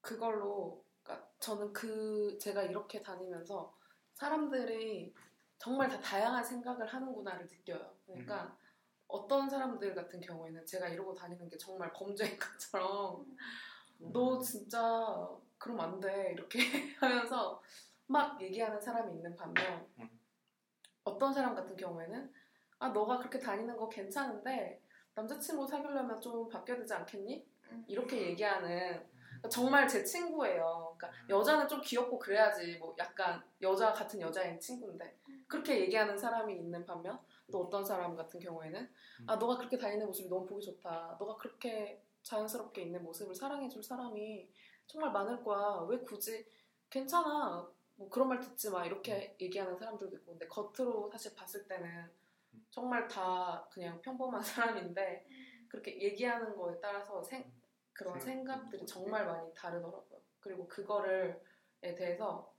그걸로 0.00 0.82
그러니까 1.02 1.28
저는 1.38 1.72
그 1.72 2.38
제가 2.40 2.62
이렇게 2.62 3.02
다니면서 3.02 3.76
사람들이 4.14 5.14
정말 5.58 5.90
다 5.90 6.00
다양한 6.00 6.42
생각을 6.42 6.86
하는구나를 6.86 7.46
느껴요. 7.46 7.94
그러니까 8.06 8.56
어떤 9.06 9.50
사람들 9.50 9.94
같은 9.94 10.18
경우에는 10.20 10.64
제가 10.64 10.88
이러고 10.88 11.14
다니는 11.14 11.48
게 11.50 11.58
정말 11.58 11.92
범죄인 11.92 12.38
것처럼 12.38 13.36
너 14.00 14.38
진짜 14.40 15.28
그럼 15.58 15.80
안 15.80 16.00
돼 16.00 16.32
이렇게 16.32 16.58
하면서 17.00 17.62
막 18.06 18.40
얘기하는 18.40 18.80
사람이 18.80 19.12
있는 19.12 19.36
반면 19.36 19.86
음. 19.98 20.08
어떤 21.04 21.32
사람 21.32 21.54
같은 21.54 21.76
경우에는 21.76 22.32
아 22.78 22.88
너가 22.88 23.18
그렇게 23.18 23.38
다니는 23.38 23.76
거 23.76 23.88
괜찮은데 23.88 24.82
남자친구 25.14 25.66
사귀려면 25.66 26.20
좀 26.20 26.48
바뀌어야 26.48 26.78
되지 26.78 26.94
않겠니? 26.94 27.46
음. 27.72 27.84
이렇게 27.86 28.28
얘기하는 28.28 29.06
그러니까 29.28 29.48
정말 29.50 29.86
제 29.86 30.02
친구예요. 30.02 30.94
그러니까 30.96 31.08
음. 31.24 31.30
여자는 31.30 31.68
좀 31.68 31.80
귀엽고 31.82 32.18
그래야지 32.18 32.78
뭐 32.78 32.94
약간 32.98 33.42
여자 33.60 33.92
같은 33.92 34.20
여자인 34.20 34.58
친구인데 34.58 35.16
그렇게 35.46 35.80
얘기하는 35.80 36.16
사람이 36.16 36.54
있는 36.56 36.84
반면 36.86 37.18
또 37.52 37.64
어떤 37.64 37.84
사람 37.84 38.14
같은 38.16 38.40
경우에는 38.40 38.88
아 39.26 39.36
너가 39.36 39.56
그렇게 39.58 39.76
다니는 39.76 40.06
모습이 40.06 40.28
너무 40.28 40.46
보기 40.46 40.64
좋다. 40.64 41.16
너가 41.18 41.36
그렇게 41.36 42.02
자연스럽게 42.22 42.82
있는 42.82 43.02
모습을 43.02 43.34
사랑해줄 43.34 43.82
사람이 43.82 44.50
정말 44.86 45.12
많을 45.12 45.42
거야. 45.42 45.86
왜 45.88 45.98
굳이 46.00 46.46
괜찮아. 46.88 47.68
뭐 47.96 48.08
그런 48.08 48.28
말 48.28 48.40
듣지 48.40 48.70
마. 48.70 48.84
이렇게 48.84 49.36
얘기하는 49.40 49.76
사람들도 49.78 50.16
있고. 50.16 50.32
근데 50.32 50.46
겉으로 50.48 51.08
사실 51.10 51.34
봤을 51.34 51.66
때는 51.68 52.10
정말 52.70 53.06
다 53.08 53.66
그냥 53.70 54.00
평범한 54.02 54.40
사람인데 54.92 55.26
그렇게 55.68 56.00
얘기하는 56.02 56.56
거에 56.56 56.78
따라서 56.80 57.22
생, 57.22 57.52
그런 57.92 58.18
생각- 58.18 58.54
생각들이 58.56 58.86
정말 58.86 59.26
많이 59.26 59.52
다르더라고요. 59.54 60.20
그리고 60.40 60.66
그거를 60.66 61.40
에 61.82 61.94
대해서 61.94 62.52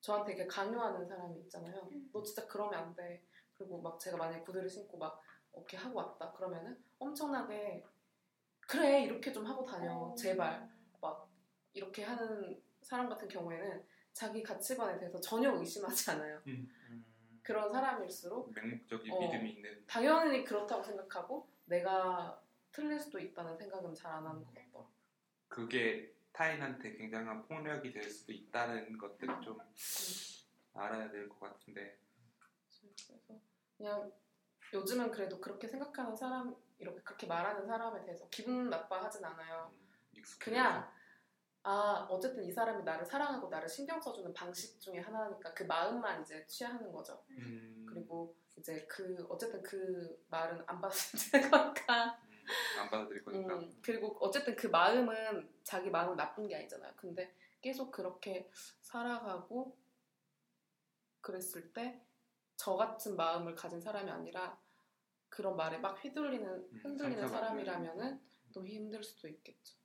저한테 0.00 0.32
이렇게 0.32 0.46
강요하는 0.48 1.06
사람이 1.06 1.40
있잖아요. 1.42 1.88
음. 1.92 2.10
너 2.12 2.22
진짜 2.22 2.46
그러면 2.46 2.74
안 2.74 2.94
돼. 2.94 3.22
그리고 3.54 3.80
막 3.80 3.98
제가 4.00 4.16
만약에 4.16 4.42
구두를 4.42 4.68
신고 4.68 4.96
막 4.98 5.20
이렇게 5.54 5.76
하고 5.76 5.98
왔다. 5.98 6.32
그러면은 6.32 6.82
엄청나게 6.98 7.84
그래 8.72 9.02
이렇게 9.02 9.30
좀 9.30 9.44
하고 9.44 9.62
다녀. 9.66 9.92
어. 9.92 10.14
제발 10.14 10.66
이렇게 11.74 12.04
하는 12.04 12.62
사람 12.80 13.08
같은 13.08 13.28
경우에는 13.28 13.84
자기 14.14 14.42
가치관에 14.42 14.98
대해서 14.98 15.20
전혀 15.20 15.52
의심하지 15.54 16.10
않아요. 16.12 16.40
음. 16.46 16.70
그런 17.42 17.70
사람일수록 17.70 18.52
맹목적인 18.54 19.12
어. 19.12 19.20
믿음이 19.20 19.50
있는 19.52 19.84
당연히 19.86 20.42
그렇다고 20.44 20.82
생각하고 20.82 21.48
내가 21.66 22.40
틀릴 22.70 22.98
수도 22.98 23.18
있다는 23.18 23.56
생각은 23.58 23.94
잘 23.94 24.12
안 24.12 24.26
하는 24.26 24.42
것 24.42 24.46
같더라고요. 24.54 24.88
그게 25.48 26.14
타인한테 26.32 26.96
굉장한 26.96 27.42
폭력이 27.42 27.92
될 27.92 28.04
수도 28.08 28.32
있다는 28.32 28.96
것들을 28.96 29.40
좀 29.42 29.58
알아야 30.72 31.10
될 31.10 31.28
것 31.28 31.40
같은데 31.40 31.98
그래서 33.06 33.38
그냥 33.76 34.10
요즘은 34.72 35.10
그래도 35.10 35.38
그렇게 35.40 35.68
생각하는 35.68 36.16
사람 36.16 36.48
이 36.48 36.54
렇게 36.84 37.00
그렇게 37.02 37.26
말하는 37.26 37.66
사람에 37.66 38.02
대해서 38.04 38.28
기분 38.30 38.70
나빠하진 38.70 39.24
않아요. 39.24 39.70
음. 39.72 40.22
그냥 40.38 40.88
아 41.62 42.06
어쨌든 42.10 42.44
이 42.44 42.52
사람이 42.52 42.82
나를 42.82 43.04
사랑하고 43.04 43.48
나를 43.48 43.68
신경 43.68 44.00
써주는 44.00 44.32
방식 44.34 44.80
중에 44.80 44.98
하나니까 44.98 45.54
그 45.54 45.62
마음만 45.64 46.22
이제 46.22 46.44
취하는 46.46 46.92
거죠. 46.92 47.24
음, 47.30 47.86
그리고 47.88 48.36
이제 48.56 48.84
그 48.88 49.26
어쨌든 49.28 49.62
그 49.62 50.24
말은 50.28 50.62
안 50.66 50.80
받아들일 50.80 51.50
거니까. 51.50 52.18
음, 52.26 52.80
안 52.80 52.90
받아들일 52.90 53.24
거니까 53.24 53.54
음, 53.54 53.80
그리고 53.82 54.16
어쨌든 54.20 54.56
그 54.56 54.66
마음은 54.66 55.48
자기 55.62 55.90
마음은 55.90 56.16
나쁜 56.16 56.48
게 56.48 56.56
아니잖아요. 56.56 56.92
근데 56.96 57.34
계속 57.60 57.92
그렇게 57.92 58.50
살아가고 58.80 59.76
그랬을 61.20 61.72
때 61.72 62.12
저 62.64 62.76
같은 62.76 63.16
마음을 63.16 63.56
가진 63.56 63.80
사람이 63.80 64.08
아니라 64.08 64.56
그런 65.32 65.56
말에 65.56 65.78
막 65.78 66.02
휘둘리는 66.04 66.46
흔들리는 66.82 67.26
상처받는. 67.26 67.64
사람이라면은 67.64 68.20
또 68.52 68.66
힘들 68.66 69.02
수도 69.02 69.28
있겠죠. 69.28 69.76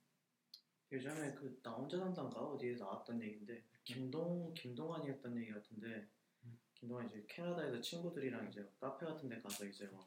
예전에 0.92 1.32
그 1.34 1.58
나 1.62 1.72
혼자 1.72 1.96
산다인가 1.98 2.40
어디에 2.40 2.74
나왔던 2.76 3.22
얘기인데 3.22 3.64
김동 3.84 4.52
김동완이었던 4.54 5.36
얘기 5.38 5.50
같은데 5.52 6.06
김동환 6.74 7.06
이제 7.06 7.24
캐나다에서 7.28 7.80
친구들이랑 7.80 8.48
이제 8.48 8.70
카페 8.78 9.06
같은 9.06 9.28
데 9.28 9.40
가서 9.40 9.64
이제 9.64 9.86
막 9.86 10.06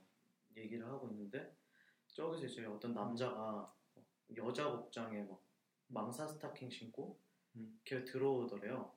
얘기를 0.56 0.86
하고 0.88 1.10
있는데 1.10 1.56
저기서 2.08 2.46
이제 2.46 2.66
어떤 2.66 2.94
남자가 2.94 3.74
여자 4.38 4.72
복장에 4.72 5.24
막 5.24 5.42
망사 5.88 6.28
스타킹 6.28 6.70
신고 6.70 7.20
음. 7.56 7.80
이렇게 7.84 8.06
들어오더래요. 8.06 8.94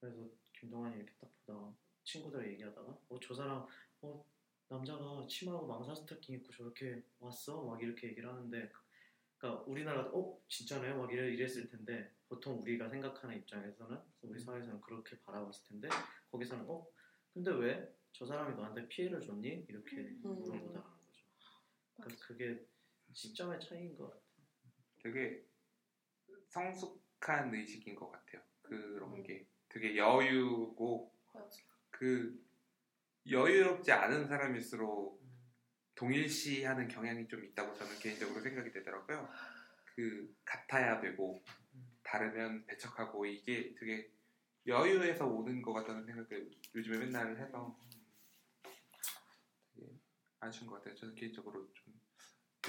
그래서 0.00 0.28
김동환이 0.54 0.96
이렇게 0.96 1.12
딱 1.20 1.30
보다가 1.46 1.72
친구들 2.02 2.50
얘기하다가 2.52 2.98
어 3.10 3.18
저 3.22 3.32
사람 3.34 3.64
어 4.02 4.24
남자가 4.68 5.26
치마하고 5.26 5.66
망사 5.66 5.94
스타킹 5.94 6.36
입고 6.36 6.52
저렇게 6.52 7.02
왔어 7.18 7.64
막 7.64 7.82
이렇게 7.82 8.08
얘기를 8.08 8.28
하는데 8.28 8.70
그러니까 9.38 9.62
우리나라 9.66 10.02
어 10.12 10.38
진짜네 10.48 10.94
막 10.94 11.12
이래, 11.12 11.28
이랬을 11.32 11.68
텐데 11.68 12.12
보통 12.28 12.60
우리가 12.60 12.88
생각하는 12.88 13.36
입장에서는 13.38 13.98
우리 14.22 14.38
사회에서는 14.40 14.80
그렇게 14.80 15.18
바라봤을 15.20 15.68
텐데 15.68 15.88
거기서는 16.30 16.64
어 16.68 16.86
근데 17.32 17.50
왜 17.52 17.98
저 18.18 18.26
사람이 18.26 18.56
너한테 18.56 18.88
피해를 18.88 19.20
줬니 19.20 19.66
이렇게 19.68 19.98
음. 19.98 20.20
물어보다는 20.22 20.72
거죠. 20.72 21.24
그러니까 21.96 22.26
그게 22.26 22.66
시점의 23.12 23.60
차이인 23.60 23.96
것 23.96 24.08
같아요. 24.08 24.24
되게 24.98 25.44
성숙한 26.48 27.54
의식인 27.54 27.94
것 27.94 28.10
같아요. 28.10 28.42
그런 28.62 29.22
게 29.22 29.46
되게 29.68 29.96
여유고 29.96 31.14
맞아. 31.32 31.60
그 31.90 32.44
여유롭지 33.30 33.92
않은 33.92 34.26
사람일수록 34.26 35.22
동일시하는 35.94 36.88
경향이 36.88 37.26
좀 37.28 37.44
있다고 37.44 37.74
저는 37.74 37.98
개인적으로 37.98 38.40
생각이 38.40 38.70
되더라고요. 38.70 39.28
그 39.96 40.32
같아야 40.44 41.00
되고 41.00 41.42
다르면 42.04 42.64
배척하고 42.66 43.26
이게 43.26 43.74
되게 43.78 44.10
여유에서 44.66 45.26
오는 45.26 45.60
것 45.60 45.72
같다는 45.72 46.04
생각을 46.06 46.50
요즘에 46.74 46.98
맨날 46.98 47.36
해서 47.36 47.76
되게 49.74 49.92
아쉬운 50.40 50.68
것 50.68 50.76
같아요. 50.76 50.94
저는 50.94 51.14
개인적으로 51.14 51.68
좀 51.74 52.00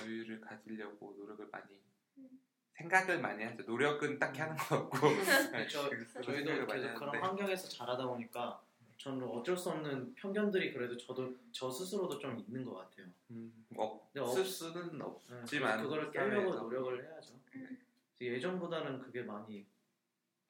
여유를 0.02 0.42
가지려고 0.42 1.14
노력을 1.18 1.48
많이 1.52 1.80
음. 2.18 2.30
생각을 2.74 3.20
많이 3.20 3.44
하죠. 3.44 3.64
노력은 3.64 4.18
딱히 4.18 4.40
하는 4.40 4.56
것 4.56 4.76
없고 4.76 4.98
네, 5.52 5.68
저, 5.68 5.90
그래서 5.90 6.22
저희도 6.22 6.66
계속 6.66 6.94
그런 6.96 7.22
환경에서 7.22 7.68
자라다 7.70 8.08
보니까 8.08 8.64
저는 9.00 9.24
어쩔 9.28 9.56
수 9.56 9.70
없는 9.70 10.14
편견들이 10.16 10.74
그래도 10.74 10.98
저도 10.98 11.34
저 11.54 11.72
스스로도 11.72 12.20
좀 12.20 12.38
있는 12.38 12.66
것 12.66 12.76
같아요. 12.76 13.08
음, 13.32 13.66
근데 13.70 14.20
없을 14.20 14.42
없- 14.42 14.48
수는 14.48 14.98
네, 14.98 15.04
없지만 15.06 15.82
그거를 15.82 16.12
깨려고. 16.12 16.54
노력을 16.56 17.02
해야죠. 17.06 17.40
음. 17.56 17.78
예전보다는 18.20 19.00
그게 19.00 19.24
많이 19.24 19.66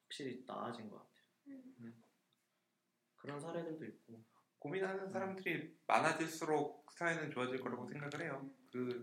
확실히 0.03 0.43
나아진 0.47 0.89
것 0.89 0.97
같아요. 0.97 1.25
음. 1.79 2.03
그런 3.17 3.39
사례들도 3.39 3.85
있고. 3.85 4.23
고민하는 4.57 5.09
사람들이 5.11 5.77
많아질수록 5.87 6.91
사회는 6.91 7.29
좋아질 7.31 7.61
거라고 7.61 7.87
생각을 7.87 8.25
해요. 8.25 8.49
그 8.71 8.99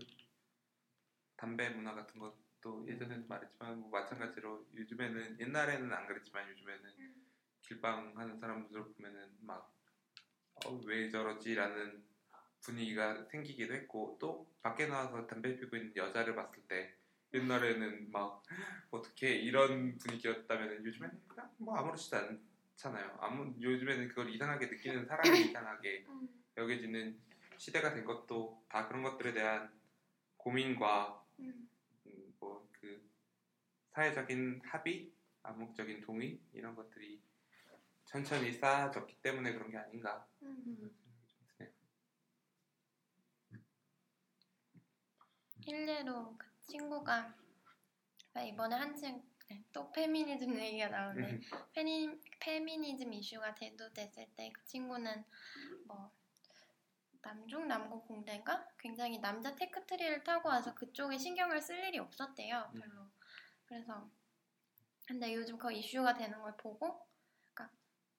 담배 1.37 1.69
문화 1.69 1.93
같은 1.95 2.19
것도 2.19 2.85
예전에도 2.87 3.25
말했지만 3.27 3.79
뭐 3.79 3.89
마찬가지로 3.89 4.67
요즘에는 4.75 5.39
옛날에는 5.39 5.93
안 5.93 6.05
그랬지만 6.05 6.49
요즘에는 6.51 6.85
음. 6.99 7.26
길방 7.67 8.13
하는 8.15 8.39
사람들 8.39 8.93
보면은 8.93 9.29
막 9.41 9.73
어, 10.65 10.79
왜 10.85 11.09
저러지라는 11.09 12.03
분위기가 12.61 13.25
생기기도 13.25 13.73
했고 13.73 14.17
또 14.19 14.49
밖에 14.61 14.87
나와서 14.87 15.27
담배 15.27 15.55
피고 15.57 15.75
있는 15.75 15.95
여자를 15.95 16.35
봤을 16.35 16.63
때 16.67 16.95
옛날에는 17.33 18.11
막 18.11 18.41
어떻게 18.89 19.35
이런 19.35 19.97
분위기였다면 19.97 20.85
요즘에는 20.85 21.27
그냥 21.27 21.51
뭐 21.57 21.75
아무렇지도 21.77 22.17
않잖아요. 22.17 23.17
아무 23.19 23.53
요즘에는 23.59 24.07
그걸 24.09 24.29
이상하게 24.29 24.67
느끼는 24.67 25.05
사람이 25.05 25.49
이상하게 25.49 26.05
음. 26.09 26.43
여겨지는 26.55 27.19
시대가 27.57 27.93
된 27.93 28.05
것도 28.05 28.65
다 28.69 28.87
그런 28.87 29.03
것들에 29.03 29.33
대한 29.33 29.71
고민과 30.37 31.25
음. 31.39 31.69
뭐그 32.39 33.09
사회적인 33.89 34.61
합의, 34.63 35.11
암묵적인 35.43 36.01
동의 36.01 36.39
이런 36.53 36.75
것들이 36.75 37.21
천천히 38.07 38.51
쌓아졌기 38.53 39.21
때문에 39.21 39.53
그런 39.53 39.69
게 39.69 39.77
아닌가 39.77 40.25
음. 40.41 40.91
일례로 45.65 46.37
그 46.37 46.47
친구가 46.61 47.35
아, 48.33 48.41
이번에 48.41 48.75
한층 48.75 49.21
네, 49.49 49.63
또 49.71 49.91
페미니즘 49.91 50.59
얘기가 50.59 50.89
나오네. 50.89 51.39
페니, 51.73 52.19
페미니즘 52.39 53.13
이슈가 53.13 53.55
대두됐을 53.55 54.27
때 54.35 54.51
그 54.53 54.65
친구는 54.65 55.23
뭐 55.85 56.11
남중 57.21 57.67
남고 57.67 58.03
공대가 58.03 58.67
굉장히 58.77 59.19
남자 59.19 59.55
tech 59.55 59.78
tree를 59.78 60.23
타고 60.23 60.49
와서 60.49 60.73
그쪽에 60.73 61.17
신경을 61.17 61.61
쓸 61.61 61.83
일이 61.85 61.99
없었대요. 61.99 62.71
음. 62.75 62.79
별로. 62.79 63.09
그래서 63.65 64.09
근데 65.07 65.33
요즘 65.33 65.57
그 65.57 65.71
이슈가 65.71 66.13
되는 66.13 66.41
걸 66.41 66.55
보고 66.57 67.06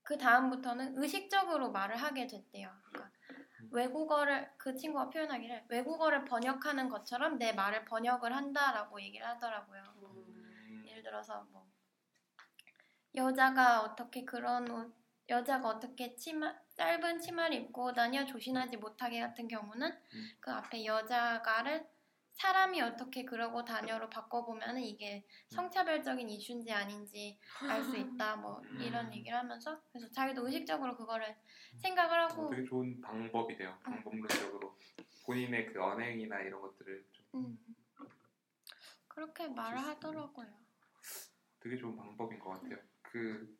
그 0.08 0.16
다음부터는 0.16 0.94
의식적으로 0.96 1.70
말을 1.70 1.94
하게 1.96 2.26
됐대요. 2.26 2.72
그러니까 2.82 3.12
음. 3.60 3.68
외국어를 3.70 4.50
그 4.56 4.74
친구가 4.74 5.10
표현하기를 5.10 5.66
외국어를 5.68 6.24
번역하는 6.24 6.88
것처럼 6.88 7.36
내 7.36 7.52
말을 7.52 7.84
번역을 7.84 8.34
한다라고 8.34 9.02
얘기를 9.02 9.26
하더라고요. 9.26 9.82
음, 10.00 10.82
예를 10.86 11.02
들어서 11.02 11.46
뭐 11.50 11.70
여자가 13.14 13.82
어떻게 13.82 14.24
그런 14.24 14.70
옷 14.70 14.94
여자가 15.28 15.68
어떻게 15.68 16.16
치마 16.16 16.54
짧은 16.74 17.20
치마를 17.20 17.58
입고 17.58 17.92
다녀 17.92 18.24
조신하지 18.24 18.78
못하게 18.78 19.20
같은 19.20 19.46
경우는 19.46 19.90
음. 19.90 20.30
그 20.40 20.50
앞에 20.50 20.86
여자가를 20.86 21.86
사람이 22.40 22.80
어떻게 22.80 23.24
그러고 23.24 23.64
다녀로 23.64 24.08
바꿔보면 24.10 24.78
이게 24.78 25.26
성차별적인 25.48 26.28
이슈인지 26.28 26.72
아닌지 26.72 27.38
알 27.68 27.82
수 27.82 27.96
있다 27.96 28.36
뭐 28.36 28.62
이런 28.80 29.12
얘기를 29.12 29.36
하면서 29.36 29.80
그래서 29.90 30.08
자기도 30.12 30.46
의식적으로 30.46 30.96
그거를 30.96 31.36
생각을 31.82 32.18
어, 32.20 32.22
하고 32.24 32.50
되게 32.50 32.64
좋은 32.64 33.00
방법이네요. 33.00 33.78
방법론적으로 33.82 34.76
본인의 35.26 35.66
그 35.72 35.82
언행이나 35.82 36.40
이런 36.40 36.60
것들을 36.60 37.04
좀 37.12 37.24
음, 37.34 37.58
그렇게 39.08 39.48
말을 39.48 39.78
하더라고요. 39.78 40.46
되게 41.60 41.76
좋은 41.76 41.96
방법인 41.96 42.38
것 42.38 42.50
같아요. 42.50 42.78
그 43.02 43.58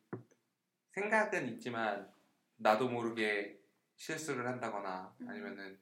생각은 0.93 1.49
있지만 1.49 2.13
나도 2.57 2.89
모르게 2.89 3.59
실수를 3.97 4.47
한다거나 4.47 5.13
음. 5.21 5.29
아니면은 5.29 5.81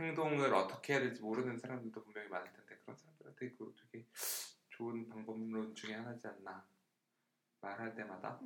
행동을 0.00 0.52
어떻게 0.54 0.94
해야 0.94 1.00
될지 1.00 1.22
모르는 1.22 1.58
사람들도 1.58 2.02
분명히 2.02 2.28
많을 2.28 2.52
텐데 2.52 2.76
그런 2.78 2.96
사람들한테 2.96 3.50
그 3.52 3.74
되게 3.76 4.06
좋은 4.70 5.08
방법론 5.08 5.74
중에 5.74 5.94
하나지 5.94 6.26
않나 6.26 6.66
말할 7.60 7.94
때마다 7.94 8.40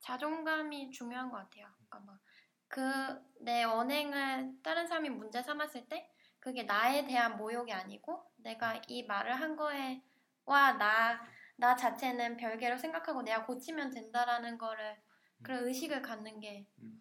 자존감이 0.00 0.90
중요한 0.90 1.30
것 1.30 1.38
같아요. 1.38 1.68
그러니까 1.88 2.20
그내 2.68 3.64
언행을 3.64 4.58
다른 4.62 4.86
사람이 4.86 5.10
문제 5.10 5.42
삼았을 5.42 5.88
때 5.88 6.10
그게 6.40 6.64
나에 6.64 7.06
대한 7.06 7.36
모욕이 7.36 7.72
아니고 7.72 8.30
내가 8.36 8.82
이 8.88 9.04
말을 9.06 9.34
한 9.40 9.56
거에 9.56 10.02
와 10.44 10.72
나, 10.72 11.26
나 11.56 11.74
자체는 11.74 12.36
별개로 12.36 12.76
생각하고 12.76 13.22
내가 13.22 13.46
고치면 13.46 13.92
된다라는 13.92 14.58
거를 14.58 15.00
그런 15.42 15.64
의식을 15.64 16.02
갖는 16.02 16.40
게 16.40 16.66
음. 16.82 17.00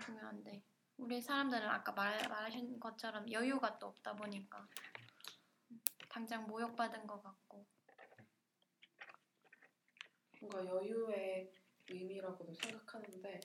중요한데 0.00 0.62
우리 1.00 1.20
사람들은 1.22 1.66
아까 1.66 1.92
말, 1.92 2.28
말하신 2.28 2.78
것처럼 2.78 3.30
여유가 3.32 3.78
또 3.78 3.86
없다 3.86 4.14
보니까 4.14 4.68
당장 6.10 6.46
모욕받은 6.46 7.06
것 7.06 7.22
같고 7.22 7.64
뭔가 10.40 10.64
여유의 10.66 11.52
의미라고도 11.88 12.52
생각하는데 12.52 13.40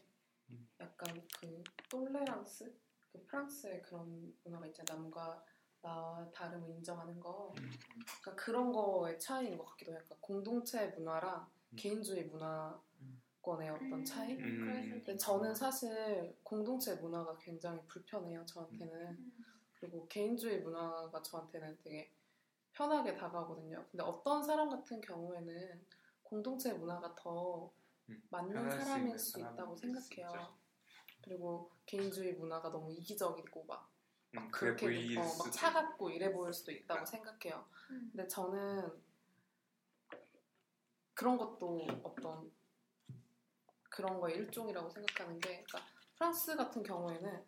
음. 0.50 0.70
약간 0.82 1.26
그 1.40 1.64
똘레랑스 1.90 2.78
그 3.12 3.24
프랑스의 3.26 3.82
그런 3.82 4.36
문화가 4.44 4.68
있잖아요 4.68 5.00
남과 5.00 5.44
나 5.82 6.30
다름을 6.34 6.70
인정하는 6.70 7.20
거 7.22 7.54
음. 7.58 7.72
그러니까 8.22 8.36
그런 8.36 8.74
거의 8.74 9.18
차이인 9.18 9.58
것 9.58 9.66
같기도 9.66 9.92
해요 9.92 10.00
그러니까 10.04 10.18
공동체 10.20 10.88
문화랑 10.88 11.50
음. 11.72 11.76
개인주의 11.78 12.26
문화 12.26 12.80
권의 13.46 13.70
어떤 13.70 14.04
차이 14.04 14.34
음. 14.34 14.90
근데. 14.92 15.16
저는 15.16 15.54
사실 15.54 16.36
공동체 16.42 16.96
문화가 16.96 17.38
굉장히 17.38 17.80
불편해요 17.88 18.44
저한테는 18.46 19.12
음. 19.12 19.34
그리고 19.80 20.08
개인주의 20.08 20.62
문화가 20.62 21.22
저한테는 21.22 21.78
되게 21.84 22.12
편하게 22.74 23.16
다가오거든요. 23.16 23.86
근데 23.92 24.04
어떤 24.04 24.44
사람 24.44 24.70
같은 24.70 25.00
경우에는 25.00 25.86
공동체 26.24 26.74
문화가 26.74 27.14
더 27.16 27.72
음, 28.10 28.22
맞는 28.30 28.70
사람일 28.70 29.18
수 29.20 29.40
있다고 29.40 29.76
생각해요. 29.78 30.56
그리고 31.22 31.72
개인주의 31.86 32.34
문화가 32.34 32.70
너무 32.70 32.92
이기적이고 32.92 33.66
막, 33.66 33.90
음, 34.32 34.36
막 34.36 34.52
그래 34.52 34.76
그렇게 34.76 34.86
보일 34.88 35.20
어, 35.20 35.22
막 35.22 35.52
차갑고 35.52 36.10
이래 36.10 36.32
보일 36.32 36.52
수도 36.52 36.72
있다고 36.72 37.06
생각해요. 37.06 37.66
음. 37.92 38.10
근데 38.12 38.28
저는 38.28 38.92
그런 41.14 41.38
것도 41.38 41.88
어떤 42.04 42.52
그런 43.96 44.20
거의 44.20 44.36
일종이라고 44.36 44.90
생각하는 44.90 45.40
게 45.40 45.64
그러니까 45.64 45.80
프랑스 46.16 46.54
같은 46.58 46.84
경우에는 46.84 47.46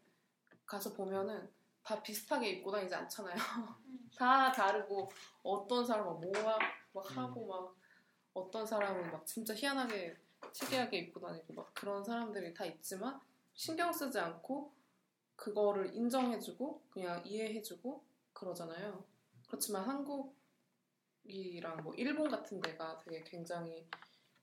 가서 0.65 0.94
보면은 0.94 1.49
다 1.84 2.02
비슷하게 2.02 2.49
입고 2.52 2.72
다니지 2.72 2.95
않잖아요. 2.95 3.36
음. 3.36 4.10
다 4.18 4.52
다르고 4.52 5.11
어떤 5.44 5.86
사람은 5.86 6.22
모아 6.22 6.57
막 6.94 7.18
하고 7.18 7.45
막 7.48 7.76
어떤 8.34 8.65
사람은 8.65 9.11
막 9.11 9.26
진짜 9.26 9.53
희한하게 9.53 10.18
특이하게 10.53 10.99
입고 10.99 11.19
다니고 11.19 11.53
막 11.53 11.74
그런 11.74 12.02
사람들이 12.03 12.53
다 12.53 12.65
있지만 12.65 13.19
신경 13.53 13.91
쓰지 13.91 14.18
않고 14.18 14.74
그거를 15.36 15.94
인정해주고 15.94 16.84
그냥 16.90 17.22
이해해주고 17.26 18.03
그러잖아요. 18.32 19.03
그렇지만 19.48 19.84
한국이랑 21.26 21.84
뭐 21.84 21.94
일본 21.95 22.30
같은 22.30 22.61
데가 22.61 22.98
되게 22.99 23.24
굉장히 23.24 23.86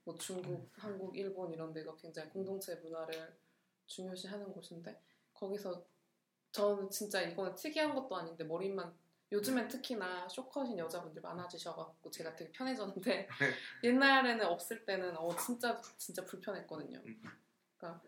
뭐 0.05 0.15
중국, 0.17 0.69
한국, 0.73 1.17
일본 1.17 1.51
이런 1.51 1.73
데가 1.73 1.95
굉장히 1.97 2.29
공동체 2.29 2.75
문화를 2.75 3.35
중요시하는 3.87 4.53
곳인데 4.53 5.01
거기서 5.33 5.83
저는 6.51 6.89
진짜 6.89 7.21
이거는 7.21 7.55
특이한 7.55 7.93
것도 7.93 8.15
아닌데 8.15 8.43
머리만 8.43 8.95
요즘엔 9.31 9.67
특히나 9.67 10.29
쇼컷인 10.29 10.77
여자분들 10.77 11.21
많아지셔갖고 11.21 12.11
제가 12.11 12.35
되게 12.35 12.51
편해졌는데 12.51 13.27
옛날에는 13.83 14.45
없을 14.45 14.85
때는 14.85 15.17
어 15.17 15.35
진짜 15.35 15.81
진짜 15.97 16.23
불편했거든요. 16.23 16.99
음. 16.99 17.21
그러니까 17.77 18.01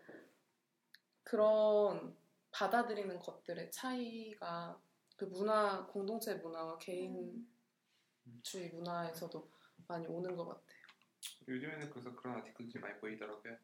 그런 1.24 2.16
받아들이는 2.52 3.18
것들의 3.18 3.70
차이가 3.72 4.80
그 5.16 5.24
문화 5.24 5.84
공동체 5.86 6.34
문화와 6.36 6.78
개인주의 6.78 7.50
문화에서도 8.72 9.50
많이 9.88 10.06
오는 10.06 10.34
것 10.36 10.46
같아요. 10.46 10.77
요즘에는 11.46 11.90
그래서 11.90 12.14
그런 12.14 12.36
아티클들이 12.36 12.80
많이 12.80 12.98
보이더라고요. 13.00 13.56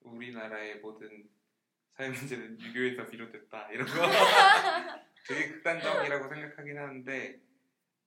우리나라의 0.00 0.80
모든 0.80 1.28
사회 1.92 2.08
문제는 2.08 2.60
유교에서 2.60 3.06
비롯됐다 3.06 3.70
이런 3.72 3.86
거 3.86 3.92
되게 5.28 5.48
극단적이라고 5.50 6.28
생각하긴 6.28 6.78
하는데 6.78 7.40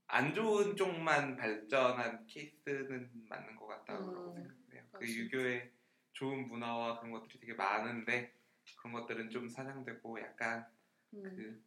안 0.07 0.33
좋은 0.33 0.75
쪽만 0.75 1.35
발전한 1.35 2.25
케이스는 2.27 3.25
맞는 3.29 3.55
것 3.55 3.67
같다고 3.67 4.35
음, 4.35 4.35
생각해요. 4.35 4.89
그. 4.91 5.05
유교의 5.07 5.71
좋은 6.13 6.47
문화와 6.47 6.99
그런 6.99 7.11
것들이 7.11 7.39
되게 7.39 7.53
많은데 7.53 8.33
그런 8.77 8.93
것들은 8.93 9.29
좀 9.29 9.49
사장되고 9.49 10.21
약간 10.21 10.67
음, 11.13 11.23
그 11.23 11.63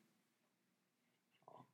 어, 1.47 1.67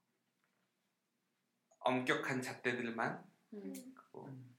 엄격한 1.81 2.43
잣대들만 2.43 3.25
음, 3.55 3.73
뭐, 4.13 4.29
어, 4.29 4.52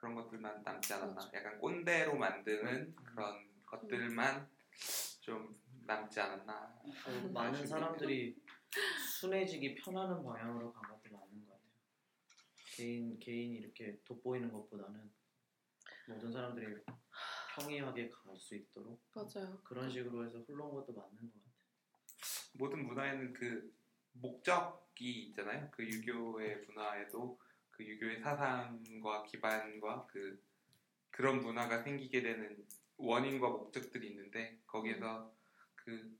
그런 0.00 0.14
것들만 0.14 0.62
남지 0.62 0.94
않았나. 0.94 1.30
약간 1.34 1.58
꼰대로 1.58 2.16
만드는 2.16 2.96
그런 2.96 3.50
것들만 3.66 4.48
좀 5.20 5.60
남지 5.84 6.18
않았나. 6.18 6.74
어, 7.06 7.30
많은 7.34 7.66
사람들이 7.66 8.34
순해지기 9.20 9.74
편하는 9.74 10.22
방향으로 10.24 10.72
간 10.72 10.82
것도 10.90 11.02
맞는 11.14 11.46
것 11.46 11.52
같아요. 11.52 11.70
개인 12.76 13.18
개인이 13.18 13.58
이렇게 13.58 13.98
돋보이는 14.04 14.50
것보다는 14.52 15.10
모든 16.08 16.32
사람들이 16.32 16.66
평이하게 17.56 18.08
갈 18.08 18.30
수 18.38 18.54
있도록 18.54 19.02
맞아요. 19.14 19.60
그런 19.64 19.90
식으로 19.90 20.24
해서 20.24 20.38
흘러온 20.46 20.72
것도 20.76 20.94
맞는 20.94 21.16
것 21.16 21.32
같아요. 21.34 21.50
모든 22.54 22.86
문화에는 22.86 23.32
그 23.34 23.74
목적이 24.12 25.24
있잖아요. 25.28 25.68
그 25.72 25.84
유교의 25.84 26.64
문화에도 26.66 27.38
그 27.80 27.86
유교의 27.86 28.20
사상과 28.20 29.24
기반과 29.24 30.06
그 30.06 30.38
그런 31.10 31.40
문화가 31.40 31.82
생기게 31.82 32.20
되는 32.20 32.66
원인과 32.98 33.48
목적들이 33.48 34.08
있는데 34.08 34.60
거기에서 34.66 35.34
그 35.74 36.14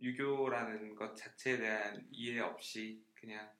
유교라는 0.00 0.94
것 0.94 1.16
자체에 1.16 1.58
대한 1.58 2.06
이해 2.12 2.38
없이 2.38 3.04
그냥 3.14 3.52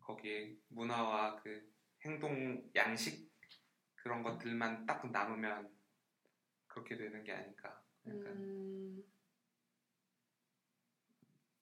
거기에 0.00 0.56
문화와 0.68 1.36
그 1.36 1.72
행동 2.04 2.68
양식 2.74 3.30
그런 3.94 4.24
것들만 4.24 4.84
딱 4.84 5.08
남으면 5.12 5.70
그렇게 6.66 6.96
되는 6.96 7.22
게 7.22 7.32
아닐까. 7.32 7.80
약간 8.06 8.26
음, 8.26 9.04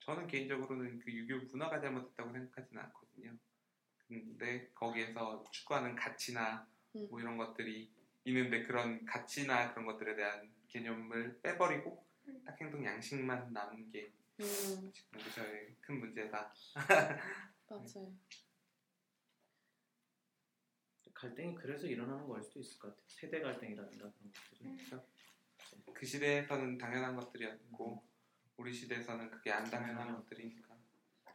저는 0.00 0.26
개인적으로는 0.26 1.00
그 1.00 1.12
유교 1.12 1.44
문화가 1.48 1.80
잘못됐다고 1.80 2.32
생각하지는 2.32 2.82
않거든요. 2.84 3.36
근데 4.08 4.70
거기에서 4.74 5.44
추구하는 5.50 5.96
가치나 5.96 6.66
음. 6.94 7.08
뭐 7.10 7.20
이런 7.20 7.36
것들이 7.36 7.90
있는데 8.24 8.64
그런 8.64 9.04
가치나 9.04 9.72
그런 9.72 9.86
것들에 9.86 10.16
대한 10.16 10.50
개념을 10.68 11.40
빼버리고 11.42 12.04
음. 12.28 12.42
딱 12.44 12.60
행동 12.60 12.84
양식만 12.84 13.52
남은 13.52 13.90
게 13.90 14.12
음, 14.40 14.92
지금 14.92 15.20
저의 15.34 15.74
큰 15.80 15.98
문제다. 16.00 16.52
맞아요. 17.68 18.14
갈등이 21.14 21.54
그래서 21.54 21.86
일어나는 21.86 22.26
거일 22.26 22.42
수도 22.42 22.60
있을 22.60 22.78
것 22.78 22.88
같아요. 22.88 23.04
세대 23.08 23.40
갈등이라든가 23.40 24.10
그런 24.10 24.32
것들이. 24.32 24.68
음. 24.68 25.00
그 25.94 26.04
시대에서는 26.04 26.76
당연한 26.76 27.16
것들이었고 27.16 28.04
우리 28.58 28.72
시대에서는 28.72 29.30
그게 29.30 29.50
안 29.50 29.64
당연한 29.64 30.14
것들이니까. 30.14 30.65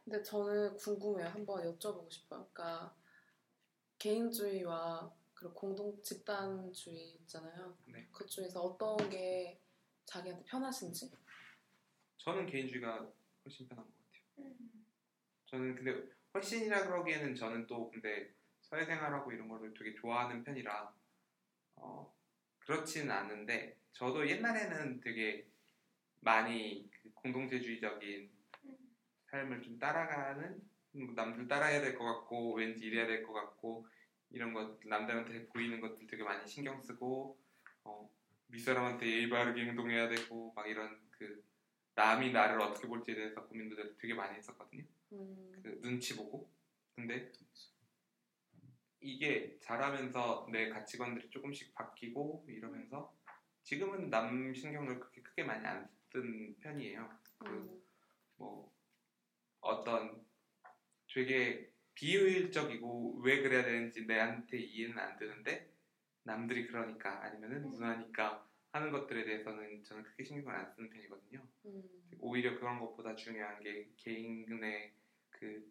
근데 0.04 0.22
저는 0.22 0.76
궁금해요. 0.76 1.28
한번 1.28 1.62
여쭤보고 1.62 2.10
싶어요. 2.10 2.48
그러니까 2.52 2.94
개인주의와 3.98 5.12
그리고 5.34 5.54
공동 5.54 6.02
집단주의 6.02 7.14
있잖아요. 7.20 7.76
네. 7.86 8.08
그 8.12 8.26
중에서 8.26 8.60
어떤 8.60 9.08
게 9.08 9.60
자기한테 10.04 10.44
편하신지? 10.44 11.10
저는 12.18 12.46
개인주의가 12.46 13.08
훨씬 13.44 13.68
편한 13.68 13.84
것 13.84 13.92
같아요. 13.96 14.22
음. 14.38 14.86
저는 15.46 15.74
근데 15.74 16.08
훨씬이라 16.34 16.86
그러기에는 16.86 17.34
저는 17.34 17.66
또 17.66 17.90
근데 17.90 18.32
사회생활하고 18.62 19.32
이런 19.32 19.48
거를 19.48 19.74
되게 19.74 19.94
좋아하는 19.94 20.42
편이라 20.42 20.94
어, 21.76 22.14
그렇진 22.60 23.10
않은데 23.10 23.76
저도 23.92 24.28
옛날에는 24.28 25.00
되게 25.00 25.46
많이 26.20 26.88
그 26.90 27.12
공동체주의적인 27.14 28.20
음. 28.22 28.41
삶을 29.32 29.62
좀 29.62 29.78
따라가는 29.78 30.60
뭐 30.92 31.14
남들 31.14 31.48
따라해야 31.48 31.80
될 31.80 31.96
것 31.96 32.04
같고 32.04 32.54
왠지 32.54 32.86
이래야 32.86 33.06
될 33.06 33.24
것 33.24 33.32
같고 33.32 33.86
이런 34.30 34.52
것 34.52 34.78
남들한테 34.86 35.46
보이는 35.48 35.80
것들 35.80 36.06
되게 36.06 36.22
많이 36.22 36.46
신경 36.46 36.80
쓰고 36.82 37.38
어, 37.84 38.10
윗사람한테 38.48 39.06
예의 39.06 39.30
바르게 39.30 39.64
행동해야 39.66 40.08
되고 40.08 40.52
막 40.54 40.68
이런 40.68 41.00
그 41.10 41.42
남이 41.94 42.32
나를 42.32 42.60
어떻게 42.60 42.86
볼지에 42.86 43.14
대해서 43.14 43.46
고민도 43.46 43.96
되게 43.98 44.14
많이 44.14 44.36
했었거든요. 44.36 44.84
음, 45.12 45.60
그 45.62 45.80
눈치 45.82 46.14
보고 46.16 46.50
근데 46.94 47.32
이게 49.00 49.58
자라면서 49.60 50.46
내 50.52 50.68
가치관들이 50.68 51.30
조금씩 51.30 51.74
바뀌고 51.74 52.46
이러면서 52.48 53.14
지금은 53.62 54.10
남 54.10 54.54
신경을 54.54 54.98
그렇게 55.00 55.22
크게 55.22 55.44
많이 55.44 55.66
안쓴 55.66 56.56
편이에요. 56.60 57.18
음, 57.46 57.82
뭐 58.36 58.71
어떤 59.62 60.22
되게 61.12 61.70
비효율적이고 61.94 63.20
왜 63.22 63.42
그래야 63.42 63.62
되는지 63.62 64.06
내한테 64.06 64.58
이해는 64.58 64.98
안 64.98 65.16
되는데 65.16 65.72
남들이 66.24 66.66
그러니까 66.66 67.22
아니면은 67.24 67.68
문화니까 67.68 68.46
하는 68.72 68.90
것들에 68.90 69.24
대해서는 69.24 69.84
저는 69.84 70.02
크게 70.02 70.24
신경을 70.24 70.54
안 70.54 70.72
쓰는 70.72 70.88
편이거든요. 70.88 71.46
음, 71.66 71.82
오히려 72.18 72.58
그런 72.58 72.78
것보다 72.80 73.14
중요한 73.14 73.62
게 73.62 73.90
개인의 73.96 74.94
그 75.30 75.70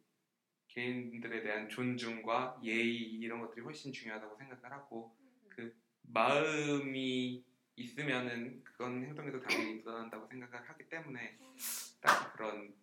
개인들에 0.68 1.41
대한 1.41 1.68
존중과 1.68 2.61
예의 2.63 2.95
이런 2.95 3.41
것들이 3.41 3.61
훨씬 3.61 3.91
중요하다고 3.91 4.38
생각을 4.38 4.72
하고 4.72 5.18
그 5.49 5.76
마음이 6.03 7.43
있으면은 7.76 8.63
그건 8.63 9.03
행동에도 9.03 9.41
당연히 9.41 9.76
묻어난다고 9.76 10.27
생각을 10.27 10.69
하기 10.69 10.88
때문에 10.89 11.39
딱 12.01 12.34
그런 12.34 12.73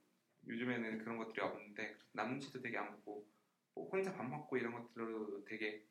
요즘에는 0.49 0.99
그런 0.99 1.19
것들이 1.19 1.41
없는데 1.41 1.97
남 2.13 2.31
눈치도 2.31 2.61
되게 2.61 2.79
안 2.79 2.91
보고 2.97 3.29
뭐 3.75 3.89
혼자 3.91 4.13
밥 4.15 4.25
먹고 4.25 4.57
이런 4.57 4.73
것들로 4.73 5.45
되게 5.45 5.85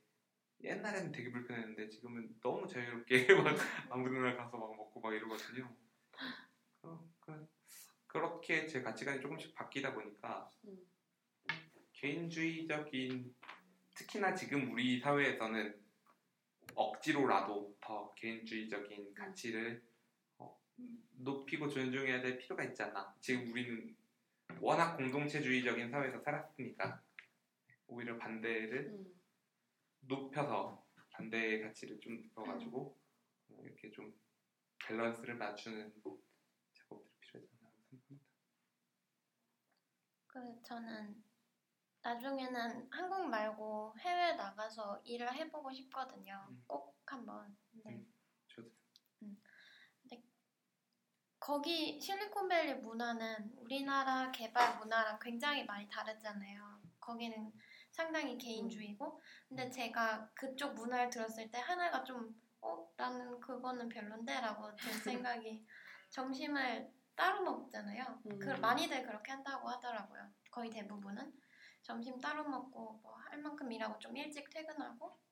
옛날에는 0.63 1.11
되게 1.11 1.31
불편했는데 1.31 1.89
지금은 1.89 2.39
너무 2.41 2.67
자유롭게 2.67 3.27
막 3.35 3.55
아무데나 3.89 4.35
가서 4.35 4.57
막 4.57 4.75
먹고 4.75 4.99
막 4.99 5.13
이러거든요. 5.13 5.73
어, 6.81 7.13
그, 7.19 7.47
그렇게 8.07 8.65
제 8.65 8.81
가치관이 8.81 9.21
조금씩 9.21 9.53
바뀌다 9.53 9.93
보니까 9.93 10.49
음. 10.65 10.79
개인주의적인 11.93 13.35
특히나 13.95 14.35
지금 14.35 14.71
우리 14.71 14.99
사회에서는 14.99 15.79
억지로라도 16.75 17.75
더 17.81 18.13
개인주의적인 18.15 19.13
가치를 19.15 19.83
어, 20.37 20.59
높이고 21.17 21.67
존중해야 21.67 22.21
될 22.21 22.37
필요가 22.37 22.63
있지 22.63 22.83
않나. 22.83 23.15
지금 23.19 23.51
우리는 23.51 23.95
워낙 24.61 24.95
공동체주의적인 24.97 25.89
사회에서 25.89 26.19
살았으니까 26.19 27.01
오히려 27.87 28.17
반대를 28.17 28.87
음, 28.87 29.21
높여서 30.01 30.85
반대의 31.11 31.61
가치를 31.63 31.99
좀 31.99 32.21
높여가지고 32.21 32.99
어, 33.49 33.61
이렇게 33.63 33.91
좀 33.91 34.13
밸런스를 34.85 35.35
맞추는 35.35 35.93
작업들이 36.73 37.11
필요하지 37.19 37.53
않나 37.61 37.69
생각합니다. 37.89 38.27
그 40.27 40.61
저는 40.63 41.23
나중에는 42.01 42.87
한국 42.91 43.27
말고 43.29 43.95
해외 43.99 44.33
나가서 44.35 45.01
일을 45.03 45.33
해보고 45.33 45.71
싶거든요. 45.73 46.45
음. 46.49 46.63
꼭 46.67 46.95
한번. 47.05 47.57
네. 47.83 47.91
음. 47.91 48.13
저도 48.47 48.71
거기 51.47 51.97
실리콘밸리 52.01 52.73
문화는 52.81 53.53
우리나라 53.55 54.29
개발 54.33 54.77
문화랑 54.79 55.17
굉장히 55.21 55.63
많이 55.63 55.87
다르잖아요. 55.87 56.81
거기는 56.99 57.53
상당히 57.89 58.37
개인주의고, 58.37 59.21
근데 59.47 59.69
제가 59.69 60.29
그쪽 60.33 60.73
문화를 60.73 61.09
들었을 61.09 61.49
때 61.49 61.57
하나가 61.59 62.03
좀, 62.03 62.35
어, 62.59 62.91
나는 62.97 63.39
그거는 63.39 63.87
별론데라고 63.87 64.75
든 64.75 64.75
생각이 65.39 65.65
점심을 66.09 66.91
따로 67.15 67.41
먹잖아요. 67.43 68.21
음. 68.25 68.39
그 68.39 68.49
많이들 68.49 69.03
그렇게 69.03 69.31
한다고 69.31 69.69
하더라고요. 69.69 70.29
거의 70.51 70.69
대부분은 70.69 71.31
점심 71.81 72.19
따로 72.19 72.43
먹고 72.43 72.99
뭐 73.01 73.15
할 73.29 73.39
만큼 73.39 73.71
일하고 73.71 73.97
좀 73.99 74.17
일찍 74.17 74.49
퇴근하고, 74.49 75.17
음. 75.17 75.26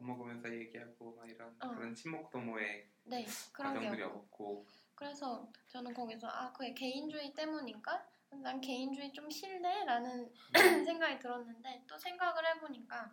음, 0.00 0.06
밥 0.06 0.06
먹으면서 0.06 0.52
얘기하고 0.52 1.14
막 1.14 1.28
이런 1.28 1.54
어. 1.60 1.68
그런 1.74 1.94
친목 1.94 2.30
도모의 2.30 2.88
네 3.04 3.26
과정들이 3.52 4.02
없고. 4.02 4.66
그래서 4.94 5.50
저는 5.68 5.94
거기서 5.94 6.26
아 6.26 6.52
그게 6.52 6.74
개인주의 6.74 7.32
때문인가? 7.34 8.06
난 8.30 8.60
개인주의 8.60 9.12
좀 9.12 9.28
싫네라는 9.28 10.32
생각이 10.86 11.18
들었는데 11.18 11.84
또 11.88 11.98
생각을 11.98 12.46
해보니까 12.46 13.12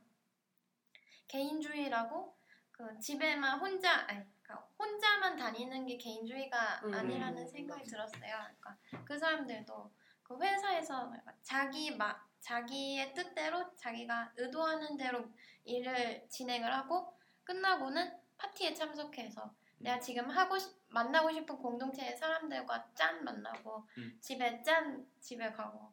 개인주의라고 1.27 2.37
그 2.71 2.99
집에만 2.99 3.59
혼자 3.59 4.05
아니 4.07 4.23
그러니까 4.43 4.69
혼자만 4.77 5.35
다니는 5.35 5.87
게 5.87 5.97
개인주의가 5.97 6.81
음. 6.85 6.93
아니라는 6.93 7.47
생각이 7.47 7.83
들었어요. 7.85 8.21
그러니까 8.21 8.77
그 9.03 9.17
사람들도 9.17 9.91
그 10.21 10.37
회사에서 10.39 11.11
자기 11.41 11.95
마, 11.95 12.15
자기의 12.39 13.13
뜻대로 13.13 13.75
자기가 13.75 14.33
의도하는 14.37 14.97
대로 14.97 15.25
일을 15.65 16.27
진행을 16.29 16.73
하고 16.73 17.13
끝나고는 17.43 18.17
파티에 18.37 18.73
참석해서 18.73 19.53
내가 19.79 19.99
지금 19.99 20.29
하고 20.29 20.57
싶- 20.57 20.75
만나고 20.89 21.31
싶은 21.31 21.57
공동체의 21.57 22.17
사람들과 22.17 22.93
짠 22.93 23.23
만나고 23.23 23.87
음. 23.97 24.17
집에 24.21 24.61
짠 24.63 25.05
집에 25.19 25.51
가고 25.51 25.91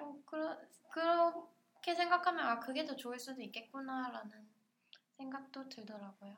어, 0.00 0.22
그러, 0.26 0.58
그렇게 0.90 1.94
생각하면 1.94 2.46
아 2.46 2.58
그게 2.60 2.84
더 2.84 2.94
좋을 2.96 3.18
수도 3.18 3.40
있겠구나라는 3.42 4.48
생각도 5.16 5.68
들더라고요. 5.68 6.36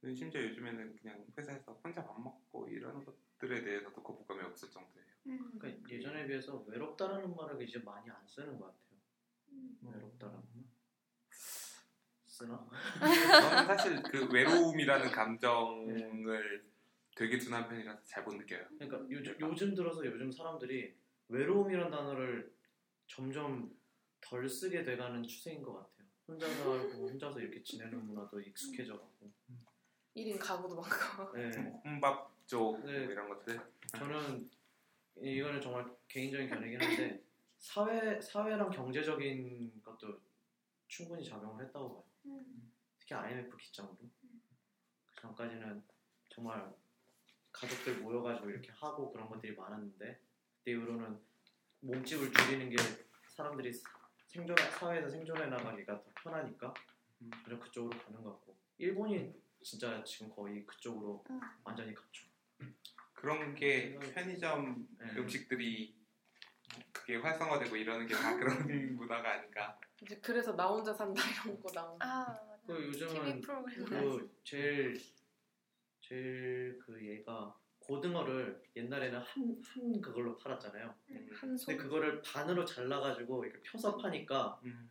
근데 0.00 0.14
심지어 0.14 0.42
요즘에는 0.42 0.96
그냥 0.96 1.26
회사에서 1.38 1.72
혼자 1.82 2.04
밥 2.04 2.20
먹고 2.20 2.68
이런 2.68 3.04
것들에 3.04 3.62
대해서도 3.62 4.02
거부감이 4.02 4.42
없을 4.42 4.70
정도예요. 4.70 5.11
음. 5.26 5.58
그러니까 5.58 5.88
예전에 5.90 6.26
비해서 6.26 6.64
외롭다라는 6.66 7.34
말을 7.34 7.62
이제 7.62 7.78
많이 7.80 8.10
안 8.10 8.26
쓰는 8.26 8.58
것 8.58 8.66
같아요. 8.66 8.98
음. 9.52 9.78
외롭다라는 9.82 10.40
말. 10.54 10.64
쓰나? 12.26 12.66
저는 13.00 13.66
사실 13.66 14.02
그 14.02 14.26
외로움이라는 14.32 15.10
감정을 15.12 16.64
되게 17.14 17.38
둔한 17.38 17.68
편이라서 17.68 18.02
잘 18.04 18.24
못 18.24 18.34
느껴요. 18.34 18.64
그러니까 18.78 19.04
요즘, 19.10 19.36
요즘 19.38 19.74
들어서 19.74 20.04
요즘 20.06 20.32
사람들이 20.32 20.94
외로움이란 21.28 21.90
단어를 21.90 22.52
점점 23.06 23.70
덜 24.20 24.48
쓰게 24.48 24.82
돼가는 24.82 25.22
추세인 25.24 25.62
것 25.62 25.74
같아요. 25.74 26.08
혼자 26.26 26.48
살고 26.48 27.08
혼자서 27.08 27.38
이렇게 27.40 27.62
지내는 27.62 28.06
문화도 28.06 28.40
익숙해져가고. 28.40 29.30
1인 30.16 30.38
가구도 30.38 30.74
많고. 30.80 31.36
네. 31.36 31.50
혼밥 31.84 32.32
쪽 32.46 32.84
네. 32.86 33.04
뭐 33.04 33.12
이런 33.12 33.28
것들. 33.28 33.60
저는 33.98 34.50
이거는 35.16 35.60
정말 35.60 35.86
개인적인 36.08 36.48
견해긴 36.48 36.80
한데 36.80 37.22
사회 37.58 38.20
사회랑 38.20 38.70
경제적인 38.70 39.82
것도 39.82 40.20
충분히 40.88 41.24
작용을 41.24 41.64
했다고 41.64 41.94
봐요. 41.94 42.04
음. 42.26 42.72
특히 42.98 43.14
IMF 43.14 43.56
기점으로 43.56 43.96
그 43.96 45.20
전까지는 45.20 45.82
정말 46.28 46.72
가족들 47.52 47.98
모여가지고 48.00 48.50
이렇게 48.50 48.72
하고 48.72 49.12
그런 49.12 49.28
것들이 49.28 49.54
많았는데 49.54 50.20
그때 50.58 50.70
이후로는 50.72 51.20
몸집을 51.80 52.32
줄이는 52.32 52.70
게 52.70 52.76
사람들이 53.28 53.72
생존 54.26 54.56
사회에서 54.56 55.08
생존해 55.08 55.46
나가기가 55.46 56.02
더 56.02 56.10
편하니까 56.22 56.72
음. 57.20 57.30
그냥 57.44 57.60
그쪽으로 57.60 57.98
가는 57.98 58.22
것 58.22 58.30
같고 58.30 58.56
일본이 58.78 59.32
진짜 59.62 60.02
지금 60.04 60.30
거의 60.34 60.66
그쪽으로 60.66 61.24
음. 61.30 61.40
완전히 61.64 61.94
갔죠. 61.94 62.26
그런 63.22 63.54
게 63.54 63.96
편의점 64.14 64.84
네. 64.98 65.12
음식들이 65.16 65.94
그게 66.92 67.16
활성화되고 67.18 67.76
이러는 67.76 68.04
게 68.08 68.14
다 68.16 68.34
그런 68.36 68.96
문화가 68.96 69.34
아닌가. 69.34 69.78
이제 70.02 70.18
그래서 70.20 70.56
나 70.56 70.66
혼자 70.66 70.92
산다 70.92 71.22
이런 71.44 71.60
거 71.62 71.70
나오고. 71.72 71.98
아 72.00 72.24
맞아. 72.26 72.58
그 72.66 72.84
요즘은 72.88 73.40
프로그램 73.40 73.84
그 73.84 74.40
제일 74.42 75.00
제일 76.00 76.80
그 76.84 77.00
얘가 77.06 77.56
고등어를 77.78 78.60
옛날에는 78.74 79.20
한 79.20 79.62
한 79.64 80.00
그걸로 80.00 80.36
팔았잖아요. 80.38 80.92
음. 81.10 81.28
한 81.32 81.56
손. 81.56 81.76
근데 81.76 81.82
그거를 81.84 82.22
반으로 82.22 82.64
잘라가지고 82.64 83.44
이렇게 83.44 83.62
펴서 83.62 83.96
파니까 83.96 84.58
음, 84.64 84.90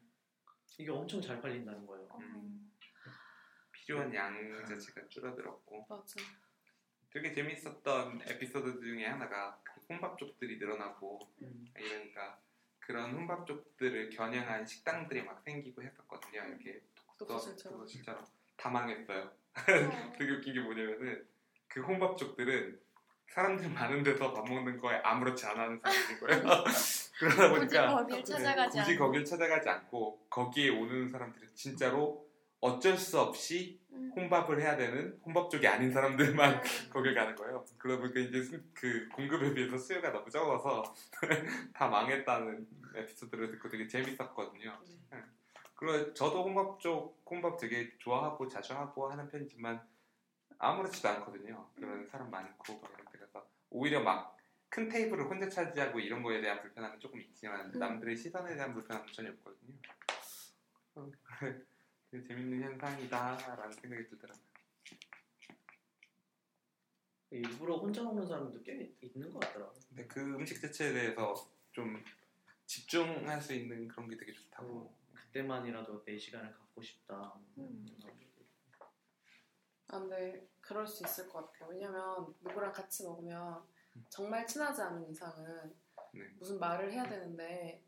이게 0.77 0.89
엄청 0.89 1.21
잘 1.21 1.41
팔린다는 1.41 1.85
거예요. 1.85 2.07
음. 2.21 2.71
필요한 3.73 4.13
양 4.13 4.65
자체가 4.65 5.05
줄어들었고 5.09 5.85
맞아. 5.89 6.21
되게 7.13 7.33
재밌었던 7.33 8.21
에피소드 8.25 8.79
중에 8.79 9.05
하나가 9.05 9.59
그 9.63 9.81
혼밥족들이 9.89 10.57
늘어나고 10.57 11.19
이러니까 11.77 12.39
그런 12.79 13.13
혼밥족들을 13.13 14.09
겨냥한 14.09 14.65
식당들이 14.65 15.23
막 15.23 15.41
생기고 15.43 15.83
했었거든요. 15.83 16.41
이렇게 16.41 16.81
독서실처럼. 17.17 17.79
독서실처럼 17.79 18.25
다 18.55 18.69
망했어요. 18.69 19.23
어. 19.23 19.31
되게 20.17 20.31
웃긴 20.31 20.53
게 20.53 20.59
뭐냐면은 20.61 21.27
그 21.67 21.81
혼밥족들은 21.81 22.79
사람들 23.27 23.69
많은 23.69 24.03
데서 24.03 24.33
밥 24.33 24.45
먹는 24.47 24.77
거에 24.77 24.97
아무렇지 25.03 25.45
않아 25.45 25.63
하는 25.63 25.79
사람들인 25.79 26.19
거예요. 26.19 26.63
그러다 27.19 27.49
굳이 27.49 27.59
보니까 27.59 27.95
거길 27.95 28.23
찾아가지 28.23 28.79
굳이 28.79 28.91
않고. 28.93 29.05
거길 29.05 29.25
찾아가지 29.25 29.69
않고 29.69 30.25
거기에 30.29 30.69
오는 30.69 31.07
사람들은 31.07 31.49
진짜로 31.55 32.30
어쩔 32.61 32.97
수 32.97 33.19
없이 33.19 33.79
음. 33.91 34.11
혼밥을 34.15 34.61
해야 34.61 34.77
되는 34.77 35.19
혼밥족이 35.25 35.67
아닌 35.67 35.91
사람들만 35.91 36.53
음. 36.55 36.59
거길 36.91 37.13
가는 37.13 37.35
거예요. 37.35 37.65
그러다 37.77 38.01
보니까 38.01 38.19
이제 38.19 38.41
수- 38.43 38.61
그 38.73 39.09
공급에 39.09 39.53
비해서 39.53 39.77
수요가 39.77 40.11
너무 40.11 40.29
적어서 40.29 40.83
다 41.73 41.87
망했다는 41.87 42.67
에피소드를 42.95 43.51
듣고 43.51 43.69
되게 43.69 43.87
재밌었거든요. 43.87 44.79
네. 45.11 45.17
그리고 45.75 46.13
저도 46.13 46.43
혼밥 46.43 46.79
쪽 46.79 47.21
혼밥 47.29 47.57
되게 47.59 47.91
좋아하고 47.97 48.47
자주 48.47 48.73
하고 48.73 49.11
하는 49.11 49.27
편이지만 49.27 49.81
아무렇지도 50.59 51.09
않거든요. 51.09 51.67
그런 51.75 52.05
사람 52.07 52.29
많고 52.29 52.79
막 52.79 52.91
이런 52.93 53.11
데 53.11 53.19
가서 53.19 53.45
오히려 53.69 54.01
막 54.01 54.41
큰 54.73 54.87
테이블을 54.87 55.25
혼자 55.25 55.49
차지하고 55.49 55.99
이런 55.99 56.23
거에 56.23 56.39
대한 56.39 56.61
불편함은 56.61 56.97
조금 56.97 57.19
있지만 57.19 57.73
음. 57.75 57.77
남들의 57.77 58.15
시선에 58.15 58.55
대한 58.55 58.73
불편함은 58.73 59.11
전혀 59.11 59.29
없거든요. 59.31 59.73
어, 62.11 62.17
되게 62.17 62.23
재밌는 62.27 62.61
현상이다라는 62.61 63.71
생각이 63.71 64.09
들더라고요. 64.09 64.51
일부러 67.31 67.77
혼자 67.77 68.03
먹는 68.03 68.27
사람도 68.27 68.61
꽤 68.63 68.93
있는 69.01 69.31
것 69.31 69.39
같더라고요. 69.39 69.79
근데 69.87 70.05
그 70.07 70.19
음식 70.19 70.59
자체에 70.61 70.91
대해서 70.91 71.33
좀 71.71 72.03
집중할 72.65 73.41
수 73.41 73.53
있는 73.53 73.87
그런 73.87 74.09
게 74.09 74.17
되게 74.17 74.33
좋다고. 74.33 74.93
그때만이라도 75.13 76.03
내 76.03 76.17
시간을 76.17 76.51
갖고 76.51 76.81
싶다. 76.81 77.39
음. 77.57 77.85
아, 79.87 79.99
근데 79.99 80.49
그럴 80.59 80.85
수 80.85 81.05
있을 81.05 81.29
것 81.29 81.45
같아요. 81.45 81.69
왜냐면 81.69 82.33
누구랑 82.41 82.73
같이 82.73 83.03
먹으면 83.03 83.63
정말 84.09 84.45
친하지 84.45 84.81
않은 84.81 85.09
이상은 85.09 85.73
네. 86.13 86.21
무슨 86.37 86.59
말을 86.59 86.91
해야 86.91 87.07
되는데 87.07 87.81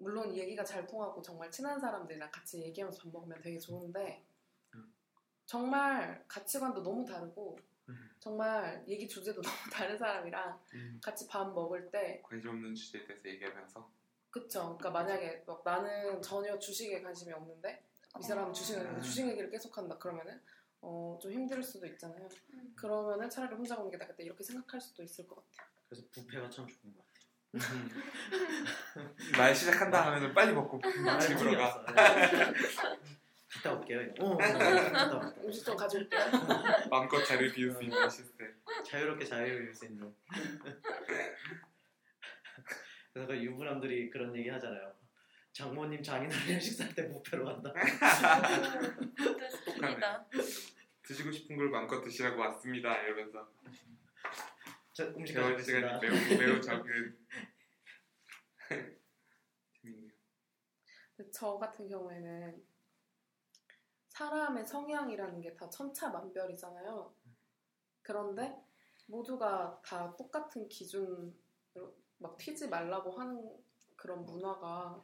물론 0.00 0.34
얘기가 0.34 0.64
잘 0.64 0.86
통하고 0.86 1.22
정말 1.22 1.50
친한 1.50 1.78
사람들이랑 1.78 2.30
같이 2.30 2.60
얘기하면서 2.62 3.02
밥 3.02 3.12
먹으면 3.12 3.40
되게 3.40 3.58
좋은데 3.58 4.24
음. 4.74 4.92
정말 5.46 6.24
가치관도 6.26 6.82
너무 6.82 7.04
다르고 7.04 7.58
음. 7.88 8.10
정말 8.18 8.82
얘기 8.88 9.06
주제도 9.06 9.40
너무 9.42 9.70
다른 9.70 9.96
사람이랑 9.96 10.58
같이 11.02 11.28
밥 11.28 11.52
먹을 11.52 11.90
때 11.90 12.22
관심 12.24 12.50
없는 12.50 12.74
주제에 12.74 13.06
대해서 13.06 13.28
얘기하면서 13.28 13.90
그쵸. 14.30 14.76
그러니까 14.78 14.90
만약에 14.90 15.44
막 15.46 15.62
나는 15.64 16.22
전혀 16.22 16.58
주식에 16.58 17.02
관심이 17.02 17.32
없는데 17.32 17.84
이 18.18 18.22
사람은 18.22 18.52
주식을 18.52 18.86
아. 18.86 19.00
주식 19.00 19.28
얘기를 19.28 19.50
계속한다 19.50 19.98
그러면은 19.98 20.40
어, 20.80 21.18
좀 21.20 21.30
힘들 21.30 21.62
수도 21.62 21.86
있잖아요. 21.86 22.26
음. 22.54 22.72
그러면은 22.74 23.28
차라리 23.28 23.54
혼자 23.54 23.74
먹는 23.74 23.90
게 23.90 23.96
낫겠다 23.98 24.22
이렇게 24.22 24.42
생각할 24.42 24.80
수도 24.80 25.02
있을 25.02 25.26
것 25.28 25.36
같아요. 25.36 25.68
그래서 25.88 26.06
부페가 26.10 26.48
참 26.48 26.66
좋은 26.66 26.94
것 26.94 27.00
같아요. 27.00 27.09
말 29.36 29.54
시작한다 29.54 30.06
하면은 30.06 30.32
빨리 30.34 30.52
먹고 30.52 30.80
아, 31.08 31.18
집으로 31.20 31.56
가. 31.56 31.82
가. 31.84 31.94
갔다 33.50 33.74
올게요. 33.74 34.00
어, 34.20 34.36
갔다 34.36 35.16
올게요. 35.16 35.34
음식 35.44 35.64
좀 35.64 35.76
가져올게요. 35.76 36.20
마음껏 36.88 37.22
자리를 37.24 37.52
비울 37.52 37.72
수 37.72 37.82
있는 37.82 38.08
시스템. 38.08 38.54
자유롭게 38.84 39.24
자유를 39.24 39.74
수 39.74 39.86
있는. 39.86 40.14
그래서 43.12 43.26
그 43.26 43.36
유부남들이 43.36 44.08
그런 44.10 44.34
얘기 44.36 44.48
하잖아요. 44.48 44.94
장모님 45.52 46.00
장인어른 46.00 46.60
식사할 46.60 46.94
때 46.94 47.08
뷔페로 47.08 47.44
간다. 47.44 47.72
그것도 49.16 49.50
skill이다. 49.50 50.26
드시고 51.02 51.32
싶은 51.32 51.56
걸 51.56 51.70
마음껏 51.70 52.00
드시라고 52.00 52.40
왔습니다. 52.40 52.96
이러면서 53.02 53.48
저 55.00 55.06
음식 55.16 55.32
가져오겠습니다. 55.34 55.98
시간이 55.98 56.38
매우 56.38 56.38
매우 56.38 56.60
적은. 56.60 57.18
재밌네요. 59.82 60.12
저 61.32 61.56
같은 61.58 61.88
경우에는 61.88 62.62
사람의 64.08 64.66
성향이라는 64.66 65.40
게 65.40 65.56
다 65.56 65.70
천차만별이잖아요. 65.70 67.14
그런데 68.02 68.62
모두가 69.06 69.80
다 69.84 70.14
똑같은 70.16 70.68
기준으로 70.68 71.32
막 72.18 72.36
튀지 72.36 72.68
말라고 72.68 73.12
하는 73.12 73.56
그런 73.96 74.24
문화가 74.26 75.02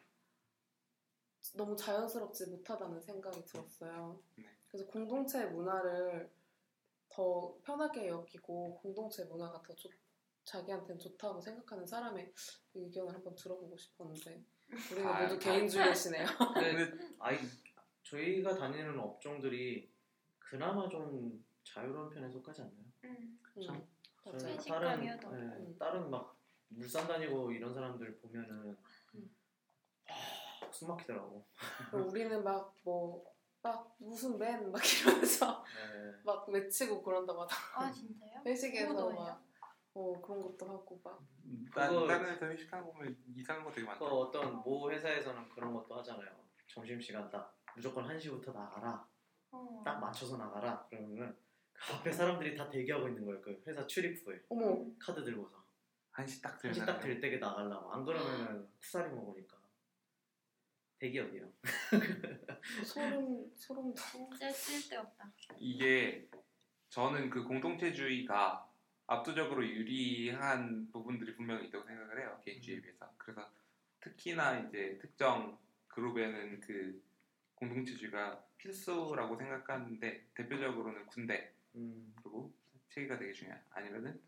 너무 1.55 1.75
자연스럽지 1.75 2.47
못하다는 2.51 3.01
생각이 3.01 3.45
들었어요. 3.47 4.23
네. 4.37 4.45
그래서 4.69 4.87
공동체 4.91 5.47
문화를 5.47 6.31
더 7.17 7.57
편하게 7.65 8.09
여기고 8.09 8.79
공동체 8.83 9.25
문화가 9.25 9.63
더 9.63 9.75
좋, 9.75 9.91
자기한테는 10.45 11.01
좋다고 11.01 11.41
생각하는 11.41 11.87
사람의 11.87 12.31
의견을 12.75 13.15
한번 13.15 13.35
들어보고 13.35 13.75
싶었는데 13.75 14.45
우리는 14.93 15.09
아, 15.09 15.23
모두 15.23 15.35
아. 15.35 15.39
개인주의시네요. 15.39 16.27
근데 16.55 17.15
아이 17.19 17.39
저희가 18.03 18.55
다니는 18.55 18.99
업종들이 18.99 19.91
그나마 20.39 20.87
좀 20.91 21.43
자유로운 21.65 22.11
편에 22.11 22.29
속하지 22.29 22.61
않나요? 22.61 22.85
음. 23.05 23.41
음, 23.57 23.63
저는 23.63 23.87
맞아요. 24.25 24.55
회식감이요, 24.55 25.21
더. 25.21 25.33
예, 25.33 25.43
음. 25.43 25.77
다른 25.79 26.11
막 26.11 26.37
물산 26.69 27.09
다니고 27.09 27.51
이런 27.51 27.73
사람들 27.73 28.19
보면은 28.19 28.77
음. 29.15 29.35
아, 30.07 30.71
숨 30.71 30.89
막히더라고. 30.89 31.47
우리는 31.95 32.45
막 32.45 32.77
뭐 32.85 33.25
막 33.67 33.97
무슨 33.99 34.39
맨 34.39 34.71
막 34.71 34.81
이러면서 34.85 35.65
예. 35.67 36.23
막 36.25 36.49
외치고 36.49 37.03
그런다고 37.03 37.43
하다 37.43 37.55
아 37.75 37.91
진짜요? 37.91 38.41
회식에서 38.45 39.11
막 39.11 39.43
어, 39.95 40.21
그런 40.21 40.43
것도 40.43 40.67
하고 40.69 41.01
막 41.03 41.21
다른 41.75 42.27
회사 42.31 42.47
회식하는 42.47 42.85
거 42.87 42.93
보면 42.93 43.17
이상한 43.35 43.65
거 43.65 43.71
되게 43.71 43.83
그 43.83 43.91
많다. 43.91 44.05
어떤 44.05 44.63
모 44.63 44.91
회사에서는 44.91 45.49
그런 45.49 45.73
것도 45.73 45.97
하잖아요. 45.99 46.31
점심 46.69 47.01
시간 47.01 47.31
딱 47.31 47.57
무조건 47.75 48.05
1 48.05 48.21
시부터 48.21 48.53
나가라. 48.53 49.07
어. 49.51 49.83
딱 49.85 49.99
맞춰서 49.99 50.37
나가라. 50.37 50.87
그러면은 50.91 51.35
그 51.73 51.95
앞에 51.95 52.13
사람들이 52.13 52.55
다 52.57 52.69
대기하고 52.69 53.09
있는 53.09 53.25
거예요. 53.25 53.41
그 53.41 53.63
회사 53.67 53.87
출입 53.87 54.27
후에 54.27 54.39
어머 54.51 54.85
카드 54.99 55.23
들고서 55.25 55.65
한시 56.11 56.43
딱 56.43 56.59
들면 56.59 56.79
1시 56.79 56.87
딱될 56.87 57.21
때게 57.21 57.39
나가려고. 57.39 57.91
안 57.93 58.05
그러면은 58.05 58.69
쿠사리 58.81 59.11
먹으니까. 59.15 59.56
대기업이에요. 60.99 61.53
소름 62.85 63.51
소름 63.57 63.95
돋 63.95 63.97
진짜 63.97 64.51
쓸데없다. 64.51 65.33
이게 65.59 66.29
저는 66.89 67.31
그 67.31 67.45
공동체주의가 67.45 68.71
압도적으로 69.07 69.67
유리한 69.67 70.91
부분들이 70.91 71.37
분명히 71.37 71.69
있다고 71.69 71.87
생각을 71.87 72.21
해요 72.21 72.41
개인주의에 72.45 72.81
비해서 72.81 73.13
그래서 73.17 73.49
특히나 74.01 74.61
이제 74.61 74.99
특정 75.01 75.59
그룹에는 75.89 76.61
그 76.61 77.03
공동체주의가 77.55 78.45
필수라고 78.59 79.37
생각하는데 79.37 80.27
대표적으로는 80.35 81.07
군대 81.07 81.53
음, 81.75 82.13
그리고 82.17 82.53
체계가 82.89 83.19
되게 83.19 83.33
중요한 83.33 83.63
아니면은 83.71 84.21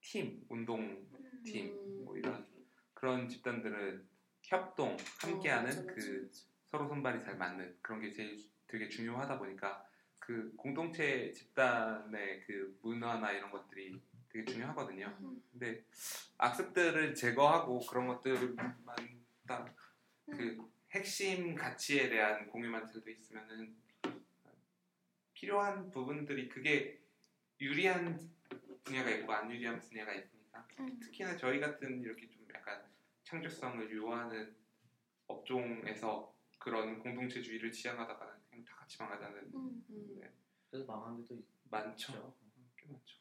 팀 0.00 0.44
운동 0.48 0.80
음. 0.80 1.42
팀 1.44 1.72
음. 1.72 2.04
뭐 2.04 2.16
이런 2.16 2.46
그런 2.94 3.28
집단들은 3.28 4.15
협동 4.46 4.96
함께하는 5.20 5.64
어, 5.64 5.74
맞아, 5.74 5.82
맞아, 5.82 5.94
그 5.94 6.22
맞아. 6.22 6.40
서로 6.70 6.88
손발이 6.88 7.20
잘 7.20 7.36
맞는 7.36 7.78
그런 7.82 8.00
게 8.00 8.12
제일 8.12 8.48
되게 8.68 8.88
중요하다 8.88 9.38
보니까 9.38 9.84
그 10.18 10.52
공동체 10.56 11.32
집단의 11.32 12.44
그 12.46 12.78
문화나 12.82 13.32
이런 13.32 13.50
것들이 13.50 14.00
되게 14.28 14.44
중요하거든요. 14.44 15.16
음. 15.20 15.42
근데 15.50 15.84
악습들을 16.38 17.14
제거하고 17.14 17.80
그런 17.86 18.06
것들만 18.08 18.76
딱그 19.46 20.70
핵심 20.92 21.54
가치에 21.54 22.08
대한 22.08 22.46
공유만 22.46 22.86
잘돼 22.86 23.12
있으면은 23.12 23.76
필요한 25.34 25.90
부분들이 25.90 26.48
그게 26.48 27.00
유리한 27.60 28.18
분야가 28.84 29.10
있고 29.10 29.32
안 29.32 29.50
유리한 29.50 29.80
분야가 29.80 30.12
있으니까 30.14 30.66
음. 30.80 30.98
특히나 31.00 31.36
저희 31.36 31.60
같은 31.60 32.00
이렇게 32.00 32.28
창조성을 33.26 33.92
요하는 33.96 34.56
업종에서 35.26 36.32
그런 36.60 37.00
공동체주의를 37.00 37.72
지향하다가는 37.72 38.34
그냥 38.48 38.64
다 38.64 38.76
같이 38.76 38.96
망하자는 39.02 39.50
음. 39.52 39.84
음. 39.90 40.22
그래서 40.70 40.86
망한 40.86 41.16
데도 41.22 41.42
많죠. 41.64 42.12
있죠. 42.12 42.36
꽤 42.76 42.86
많죠. 42.86 43.16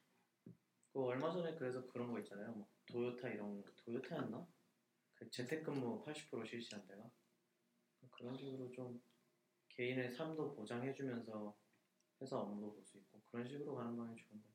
그 0.94 1.04
얼마 1.04 1.32
전에 1.32 1.56
그래서 1.56 1.86
그런 1.88 2.12
거 2.12 2.20
있잖아요. 2.20 2.52
뭐 2.52 2.68
도요타 2.86 3.30
이런 3.30 3.64
도요타였나? 3.84 4.48
그 5.16 5.30
재택근무 5.32 6.04
80% 6.06 6.46
실시한 6.48 6.86
데가 6.88 7.10
그런 8.12 8.38
식으로 8.38 8.72
좀 8.72 9.02
개인의 9.70 10.12
삶도 10.12 10.56
보장해주면서 10.56 11.56
회사 12.22 12.38
업무도 12.38 12.74
볼 12.74 12.84
수 12.86 12.98
있고 13.00 13.22
그런 13.32 13.48
식으로 13.48 13.76
가는 13.76 13.98
방이 13.98 14.16
좋은 14.16 14.40
것 14.42 14.50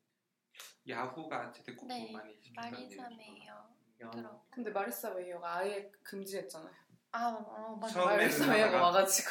야후가 0.88 1.50
재택근무 1.52 1.88
네, 1.88 2.12
많이 2.12 2.40
시켰다는 2.40 2.72
마리사 2.72 3.03
메이어. 3.03 3.34
같아요. 3.34 3.79
들어. 4.08 4.44
근데 4.50 4.70
마리사 4.70 5.10
메이어가 5.10 5.58
아예 5.58 5.90
금지했잖아요. 6.02 6.74
아, 7.12 7.26
어, 7.28 7.76
맞아. 7.76 8.04
마리사 8.04 8.50
메이어가 8.50 8.80
와가지고 8.80 9.30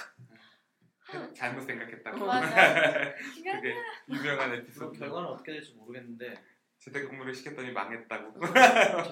잘못 1.33 1.61
생각했다고. 1.61 2.25
맞아. 2.25 3.15
그게 3.15 3.75
유명한 4.07 4.53
에피소드. 4.53 4.99
결과는 4.99 5.29
어떻게 5.29 5.53
될지 5.53 5.73
모르겠는데 5.73 6.35
재택근무를 6.77 7.33
시켰더니 7.33 7.71
망했다고. 7.71 8.39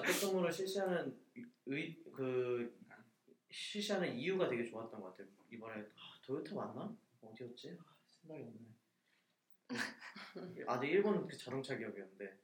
재택근무를 0.06 0.52
실시하는 0.52 1.18
의, 1.66 1.96
그 2.14 2.78
실시하는 3.50 4.14
이유가 4.16 4.48
되게 4.48 4.64
좋았던 4.64 5.00
것 5.00 5.10
같아요. 5.10 5.26
이번에 5.50 5.80
아, 5.80 6.20
도요타 6.22 6.54
맞나? 6.54 6.94
어디였지? 7.20 7.76
아, 7.80 7.84
생각이 8.10 8.42
없네. 8.42 8.68
아, 10.66 10.78
네 10.80 10.88
일본 10.88 11.26
그 11.26 11.36
자동차 11.36 11.76
기업이었는데 11.76 12.38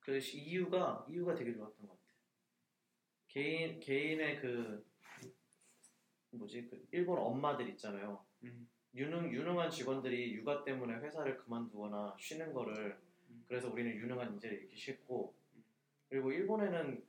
그 0.00 0.20
시- 0.20 0.38
이유가 0.38 1.04
이유가 1.08 1.34
되게 1.34 1.52
좋았던 1.52 1.86
것 1.86 1.92
같아요. 1.94 2.03
개인 3.34 3.80
개인의 3.80 4.40
그 4.40 4.86
뭐지 6.30 6.68
그 6.68 6.86
일본 6.92 7.18
엄마들 7.18 7.68
있잖아요. 7.70 8.24
음. 8.44 8.68
유능 8.94 9.32
유능한 9.32 9.70
직원들이 9.70 10.34
육아 10.34 10.62
때문에 10.62 10.94
회사를 10.94 11.36
그만두거나 11.38 12.16
쉬는 12.18 12.52
거를 12.52 12.96
음. 13.28 13.44
그래서 13.48 13.68
우리는 13.70 13.90
유능한 13.96 14.34
인재를 14.34 14.58
이렇게 14.58 14.76
싣고 14.76 15.34
그리고 16.08 16.30
일본에는 16.30 17.04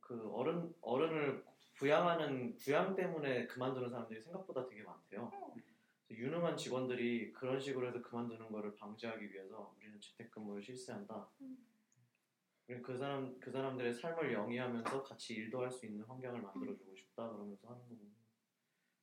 그 0.00 0.30
어른 0.34 0.74
어른을 0.82 1.44
부양하는 1.74 2.56
부양 2.58 2.94
때문에 2.94 3.46
그만두는 3.46 3.88
사람들이 3.88 4.20
생각보다 4.20 4.66
되게 4.66 4.82
많대요. 4.82 5.30
그래서 5.30 6.22
유능한 6.22 6.58
직원들이 6.58 7.32
그런 7.32 7.58
식으로 7.58 7.88
해서 7.88 8.02
그만두는 8.02 8.50
거를 8.52 8.74
방지하기 8.74 9.32
위해서 9.32 9.74
우리는 9.78 9.98
재택근무를 9.98 10.62
실시한다. 10.62 11.26
음. 11.40 11.56
그리고 12.66 12.82
그 12.82 12.96
사람 12.96 13.38
그 13.40 13.50
사람들의 13.50 13.92
삶을 13.94 14.32
영위하면서 14.32 15.02
같이 15.02 15.34
일도 15.34 15.60
할 15.60 15.70
수 15.70 15.86
있는 15.86 16.04
환경을 16.04 16.40
만들어주고 16.40 16.94
싶다 16.94 17.28
그러면서 17.30 17.68
하는 17.68 17.82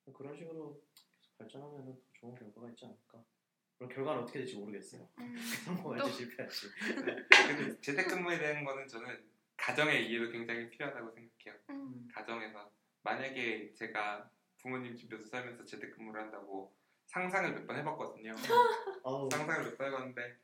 거고 0.05 0.13
그런 0.17 0.35
식으로 0.37 0.81
계속 1.19 1.37
발전하면 1.37 1.85
더 1.85 1.97
좋은 2.13 2.33
결과가 2.35 2.69
있지 2.69 2.85
않을까. 2.85 3.23
그럼 3.77 3.89
결과는 3.91 4.23
어떻게 4.23 4.39
될지 4.39 4.57
모르겠어요. 4.57 5.07
음. 5.19 5.35
성공할지 5.65 6.11
실패할지. 6.11 6.67
근데 7.47 7.81
재택근무에 7.81 8.39
대한 8.39 8.63
거는 8.63 8.87
저는 8.87 9.29
가정의 9.57 10.09
이해도 10.09 10.31
굉장히 10.31 10.69
필요하다고 10.69 11.11
생각해요. 11.11 11.61
음. 11.71 12.07
가정에서 12.13 12.71
만약에 13.03 13.73
제가 13.73 14.29
부모님 14.61 14.95
집에서 14.95 15.25
살면서 15.25 15.63
재택근무를 15.65 16.21
한다고 16.21 16.75
상상을 17.07 17.53
몇 17.53 17.67
번 17.67 17.77
해봤거든요. 17.77 18.31
상상을 19.31 19.63
몇 19.65 19.77
번 19.77 19.87
해봤는데 19.87 20.37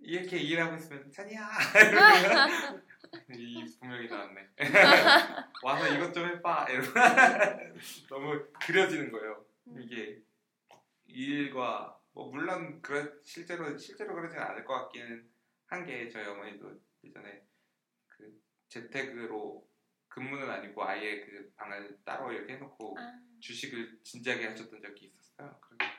이렇게 0.00 0.36
일하고 0.38 0.76
있으면 0.76 1.10
찬이야 1.10 1.48
이 3.34 3.64
분명히 3.80 4.08
나왔네. 4.08 4.48
와서 5.62 5.88
이것 5.94 6.12
좀 6.12 6.26
해봐. 6.28 6.66
이러고 6.68 6.92
너무 8.10 8.46
그려지는 8.60 9.10
거예요. 9.12 9.44
음. 9.68 9.80
이게 9.80 10.20
일과 11.06 11.98
뭐 12.12 12.30
물론 12.30 12.80
그런 12.82 13.18
실제로 13.24 13.76
실제로 13.78 14.14
그러지는 14.14 14.42
않을 14.42 14.64
것 14.64 14.74
같기는 14.74 15.28
한 15.66 15.84
게 15.86 16.08
저희 16.08 16.24
어머니도 16.26 16.78
예전에 17.02 17.42
그 18.08 18.40
재택으로 18.68 19.66
근무는 20.08 20.48
아니고 20.48 20.84
아예 20.84 21.20
그 21.24 21.52
방을 21.56 21.98
따로 22.04 22.32
이렇게 22.32 22.54
해놓고 22.54 22.96
아. 22.98 23.12
주식을 23.40 23.98
진지하게 24.04 24.46
하셨던 24.48 24.80
적이 24.80 25.06
있었어요. 25.06 25.58
그래서 25.60 25.93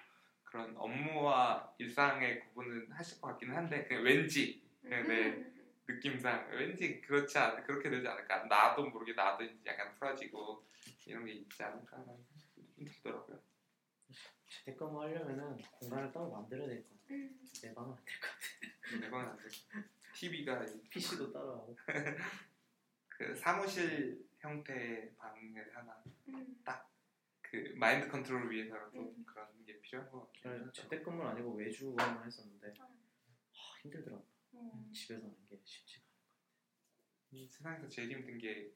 그런 0.56 0.74
업무와 0.78 1.76
일상의 1.80 2.40
구분은 2.40 2.90
하실 2.90 3.20
것 3.20 3.28
같기는 3.28 3.54
한데 3.54 3.84
그냥 3.84 4.04
왠지 4.04 4.64
그냥 4.82 5.06
내 5.06 5.46
느낌상 5.86 6.48
왠지 6.50 7.02
그렇지 7.02 7.38
않 7.38 7.62
그렇게 7.66 7.90
되지 7.90 8.08
않을까 8.08 8.46
나도 8.46 8.90
모르게 8.90 9.12
나도 9.12 9.44
이제 9.44 9.60
약간 9.66 9.94
풀어지고 9.96 10.64
이런 11.08 11.26
게 11.26 11.34
있지 11.34 11.62
않을까라는 11.62 12.08
생각이 12.24 12.74
좀 12.74 12.86
들더라고요. 12.86 13.38
재택근무 14.48 15.02
하려면은 15.02 15.58
공간을 15.82 16.14
따로 16.14 16.32
만들어야 16.32 16.68
될 16.70 16.84
것 16.84 17.02
같아요. 17.02 17.18
음. 17.18 17.40
내 17.62 17.74
방은 17.74 17.92
안 17.92 18.06
될 18.06 18.20
것 18.22 18.30
같아요. 18.32 19.02
내 19.02 19.10
방은 19.10 19.26
안 19.32 19.38
돼. 19.38 19.44
TV가 20.14 20.66
PC도 20.90 21.34
따로 21.34 21.52
하고. 21.52 21.76
그 23.10 23.36
사무실 23.36 24.26
형태의 24.40 25.16
방을 25.18 25.76
하나 25.76 26.02
음. 26.30 26.56
그 27.56 27.74
마인드 27.78 28.08
컨트롤을 28.10 28.52
위해서라도 28.52 29.14
음. 29.18 29.26
그런 29.26 29.48
게 29.66 29.80
필요한 29.82 30.10
것 30.12 30.22
같긴 30.26 30.42
저는 30.44 30.60
하죠. 30.68 30.72
재택근무는 30.82 31.32
아니고 31.32 31.54
외주 31.56 31.94
근무 31.94 32.24
했었는데 32.26 32.74
아, 32.80 32.88
힘들더라고요. 33.82 34.26
음. 34.56 34.92
집에서 34.94 35.24
하는 35.26 35.48
게 35.50 35.60
쉽지가 35.64 36.04
이 37.32 37.48
세상에서 37.48 37.88
제일 37.90 38.12
힘든 38.12 38.38
게 38.38 38.72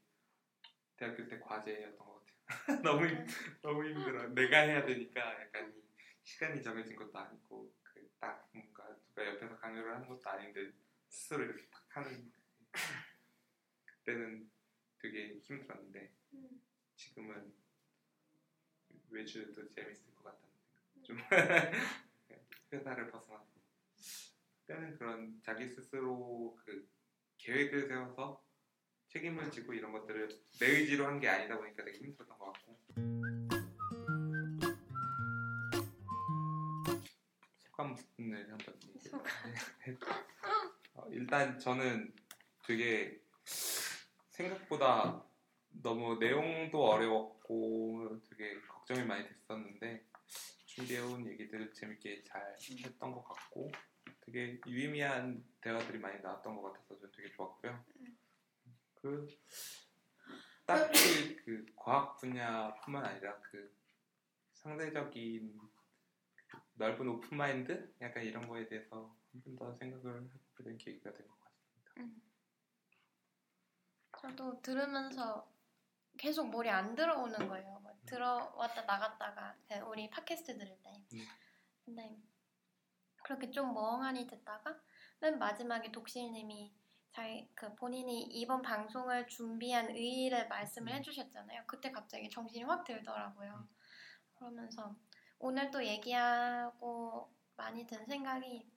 대학교 0.97 1.27
때 1.27 1.39
과제였던 1.39 1.97
것 1.97 2.26
같아요. 2.26 2.81
너무 2.84 3.07
힘, 3.07 3.26
너무 3.61 3.85
힘들어. 3.88 4.27
내가 4.30 4.60
해야 4.61 4.85
되니까 4.85 5.41
약간 5.41 5.73
이 5.76 5.81
시간이 6.23 6.61
정해진 6.61 6.95
것도 6.95 7.18
아니고 7.18 7.73
그 7.84 8.07
딱 8.19 8.49
뭔가 8.53 8.95
누가 9.07 9.26
옆에서 9.26 9.57
강요를 9.57 9.95
하는 9.95 10.07
것도 10.10 10.30
아닌데 10.30 10.72
스스로 11.07 11.43
이렇게 11.45 11.65
딱 11.72 11.85
하는 11.97 12.30
그- 12.31 12.41
그때는 13.85 14.49
되게 14.99 15.39
힘들었는데 15.39 16.11
음. 16.34 16.61
지금은 16.95 17.53
외주도 19.11 19.68
재밌을 19.69 20.14
것 20.15 20.23
같다는 20.23 20.49
생각. 20.60 21.03
좀 21.03 21.18
회사를 22.73 23.10
벗어나. 23.11 23.44
그때는 24.61 24.98
그런 24.98 25.40
자기 25.44 25.68
스스로 25.68 26.56
그 26.64 26.88
계획을 27.38 27.88
세워서 27.88 28.44
책임을 29.07 29.49
지고 29.49 29.73
이런 29.73 29.91
것들을 29.91 30.30
내 30.60 30.68
의지로 30.68 31.07
한 31.07 31.19
게 31.19 31.27
아니다 31.27 31.57
보니까 31.57 31.84
되게 31.84 31.98
힘들었던 31.98 32.38
것 32.38 32.53
같고. 32.53 32.80
소감 37.57 37.95
부분을 37.95 38.52
한번 38.52 38.80
소감. 38.99 39.26
어, 40.94 41.07
일단 41.11 41.57
저는 41.57 42.14
되게 42.65 43.19
생각보다 44.30 45.23
너무 45.69 46.18
내용도 46.19 46.86
어려웠고 46.86 48.19
되게 48.30 48.60
걱정이 48.90 49.06
많이 49.06 49.28
됐었는데 49.28 50.03
준비해온 50.66 51.28
얘기들 51.28 51.72
재밌게 51.74 52.24
잘 52.24 52.56
했던 52.84 53.11
것 53.11 53.24
같고 53.24 53.72
되게 54.22 54.60
유의미한 54.66 55.44
대화들이 55.61 55.99
많이 55.99 56.20
나왔던 56.22 56.56
것 56.56 56.74
같아서 56.74 56.95
저는 56.95 57.11
되게 57.16 57.30
좋았고요. 57.30 57.86
그 58.95 59.28
딱히 60.66 61.36
그 61.45 61.66
과학 61.76 62.18
분야뿐만 62.18 63.06
아니라 63.06 63.40
그 63.41 63.72
상대적인 64.53 65.56
그 66.48 66.57
넓은 66.74 67.07
오픈 67.07 67.38
마인드 67.38 67.94
약간 68.02 68.24
이런 68.24 68.48
거에 68.48 68.68
대해서 68.68 69.16
한 69.32 69.41
번 69.44 69.56
더 69.56 69.72
생각을 69.76 70.24
해보게 70.24 70.64
된 70.64 70.78
계기가 70.80 71.14
된 71.14 71.28
것 71.28 71.38
같습니다. 71.40 72.26
저도 74.20 74.60
들으면서 74.64 75.48
계속 76.20 76.50
머리 76.50 76.70
안 76.70 76.96
들어오는 76.96 77.48
거예요. 77.48 77.80
막 77.80 77.96
들어왔다 78.06 78.82
나갔다가 78.82 79.56
그 79.70 79.76
우리 79.80 80.10
팟캐스트 80.10 80.58
들을 80.58 80.78
때. 80.84 80.90
음. 81.14 81.26
근데 81.86 82.22
그렇게 83.24 83.50
좀 83.50 83.74
멍하니 83.74 84.28
듣다가 84.28 84.78
맨 85.20 85.40
마지막에 85.40 85.91
독실님이 85.91 86.76
자기 87.12 87.50
그 87.56 87.74
본인이 87.76 88.22
이번 88.24 88.62
방송을 88.62 89.28
준비한 89.28 89.90
의의를 89.90 90.50
말씀을 90.50 90.91
음. 90.91 90.98
해주셨잖아요. 90.98 91.64
그때 91.66 91.90
갑자기 91.90 92.30
정신이 92.30 92.66
확 92.66 92.84
들더라고요. 92.84 93.68
그러면서 94.36 94.94
오늘 95.40 95.72
또 95.72 95.84
얘기하고 95.84 97.34
많이 97.56 97.88
든 97.88 98.06
생각이 98.06 98.70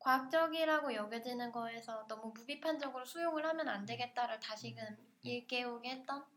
과학적이라고 0.00 0.94
여겨지는 0.94 1.52
거에서 1.52 2.06
너무 2.08 2.32
무비판적으로 2.32 3.04
수용을 3.04 3.46
하면 3.46 3.68
안 3.68 3.86
되겠다를 3.86 4.40
다시금 4.40 4.84
일깨우게 5.22 5.90
했던 5.90 6.35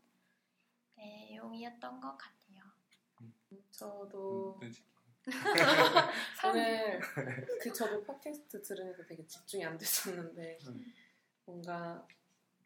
내용이었던 1.00 2.00
것 2.00 2.16
같아요. 2.16 2.64
저도 3.70 4.54
음, 4.56 4.60
눈치. 4.60 4.84
오늘 6.46 7.00
그 7.60 7.72
저도 7.72 8.04
팟캐스트 8.04 8.62
들으면서 8.62 9.04
되게 9.04 9.26
집중이 9.26 9.64
안 9.64 9.76
됐었는데 9.76 10.58
음. 10.68 10.92
뭔가 11.44 12.06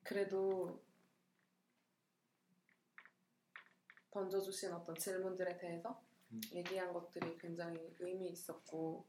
그래도 0.03 0.81
던져주신 4.11 4.73
어떤 4.73 4.95
질문들에 4.95 5.57
대해서 5.59 6.01
음. 6.31 6.41
얘기한 6.53 6.93
것들이 6.93 7.37
굉장히 7.39 7.95
의미 7.99 8.29
있었고 8.31 9.05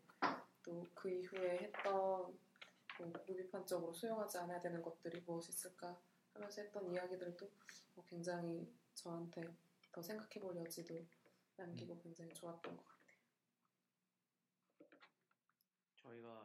또 0.63 0.85
그 1.05 1.11
이후에 1.11 1.57
했던 1.59 1.93
뭐 2.97 3.13
무비판적으로 3.27 3.93
수용하지 3.93 4.39
않아야 4.39 4.59
되는 4.59 4.81
것들이 4.81 5.21
무엇이 5.23 5.51
있을까 5.51 5.95
하면서 6.33 6.63
했던 6.63 6.91
이야기들도 6.91 7.47
뭐 7.93 8.05
굉장히 8.09 8.67
저한테 8.95 9.55
더 9.91 10.01
생각해볼 10.01 10.55
여지도 10.57 11.05
남기고 11.57 11.93
음. 11.93 11.99
굉장히 11.99 12.33
좋았던 12.33 12.75
것 12.75 12.83
같아요. 12.85 12.95
저희가 15.95 16.44